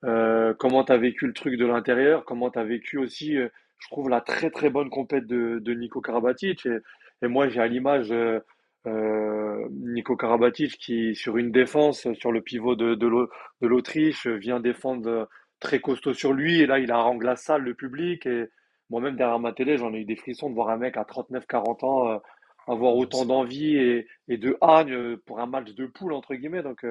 Euh, 0.05 0.55
comment 0.55 0.84
t'as 0.84 0.97
vécu 0.99 1.26
le 1.26 1.32
truc 1.32 1.57
de 1.59 1.66
l'intérieur? 1.66 2.24
Comment 2.24 2.51
t'as 2.51 2.64
vécu 2.64 2.99
aussi, 2.99 3.36
euh, 3.36 3.49
je 3.78 3.88
trouve 3.88 4.09
la 4.09 4.20
très 4.20 4.51
très 4.51 4.70
bonne 4.70 4.90
compète 4.90 5.26
de, 5.26 5.59
de 5.59 5.74
Nico 5.74 6.01
Karabatic? 6.01 6.66
Et, 6.66 6.78
et 7.22 7.28
moi, 7.28 7.49
j'ai 7.49 7.61
à 7.61 7.66
l'image. 7.66 8.12
euh, 8.12 8.40
euh, 8.86 9.66
Nico 9.72 10.16
Karabatic 10.16 10.78
qui, 10.78 11.16
sur 11.16 11.38
une 11.38 11.51
défense, 11.51 12.07
sur 12.14 12.30
le 12.30 12.40
pivot 12.40 12.76
de, 12.76 12.94
de 12.94 13.07
l'Au- 13.09 13.28
de 13.61 13.66
l'Autriche, 13.66 14.26
vient 14.28 14.61
défendre 14.61 15.28
très 15.59 15.80
costaud 15.80 16.14
sur 16.14 16.32
lui. 16.32 16.61
Et 16.61 16.66
là, 16.66 16.78
il 16.78 16.92
harangue 16.92 17.24
la 17.24 17.34
salle, 17.36 17.62
le 17.62 17.74
public. 17.74 18.26
Et 18.26 18.44
moi-même, 18.90 19.16
derrière 19.16 19.40
ma 19.40 19.53
télé, 19.53 19.76
j'en 19.76 19.92
ai 19.92 19.99
eu 20.01 20.05
des 20.05 20.14
frissons 20.16 20.51
de 20.51 20.55
voir 20.55 20.68
un 20.68 20.76
mec 20.76 20.97
à 20.97 21.05
39-40 21.05 21.82
ans 21.84 22.20
avoir 22.68 22.94
autant 22.97 23.24
d'envie 23.24 23.76
et, 23.76 24.07
et 24.28 24.38
de 24.38 24.57
hargne 24.61 25.16
pour 25.18 25.40
un 25.40 25.47
match 25.47 25.72
de 25.74 25.86
poule, 25.86 26.12
entre 26.12 26.34
guillemets. 26.34 26.62
Donc, 26.62 26.84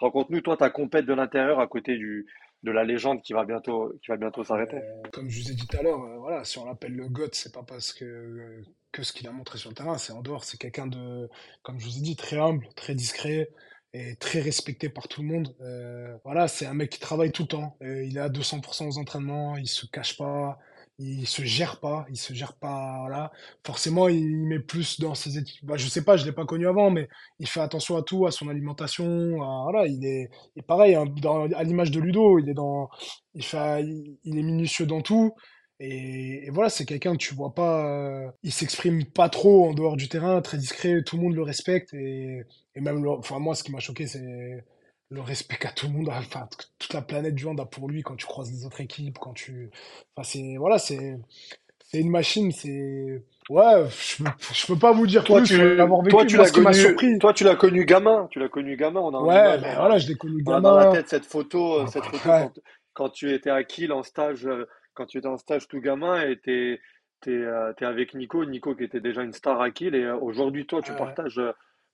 raconte-nous, 0.00 0.40
toi, 0.40 0.56
ta 0.56 0.70
compète 0.70 1.06
de 1.06 1.14
l'intérieur 1.14 1.60
à 1.60 1.66
côté 1.66 1.96
du, 1.96 2.26
de 2.62 2.70
la 2.70 2.84
légende 2.84 3.22
qui 3.22 3.32
va 3.32 3.44
bientôt, 3.44 3.92
qui 4.02 4.10
va 4.10 4.16
bientôt 4.16 4.44
s'arrêter. 4.44 4.76
Euh, 4.76 5.02
comme 5.12 5.28
je 5.28 5.42
vous 5.42 5.50
ai 5.50 5.54
dit 5.54 5.66
tout 5.66 5.76
à 5.76 5.82
l'heure, 5.82 6.02
euh, 6.02 6.18
voilà, 6.18 6.44
si 6.44 6.58
on 6.58 6.64
l'appelle 6.64 6.94
le 6.94 7.08
GOAT, 7.08 7.30
c'est 7.32 7.52
pas 7.52 7.62
parce 7.62 7.92
que, 7.92 8.62
que 8.92 9.02
ce 9.02 9.12
qu'il 9.12 9.26
a 9.26 9.32
montré 9.32 9.58
sur 9.58 9.70
le 9.70 9.74
terrain, 9.74 9.98
c'est 9.98 10.12
en 10.12 10.22
dehors. 10.22 10.44
C'est 10.44 10.58
quelqu'un 10.58 10.86
de, 10.86 11.28
comme 11.62 11.78
je 11.80 11.86
vous 11.86 11.98
ai 11.98 12.00
dit, 12.00 12.16
très 12.16 12.38
humble, 12.38 12.68
très 12.76 12.94
discret 12.94 13.50
et 13.94 14.16
très 14.16 14.40
respecté 14.40 14.88
par 14.88 15.08
tout 15.08 15.22
le 15.22 15.28
monde. 15.28 15.54
Euh, 15.60 16.16
voilà, 16.24 16.48
c'est 16.48 16.66
un 16.66 16.74
mec 16.74 16.90
qui 16.90 17.00
travaille 17.00 17.32
tout 17.32 17.42
le 17.42 17.48
temps. 17.48 17.76
Il 17.80 18.16
est 18.16 18.20
à 18.20 18.28
200% 18.28 18.86
aux 18.88 18.98
entraînements, 18.98 19.56
il 19.56 19.68
se 19.68 19.86
cache 19.86 20.16
pas, 20.16 20.58
il 21.02 21.26
se 21.26 21.42
gère 21.42 21.80
pas, 21.80 22.06
il 22.10 22.16
se 22.16 22.32
gère 22.34 22.54
pas. 22.54 22.98
Voilà, 23.00 23.32
forcément, 23.66 24.08
il 24.08 24.24
met 24.46 24.58
plus 24.60 25.00
dans 25.00 25.14
ses 25.14 25.38
équipes. 25.38 25.64
Bah, 25.64 25.76
je 25.76 25.88
sais 25.88 26.04
pas, 26.04 26.16
je 26.16 26.24
l'ai 26.24 26.32
pas 26.32 26.44
connu 26.46 26.66
avant, 26.68 26.90
mais 26.90 27.08
il 27.38 27.48
fait 27.48 27.60
attention 27.60 27.96
à 27.96 28.02
tout, 28.02 28.26
à 28.26 28.30
son 28.30 28.48
alimentation. 28.48 29.42
à- 29.42 29.62
voilà, 29.64 29.86
il 29.86 30.04
est, 30.04 30.30
et 30.56 30.62
pareil, 30.62 30.94
hein, 30.94 31.04
à 31.56 31.64
l'image 31.64 31.90
de 31.90 32.00
Ludo, 32.00 32.38
il 32.38 32.48
est 32.48 32.54
dans 32.54 32.88
il 33.34 33.44
fait, 33.44 33.82
il, 34.24 34.38
est 34.38 34.42
minutieux 34.42 34.86
dans 34.86 35.00
tout. 35.02 35.34
Et, 35.80 36.48
voilà, 36.50 36.68
c'est 36.70 36.84
quelqu'un 36.86 37.12
que 37.12 37.18
tu 37.18 37.34
vois 37.34 37.54
pas. 37.54 37.86
euh, 38.26 38.30
il 38.42 38.52
s'exprime 38.52 39.04
pas 39.04 39.28
trop 39.28 39.68
en 39.68 39.74
dehors 39.74 39.96
du 39.96 40.08
terrain, 40.08 40.40
très 40.40 40.58
discret, 40.58 41.02
tout 41.02 41.16
le 41.16 41.22
monde 41.24 41.34
le 41.34 41.42
respecte. 41.42 41.92
Et, 41.94 42.42
et 42.74 42.80
même, 42.80 43.06
enfin, 43.08 43.38
moi, 43.38 43.54
ce 43.54 43.64
qui 43.64 43.72
m'a 43.72 43.80
choqué, 43.80 44.06
c'est 44.06 44.64
le 45.12 45.20
respect 45.22 45.56
qu'a 45.58 45.72
tout 45.72 45.86
le 45.88 45.92
monde, 45.94 46.08
enfin, 46.10 46.48
toute 46.78 46.94
la 46.94 47.02
planète 47.02 47.34
du 47.36 47.46
hand 47.46 47.60
a 47.60 47.66
pour 47.66 47.88
lui 47.88 48.02
quand 48.02 48.16
tu 48.16 48.26
croises 48.26 48.50
les 48.52 48.66
autres 48.66 48.80
équipes, 48.80 49.18
quand 49.18 49.34
tu. 49.34 49.70
Enfin, 50.16 50.28
c'est. 50.28 50.56
Voilà, 50.58 50.78
c'est. 50.78 51.18
C'est 51.84 52.00
une 52.00 52.10
machine, 52.10 52.52
c'est. 52.52 53.24
Ouais, 53.50 53.86
je 53.90 54.24
je 54.54 54.66
peux 54.66 54.78
pas 54.78 54.92
vous 54.92 55.06
dire 55.06 55.24
Toi, 55.24 55.40
plus 55.40 55.46
tu, 55.46 55.54
sans 55.56 55.64
l'avoir 55.76 56.02
vécu. 56.02 56.16
toi, 56.16 56.26
tu 56.26 56.36
l'as 56.38 56.50
connu, 56.50 56.74
surpris. 56.74 57.18
toi, 57.18 57.32
tu 57.34 57.44
l'as 57.44 57.56
connu 57.56 57.84
gamin. 57.86 58.28
Tu 58.30 58.38
l'as 58.40 58.48
connu 58.48 58.76
gamin. 58.76 59.00
On 59.00 59.14
a 59.14 59.18
Ouais, 59.20 59.34
image, 59.34 59.60
ben 59.60 59.76
voilà, 59.76 59.98
je 59.98 60.08
l'ai 60.08 60.16
connu 60.16 60.42
On 60.46 60.52
a 60.52 60.60
dans 60.60 60.72
la 60.74 60.86
gamin. 60.86 60.92
tête 60.92 61.08
cette 61.08 61.26
photo, 61.26 61.80
euh, 61.82 61.86
cette 61.86 62.06
photo 62.06 62.30
Ouais. 62.30 62.34
quand, 62.34 62.52
quand 62.94 63.10
tu 63.10 63.32
étais 63.32 63.50
à 63.50 63.64
Kiel 63.64 63.92
en 63.92 64.02
stage, 64.02 64.46
euh, 64.46 64.66
quand 64.94 65.06
tu 65.06 65.18
étais 65.18 65.28
en 65.28 65.38
stage 65.38 65.68
tout 65.68 65.80
gamin 65.80 66.22
et 66.28 66.38
t'es, 66.40 66.80
t'es, 67.20 67.30
euh, 67.32 67.72
t'es 67.74 67.84
avec 67.86 68.14
Nico, 68.14 68.44
Nico 68.44 68.74
qui 68.74 68.84
était 68.84 69.00
déjà 69.00 69.22
une 69.22 69.32
star 69.32 69.60
à 69.60 69.70
Kiel 69.70 69.94
et 69.94 70.10
aujourd'hui 70.10 70.66
toi 70.66 70.82
tu 70.82 70.92
Ouais. 70.92 70.96
partages, 70.96 71.40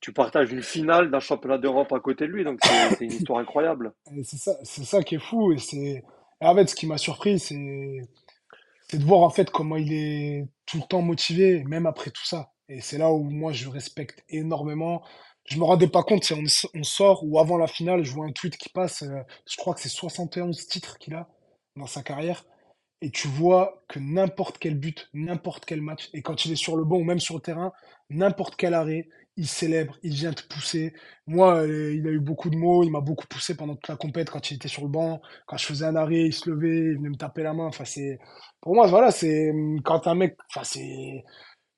tu 0.00 0.12
partages 0.12 0.52
une 0.52 0.62
finale 0.62 1.10
d'un 1.10 1.20
championnat 1.20 1.58
d'Europe 1.58 1.92
à 1.92 2.00
côté 2.00 2.26
de 2.26 2.32
lui 2.32 2.44
donc 2.44 2.58
c'est, 2.62 3.04
une 3.04 3.12
histoire 3.12 3.40
incroyable. 3.40 3.92
C'est 4.22 4.38
ça, 4.38 4.56
ça 4.64 5.02
qui 5.02 5.16
est 5.16 5.22
fou. 5.22 5.52
Et 5.52 5.58
c'est, 5.58 6.04
en 6.40 6.54
fait, 6.54 6.68
ce 6.68 6.74
qui 6.74 6.86
m'a 6.86 6.98
surpris, 6.98 7.38
c'est, 7.38 7.54
de 7.54 9.04
voir 9.04 9.20
en 9.20 9.30
fait 9.30 9.50
comment 9.50 9.76
il 9.76 9.92
est 9.92 10.48
tout 10.66 10.78
le 10.78 10.84
temps 10.84 11.02
motivé, 11.02 11.64
même 11.64 11.86
après 11.86 12.10
tout 12.10 12.24
ça. 12.24 12.52
Et 12.68 12.80
c'est 12.80 12.98
là 12.98 13.10
où 13.12 13.22
moi 13.24 13.52
je 13.52 13.68
respecte 13.68 14.24
énormément. 14.28 15.02
Je 15.46 15.58
me 15.58 15.64
rendais 15.64 15.88
pas 15.88 16.02
compte 16.02 16.30
on, 16.32 16.44
on 16.74 16.82
sort 16.82 17.24
ou 17.24 17.38
avant 17.38 17.56
la 17.56 17.66
finale, 17.66 18.04
je 18.04 18.12
vois 18.12 18.26
un 18.26 18.32
tweet 18.32 18.56
qui 18.56 18.68
passe. 18.68 19.02
euh, 19.02 19.22
je 19.50 19.56
crois 19.56 19.74
que 19.74 19.80
c'est 19.80 19.88
71 19.88 20.66
titres 20.66 20.98
qu'il 20.98 21.14
a 21.14 21.28
dans 21.76 21.86
sa 21.86 22.02
carrière. 22.02 22.44
Et 23.00 23.10
tu 23.10 23.28
vois 23.28 23.84
que 23.88 23.98
n'importe 24.00 24.58
quel 24.58 24.74
but, 24.74 25.08
n'importe 25.14 25.64
quel 25.64 25.80
match, 25.80 26.10
et 26.14 26.22
quand 26.22 26.44
il 26.44 26.52
est 26.52 26.56
sur 26.56 26.76
le 26.76 26.84
banc 26.84 26.96
ou 26.96 27.04
même 27.04 27.20
sur 27.20 27.36
le 27.36 27.40
terrain, 27.40 27.72
n'importe 28.10 28.56
quel 28.56 28.74
arrêt, 28.74 29.08
il 29.38 29.46
célèbre, 29.46 29.96
il 30.02 30.12
vient 30.14 30.32
te 30.32 30.42
pousser. 30.42 30.92
Moi, 31.26 31.62
euh, 31.62 31.94
il 31.94 32.06
a 32.08 32.10
eu 32.10 32.18
beaucoup 32.20 32.50
de 32.50 32.56
mots, 32.56 32.82
il 32.82 32.90
m'a 32.90 33.00
beaucoup 33.00 33.26
poussé 33.28 33.56
pendant 33.56 33.76
toute 33.76 33.88
la 33.88 33.96
compète 33.96 34.30
quand 34.30 34.50
il 34.50 34.56
était 34.56 34.68
sur 34.68 34.82
le 34.82 34.88
banc. 34.88 35.22
Quand 35.46 35.56
je 35.56 35.64
faisais 35.64 35.86
un 35.86 35.96
arrêt, 35.96 36.26
il 36.26 36.32
se 36.34 36.50
levait, 36.50 36.76
il 36.92 36.96
venait 36.98 37.10
me 37.10 37.16
taper 37.16 37.44
la 37.44 37.54
main. 37.54 37.66
Enfin, 37.66 37.84
c'est, 37.84 38.18
pour 38.60 38.74
moi, 38.74 38.86
voilà, 38.88 39.12
c'est 39.12 39.52
quand 39.84 40.08
un 40.08 40.16
mec, 40.16 40.36
enfin, 40.50 40.64
c'est, 40.64 41.24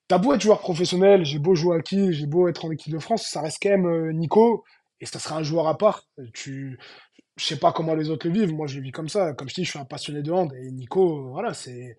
t'as 0.07 0.17
beau 0.17 0.33
être 0.33 0.41
joueur 0.41 0.59
professionnel, 0.59 1.23
j'ai 1.25 1.39
beau 1.39 1.55
jouer 1.55 1.77
à 1.77 1.81
qui, 1.81 2.13
j'ai 2.13 2.27
beau 2.27 2.47
être 2.47 2.65
en 2.65 2.71
équipe 2.71 2.93
de 2.93 2.99
France, 2.99 3.27
ça 3.27 3.41
reste 3.41 3.59
quand 3.61 3.69
même 3.69 3.85
euh, 3.87 4.11
Nico, 4.13 4.63
et 4.99 5.05
ça 5.05 5.19
sera 5.19 5.37
un 5.37 5.43
joueur 5.43 5.67
à 5.67 5.77
part. 5.77 6.03
Tu, 6.33 6.79
je 7.37 7.45
sais 7.45 7.59
pas 7.59 7.71
comment 7.73 7.95
les 7.95 8.09
autres 8.09 8.27
le 8.27 8.33
vivent, 8.33 8.53
moi 8.53 8.67
je 8.67 8.77
le 8.77 8.83
vis 8.83 8.91
comme 8.91 9.09
ça. 9.09 9.33
Comme 9.33 9.49
je 9.49 9.55
dis, 9.55 9.65
je 9.65 9.69
suis 9.71 9.79
un 9.79 9.85
passionné 9.85 10.23
de 10.23 10.31
hand, 10.31 10.51
et 10.53 10.71
Nico, 10.71 11.29
voilà, 11.31 11.53
c'est, 11.53 11.95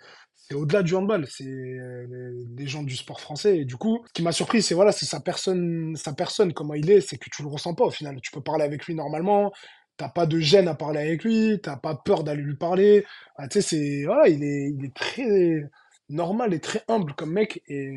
c'est 0.48 0.54
au-delà 0.54 0.82
du 0.82 0.94
handball, 0.94 1.26
c'est 1.28 1.44
euh, 1.46 2.44
les, 2.56 2.66
gens 2.66 2.82
du 2.82 2.96
sport 2.96 3.20
français. 3.20 3.58
Et 3.58 3.64
du 3.64 3.76
coup, 3.76 4.02
ce 4.08 4.12
qui 4.12 4.22
m'a 4.22 4.32
surpris, 4.32 4.62
c'est 4.62 4.74
voilà, 4.74 4.92
c'est 4.92 5.06
sa 5.06 5.20
personne, 5.20 5.94
sa 5.96 6.12
personne, 6.12 6.52
comment 6.52 6.74
il 6.74 6.90
est, 6.90 7.00
c'est 7.00 7.16
que 7.16 7.30
tu 7.30 7.42
le 7.42 7.48
ressens 7.48 7.74
pas 7.74 7.84
au 7.84 7.90
final. 7.90 8.20
Tu 8.20 8.30
peux 8.32 8.40
parler 8.40 8.64
avec 8.64 8.86
lui 8.86 8.94
normalement, 8.94 9.52
t'as 9.96 10.08
pas 10.08 10.26
de 10.26 10.38
gêne 10.40 10.68
à 10.68 10.74
parler 10.74 11.00
avec 11.00 11.24
lui, 11.24 11.60
t'as 11.62 11.76
pas 11.76 11.94
peur 11.94 12.24
d'aller 12.24 12.42
lui 12.42 12.56
parler. 12.56 13.04
Ah, 13.36 13.48
tu 13.48 13.62
sais, 13.62 13.68
c'est, 13.76 14.04
voilà, 14.04 14.28
il 14.28 14.42
est, 14.42 14.70
il 14.70 14.84
est 14.84 14.94
très 14.94 15.62
normal 16.08 16.54
et 16.54 16.60
très 16.60 16.82
humble 16.88 17.14
comme 17.14 17.32
mec. 17.32 17.62
Et, 17.68 17.94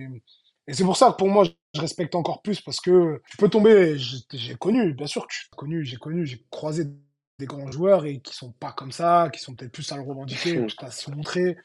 et 0.68 0.74
c'est 0.74 0.84
pour 0.84 0.98
ça 0.98 1.12
que 1.12 1.18
pour 1.18 1.30
moi, 1.30 1.46
je 1.74 1.82
respecte 1.82 2.16
encore 2.16 2.42
plus 2.42 2.62
parce 2.62 2.80
que 2.80 3.22
tu 3.30 3.38
peux 3.38 3.50
tomber, 3.50 3.98
j'ai 3.98 4.56
connu, 4.56 4.94
bien 4.94 5.08
sûr 5.08 5.28
que 5.28 5.34
j'ai 5.34 5.50
connu, 5.56 5.86
j'ai 5.86 5.98
connu, 5.98 6.26
j'ai 6.26 6.46
croisé 6.50 6.86
des 7.38 7.46
grands 7.46 7.70
joueurs 7.72 8.06
et 8.06 8.20
qui 8.20 8.34
sont 8.34 8.52
pas 8.52 8.72
comme 8.72 8.92
ça, 8.92 9.30
qui 9.34 9.42
sont 9.42 9.56
peut-être 9.56 9.72
plus 9.72 9.92
à 9.92 9.98
le 9.98 10.04
revendiquer, 10.04 10.66
à 10.80 10.92
se 10.92 11.12
montrer. 11.12 11.58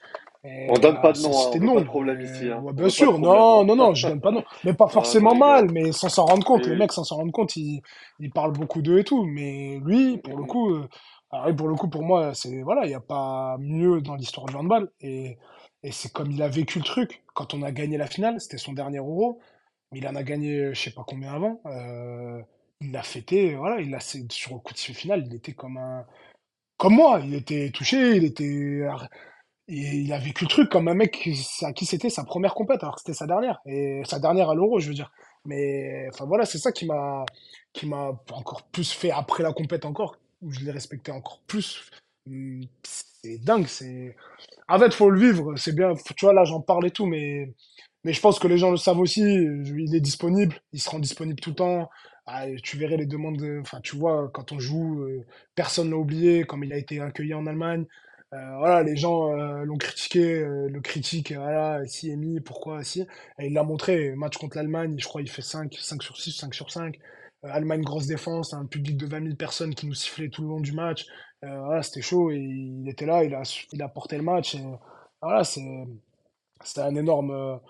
Et, 0.44 0.48
On 0.68 0.78
donne 0.78 1.00
pas 1.00 1.12
euh, 1.12 1.12
de 1.12 1.20
nom, 1.20 1.48
hein, 1.48 1.52
c'était 1.52 1.58
on 1.58 1.62
veut 1.62 1.68
non. 1.68 1.74
pas 1.74 1.80
de 1.82 1.86
problème 1.86 2.20
Et, 2.20 2.22
ici. 2.22 2.50
Hein. 2.50 2.60
ouais, 2.60 2.72
On 2.72 2.72
bien 2.72 2.88
pas 2.88 2.90
sûr, 2.90 3.18
non, 3.18 3.62
hein. 3.62 3.64
non, 3.64 3.76
non, 3.76 3.94
je 3.94 4.06
donne 4.06 4.20
pas 4.20 4.30
de 4.30 4.36
nom. 4.36 4.44
Mais 4.64 4.72
pas 4.74 4.88
forcément 4.88 5.34
mal, 5.34 5.70
mais 5.70 5.92
sans 5.92 6.08
s'en 6.08 6.26
rendre 6.26 6.44
compte. 6.44 6.66
Les 6.66 6.74
Oui, 6.74 6.76
mecs, 6.76 6.92
sans 6.92 7.04
s'en 7.04 7.16
rendre 7.16 7.32
compte, 7.32 7.56
ils, 7.56 7.82
ils 8.18 8.32
parlent 8.32 8.52
beaucoup 8.52 8.80
d'eux 8.82 8.98
et 9.00 9.04
tout. 9.04 9.24
Mais 9.24 9.78
lui, 9.84 10.18
pour 10.18 10.36
le 10.38 10.44
oui. 10.44 10.46
coup, 10.46 10.70
euh, 10.74 10.88
alors 11.30 11.54
pour 11.56 11.68
le 11.68 11.74
coup, 11.76 11.88
pour 11.90 12.02
moi, 12.02 12.34
c'est, 12.34 12.62
voilà, 12.62 12.84
il 12.84 12.88
n'y 12.88 12.94
a 12.94 13.00
pas 13.00 13.56
mieux 13.58 14.00
dans 14.00 14.14
l'histoire 14.14 14.46
du 14.46 14.56
handball. 14.56 14.90
Et, 15.00 15.36
et 15.82 15.92
c'est 15.92 16.12
comme 16.12 16.30
il 16.30 16.42
a 16.42 16.48
vécu 16.48 16.78
le 16.78 16.84
truc. 16.84 17.22
Quand 17.34 17.52
on 17.54 17.62
a 17.62 17.70
gagné 17.72 17.98
la 17.98 18.06
finale, 18.06 18.40
c'était 18.40 18.58
son 18.58 18.72
dernier 18.72 18.98
euro. 18.98 19.40
Mais 19.92 19.98
il 20.00 20.08
en 20.08 20.14
a 20.16 20.22
gagné, 20.22 20.58
euh, 20.60 20.74
je 20.74 20.80
sais 20.82 20.90
pas 20.92 21.04
combien 21.06 21.34
avant. 21.34 21.60
Euh, 21.66 22.40
il 22.80 22.92
l'a 22.92 23.02
fêté, 23.02 23.54
voilà, 23.56 23.80
il 23.80 23.94
c'est- 24.00 24.30
sur 24.32 24.54
le 24.54 24.60
coup 24.60 24.72
de 24.74 24.78
finale, 24.78 25.24
il 25.26 25.34
était 25.34 25.52
comme 25.52 25.76
un, 25.78 26.06
comme 26.78 26.94
moi. 26.94 27.20
Il 27.24 27.34
était 27.34 27.70
touché, 27.72 28.16
il 28.16 28.24
était, 28.24 28.82
il 29.70 30.12
a 30.12 30.18
vécu 30.18 30.44
le 30.44 30.50
truc 30.50 30.68
comme 30.70 30.88
un 30.88 30.94
mec 30.94 31.28
à 31.62 31.72
qui 31.72 31.86
c'était 31.86 32.10
sa 32.10 32.24
première 32.24 32.54
compète, 32.54 32.82
alors 32.82 32.96
que 32.96 33.00
c'était 33.02 33.14
sa 33.18 33.26
dernière. 33.26 33.60
Et 33.66 34.02
sa 34.04 34.18
dernière 34.18 34.50
à 34.50 34.54
l'Euro, 34.54 34.80
je 34.80 34.88
veux 34.88 34.94
dire. 34.94 35.12
Mais 35.44 36.06
enfin 36.12 36.26
voilà, 36.26 36.44
c'est 36.46 36.58
ça 36.58 36.72
qui 36.72 36.86
m'a 36.86 37.24
qui 37.72 37.86
m'a 37.86 38.10
encore 38.32 38.64
plus 38.72 38.92
fait 38.92 39.10
après 39.10 39.42
la 39.42 39.52
compète 39.52 39.84
encore, 39.84 40.16
où 40.42 40.50
je 40.52 40.60
l'ai 40.60 40.70
respecté 40.72 41.12
encore 41.12 41.40
plus. 41.46 41.88
Hum, 42.28 42.62
C'est 42.82 43.38
dingue, 43.38 43.66
c'est. 43.66 44.16
En 44.68 44.78
fait, 44.78 44.92
faut 44.94 45.10
le 45.10 45.20
vivre, 45.20 45.56
c'est 45.56 45.74
bien. 45.74 45.94
Tu 46.16 46.24
vois, 46.24 46.34
là, 46.34 46.44
j'en 46.44 46.60
parle 46.60 46.86
et 46.86 46.90
tout, 46.90 47.06
mais 47.06 47.52
mais 48.04 48.12
je 48.12 48.20
pense 48.20 48.38
que 48.38 48.48
les 48.48 48.58
gens 48.58 48.70
le 48.70 48.76
savent 48.78 48.98
aussi. 49.00 49.20
Il 49.22 49.94
est 49.94 50.00
disponible, 50.00 50.56
il 50.72 50.80
se 50.80 50.88
rend 50.90 50.98
disponible 50.98 51.40
tout 51.40 51.50
le 51.50 51.56
temps. 51.56 51.90
Ah, 52.26 52.46
tu 52.62 52.76
verrais 52.78 52.96
les 52.96 53.06
demandes, 53.06 53.36
de- 53.38 53.60
enfin, 53.60 53.80
tu 53.82 53.96
vois, 53.96 54.30
quand 54.32 54.52
on 54.52 54.58
joue, 54.60 55.02
euh, 55.02 55.26
personne 55.54 55.90
l'a 55.90 55.96
oublié, 55.96 56.44
comme 56.44 56.64
il 56.64 56.72
a 56.72 56.76
été 56.78 57.00
accueilli 57.00 57.34
en 57.34 57.46
Allemagne. 57.46 57.86
Euh, 58.32 58.56
voilà, 58.58 58.82
les 58.84 58.96
gens 58.96 59.32
euh, 59.32 59.64
l'ont 59.64 59.76
critiqué, 59.76 60.40
euh, 60.40 60.68
le 60.68 60.80
critiquent, 60.80 61.32
voilà, 61.32 61.84
si 61.86 62.10
Emi, 62.10 62.40
pourquoi, 62.40 62.84
si. 62.84 63.00
Et 63.38 63.46
il 63.46 63.52
l'a 63.54 63.64
montré, 63.64 64.14
match 64.14 64.36
contre 64.38 64.56
l'Allemagne, 64.56 64.94
je 64.98 65.04
crois 65.08 65.20
il 65.20 65.28
fait 65.28 65.42
5, 65.42 65.74
5 65.74 66.02
sur 66.02 66.16
6, 66.16 66.30
5 66.32 66.54
sur 66.54 66.70
5. 66.70 66.96
Euh, 67.44 67.48
Allemagne, 67.50 67.82
grosse 67.82 68.06
défense, 68.06 68.54
un 68.54 68.66
public 68.66 68.96
de 68.96 69.06
20 69.06 69.22
000 69.24 69.34
personnes 69.36 69.74
qui 69.74 69.86
nous 69.86 69.94
sifflaient 69.94 70.28
tout 70.28 70.42
le 70.42 70.48
long 70.48 70.60
du 70.60 70.72
match. 70.72 71.06
Voilà, 71.42 71.82
c'était 71.82 72.02
chaud 72.02 72.30
et 72.30 72.36
il 72.36 72.86
était 72.88 73.06
là, 73.06 73.24
il 73.24 73.34
a, 73.34 73.42
il 73.72 73.82
a 73.82 73.88
porté 73.88 74.16
le 74.18 74.22
match. 74.22 74.56
Voilà, 75.22 75.42
c'est 75.42 75.62
c'est 76.64 76.80
un 76.80 76.94
énorme, 76.94 77.60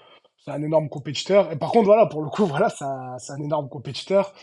c'est 0.44 0.50
un 0.50 0.62
énorme 0.62 0.88
compétiteur. 0.88 1.52
Et 1.52 1.56
par 1.56 1.70
contre, 1.70 1.86
voilà, 1.86 2.06
pour 2.06 2.22
le 2.22 2.30
coup, 2.30 2.46
voilà, 2.46 2.68
c'est 2.70 3.32
un 3.32 3.42
énorme 3.42 3.68
compétiteur. 3.68 4.34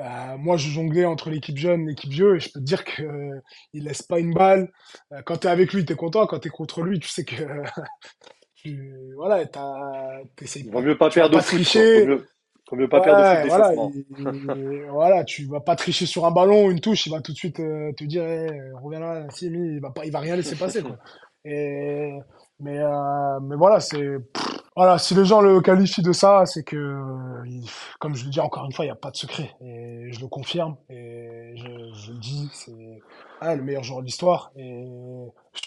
Euh, 0.00 0.36
moi, 0.38 0.56
je 0.56 0.68
jonglais 0.70 1.04
entre 1.04 1.30
l'équipe 1.30 1.56
jeune 1.56 1.82
et 1.82 1.86
l'équipe 1.88 2.10
vieux, 2.10 2.36
et 2.36 2.40
je 2.40 2.52
peux 2.52 2.60
te 2.60 2.64
dire 2.64 2.84
que 2.84 3.02
euh, 3.02 3.40
il 3.72 3.84
laisse 3.84 4.02
pas 4.02 4.18
une 4.20 4.32
balle. 4.32 4.70
Euh, 5.12 5.22
quand 5.24 5.38
t'es 5.38 5.48
avec 5.48 5.72
lui, 5.72 5.84
t'es 5.84 5.96
content. 5.96 6.26
Quand 6.26 6.38
t'es 6.38 6.50
contre 6.50 6.82
lui, 6.82 7.00
tu 7.00 7.08
sais 7.08 7.24
que 7.24 7.34
tu, 8.54 9.12
voilà, 9.16 9.46
t'as, 9.46 10.22
t'essayes 10.36 10.64
vaut 10.70 10.80
mieux 10.82 10.98
pas 10.98 11.10
tu 11.10 11.14
perdre 11.20 11.38
quoi. 11.38 11.42
tricher. 11.42 12.00
Vaut 12.00 12.06
mieux, 12.06 12.28
vaut 12.70 12.76
mieux 12.76 12.88
pas 12.88 13.00
perdre 13.00 13.22
au 13.22 13.24
foot 13.24 13.40
Ouais, 13.40 13.44
voilà, 13.46 13.70
d'échauffement. 13.70 13.92
il- 14.16 14.86
voilà, 14.90 15.24
tu 15.24 15.46
vas 15.46 15.60
pas 15.60 15.76
tricher 15.76 16.06
sur 16.06 16.26
un 16.26 16.30
ballon, 16.30 16.70
une 16.70 16.80
touche, 16.80 17.06
il 17.06 17.10
va 17.12 17.20
tout 17.20 17.32
de 17.32 17.36
suite 17.36 17.60
euh, 17.60 17.92
te 17.94 18.04
dire, 18.04 18.24
Eh, 18.24 18.48
reviens 18.82 19.00
là, 19.00 19.26
Simi, 19.30 19.74
il 19.76 19.80
va 19.80 19.90
pas, 19.90 20.04
il 20.06 20.12
va 20.12 20.20
rien 20.20 20.36
laisser 20.36 20.56
passer, 20.56 20.82
quoi. 20.82 20.98
Et, 21.44 22.12
mais, 22.60 22.78
euh, 22.78 23.40
mais 23.42 23.56
voilà, 23.56 23.80
c'est, 23.80 24.18
pff, 24.34 24.57
voilà, 24.78 24.96
si 24.96 25.12
les 25.16 25.24
gens 25.24 25.40
le 25.40 25.60
qualifient 25.60 26.02
de 26.02 26.12
ça, 26.12 26.46
c'est 26.46 26.62
que, 26.62 26.76
euh, 26.76 27.60
comme 27.98 28.14
je 28.14 28.24
le 28.24 28.30
dis 28.30 28.38
encore 28.38 28.64
une 28.64 28.70
fois, 28.70 28.84
il 28.84 28.88
n'y 28.88 28.92
a 28.92 28.94
pas 28.94 29.10
de 29.10 29.16
secret. 29.16 29.50
Et 29.60 30.12
je 30.12 30.20
le 30.20 30.28
confirme, 30.28 30.76
et 30.88 31.52
je, 31.56 31.64
je 31.94 32.12
le 32.12 32.18
dis, 32.18 32.48
c'est 32.52 33.02
ah, 33.40 33.56
le 33.56 33.64
meilleur 33.64 33.82
joueur 33.82 34.02
de 34.02 34.04
l'histoire, 34.04 34.52
et 34.54 34.86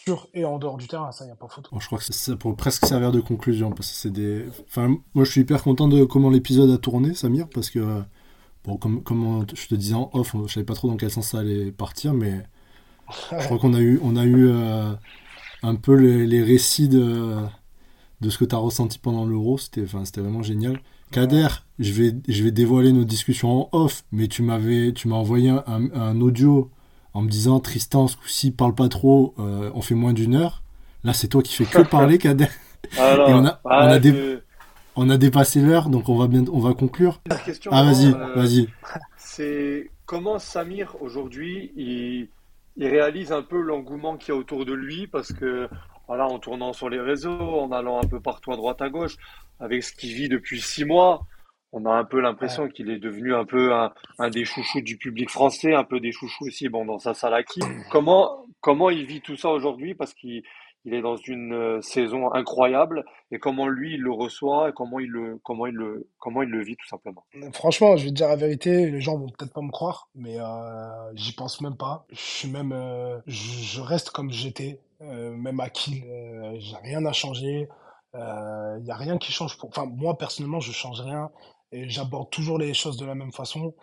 sur 0.05 0.30
et 0.34 0.45
en 0.45 0.59
dehors 0.59 0.78
du 0.78 0.88
terrain, 0.88 1.12
ça, 1.12 1.26
il 1.26 1.28
n'y 1.28 1.34
a 1.34 1.36
pas 1.36 1.49
photo. 1.49 1.70
Bon, 1.74 1.80
je 1.82 1.88
crois 1.88 1.99
que 1.99 2.05
ça 2.05 2.38
pourrait 2.38 2.55
presque 2.55 2.86
servir 2.86 3.12
de 3.12 3.20
conclusion 3.20 3.72
parce 3.72 3.89
que 3.89 3.97
c'est 3.97 4.12
des. 4.12 4.45
Enfin, 4.70 4.88
moi, 5.14 5.26
je 5.26 5.32
suis 5.32 5.41
hyper 5.41 5.62
content 5.62 5.89
de 5.89 6.05
comment 6.05 6.30
l'épisode 6.30 6.72
a 6.72 6.78
tourné, 6.78 7.14
Samir, 7.14 7.49
parce 7.53 7.70
que 7.70 7.80
euh, 7.80 7.99
bon, 8.64 8.78
comme, 8.78 9.45
je 9.53 9.68
te 9.68 9.76
disais 9.76 9.95
en 9.95 10.09
off, 10.14 10.38
je 10.47 10.53
savais 10.53 10.66
pas 10.66 10.74
trop 10.74 10.88
dans 10.88 10.95
quel 10.95 11.12
sens 11.12 11.32
ça 11.32 11.39
allait 11.39 11.74
partir, 11.74 12.14
mais 12.14 12.45
je 13.09 13.36
crois 13.43 13.59
qu'on 13.59 13.74
a 13.74 13.82
eu, 13.82 13.99
on 14.03 14.16
a 14.16 14.24
eu 14.24 14.47
euh, 14.47 14.93
un 15.64 15.76
peu 15.76 15.95
les, 15.95 16.26
les 16.26 16.43
récits 16.43 16.88
de, 16.88 17.36
de 18.22 18.30
ce 18.30 18.38
que 18.38 18.45
tu 18.45 18.55
as 18.55 18.59
ressenti 18.59 18.99
pendant 18.99 19.26
l'Euro. 19.26 19.57
C'était, 19.57 19.82
vraiment 19.84 20.43
génial. 20.43 20.80
Kader, 21.11 21.47
je 21.80 21.91
vais, 21.91 22.15
je 22.28 22.43
vais 22.43 22.51
dévoiler 22.51 22.93
nos 22.93 23.03
discussions 23.03 23.63
en 23.63 23.69
off, 23.74 24.03
mais 24.11 24.28
tu 24.28 24.43
m'avais, 24.43 24.93
tu 24.93 25.07
m'as 25.07 25.15
envoyé 25.15 25.49
un, 25.49 25.63
un 25.67 26.22
audio 26.22 26.69
en 27.13 27.22
me 27.22 27.30
disant 27.30 27.59
Tristan, 27.59 28.07
ce 28.07 28.15
coup-ci, 28.15 28.51
parle 28.51 28.74
pas 28.76 28.88
trop, 28.88 29.34
euh, 29.39 29.69
on 29.76 29.82
fait 29.82 29.95
moins 29.95 30.13
d'une 30.13 30.36
heure. 30.36 30.63
Là, 31.03 31.13
c'est 31.13 31.28
toi 31.28 31.41
qui 31.43 31.53
fais 31.53 31.65
que 31.65 31.82
parler, 31.82 32.17
Kader. 32.19 32.47
Alors, 32.97 33.30
Et 33.30 33.34
on 33.34 33.45
a- 33.45 33.59
on 33.65 33.69
a 33.69 33.99
des- 33.99 34.11
je- 34.11 34.39
On 34.95 35.09
a 35.09 35.17
dépassé 35.17 35.61
l'heure, 35.61 35.89
donc 35.89 36.09
on 36.09 36.17
va 36.17 36.28
bien, 36.28 36.43
on 36.51 36.59
va 36.59 36.74
conclure. 36.74 37.22
La 37.30 37.38
question, 37.38 37.72
Ah, 37.74 37.84
vas-y, 37.84 38.13
euh, 38.13 38.36
vas-y. 38.36 38.67
c'est 39.17 39.89
comment 40.05 40.38
Samir 40.39 40.95
aujourd'hui 41.01 41.72
il, 41.78 42.30
il 42.76 42.88
réalise 42.88 43.32
un 43.32 43.41
peu 43.41 43.61
l'engouement 43.61 44.17
qu'il 44.17 44.34
y 44.34 44.38
a 44.38 44.39
autour 44.39 44.65
de 44.65 44.74
lui 44.74 45.07
parce 45.07 45.32
que 45.32 45.69
voilà 46.07 46.27
en 46.27 46.39
tournant 46.39 46.73
sur 46.73 46.89
les 46.89 46.99
réseaux, 46.99 47.59
en 47.59 47.71
allant 47.71 48.01
un 48.01 48.07
peu 48.07 48.19
partout 48.19 48.51
à 48.51 48.55
droite 48.55 48.81
à 48.81 48.89
gauche, 48.89 49.15
avec 49.59 49.83
ce 49.83 49.93
qu'il 49.93 50.13
vit 50.13 50.29
depuis 50.29 50.59
six 50.59 50.85
mois, 50.85 51.25
on 51.73 51.85
a 51.85 51.91
un 51.91 52.03
peu 52.03 52.19
l'impression 52.19 52.67
qu'il 52.67 52.89
est 52.89 52.99
devenu 52.99 53.33
un 53.33 53.45
peu 53.45 53.73
un, 53.73 53.93
un 54.19 54.29
des 54.29 54.43
chouchous 54.43 54.81
du 54.81 54.97
public 54.97 55.29
français, 55.29 55.73
un 55.73 55.83
peu 55.83 55.99
des 55.99 56.11
chouchous 56.11 56.45
aussi 56.45 56.67
bon 56.67 56.85
dans 56.85 56.99
sa 56.99 57.13
salle 57.13 57.33
à 57.33 57.43
qui. 57.43 57.61
Comment 57.91 58.45
comment 58.59 58.89
il 58.89 59.05
vit 59.05 59.21
tout 59.21 59.37
ça 59.37 59.49
aujourd'hui? 59.49 59.95
Parce 59.95 60.13
qu'il 60.13 60.43
il 60.83 60.95
est 60.95 61.01
dans 61.01 61.15
une 61.15 61.53
euh, 61.53 61.81
saison 61.81 62.33
incroyable 62.33 63.05
et 63.31 63.37
comment 63.37 63.67
lui 63.67 63.93
il 63.93 64.01
le 64.01 64.11
reçoit? 64.11 64.69
Et 64.69 64.73
comment 64.73 64.99
il 64.99 65.09
le 65.09 65.39
comment 65.43 65.67
il 65.67 65.75
le 65.75 66.07
comment 66.17 66.41
il 66.41 66.49
le 66.49 66.63
vit 66.63 66.75
tout 66.75 66.87
simplement? 66.87 67.23
Franchement, 67.53 67.95
je 67.97 68.05
vais 68.05 68.09
te 68.09 68.15
dire 68.15 68.27
la 68.27 68.35
vérité, 68.35 68.89
les 68.89 69.01
gens 69.01 69.17
vont 69.17 69.29
peut-être 69.29 69.53
pas 69.53 69.61
me 69.61 69.71
croire, 69.71 70.09
mais 70.15 70.39
euh, 70.39 71.13
j'y 71.13 71.33
pense 71.33 71.61
même 71.61 71.77
pas. 71.77 72.05
Je 72.11 72.19
suis 72.19 72.49
même, 72.49 72.71
euh, 72.71 73.19
je, 73.27 73.63
je 73.63 73.81
reste 73.81 74.09
comme 74.09 74.31
j'étais, 74.31 74.79
même 75.01 75.59
à 75.59 75.69
Kiel, 75.69 76.03
euh, 76.05 76.55
j'ai 76.59 76.75
rien 76.77 77.05
à 77.05 77.13
changer. 77.13 77.67
Il 78.13 78.85
y 78.85 78.91
a 78.91 78.95
rien 78.95 79.17
qui 79.17 79.31
change 79.31 79.57
pour. 79.57 79.69
Enfin, 79.69 79.85
moi 79.85 80.17
personnellement, 80.17 80.59
je 80.59 80.71
change 80.71 81.01
rien 81.01 81.29
et 81.71 81.89
j'aborde 81.89 82.29
toujours 82.29 82.57
les 82.59 82.73
choses 82.73 82.97
de 82.97 83.05
la 83.05 83.15
même 83.15 83.31
façon. 83.31 83.73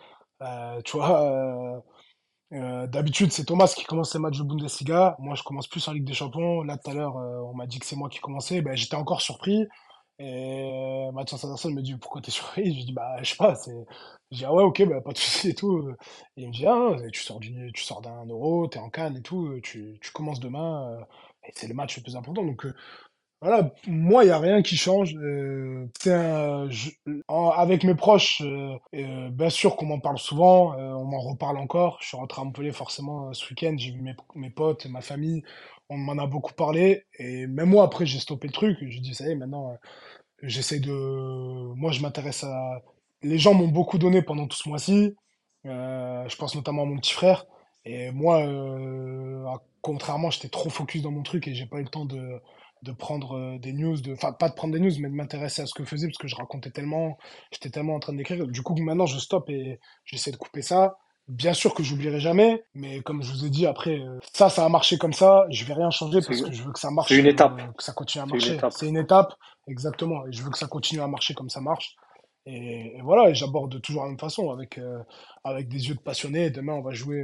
Euh, 0.41 0.81
tu 0.83 0.97
vois, 0.97 1.21
euh, 1.23 1.79
euh, 2.53 2.87
d'habitude 2.87 3.31
c'est 3.31 3.45
Thomas 3.45 3.73
qui 3.75 3.85
commence 3.85 4.13
les 4.13 4.19
matchs 4.19 4.39
de 4.39 4.43
Bundesliga. 4.43 5.15
Moi, 5.19 5.35
je 5.35 5.43
commence 5.43 5.67
plus 5.67 5.87
en 5.87 5.93
Ligue 5.93 6.05
des 6.05 6.13
Champions. 6.13 6.63
Là, 6.63 6.77
tout 6.77 6.91
à 6.91 6.93
l'heure, 6.93 7.17
euh, 7.17 7.41
on 7.41 7.53
m'a 7.55 7.67
dit 7.67 7.79
que 7.79 7.85
c'est 7.85 7.95
moi 7.95 8.09
qui 8.09 8.19
commençais. 8.19 8.61
Ben, 8.61 8.75
j'étais 8.75 8.95
encore 8.95 9.21
surpris. 9.21 9.67
Et 10.19 11.07
euh, 11.07 11.11
Mathias 11.13 11.43
Anderson 11.45 11.71
me 11.71 11.81
dit 11.81 11.95
pourquoi 11.95 12.21
t'es 12.21 12.31
surpris? 12.31 12.65
Je 12.71 12.77
lui 12.77 12.85
dis 12.85 12.93
bah 12.93 13.17
je 13.23 13.29
sais 13.29 13.35
pas, 13.37 13.55
c'est. 13.55 13.71
Je 14.31 14.37
dis 14.37 14.45
ah 14.45 14.53
ouais 14.53 14.63
ok 14.63 14.83
bah 14.87 15.01
pas 15.01 15.11
de 15.13 15.17
souci 15.17 15.49
et 15.49 15.55
tout. 15.55 15.89
Et 16.37 16.41
il 16.43 16.47
me 16.49 16.53
dit 16.53 16.65
ah 16.67 16.95
tu 17.11 17.21
sors 17.23 17.39
du 17.39 17.71
tu 17.73 17.83
sors 17.83 18.01
d'un 18.01 18.25
euro, 18.25 18.67
t'es 18.67 18.79
en 18.79 18.89
Cannes 18.89 19.17
et 19.17 19.21
tout, 19.21 19.59
tu, 19.63 19.97
tu 20.01 20.11
commences 20.11 20.39
demain, 20.41 20.91
euh, 20.99 21.03
et 21.47 21.51
c'est 21.55 21.67
le 21.67 21.73
match 21.73 21.95
le 21.97 22.03
plus 22.03 22.15
important. 22.17 22.43
Donc 22.43 22.65
euh, 22.65 22.73
Voilà, 23.41 23.73
moi, 23.87 24.25
il 24.25 24.31
a 24.31 24.39
rien 24.39 24.61
qui 24.63 24.77
change. 24.77 25.15
Euh, 25.17 25.87
avec 27.29 27.83
mes 27.83 27.95
proches, 27.95 28.41
euh, 28.41 29.29
bien 29.29 29.49
sûr 29.49 29.75
qu'on 29.75 29.85
m'en 29.87 29.99
parle 29.99 30.17
souvent, 30.17 30.75
on 30.77 31.05
m'en 31.05 31.19
reparle 31.19 31.57
encore. 31.57 31.97
Je 32.01 32.07
suis 32.07 32.17
rentré 32.17 32.41
à 32.41 32.45
Montpellier 32.45 32.71
forcément 32.71 33.33
ce 33.33 33.49
week-end, 33.49 33.75
j'ai 33.77 33.91
vu 33.91 34.01
mes, 34.01 34.15
mes 34.35 34.49
potes, 34.49 34.85
ma 34.87 35.01
famille, 35.01 35.43
on 35.89 35.97
m'en 35.97 36.17
a 36.17 36.27
beaucoup 36.27 36.53
parlé. 36.53 37.05
Et 37.17 37.47
même 37.47 37.69
moi, 37.69 37.83
après, 37.83 38.05
j'ai 38.05 38.19
stoppé 38.19 38.47
le 38.47 38.53
truc. 38.53 38.77
J'ai 38.81 38.99
dit, 38.99 39.13
ça 39.15 39.27
y 39.27 39.31
est, 39.31 39.35
maintenant, 39.35 39.77
j'essaie 40.43 40.79
de... 40.79 40.91
Moi, 41.75 41.91
je 41.91 42.01
m'intéresse 42.01 42.43
à... 42.43 42.81
Les 43.23 43.37
gens 43.37 43.53
m'ont 43.53 43.67
beaucoup 43.67 43.97
donné 43.97 44.21
pendant 44.21 44.47
tout 44.47 44.57
ce 44.57 44.69
mois-ci. 44.69 45.15
je 45.65 46.35
pense 46.37 46.55
notamment 46.55 46.83
à 46.83 46.85
mon 46.85 46.97
petit 46.97 47.13
frère. 47.13 47.45
Et 47.85 48.11
moi, 48.11 48.45
contrairement, 49.81 50.29
j'étais 50.29 50.49
trop 50.49 50.69
focus 50.69 51.01
dans 51.01 51.11
mon 51.11 51.23
truc 51.23 51.47
et 51.47 51.55
j'ai 51.55 51.65
pas 51.65 51.79
eu 51.79 51.83
le 51.83 51.89
temps 51.89 52.05
de 52.05 52.41
de 52.83 52.91
prendre 52.91 53.37
euh, 53.37 53.59
des 53.59 53.73
news, 53.73 53.99
de, 53.99 54.13
enfin 54.13 54.31
pas 54.31 54.49
de 54.49 54.53
prendre 54.53 54.73
des 54.73 54.79
news, 54.79 54.91
mais 54.99 55.09
de 55.09 55.13
m'intéresser 55.13 55.61
à 55.61 55.65
ce 55.65 55.73
que 55.73 55.83
je 55.83 55.89
faisais 55.89 56.07
parce 56.07 56.17
que 56.17 56.27
je 56.27 56.35
racontais 56.35 56.71
tellement, 56.71 57.17
j'étais 57.51 57.69
tellement 57.69 57.95
en 57.95 57.99
train 57.99 58.13
d'écrire. 58.13 58.47
Du 58.47 58.61
coup, 58.61 58.75
maintenant, 58.75 59.05
je 59.05 59.19
stoppe 59.19 59.49
et 59.49 59.79
j'essaie 60.05 60.31
de 60.31 60.37
couper 60.37 60.61
ça. 60.61 60.97
Bien 61.29 61.53
sûr 61.53 61.73
que 61.73 61.83
j'oublierai 61.83 62.19
jamais, 62.19 62.63
mais 62.73 63.01
comme 63.01 63.21
je 63.21 63.31
vous 63.31 63.45
ai 63.45 63.49
dit, 63.49 63.65
après, 63.65 63.99
euh, 63.99 64.19
ça, 64.33 64.49
ça 64.49 64.65
a 64.65 64.69
marché 64.69 64.97
comme 64.97 65.13
ça. 65.13 65.45
Je 65.49 65.63
vais 65.63 65.73
rien 65.73 65.91
changer 65.91 66.21
parce 66.21 66.41
que 66.41 66.51
je 66.51 66.63
veux 66.63 66.71
que 66.71 66.79
ça 66.79 66.91
marche. 66.91 67.09
C'est 67.09 67.17
une 67.17 67.27
étape. 67.27 67.59
Euh, 67.59 67.71
que 67.77 67.83
ça 67.83 67.93
continue 67.93 68.23
à 68.23 68.25
marcher. 68.25 68.57
C'est 68.71 68.87
une, 68.87 68.97
étape, 68.97 69.35
exactement. 69.67 70.25
Et 70.25 70.31
je 70.31 70.43
veux 70.43 70.49
que 70.49 70.57
ça 70.57 70.67
continue 70.67 71.01
à 71.01 71.07
marcher 71.07 71.33
comme 71.35 71.49
ça 71.49 71.61
marche. 71.61 71.95
Et, 72.45 72.99
voilà, 73.03 73.29
et 73.29 73.35
j'aborde 73.35 73.79
toujours 73.81 74.03
la 74.03 74.09
même 74.09 74.19
façon, 74.19 74.49
avec, 74.49 74.79
avec 75.43 75.67
des 75.67 75.89
yeux 75.89 75.95
de 75.95 75.99
passionné. 75.99 76.49
Demain, 76.49 76.73
on 76.73 76.81
va 76.81 76.93
jouer 76.93 77.23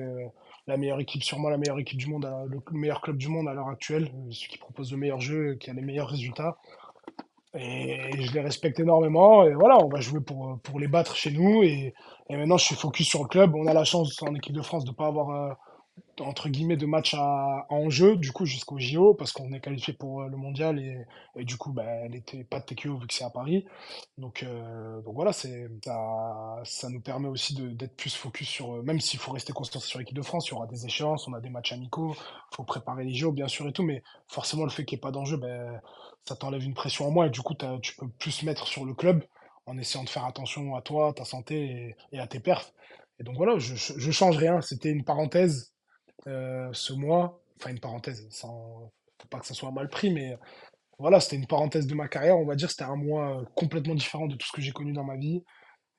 la 0.68 0.78
meilleure 0.78 1.00
équipe, 1.00 1.24
sûrement 1.24 1.50
la 1.50 1.58
meilleure 1.58 1.80
équipe 1.80 1.98
du 1.98 2.08
monde, 2.08 2.28
le 2.48 2.60
meilleur 2.72 3.02
club 3.02 3.18
du 3.18 3.28
monde 3.28 3.48
à 3.48 3.54
l'heure 3.54 3.68
actuelle, 3.68 4.12
euh, 4.14 4.32
celui 4.32 4.50
qui 4.50 4.58
propose 4.58 4.92
le 4.92 4.98
meilleur 4.98 5.20
jeu, 5.20 5.56
qui 5.56 5.70
a 5.70 5.74
les 5.74 5.82
meilleurs 5.82 6.10
résultats. 6.10 6.58
Et 7.58 8.22
je 8.22 8.34
les 8.34 8.42
respecte 8.42 8.80
énormément. 8.80 9.46
Et 9.46 9.54
voilà, 9.54 9.78
on 9.84 9.88
va 9.88 10.02
jouer 10.02 10.20
pour, 10.22 10.60
pour 10.62 10.80
les 10.80 10.88
battre 10.88 11.16
chez 11.16 11.32
nous. 11.32 11.64
Et, 11.64 11.94
et 12.30 12.38
maintenant, 12.38 12.58
je 12.58 12.66
suis 12.66 12.76
focus 12.76 13.08
sur 13.08 13.24
le 13.24 13.28
club. 13.28 13.56
On 13.56 13.68
a 13.68 13.74
la 13.74 13.84
chance 13.84 14.22
en 14.24 14.34
équipe 14.36 14.54
de 14.54 14.62
France 14.62 14.86
de 14.86 14.92
pas 14.92 15.08
avoir 15.08 15.30
euh, 15.30 15.54
entre 16.22 16.50
guillemets 16.50 16.78
de 16.78 16.86
match 16.86 17.14
à, 17.14 17.66
enjeu 17.70 18.16
du 18.16 18.32
coup 18.32 18.46
jusqu'au 18.46 18.80
JO 18.80 19.14
parce 19.14 19.32
qu'on 19.32 19.52
est 19.52 19.60
qualifié 19.60 19.94
pour 19.94 20.22
euh, 20.22 20.28
le 20.28 20.38
mondial 20.38 20.80
et, 20.80 21.06
du 21.44 21.58
coup 21.58 21.72
bah, 21.72 21.84
elle 21.86 22.16
était 22.16 22.44
pas 22.44 22.60
de 22.60 22.66
TQO 22.66 22.98
vu 22.98 23.08
que 23.08 23.14
c'est 23.14 23.24
à 23.24 23.30
Paris. 23.30 23.66
Donc 24.18 24.44
euh, 24.44 25.02
donc 25.02 25.16
voilà 25.16 25.34
c'est 25.34 25.68
ça, 25.84 26.62
ça 26.64 26.90
nous 26.90 27.02
permet 27.02 27.28
aussi 27.28 27.56
d'être 27.56 27.96
plus 27.96 28.16
focus 28.16 28.48
sur 28.48 28.76
euh, 28.76 28.82
même 28.84 29.00
s'il 29.00 29.20
faut 29.20 29.32
rester 29.32 29.54
concentré 29.54 29.88
sur 29.88 30.00
l'équipe 30.00 30.16
de 30.16 30.22
France 30.22 30.48
il 30.48 30.52
y 30.52 30.54
aura 30.54 30.68
des 30.68 30.86
échéances 30.86 31.28
on 31.28 31.34
a 31.34 31.42
des 31.42 31.50
matchs 31.50 31.74
amicaux 31.74 32.16
faut 32.54 32.64
préparer 32.64 33.04
les 33.04 33.14
JO 33.14 33.32
bien 33.32 33.48
sûr 33.48 33.68
et 33.68 33.74
tout 33.74 33.84
mais 33.84 34.04
forcément 34.28 34.64
le 34.64 34.70
fait 34.70 34.86
qu'il 34.86 34.96
n'y 34.96 35.00
ait 35.00 35.02
pas 35.02 35.12
d'enjeu 35.12 35.38
ben 35.38 35.82
ça 36.26 36.36
t'enlève 36.36 36.64
une 36.64 36.74
pression 36.74 37.08
en 37.08 37.12
moins 37.12 37.28
et 37.28 37.30
du 37.30 37.42
coup 37.42 37.56
tu 37.82 37.96
peux 37.96 38.08
plus 38.08 38.44
mettre 38.44 38.68
sur 38.68 38.86
le 38.86 38.94
club 38.94 39.24
en 39.66 39.78
essayant 39.78 40.04
de 40.04 40.10
faire 40.10 40.26
attention 40.26 40.76
à 40.76 40.82
toi 40.82 41.14
ta 41.14 41.26
santé 41.26 41.96
et, 42.12 42.20
à 42.20 42.28
tes 42.28 42.40
perfs. 42.40 42.72
Et 43.20 43.24
donc 43.24 43.36
voilà 43.38 43.58
je, 43.58 43.76
je 43.76 44.12
change 44.12 44.38
rien 44.38 44.62
c'était 44.62 44.90
une 44.90 45.04
parenthèse 45.04 45.75
euh, 46.28 46.70
ce 46.74 46.94
mois. 46.94 47.42
Enfin, 47.58 47.72
une 47.72 47.80
parenthèse, 47.80 48.28
sans, 48.32 48.92
faut 49.22 49.28
pas 49.30 49.40
que 49.40 49.46
ça 49.46 49.54
soit 49.54 49.72
mal 49.72 49.90
pris, 49.90 50.12
mais 50.12 50.38
voilà, 51.00 51.20
c'était 51.20 51.38
une 51.38 51.48
parenthèse 51.48 51.88
de 51.88 51.96
ma 51.96 52.08
carrière. 52.08 52.38
On 52.38 52.46
va 52.46 52.56
dire 52.56 52.70
c'était 52.72 52.84
un 52.84 52.96
mois 52.96 53.44
complètement 53.56 53.96
différent 53.96 54.28
de 54.28 54.36
tout 54.36 54.48
ce 54.48 54.54
que 54.54 54.62
j'ai 54.62 54.72
connu 54.72 54.94
dans 54.94 55.04
ma 55.04 55.18
vie. 55.18 55.44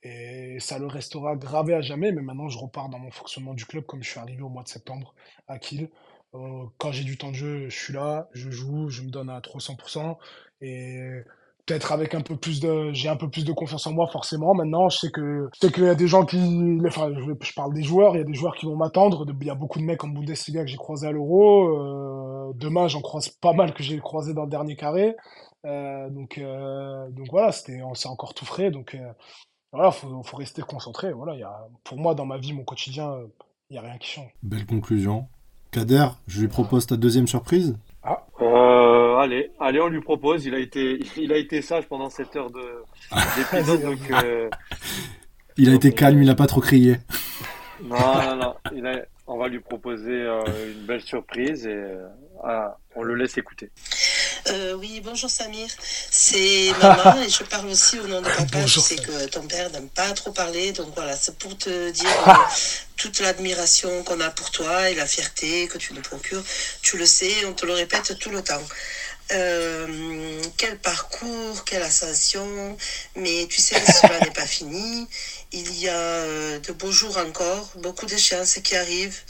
Et 0.03 0.59
ça 0.61 0.79
le 0.79 0.87
restera 0.87 1.37
gravé 1.37 1.75
à 1.75 1.81
jamais. 1.81 2.13
Mais 2.13 2.23
maintenant, 2.23 2.49
je 2.49 2.59
repars 2.59 2.89
dans 2.89 2.99
mon 2.99 3.11
fonctionnement 3.11 3.55
du 3.55 3.67
club 3.67 3.85
comme 3.87 4.03
je 4.03 4.11
suis 4.11 4.21
arrivé 4.21 4.43
au 4.43 4.49
mois 4.49 4.63
de 4.63 4.69
septembre 4.69 5.15
à 5.49 5.59
Kiel. 5.59 5.91
Euh, 6.35 6.65
quand 6.79 6.93
j'ai 6.93 7.05
du 7.05 7.17
temps 7.19 7.31
de 7.31 7.37
jeu, 7.37 7.69
je 7.69 7.77
suis 7.79 7.93
là, 7.93 8.29
je 8.33 8.51
joue, 8.51 8.89
je 8.89 9.03
me 9.03 9.11
donne 9.11 9.31
à 9.31 9.41
300%. 9.41 10.19
Et 10.61 11.23
peut-être 11.67 11.93
avec 11.93 12.15
un 12.15 12.21
peu 12.21 12.37
plus 12.37 12.61
de 12.61 12.93
j'ai 12.93 13.09
un 13.09 13.17
peu 13.17 13.29
plus 13.29 13.45
de 13.45 13.53
confiance 13.53 13.87
en 13.87 13.93
moi 13.93 14.07
forcément. 14.07 14.55
Maintenant 14.55 14.89
je 14.89 14.99
sais 14.99 15.11
que 15.11 15.49
je 15.53 15.67
sais 15.67 15.73
qu'il 15.73 15.85
y 15.85 15.89
a 15.89 15.95
des 15.95 16.07
gens 16.07 16.25
qui 16.25 16.39
enfin 16.87 17.13
je, 17.15 17.53
parle 17.55 17.75
des 17.75 17.83
joueurs 17.83 18.15
il 18.15 18.19
y 18.19 18.23
a 18.23 18.25
des 18.25 18.35
joueurs 18.35 18.55
qui 18.55 18.67
vont 18.67 18.77
m'attendre. 18.77 19.27
Il 19.29 19.47
y 19.47 19.51
a 19.51 19.55
beaucoup 19.55 19.81
de 19.81 19.85
mecs 19.85 20.03
en 20.05 20.09
Bundesliga 20.09 20.63
que 20.63 20.69
j'ai 20.69 20.77
croisé 20.77 21.09
à 21.09 21.13
l'Euro. 21.13 21.69
Euh, 21.69 22.53
demain 22.55 22.87
j'en 22.89 23.01
croise 23.01 23.29
pas 23.29 23.53
mal 23.53 23.75
que 23.75 23.83
j'ai 23.83 23.99
croisé 23.99 24.33
dans 24.33 24.45
le 24.45 24.51
dernier 24.51 24.77
carré. 24.77 25.17
Euh, 25.65 26.09
donc 26.11 26.39
euh, 26.39 27.11
donc 27.11 27.27
voilà 27.31 27.51
c'était 27.51 27.81
c'est 27.95 28.09
encore 28.09 28.33
tout 28.33 28.47
frais. 28.47 28.71
Donc 28.71 28.97
voilà 29.73 29.91
faut 29.91 30.23
faut 30.23 30.37
rester 30.37 30.63
concentré. 30.63 31.13
Voilà 31.13 31.69
pour 31.83 31.99
moi 31.99 32.15
dans 32.15 32.27
ma 32.27 32.39
vie 32.39 32.53
mon 32.53 32.65
quotidien 32.65 33.19
il 33.71 33.75
y 33.75 33.79
a 33.79 33.83
rien 33.83 33.99
qui 33.99 34.09
change. 34.09 34.33
Belle 34.43 34.67
conclusion. 34.67 35.27
Kader 35.73 36.07
je 36.29 36.41
lui 36.41 36.49
propose 36.49 36.87
ta 36.87 36.97
deuxième 36.97 37.27
surprise 37.27 37.77
allez, 39.27 39.51
allez, 39.61 39.81
on 39.81 39.89
lui 39.89 40.01
propose. 40.01 40.47
Il 40.47 40.55
a 40.55 40.59
été, 40.59 41.01
il 41.17 41.33
a 41.33 41.37
été 41.37 41.63
sage 41.63 41.87
pendant 41.87 42.11
cette 42.11 42.35
heure 42.37 42.51
de 42.51 42.63
d'épisode, 43.37 43.83
donc. 43.83 43.99
Euh, 44.25 44.49
il 45.59 45.71
a 45.71 45.75
été 45.75 45.93
calme, 45.93 46.21
il 46.21 46.27
n'a 46.27 46.35
pas 46.35 46.47
trop 46.47 46.61
crié. 46.61 46.99
Non, 47.83 48.23
non, 48.23 48.37
non. 48.37 48.55
Il 48.75 48.87
a, 48.87 49.01
on 49.27 49.39
va 49.39 49.49
lui 49.49 49.61
proposer 49.61 50.13
euh, 50.13 50.45
une 50.73 50.87
belle 50.87 51.03
surprise 51.03 51.67
et 51.67 51.75
euh, 51.75 52.69
on 52.95 53.03
le 53.03 53.15
laisse 53.15 53.37
écouter. 53.39 53.71
Euh, 54.49 54.75
oui, 54.75 55.01
bonjour 55.05 55.29
Samir. 55.29 55.69
C'est 55.81 56.71
maman 56.81 57.21
et 57.21 57.29
je 57.29 57.43
parle 57.43 57.67
aussi 57.67 57.99
au 57.99 58.07
nom 58.07 58.21
de 58.21 58.29
papa. 58.29 58.65
je 58.67 58.79
sais 58.79 58.97
que 58.97 59.27
ton 59.27 59.43
père 59.43 59.71
n'aime 59.73 59.89
pas 59.89 60.13
trop 60.13 60.31
parler, 60.31 60.71
donc 60.73 60.95
voilà, 60.95 61.17
c'est 61.17 61.37
pour 61.39 61.59
te 61.59 61.91
dire 61.91 62.09
toute 62.97 63.19
l'admiration 63.19 64.05
qu'on 64.05 64.21
a 64.21 64.31
pour 64.31 64.53
toi 64.53 64.89
et 64.89 64.95
la 64.95 65.07
fierté 65.07 65.67
que 65.67 65.79
tu 65.79 65.93
nous 65.93 66.03
procures. 66.03 66.45
Tu 66.83 66.97
le 66.97 67.07
sais, 67.07 67.45
on 67.47 67.53
te 67.53 67.67
le 67.67 67.73
répète 67.73 68.17
tout 68.21 68.31
le 68.31 68.43
temps. 68.43 68.63
Quel 69.29 70.79
parcours, 70.83 71.65
quelle 71.65 71.83
ascension, 71.83 72.77
mais 73.17 73.47
tu 73.49 73.61
sais, 73.61 73.77
cela 74.01 74.21
n'est 74.21 74.31
pas 74.31 74.47
fini. 74.47 75.09
Il 75.53 75.79
y 75.79 75.89
a 75.89 76.59
de 76.59 76.73
beaux 76.73 76.93
jours 76.93 77.17
encore, 77.19 77.71
beaucoup 77.77 78.07
d'échéances 78.07 78.59
qui 78.63 78.77
arrivent. 78.77 79.21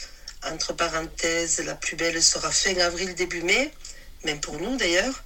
Entre 0.52 0.74
parenthèses, 0.74 1.60
la 1.64 1.74
plus 1.74 1.96
belle 1.96 2.22
sera 2.22 2.50
fin 2.50 2.76
avril, 2.78 3.14
début 3.14 3.42
mai 3.42 3.72
même 4.26 4.40
pour 4.40 4.58
nous 4.60 4.76
d'ailleurs. 4.76 5.24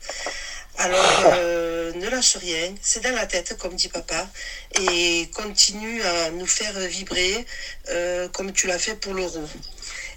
Alors, 0.79 1.25
euh, 1.35 1.93
ne 1.95 2.09
lâche 2.09 2.37
rien, 2.37 2.75
c'est 2.81 3.03
dans 3.03 3.15
la 3.15 3.27
tête, 3.27 3.57
comme 3.59 3.75
dit 3.75 3.89
papa, 3.89 4.29
et 4.81 5.29
continue 5.35 6.01
à 6.03 6.31
nous 6.31 6.47
faire 6.47 6.79
vibrer 6.79 7.45
euh, 7.89 8.29
comme 8.29 8.53
tu 8.53 8.67
l'as 8.67 8.79
fait 8.79 8.95
pour 8.95 9.13
l'euro. 9.13 9.43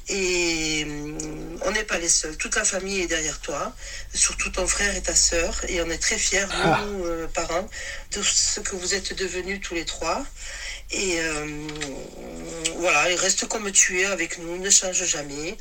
Et 0.09 0.85
euh, 0.85 1.57
on 1.61 1.71
n'est 1.71 1.83
pas 1.83 1.97
les 1.97 2.09
seuls, 2.09 2.35
toute 2.37 2.55
la 2.55 2.65
famille 2.65 3.01
est 3.01 3.07
derrière 3.07 3.39
toi, 3.39 3.73
surtout 4.13 4.49
ton 4.49 4.67
frère 4.67 4.95
et 4.95 5.01
ta 5.01 5.15
sœur, 5.15 5.61
et 5.69 5.81
on 5.81 5.89
est 5.89 5.97
très 5.97 6.17
fiers, 6.17 6.45
nous, 6.45 7.05
ah. 7.05 7.27
parents, 7.33 7.69
de 8.11 8.21
ce 8.21 8.59
que 8.59 8.75
vous 8.75 8.95
êtes 8.95 9.13
devenus 9.17 9.61
tous 9.61 9.75
les 9.75 9.85
trois. 9.85 10.25
Et 10.91 11.19
voilà, 12.77 13.09
et 13.09 13.15
reste 13.15 13.47
comme 13.47 13.71
tu 13.71 14.01
es 14.01 14.05
avec 14.05 14.37
nous, 14.39 14.57
ne 14.57 14.69
change 14.69 15.03
jamais. 15.05 15.57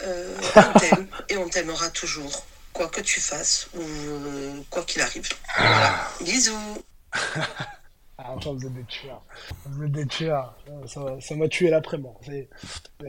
on 0.00 0.78
t'aime 0.78 1.06
et 1.28 1.36
on 1.36 1.48
t'aimera 1.48 1.88
toujours 1.90 2.44
quoi 2.74 2.88
que 2.88 3.00
tu 3.00 3.20
fasses 3.20 3.68
ou 3.74 3.80
euh, 3.80 4.60
quoi 4.68 4.84
qu'il 4.84 5.00
arrive. 5.00 5.28
Voilà. 5.56 6.10
Bisous. 6.20 6.84
Ah, 8.16 8.32
enfin, 8.36 8.52
vous 8.52 8.64
êtes 8.64 8.74
des 8.74 8.84
tueurs. 8.84 9.22
Vous 9.66 9.84
êtes 9.84 9.92
des 9.92 10.06
tueurs. 10.06 10.54
Ça 10.86 11.34
m'a 11.34 11.48
tué 11.48 11.70
l'après-mort. 11.70 12.20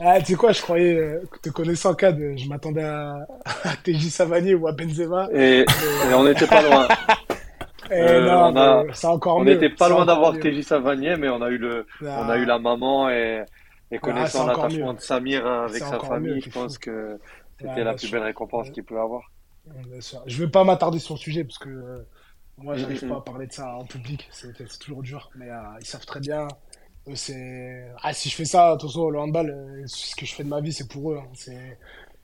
ah, 0.00 0.18
tu 0.20 0.24
sais 0.24 0.34
quoi, 0.34 0.52
je 0.52 0.62
croyais, 0.62 0.96
euh, 0.96 1.22
te 1.42 1.50
connaissant 1.50 1.94
Cad, 1.94 2.18
je 2.18 2.48
m'attendais 2.48 2.84
à, 2.84 3.26
à 3.44 3.76
TJ 3.76 4.08
Savanier 4.08 4.54
ou 4.54 4.68
à 4.68 4.72
Benzema. 4.72 5.28
Et, 5.34 5.66
on 6.14 6.24
n'était 6.24 6.46
pas 6.46 6.62
loin. 6.62 6.88
Euh, 7.90 8.52
non, 8.52 8.86
c'est 8.92 9.06
encore 9.06 9.38
on 9.38 9.44
n'était 9.44 9.70
pas 9.70 9.88
loin 9.88 10.04
d'avoir 10.04 10.38
TJ 10.38 10.60
Savanier, 10.60 11.16
mais 11.16 11.30
on 11.30 11.40
a 11.40 11.48
eu 11.48 11.56
le, 11.56 11.86
on 12.02 12.28
a 12.28 12.36
eu 12.36 12.44
la 12.44 12.58
maman 12.58 13.08
et, 13.08 13.44
et 13.90 13.98
connaissant 13.98 14.44
l'attachement 14.46 14.92
de 14.92 15.00
Samir 15.00 15.46
avec 15.46 15.82
sa 15.82 15.98
famille, 15.98 16.38
je 16.42 16.50
pense 16.50 16.76
que 16.76 17.18
c'était 17.58 17.84
la 17.84 17.94
plus 17.94 18.10
belle 18.10 18.24
récompense 18.24 18.68
qu'il 18.68 18.84
peut 18.84 19.00
avoir. 19.00 19.22
Je 20.26 20.42
vais 20.42 20.50
pas 20.50 20.64
m'attarder 20.64 20.98
sur 20.98 21.14
le 21.14 21.18
sujet 21.18 21.44
parce 21.44 21.58
que 21.58 21.68
euh, 21.68 22.06
moi, 22.58 22.76
j'arrive 22.76 23.06
pas 23.06 23.16
à 23.16 23.20
parler 23.20 23.46
de 23.46 23.52
ça 23.52 23.76
en 23.76 23.84
public. 23.84 24.28
C'est 24.32 24.78
toujours 24.78 25.02
dur, 25.02 25.30
mais 25.36 25.50
euh, 25.50 25.60
ils 25.80 25.86
savent 25.86 26.06
très 26.06 26.20
bien. 26.20 26.48
c'est 27.14 27.88
ah, 28.02 28.12
si 28.12 28.28
je 28.28 28.34
fais 28.34 28.44
ça, 28.44 28.72
attention, 28.72 29.10
le 29.10 29.18
handball, 29.18 29.50
euh, 29.50 29.82
ce 29.86 30.14
que 30.16 30.26
je 30.26 30.34
fais 30.34 30.44
de 30.44 30.48
ma 30.48 30.60
vie, 30.60 30.72
c'est 30.72 30.88
pour 30.88 31.12
eux. 31.12 31.18
Hein. 31.18 31.28
C'est 31.34 31.78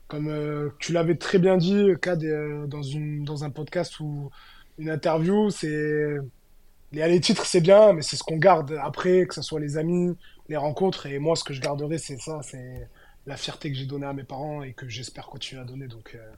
comme 0.07 0.71
tu 0.79 0.93
l'avais 0.93 1.15
très 1.15 1.39
bien 1.39 1.57
dit, 1.57 1.87
Cad, 2.01 2.23
dans 2.67 2.83
une 2.83 3.23
dans 3.23 3.43
un 3.43 3.49
podcast 3.49 3.99
ou 3.99 4.29
une 4.77 4.91
interview, 4.91 5.49
c'est 5.49 6.19
les, 6.91 7.19
titres, 7.19 7.45
c'est 7.45 7.61
bien, 7.61 7.93
mais 7.93 8.01
c'est 8.01 8.15
ce 8.15 8.23
qu'on 8.23 8.37
garde 8.37 8.77
après, 8.81 9.25
que 9.25 9.33
ce 9.33 9.41
soit 9.41 9.59
les 9.59 9.77
amis, 9.77 10.15
les 10.49 10.57
rencontres. 10.57 11.05
Et 11.07 11.19
moi, 11.19 11.35
ce 11.35 11.43
que 11.43 11.53
je 11.53 11.61
garderai, 11.61 11.97
c'est 11.97 12.17
ça, 12.17 12.39
c'est 12.41 12.87
la 13.25 13.37
fierté 13.37 13.71
que 13.71 13.77
j'ai 13.77 13.85
donnée 13.85 14.05
à 14.05 14.13
mes 14.13 14.23
parents 14.23 14.63
et 14.63 14.73
que 14.73 14.87
j'espère 14.87 15.25
continuer 15.25 15.61
à 15.61 15.65
donner. 15.65 15.87
Donc, 15.87 16.15
euh, 16.15 16.31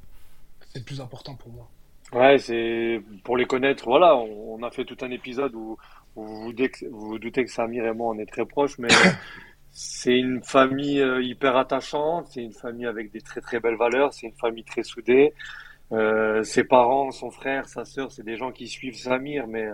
c'est 0.71 0.79
le 0.79 0.85
plus 0.85 1.01
important 1.01 1.35
pour 1.35 1.51
moi. 1.51 1.69
Ouais, 2.13 2.37
c'est 2.37 3.01
pour 3.23 3.37
les 3.37 3.45
connaître. 3.45 3.85
Voilà, 3.85 4.15
on, 4.15 4.61
a 4.63 4.71
fait 4.71 4.85
tout 4.85 4.97
un 5.01 5.11
épisode 5.11 5.53
où, 5.55 5.77
vous, 6.15 6.53
vous, 6.91 7.19
doutez 7.19 7.43
que 7.43 7.51
Samir 7.51 7.85
et 7.85 7.93
moi, 7.93 8.13
on 8.15 8.19
est 8.19 8.25
très 8.25 8.45
proches, 8.45 8.77
mais 8.79 8.87
c'est 9.71 10.17
une 10.17 10.41
famille 10.41 11.01
euh, 11.01 11.21
hyper 11.21 11.57
attachante. 11.57 12.27
C'est 12.29 12.43
une 12.43 12.53
famille 12.53 12.85
avec 12.85 13.11
des 13.11 13.21
très 13.21 13.41
très 13.41 13.59
belles 13.59 13.75
valeurs. 13.75 14.13
C'est 14.13 14.27
une 14.27 14.37
famille 14.37 14.63
très 14.63 14.83
soudée. 14.83 15.33
Euh, 15.91 16.43
ses 16.43 16.63
parents, 16.63 17.11
son 17.11 17.31
frère, 17.31 17.67
sa 17.67 17.85
sœur, 17.85 18.11
c'est 18.11 18.23
des 18.23 18.35
gens 18.35 18.51
qui 18.51 18.67
suivent 18.67 18.97
Samir, 18.97 19.47
mais 19.47 19.69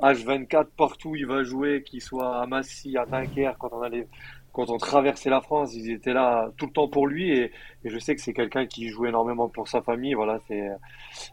H24, 0.00 0.66
partout 0.76 1.10
où 1.10 1.16
il 1.16 1.26
va 1.26 1.42
jouer, 1.42 1.82
qu'il 1.82 2.00
soit 2.00 2.40
à 2.40 2.46
Massy, 2.46 2.96
à 2.96 3.04
Dunkerque, 3.06 3.58
quand 3.58 3.72
on 3.72 3.82
allait, 3.82 4.06
quand 4.56 4.70
on 4.70 4.78
traversait 4.78 5.28
la 5.28 5.42
France, 5.42 5.74
ils 5.74 5.90
étaient 5.90 6.14
là 6.14 6.50
tout 6.56 6.64
le 6.64 6.72
temps 6.72 6.88
pour 6.88 7.06
lui 7.06 7.30
et, 7.30 7.52
et 7.84 7.90
je 7.90 7.98
sais 7.98 8.14
que 8.14 8.22
c'est 8.22 8.32
quelqu'un 8.32 8.64
qui 8.64 8.88
joue 8.88 9.04
énormément 9.04 9.50
pour 9.50 9.68
sa 9.68 9.82
famille. 9.82 10.14
Voilà, 10.14 10.38
c'est, 10.48 10.66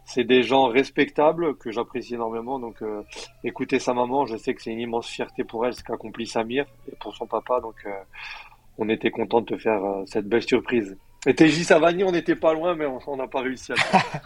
c'est 0.04 0.26
des 0.26 0.44
gens 0.44 0.68
respectables 0.68 1.56
que 1.56 1.72
j'apprécie 1.72 2.16
énormément. 2.16 2.60
Donc, 2.60 2.82
euh, 2.82 3.02
écouter 3.46 3.80
sa 3.80 3.94
maman, 3.94 4.26
je 4.26 4.36
sais 4.36 4.54
que 4.54 4.62
c'est 4.62 4.72
une 4.72 4.82
immense 4.82 5.08
fierté 5.08 5.46
pour 5.46 5.66
elle, 5.66 5.74
ce 5.74 5.86
qu'accomplit 5.86 6.28
Samir 6.28 6.66
et 6.92 6.96
pour 6.98 7.16
son 7.16 7.26
papa. 7.26 7.62
Donc, 7.62 7.76
euh, 7.86 7.92
on 8.78 8.90
était 8.90 9.10
content 9.10 9.40
de 9.40 9.46
te 9.46 9.58
faire 9.58 9.82
euh, 9.82 10.04
cette 10.06 10.28
belle 10.28 10.44
surprise. 10.44 10.98
Et 11.26 11.34
TJ 11.34 11.64
Savani, 11.64 12.04
on 12.04 12.12
n'était 12.12 12.36
pas 12.36 12.54
loin, 12.54 12.76
mais 12.76 12.86
on 13.08 13.16
n'a 13.16 13.28
pas 13.28 13.40
réussi 13.40 13.72
à 13.72 13.76
le 13.76 13.82
faire. 13.82 14.22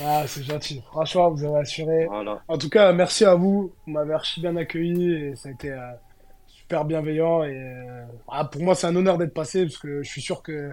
Ah, 0.04 0.24
c'est 0.26 0.42
gentil. 0.42 0.82
Franchement, 0.86 1.30
vous 1.30 1.44
avez 1.44 1.60
assuré. 1.60 2.06
Voilà. 2.06 2.42
En 2.48 2.58
tout 2.58 2.68
cas, 2.68 2.92
merci 2.92 3.24
à 3.24 3.36
vous. 3.36 3.72
Vous 3.86 3.92
m'avez 3.92 4.14
archi 4.14 4.40
bien 4.40 4.56
accueilli 4.56 5.14
et 5.14 5.36
ça 5.36 5.48
a 5.48 5.52
été 5.52 5.70
super 6.72 6.86
bienveillant. 6.86 7.44
Et 7.44 7.54
euh, 7.54 8.04
ah, 8.28 8.46
pour 8.46 8.62
moi, 8.62 8.74
c'est 8.74 8.86
un 8.86 8.96
honneur 8.96 9.18
d'être 9.18 9.34
passé 9.34 9.64
parce 9.64 9.76
que 9.76 10.02
je 10.02 10.08
suis 10.08 10.22
sûr 10.22 10.42
que 10.42 10.70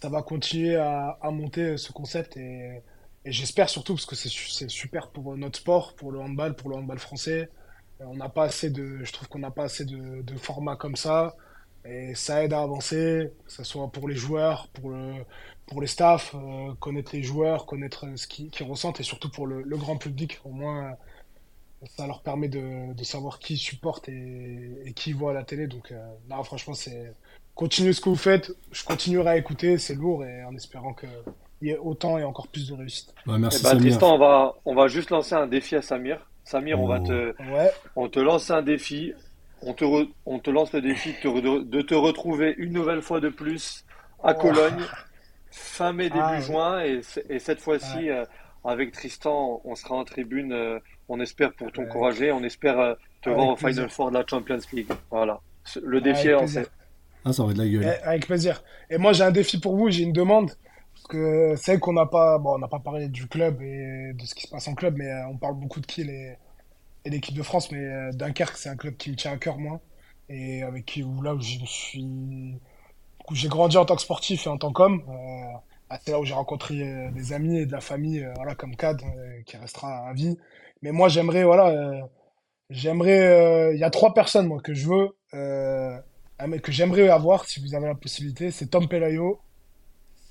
ça 0.00 0.08
va 0.08 0.22
continuer 0.22 0.76
à, 0.76 1.18
monter 1.30 1.76
ce 1.76 1.92
concept. 1.92 2.38
Et, 2.38 2.82
j'espère 3.26 3.68
surtout 3.68 3.94
parce 3.94 4.06
que 4.06 4.16
c'est 4.16 4.30
su- 4.30 4.50
c'est 4.50 4.70
super 4.70 5.08
pour 5.10 5.36
notre 5.36 5.58
sport, 5.58 5.94
pour 5.96 6.12
le 6.12 6.18
handball, 6.20 6.56
pour 6.56 6.70
le 6.70 6.76
handball 6.76 6.98
français. 6.98 7.50
Euh, 8.00 8.04
On 8.08 8.16
n'a 8.16 8.30
pas 8.30 8.44
assez 8.44 8.70
de, 8.70 9.04
je 9.04 9.12
trouve 9.12 9.28
qu'on 9.28 9.38
n'a 9.40 9.50
pas 9.50 9.64
assez 9.64 9.84
de, 9.84 10.22
de 10.22 10.36
formats 10.38 10.76
comme 10.76 10.96
ça. 10.96 11.36
Et 11.84 12.14
ça 12.14 12.42
aide 12.42 12.54
à 12.54 12.62
avancer, 12.62 13.30
que 13.46 13.52
ce 13.52 13.64
soit 13.64 13.88
pour 13.92 14.08
les 14.08 14.16
joueurs, 14.16 14.68
pour 14.68 14.90
le, 14.90 15.24
pour 15.66 15.80
les 15.82 15.86
staffs, 15.88 16.34
euh, 16.34 16.74
connaître 16.80 17.14
les 17.14 17.22
joueurs, 17.22 17.66
connaître 17.66 18.06
ce 18.16 18.26
qu'ils 18.26 18.50
qu'ils 18.50 18.66
ressentent 18.66 19.00
et 19.00 19.04
surtout 19.04 19.30
pour 19.30 19.46
le, 19.46 19.76
grand 19.76 19.98
public. 19.98 20.40
Au 20.44 20.50
moins, 20.50 20.92
euh, 20.92 20.94
ça 21.96 22.06
leur 22.06 22.22
permet 22.22 22.48
de, 22.48 22.92
de 22.94 23.04
savoir 23.04 23.38
qui 23.38 23.56
supporte 23.56 24.08
et, 24.08 24.70
et 24.84 24.92
qui 24.92 25.12
voit 25.12 25.30
à 25.32 25.34
la 25.34 25.44
télé. 25.44 25.66
Donc, 25.66 25.92
euh, 25.92 25.96
non, 26.28 26.42
franchement, 26.44 26.74
c'est 26.74 27.12
continuez 27.54 27.92
ce 27.92 28.00
que 28.00 28.08
vous 28.08 28.16
faites. 28.16 28.52
Je 28.72 28.84
continuerai 28.84 29.30
à 29.30 29.36
écouter, 29.36 29.78
c'est 29.78 29.94
lourd 29.94 30.24
et 30.24 30.42
en 30.44 30.54
espérant 30.56 30.92
qu'il 30.94 31.08
y 31.62 31.70
ait 31.70 31.78
autant 31.78 32.18
et 32.18 32.24
encore 32.24 32.48
plus 32.48 32.68
de 32.68 32.74
réussite. 32.74 33.14
Bah, 33.26 33.34
Eh 33.36 33.40
merci 33.40 33.62
ben, 33.62 33.70
Samir. 33.70 33.82
Tristan, 33.84 34.14
on 34.14 34.18
va, 34.18 34.54
on 34.64 34.74
va 34.74 34.88
juste 34.88 35.10
lancer 35.10 35.34
un 35.34 35.46
défi 35.46 35.76
à 35.76 35.82
Samir. 35.82 36.28
Samir, 36.44 36.80
on 36.80 36.86
va 36.86 37.00
te, 37.00 37.34
Ouais, 37.52 37.70
on 37.96 38.08
te 38.08 38.18
lance 38.20 38.50
un 38.50 38.62
défi. 38.62 39.12
On 39.66 39.72
te, 39.72 39.84
re- 39.84 40.10
on 40.26 40.38
te 40.40 40.50
lance 40.50 40.72
le 40.74 40.82
défi 40.82 41.12
de 41.12 41.16
te, 41.22 41.28
re- 41.28 41.66
de 41.68 41.80
te 41.80 41.94
retrouver 41.94 42.54
une 42.58 42.72
nouvelle 42.74 43.00
fois 43.00 43.20
de 43.20 43.30
plus 43.30 43.84
à 44.22 44.32
Oh. 44.36 44.40
Cologne, 44.40 44.82
fin 45.50 45.92
mai, 45.92 46.10
début 46.10 46.18
Ah, 46.20 46.32
ouais. 46.34 46.40
juin. 46.42 46.80
Et, 46.84 47.00
et 47.30 47.38
cette 47.38 47.60
fois-ci, 47.60 47.96
Ouais. 47.96 48.10
euh, 48.10 48.24
avec 48.64 48.92
Tristan, 48.92 49.60
on 49.64 49.74
sera 49.74 49.94
en 49.96 50.04
tribune. 50.04 50.52
euh, 50.52 50.78
on 51.08 51.20
espère 51.20 51.52
pour 51.54 51.66
Ouais. 51.66 51.72
t'encourager. 51.72 52.32
On 52.32 52.42
espère 52.44 52.78
euh, 52.80 52.94
te 53.22 53.28
Avec 53.28 53.38
voir 53.38 53.52
au 53.52 53.56
plaisir. 53.56 53.82
Final 53.82 53.90
Four 53.90 54.10
de 54.10 54.14
la 54.18 54.24
Champions 54.26 54.58
League. 54.72 54.88
Voilà. 55.10 55.40
Le 55.82 56.00
défi 56.00 56.28
Avec 56.28 56.34
est 56.34 56.38
plaisir. 56.38 56.60
lancé. 56.60 56.70
Ah, 57.26 57.32
ça 57.32 57.42
aurait 57.42 57.54
de 57.54 57.58
la 57.58 57.68
gueule. 57.68 57.84
Eh, 58.00 58.02
avec 58.06 58.26
plaisir. 58.26 58.62
Et 58.90 58.98
moi, 58.98 59.12
j'ai 59.12 59.22
un 59.24 59.30
défi 59.30 59.58
pour 59.58 59.76
vous, 59.76 59.90
j'ai 59.90 60.02
une 60.02 60.12
demande. 60.12 60.50
Parce 60.94 61.06
que 61.08 61.54
c'est 61.56 61.72
vrai 61.72 61.80
qu'on 61.80 61.92
n'a 61.94 62.06
pas, 62.06 62.38
bon, 62.38 62.54
on 62.54 62.58
n'a 62.58 62.68
pas 62.68 62.78
parlé 62.78 63.08
du 63.08 63.26
club 63.26 63.60
et 63.62 64.12
de 64.14 64.24
ce 64.24 64.34
qui 64.34 64.42
se 64.42 64.48
passe 64.48 64.68
en 64.68 64.74
club, 64.74 64.96
mais 64.96 65.10
euh, 65.10 65.26
on 65.28 65.36
parle 65.36 65.54
beaucoup 65.54 65.80
de 65.80 65.86
Kiel 65.86 66.08
et, 66.08 66.36
et 67.04 67.10
l'équipe 67.10 67.34
de 67.34 67.42
France. 67.42 67.70
Mais 67.72 67.84
euh, 67.84 68.12
Dunkerque, 68.12 68.56
c'est 68.56 68.68
un 68.68 68.76
club 68.76 68.96
qui 68.96 69.10
me 69.10 69.16
tient 69.16 69.32
à 69.32 69.36
cœur, 69.36 69.58
moi. 69.58 69.80
Et 70.28 70.62
avec 70.62 70.86
qui, 70.86 71.02
où, 71.02 71.20
là 71.22 71.34
où 71.34 71.40
je 71.40 71.58
me 71.60 71.66
suis. 71.66 72.54
où 73.30 73.34
j'ai 73.34 73.48
grandi 73.48 73.76
en 73.76 73.84
tant 73.84 73.96
que 73.96 74.02
sportif 74.02 74.46
et 74.46 74.50
en 74.50 74.56
tant 74.58 74.72
qu'homme. 74.72 75.02
Euh, 75.08 75.58
ah, 75.90 75.98
c'est 76.02 76.10
là 76.10 76.20
où 76.20 76.24
j'ai 76.24 76.34
rencontré 76.34 76.82
euh, 76.82 77.10
des 77.10 77.32
amis 77.32 77.58
et 77.58 77.66
de 77.66 77.72
la 77.72 77.80
famille, 77.80 78.24
euh, 78.24 78.32
voilà, 78.36 78.54
comme 78.54 78.74
Cad, 78.76 79.00
euh, 79.02 79.42
qui 79.44 79.56
restera 79.56 80.08
à 80.08 80.12
vie. 80.14 80.36
Mais 80.82 80.92
moi, 80.92 81.08
j'aimerais, 81.08 81.44
voilà, 81.44 82.08
j'aimerais. 82.70 83.72
Il 83.74 83.78
y 83.78 83.84
a 83.84 83.90
trois 83.90 84.14
personnes, 84.14 84.46
moi, 84.46 84.60
que 84.60 84.74
je 84.74 84.88
veux. 84.88 85.10
mec 86.46 86.62
que 86.62 86.72
j'aimerais 86.72 87.08
avoir, 87.08 87.44
si 87.46 87.60
vous 87.60 87.74
avez 87.74 87.86
la 87.86 87.94
possibilité, 87.94 88.50
c'est 88.50 88.66
Tom 88.66 88.88
Pelayo, 88.88 89.40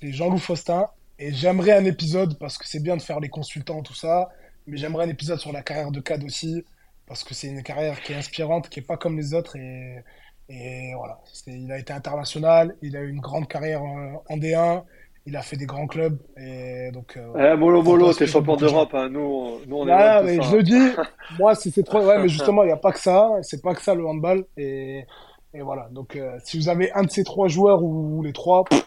c'est 0.00 0.12
Jean-Loup 0.12 0.38
Faustin, 0.38 0.88
et 1.18 1.32
j'aimerais 1.32 1.72
un 1.72 1.84
épisode, 1.84 2.38
parce 2.38 2.58
que 2.58 2.68
c'est 2.68 2.80
bien 2.80 2.96
de 2.96 3.02
faire 3.02 3.20
les 3.20 3.28
consultants, 3.28 3.82
tout 3.82 3.94
ça, 3.94 4.30
mais 4.66 4.76
j'aimerais 4.76 5.06
un 5.06 5.08
épisode 5.08 5.40
sur 5.40 5.52
la 5.52 5.62
carrière 5.62 5.90
de 5.90 6.00
Cad 6.00 6.22
aussi, 6.24 6.64
parce 7.06 7.24
que 7.24 7.34
c'est 7.34 7.48
une 7.48 7.62
carrière 7.62 8.00
qui 8.02 8.12
est 8.12 8.16
inspirante, 8.16 8.68
qui 8.68 8.80
est 8.80 8.82
pas 8.82 8.96
comme 8.96 9.16
les 9.16 9.34
autres, 9.34 9.56
et, 9.56 10.04
voilà. 10.96 11.20
Il 11.46 11.72
a 11.72 11.78
été 11.78 11.92
international, 11.92 12.76
il 12.82 12.96
a 12.96 13.00
eu 13.00 13.10
une 13.10 13.20
grande 13.20 13.48
carrière 13.48 13.82
en 13.82 14.36
D1, 14.36 14.84
il 15.26 15.36
a 15.36 15.42
fait 15.42 15.56
des 15.56 15.66
grands 15.66 15.86
clubs, 15.86 16.18
et 16.36 16.90
donc... 16.92 17.16
euh. 17.16 17.52
Eh, 17.54 17.56
Molo 17.56 17.82
Molo, 17.82 18.12
t'es 18.12 18.26
champion 18.26 18.56
d'Europe. 18.56 18.90
hein. 18.94 19.08
Nous, 19.08 19.20
on- 19.20 19.58
nous, 19.66 19.76
on 19.76 19.88
est 19.88 19.90
de 20.20 20.26
mais 20.26 20.42
je 20.42 20.56
le 20.56 20.62
dis, 20.62 20.88
moi, 21.38 21.54
si 21.54 21.70
c'est 21.70 21.82
trop, 21.82 22.00
ouais, 22.04 22.18
mais 22.18 22.28
justement, 22.28 22.62
il 22.62 22.66
n'y 22.66 22.72
a 22.72 22.76
pas 22.76 22.92
que 22.92 22.98
ça, 23.00 23.30
c'est 23.42 23.62
pas 23.62 23.74
que 23.74 23.80
ça 23.82 23.94
le 23.94 24.06
handball, 24.06 24.44
et, 24.56 25.04
et 25.54 25.62
voilà. 25.62 25.88
Donc, 25.90 26.16
euh, 26.16 26.36
si 26.44 26.58
vous 26.58 26.68
avez 26.68 26.92
un 26.92 27.02
de 27.04 27.10
ces 27.10 27.24
trois 27.24 27.48
joueurs 27.48 27.82
ou 27.82 28.22
les 28.22 28.32
trois, 28.32 28.64
pff, 28.64 28.84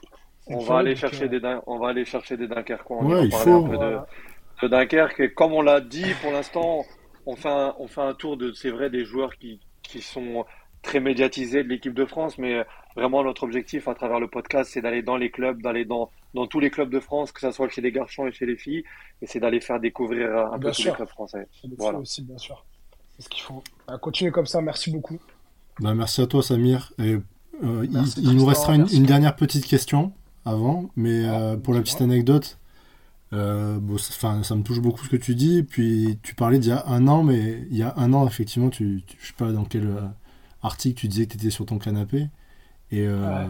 On 0.50 0.60
va 0.60 0.78
aller 0.78 0.96
chercher 0.96 1.26
euh, 1.26 1.28
des 1.28 1.40
Dun- 1.40 1.62
on 1.68 1.80
va 1.80 1.90
aller 1.90 2.06
chercher 2.06 2.38
des 2.38 2.48
Dunkerquois. 2.48 2.98
On 3.02 3.06
Ouais, 3.08 3.16
va 3.16 3.24
il 3.24 3.30
parler 3.32 3.52
faut. 3.52 3.66
un 3.66 3.70
peu 3.70 4.68
de 4.68 4.68
Dunkerque. 4.70 5.20
Et 5.20 5.34
comme 5.34 5.54
on 5.54 5.62
l'a 5.62 5.82
dit, 5.82 6.06
pour 6.22 6.32
l'instant, 6.32 6.86
on 7.26 7.36
fait 7.36 7.50
un, 7.50 7.74
on 7.80 7.88
fait 7.88 8.02
un 8.02 8.14
tour 8.14 8.38
de, 8.38 8.52
c'est 8.54 8.70
vrai, 8.70 8.90
des 8.90 9.04
joueurs 9.06 9.36
qui, 9.38 9.60
qui 9.84 10.02
sont 10.02 10.46
très 10.88 11.00
médiatisés 11.02 11.64
de 11.64 11.68
l'équipe 11.70 11.94
de 11.94 12.06
France, 12.06 12.38
mais 12.38 12.66
vraiment 12.96 13.22
notre 13.24 13.44
objectif 13.44 13.88
à 13.90 13.94
travers 13.94 14.20
le 14.22 14.28
podcast, 14.30 14.72
c'est 14.74 14.82
d'aller 14.82 15.02
dans 15.04 15.18
les 15.18 15.30
clubs, 15.30 15.62
d'aller 15.62 15.84
dans, 15.84 16.10
dans 16.34 16.48
tous 16.48 16.62
les 16.62 16.70
clubs 16.70 16.90
de 16.90 17.02
France, 17.02 17.32
que 17.34 17.42
ce 17.42 17.52
soit 17.52 17.68
chez 17.70 17.82
les 17.82 17.92
garçons 17.92 18.26
et 18.26 18.32
chez 18.32 18.46
les 18.46 18.56
filles, 18.56 18.84
et 19.22 19.28
c'est 19.28 19.40
d'aller 19.42 19.60
faire 19.60 19.80
découvrir 19.82 20.36
un 20.36 20.54
peu 20.54 20.60
Bien 20.60 20.72
tous 20.72 20.82
sûr. 20.84 20.92
les 20.92 20.96
clubs 20.96 21.10
français. 21.10 21.48
Voilà. 21.78 22.00
aussi, 22.00 22.22
bien 22.22 22.38
sûr. 22.38 22.66
C'est 23.18 23.24
ce 23.26 23.30
qu'il 23.30 23.42
faut. 23.44 23.62
Bah, 23.88 23.98
continuez 24.02 24.32
comme 24.32 24.46
ça, 24.46 24.62
merci 24.62 24.90
beaucoup. 24.90 25.20
Bah, 25.82 25.94
merci 25.94 26.22
à 26.22 26.28
toi, 26.28 26.42
Samir. 26.42 26.94
Et, 27.00 27.18
euh, 27.64 27.84
il, 27.84 27.92
Merci, 27.92 28.22
il 28.24 28.32
nous 28.38 28.46
restera 28.46 28.76
une, 28.76 28.86
dernière 29.06 29.36
petite 29.36 29.66
question 29.66 30.14
avant, 30.46 30.90
mais 30.96 31.26
Ah, 31.26 31.42
euh, 31.42 31.58
pour 31.58 31.74
la 31.74 31.82
petite 31.82 32.02
anecdote, 32.02 32.58
euh, 33.34 33.78
bon, 33.80 33.98
ça, 33.98 34.56
me 34.56 34.62
touche 34.64 34.80
beaucoup 34.80 35.04
ce 35.04 35.10
que 35.10 35.18
tu 35.18 35.36
dis. 35.36 35.64
Puis 35.64 36.18
tu 36.24 36.34
parlais 36.34 36.60
d'il 36.60 36.70
y 36.70 36.74
a 36.74 36.88
un 36.88 37.08
an, 37.10 37.24
mais 37.24 37.68
il 37.70 37.78
y 37.78 37.84
a 37.84 37.94
un 37.98 38.14
an, 38.14 38.26
effectivement, 38.26 38.70
tu, 38.70 39.04
tu- 39.06 39.18
je 39.20 39.28
sais 39.28 39.34
pas 39.38 39.52
dans 39.52 39.66
quel 39.66 39.88
euh, 39.88 40.02
article 40.68 41.00
tu 41.02 41.08
disais 41.08 41.26
que 41.26 41.32
tu 41.32 41.38
étais 41.38 41.50
sur 41.50 41.66
ton 41.66 41.80
canapé. 41.80 42.28
Et, 42.92 43.06
euh, 43.08 43.48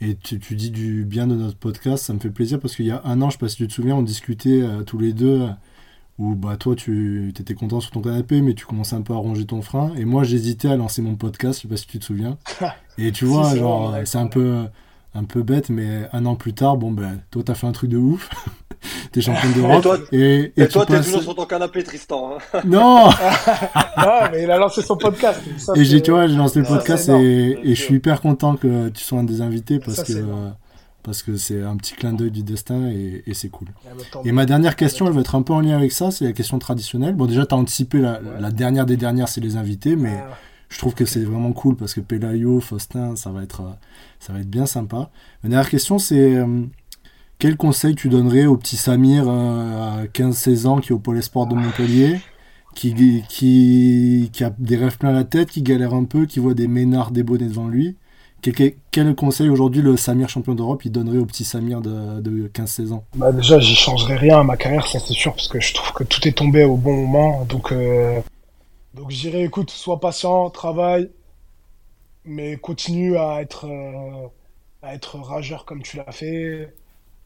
et 0.00 0.14
tu, 0.16 0.38
tu 0.38 0.54
dis 0.56 0.70
du 0.70 1.04
bien 1.04 1.26
de 1.26 1.34
notre 1.34 1.56
podcast, 1.58 2.04
ça 2.04 2.12
me 2.14 2.18
fait 2.20 2.30
plaisir 2.30 2.60
parce 2.60 2.76
qu'il 2.76 2.86
y 2.86 2.90
a 2.92 3.02
un 3.04 3.20
an, 3.22 3.28
je 3.30 3.32
sais 3.34 3.38
pas 3.38 3.48
si 3.48 3.56
tu 3.56 3.66
te 3.68 3.72
souviens, 3.72 3.96
on 3.96 4.02
discutait 4.02 4.62
euh, 4.62 4.82
tous 4.84 4.98
les 4.98 5.12
deux. 5.12 5.48
où 6.18 6.36
bah 6.36 6.56
toi 6.56 6.76
tu 6.76 7.30
étais 7.30 7.54
content 7.54 7.80
sur 7.80 7.90
ton 7.90 8.00
canapé 8.00 8.40
mais 8.40 8.54
tu 8.54 8.66
commençais 8.66 8.94
un 8.94 9.02
peu 9.02 9.12
à 9.14 9.16
ronger 9.16 9.46
ton 9.46 9.62
frein 9.62 9.92
et 9.96 10.04
moi 10.04 10.22
j'hésitais 10.22 10.68
à 10.68 10.76
lancer 10.76 11.02
mon 11.02 11.16
podcast 11.16 11.58
je 11.58 11.62
sais 11.62 11.68
pas 11.68 11.76
si 11.76 11.88
tu 11.88 11.98
te 11.98 12.04
souviens 12.04 12.38
et 12.98 13.10
tu 13.10 13.24
vois 13.24 13.56
genre 13.56 13.96
c'est 14.04 14.18
un 14.18 14.28
peu 14.28 14.66
un 15.16 15.24
peu 15.24 15.42
bête 15.42 15.70
mais 15.70 16.08
un 16.12 16.24
an 16.26 16.36
plus 16.36 16.52
tard 16.54 16.76
bon 16.76 16.92
ben 16.92 17.18
toi 17.32 17.42
t'as 17.44 17.54
fait 17.54 17.66
un 17.66 17.72
truc 17.72 17.90
de 17.90 17.96
ouf 17.98 18.30
t'es 19.12 19.20
champion 19.20 19.50
d'Europe 19.50 19.82
toi- 19.82 19.98
et, 20.12 20.52
Et, 20.56 20.62
et 20.62 20.68
toi, 20.68 20.84
tu 20.84 20.92
t'es 20.92 20.96
passes 20.98 21.06
toujours 21.06 21.22
sur 21.22 21.34
ton 21.34 21.46
canapé, 21.46 21.82
Tristan. 21.84 22.38
hein. 22.54 22.60
non 22.64 23.08
Ah, 23.96 24.28
mais 24.32 24.42
il 24.44 24.50
a 24.50 24.58
lancé 24.58 24.82
son 24.82 24.96
podcast. 24.96 25.40
Ça, 25.58 25.72
et 25.76 25.84
j'ai 25.84 26.02
tu 26.02 26.10
vois 26.10 26.26
j'ai 26.26 26.36
lancé 26.36 26.58
le 26.60 26.64
Ça, 26.64 26.74
podcast 26.76 27.08
et, 27.08 27.58
et 27.62 27.74
je 27.74 27.80
suis 27.82 27.94
hyper 27.96 28.20
content 28.20 28.56
que 28.56 28.88
tu 28.90 29.02
sois 29.02 29.18
un 29.18 29.24
des 29.24 29.40
invités 29.40 29.78
parce 29.78 29.96
Ça, 29.98 30.04
que 30.04 30.24
parce 31.02 31.22
que 31.22 31.36
c'est 31.36 31.62
un 31.62 31.76
petit 31.76 31.92
clin 31.94 32.14
d'œil 32.14 32.30
du 32.30 32.42
destin 32.42 32.86
et, 32.88 33.22
et 33.26 33.34
c'est 33.34 33.48
cool 33.50 33.68
Ah, 33.86 33.90
bah, 34.14 34.20
Et 34.24 34.32
ma 34.32 34.46
dernière 34.46 34.74
question, 34.74 35.06
elle 35.06 35.12
va 35.12 35.20
être 35.20 35.34
un 35.34 35.42
peu 35.42 35.52
en 35.52 35.60
lien 35.60 35.76
avec 35.76 35.92
ça, 35.92 36.10
c'est 36.10 36.24
la 36.24 36.32
question 36.32 36.58
traditionnelle. 36.58 37.14
Bon, 37.14 37.26
déjà, 37.26 37.44
tu 37.44 37.54
as 37.54 37.58
anticipé 37.58 37.98
la, 37.98 38.12
Ouais. 38.14 38.40
la 38.40 38.50
dernière 38.50 38.86
des 38.86 38.96
dernières, 38.96 39.28
c'est 39.28 39.42
les 39.42 39.56
invités, 39.58 39.96
mais 39.96 40.14
Ah, 40.18 40.30
je 40.70 40.78
trouve 40.78 40.94
que 40.94 41.04
c'est 41.04 41.20
vraiment 41.22 41.52
cool 41.52 41.76
parce 41.76 41.92
que 41.92 42.00
Pelayo, 42.00 42.58
Faustin, 42.60 43.16
ça 43.16 43.28
va 43.30 43.42
être, 43.42 43.60
euh, 43.60 43.70
ça 44.18 44.32
va 44.32 44.40
être 44.40 44.48
bien 44.48 44.64
sympa. 44.64 45.10
Ma 45.42 45.50
dernière 45.50 45.68
question, 45.68 45.98
c'est 45.98 46.36
euh, 46.36 46.46
quel 47.44 47.58
conseil 47.58 47.94
tu 47.94 48.08
donnerais 48.08 48.46
au 48.46 48.56
petit 48.56 48.78
Samir 48.78 49.26
euh, 49.28 50.00
à 50.00 50.06
15-16 50.06 50.66
ans 50.66 50.78
qui 50.78 50.92
est 50.92 50.94
au 50.94 50.98
Pôle 50.98 51.22
Sport 51.22 51.46
de 51.46 51.54
Montpellier, 51.54 52.18
qui, 52.74 53.22
qui, 53.28 54.30
qui 54.32 54.44
a 54.44 54.50
des 54.58 54.78
rêves 54.78 54.96
plein 54.96 55.12
la 55.12 55.24
tête, 55.24 55.50
qui 55.50 55.60
galère 55.60 55.92
un 55.92 56.04
peu, 56.04 56.24
qui 56.24 56.40
voit 56.40 56.54
des 56.54 56.68
ménards 56.68 57.10
débonner 57.10 57.46
devant 57.46 57.68
lui? 57.68 57.98
Quel, 58.40 58.72
quel- 58.90 59.14
conseil 59.14 59.50
aujourd'hui 59.50 59.82
le 59.82 59.98
Samir 59.98 60.30
champion 60.30 60.54
d'Europe 60.54 60.86
il 60.86 60.90
donnerait 60.90 61.18
au 61.18 61.26
petit 61.26 61.44
Samir 61.44 61.82
de, 61.82 62.22
de 62.22 62.48
15-16 62.48 62.92
ans? 62.94 63.04
Bah 63.14 63.30
déjà, 63.30 63.58
j'y 63.58 63.74
changerai 63.74 64.16
rien 64.16 64.40
à 64.40 64.42
ma 64.42 64.56
carrière, 64.56 64.86
ça 64.86 64.98
c'est 64.98 65.12
sûr, 65.12 65.34
parce 65.34 65.48
que 65.48 65.60
je 65.60 65.74
trouve 65.74 65.92
que 65.92 66.04
tout 66.04 66.26
est 66.26 66.32
tombé 66.32 66.64
au 66.64 66.78
bon 66.78 66.94
moment. 66.94 67.44
Donc, 67.44 67.72
euh, 67.72 68.22
donc 68.94 69.10
je 69.10 69.20
dirais, 69.20 69.42
écoute, 69.42 69.68
sois 69.70 70.00
patient, 70.00 70.48
travaille, 70.48 71.10
mais 72.24 72.56
continue 72.56 73.18
à 73.18 73.42
être, 73.42 73.66
euh, 73.66 74.28
à 74.80 74.94
être 74.94 75.18
rageur 75.18 75.66
comme 75.66 75.82
tu 75.82 75.98
l'as 75.98 76.10
fait, 76.10 76.72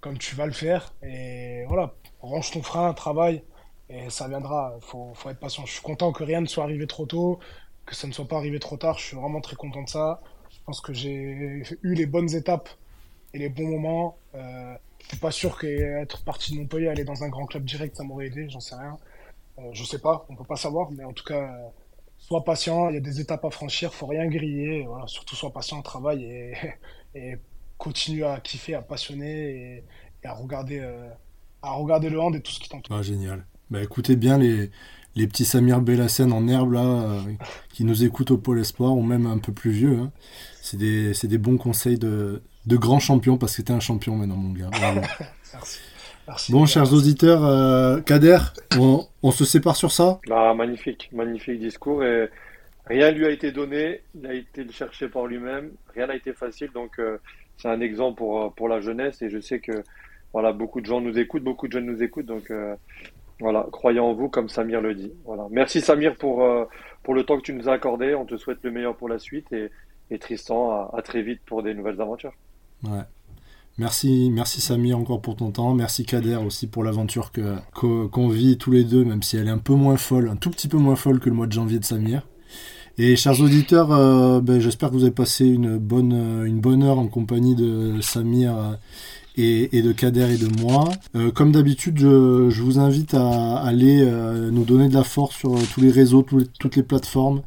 comme 0.00 0.18
tu 0.18 0.34
vas 0.36 0.46
le 0.46 0.52
faire. 0.52 0.94
Et 1.02 1.64
voilà, 1.68 1.94
range 2.20 2.50
ton 2.50 2.62
frein, 2.62 2.92
travaille, 2.94 3.42
et 3.88 4.10
ça 4.10 4.28
viendra. 4.28 4.76
Faut, 4.80 5.12
faut 5.14 5.30
être 5.30 5.40
patient. 5.40 5.64
Je 5.66 5.72
suis 5.72 5.82
content 5.82 6.12
que 6.12 6.24
rien 6.24 6.40
ne 6.40 6.46
soit 6.46 6.64
arrivé 6.64 6.86
trop 6.86 7.06
tôt, 7.06 7.38
que 7.86 7.94
ça 7.94 8.06
ne 8.06 8.12
soit 8.12 8.28
pas 8.28 8.36
arrivé 8.36 8.58
trop 8.60 8.76
tard. 8.76 8.98
Je 8.98 9.04
suis 9.06 9.16
vraiment 9.16 9.40
très 9.40 9.56
content 9.56 9.82
de 9.82 9.88
ça. 9.88 10.20
Je 10.50 10.58
pense 10.66 10.80
que 10.80 10.92
j'ai 10.92 11.12
eu 11.82 11.94
les 11.94 12.06
bonnes 12.06 12.34
étapes 12.34 12.68
et 13.34 13.38
les 13.38 13.48
bons 13.48 13.68
moments. 13.68 14.18
Euh, 14.34 14.74
Je 15.00 15.08
suis 15.08 15.18
pas 15.18 15.30
sûr 15.30 15.58
qu'être 15.58 16.24
parti 16.24 16.52
de 16.52 16.58
Montpellier, 16.60 16.88
aller 16.88 17.04
dans 17.04 17.24
un 17.24 17.28
grand 17.28 17.46
club 17.46 17.64
direct, 17.64 17.96
ça 17.96 18.04
m'aurait 18.04 18.26
aidé, 18.26 18.48
j'en 18.50 18.60
sais 18.60 18.74
rien. 18.76 18.98
Euh, 19.58 19.70
je 19.72 19.84
sais 19.84 20.00
pas, 20.00 20.26
on 20.30 20.36
peut 20.36 20.44
pas 20.44 20.56
savoir, 20.56 20.90
mais 20.92 21.04
en 21.04 21.12
tout 21.12 21.24
cas, 21.24 21.50
sois 22.18 22.44
patient, 22.44 22.88
il 22.90 22.94
y 22.94 22.98
a 22.98 23.00
des 23.00 23.20
étapes 23.20 23.44
à 23.44 23.50
franchir, 23.50 23.94
faut 23.94 24.06
rien 24.06 24.26
griller, 24.28 24.84
voilà, 24.86 25.06
surtout 25.06 25.36
sois 25.36 25.52
patient, 25.52 25.82
travaille 25.82 26.24
et 26.24 26.54
continue 27.78 28.24
à 28.24 28.38
kiffer, 28.40 28.74
à 28.74 28.82
passionner 28.82 29.50
et, 29.50 29.84
et 30.24 30.26
à 30.26 30.34
regarder, 30.34 30.80
euh, 30.80 31.09
à 31.62 31.70
regarder 31.72 32.10
le 32.10 32.20
hand 32.20 32.34
et 32.36 32.40
tout 32.42 32.52
ce 32.52 32.60
qui 32.60 32.68
t'entoure. 32.68 32.96
Ah, 32.96 33.02
génial. 33.02 33.46
Bah, 33.70 33.82
écoutez 33.82 34.16
bien 34.16 34.36
les, 34.38 34.70
les 35.14 35.26
petits 35.26 35.44
Samir 35.44 35.80
Bellassen 35.80 36.32
en 36.32 36.46
herbe 36.48 36.72
là, 36.72 36.84
euh, 36.84 37.20
qui 37.72 37.84
nous 37.84 38.05
écoutent 38.05 38.30
au 38.32 38.38
Pôle 38.38 38.60
Espoir, 38.60 38.96
ou 38.96 39.02
même 39.02 39.26
un 39.26 39.38
peu 39.38 39.52
plus 39.52 39.70
vieux. 39.70 39.98
hein. 39.98 40.10
C'est 40.60 40.76
des, 40.76 41.14
c'est 41.14 41.28
des 41.28 41.38
bons 41.38 41.56
conseils 41.56 41.98
de, 41.98 42.42
de 42.66 42.76
grands 42.76 42.98
champions, 43.00 43.38
parce 43.38 43.56
que 43.56 43.62
t'es 43.62 43.72
un 43.72 43.80
champion 43.80 44.16
maintenant, 44.16 44.36
mon 44.36 44.52
gars. 44.52 44.70
Merci. 45.52 45.80
Merci. 46.26 46.52
Bon, 46.52 46.66
chers 46.66 46.92
auditeurs, 46.92 47.42
euh, 47.44 48.00
Kader, 48.02 48.38
on, 48.78 49.06
on 49.22 49.30
se 49.30 49.46
sépare 49.46 49.76
sur 49.76 49.92
ça? 49.92 50.20
Ah, 50.30 50.52
magnifique, 50.52 51.09
magnifique 51.12 51.59
discours. 51.59 52.05
Et 52.05 52.28
rien 52.86 53.10
lui 53.12 53.24
a 53.24 53.30
été 53.30 53.50
donné, 53.50 54.02
il 54.14 54.26
a 54.26 54.34
été 54.34 54.64
le 54.64 54.72
chercher 54.72 55.09
par 55.09 55.26
lui-même. 55.26 55.70
Rien 55.94 56.06
n'a 56.06 56.16
été 56.16 56.34
facile, 56.34 56.70
donc 56.74 56.98
euh, 56.98 57.16
c'est 57.59 57.68
un 57.68 57.80
exemple 57.80 58.16
pour, 58.18 58.43
euh, 58.43 58.48
pour 58.56 58.68
la 58.68 58.80
jeunesse. 58.80 59.20
Et 59.22 59.28
je 59.30 59.39
sais 59.40 59.59
que 59.60 59.82
voilà, 60.32 60.52
beaucoup 60.52 60.80
de 60.80 60.86
gens 60.86 61.01
nous 61.01 61.18
écoutent, 61.18 61.44
beaucoup 61.44 61.66
de 61.68 61.72
jeunes 61.72 61.86
nous 61.86 62.02
écoutent. 62.02 62.26
Donc 62.26 62.51
euh, 62.51 62.74
voilà, 63.40 63.66
croyez 63.70 64.01
en 64.01 64.14
vous, 64.14 64.28
comme 64.28 64.48
Samir 64.48 64.80
le 64.80 64.94
dit. 64.94 65.12
Voilà. 65.24 65.47
Merci 65.51 65.80
Samir 65.80 66.16
pour, 66.16 66.43
euh, 66.43 66.64
pour 67.02 67.14
le 67.14 67.24
temps 67.24 67.36
que 67.36 67.43
tu 67.43 67.52
nous 67.52 67.68
as 67.68 67.72
accordé. 67.72 68.14
On 68.14 68.24
te 68.24 68.36
souhaite 68.36 68.59
le 68.62 68.70
meilleur 68.70 68.97
pour 68.97 69.09
la 69.09 69.18
suite. 69.18 69.47
Et, 69.52 69.70
Tristan, 70.18 70.89
à, 70.94 71.02
très 71.02 71.20
vite 71.22 71.40
pour 71.44 71.62
des 71.62 71.74
nouvelles 71.74 72.01
aventures. 72.01 72.32
Merci, 73.76 74.30
merci 74.32 74.60
Samir 74.60 74.98
encore 74.98 75.20
pour 75.20 75.36
ton 75.36 75.51
temps. 75.51 75.74
Merci 75.74 76.05
Kader 76.05 76.36
aussi 76.36 76.66
pour 76.66 76.82
l'aventure 76.82 77.30
que- 77.30 77.56
qu'on 78.06 78.28
vit 78.28 78.59
tous 78.59 78.70
les 78.72 78.85
deux, 78.85 79.05
même 79.05 79.22
si 79.22 79.36
elle 79.36 79.47
est 79.48 79.52
un 79.52 79.59
peu 79.59 79.74
moins 79.74 79.97
folle, 79.97 80.28
un 80.30 80.36
tout 80.36 80.51
petit 80.51 80.66
peu 80.66 80.78
moins 80.78 80.97
folle 80.97 81.20
que 81.20 81.28
le 81.28 81.35
mois 81.36 81.47
de 81.47 81.52
janvier 81.52 81.78
de 81.78 81.85
Samir. 81.85 82.26
Et 83.00 83.14
chers 83.14 83.40
auditeurs, 83.40 83.92
euh, 83.92 84.40
ben, 84.40 84.60
j'espère 84.60 84.88
que 84.88 84.94
vous 84.94 85.04
avez 85.04 85.12
passé 85.12 85.46
une 85.46 85.78
bonne, 85.78 86.12
euh, 86.12 86.44
une 86.44 86.58
bonne 86.58 86.82
heure 86.82 86.98
en 86.98 87.06
compagnie 87.06 87.54
de 87.54 88.00
Samir 88.00 88.56
euh, 88.58 88.74
et, 89.36 89.82
de 89.82 89.92
Kader 89.92 90.34
et 90.34 90.36
de 90.36 90.48
moi. 90.60 90.88
Comme 91.36 91.52
d'habitude, 91.52 91.96
je, 91.96 92.50
je 92.50 92.60
vous 92.60 92.80
invite 92.80 93.14
à 93.14 93.58
aller 93.58 94.04
nous 94.50 94.64
donner 94.64 94.88
de 94.88 94.94
la 94.94 95.04
force 95.04 95.36
sur 95.36 95.54
tous 95.72 95.80
les 95.80 95.92
réseaux, 95.92 96.26
toutes 96.58 96.74
les 96.74 96.82
plateformes. 96.82 97.42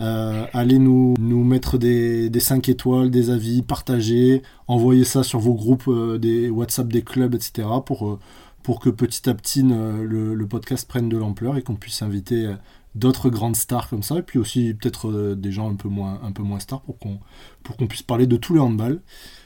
Allez 0.00 0.80
nous, 0.80 1.14
nous 1.20 1.44
mettre 1.44 1.78
des, 1.78 2.30
des 2.30 2.40
5 2.40 2.68
étoiles, 2.68 3.12
des 3.12 3.30
avis, 3.30 3.62
partager, 3.62 4.42
envoyer 4.66 5.04
ça 5.04 5.22
sur 5.22 5.38
vos 5.38 5.54
groupes, 5.54 5.88
des 6.18 6.50
WhatsApp 6.50 6.88
des 6.88 7.02
clubs, 7.02 7.36
etc. 7.36 7.68
pour, 7.86 8.18
pour 8.64 8.80
que 8.80 8.90
petit 8.90 9.30
à 9.30 9.34
petit 9.34 9.62
le, 9.62 10.46
podcast 10.50 10.88
prenne 10.88 11.08
de 11.08 11.16
l'ampleur 11.16 11.56
et 11.56 11.62
qu'on 11.62 11.76
puisse 11.76 12.02
inviter 12.02 12.52
d'autres 12.96 13.30
grandes 13.30 13.56
stars 13.56 13.88
comme 13.88 14.02
ça, 14.02 14.18
et 14.18 14.22
puis 14.22 14.38
aussi 14.38 14.74
peut-être 14.74 15.08
euh, 15.08 15.34
des 15.36 15.52
gens 15.52 15.70
un 15.70 15.76
peu 15.76 15.88
moins, 15.88 16.20
un 16.22 16.32
peu 16.32 16.42
moins 16.42 16.58
stars 16.58 16.80
pour 16.80 16.98
qu'on 16.98 17.86
puisse 17.86 18.02
parler 18.02 18.26
de 18.26 18.36
tout 18.36 18.54
le 18.54 18.60
handball. 18.60 19.00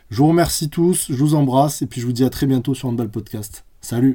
Je 0.09 0.17
vous 0.17 0.29
remercie 0.29 0.71
tous, 0.71 1.07
je 1.11 1.17
vous 1.17 1.35
embrasse, 1.35 1.83
et 1.83 1.87
puis 1.87 2.01
je 2.01 2.07
vous 2.07 2.13
dis 2.13 2.25
à 2.25 2.31
très 2.31 2.47
bientôt 2.47 2.75
sur 2.75 2.89
Handball 2.89 3.11
Podcast. 3.11 3.65
Salut 3.81 4.09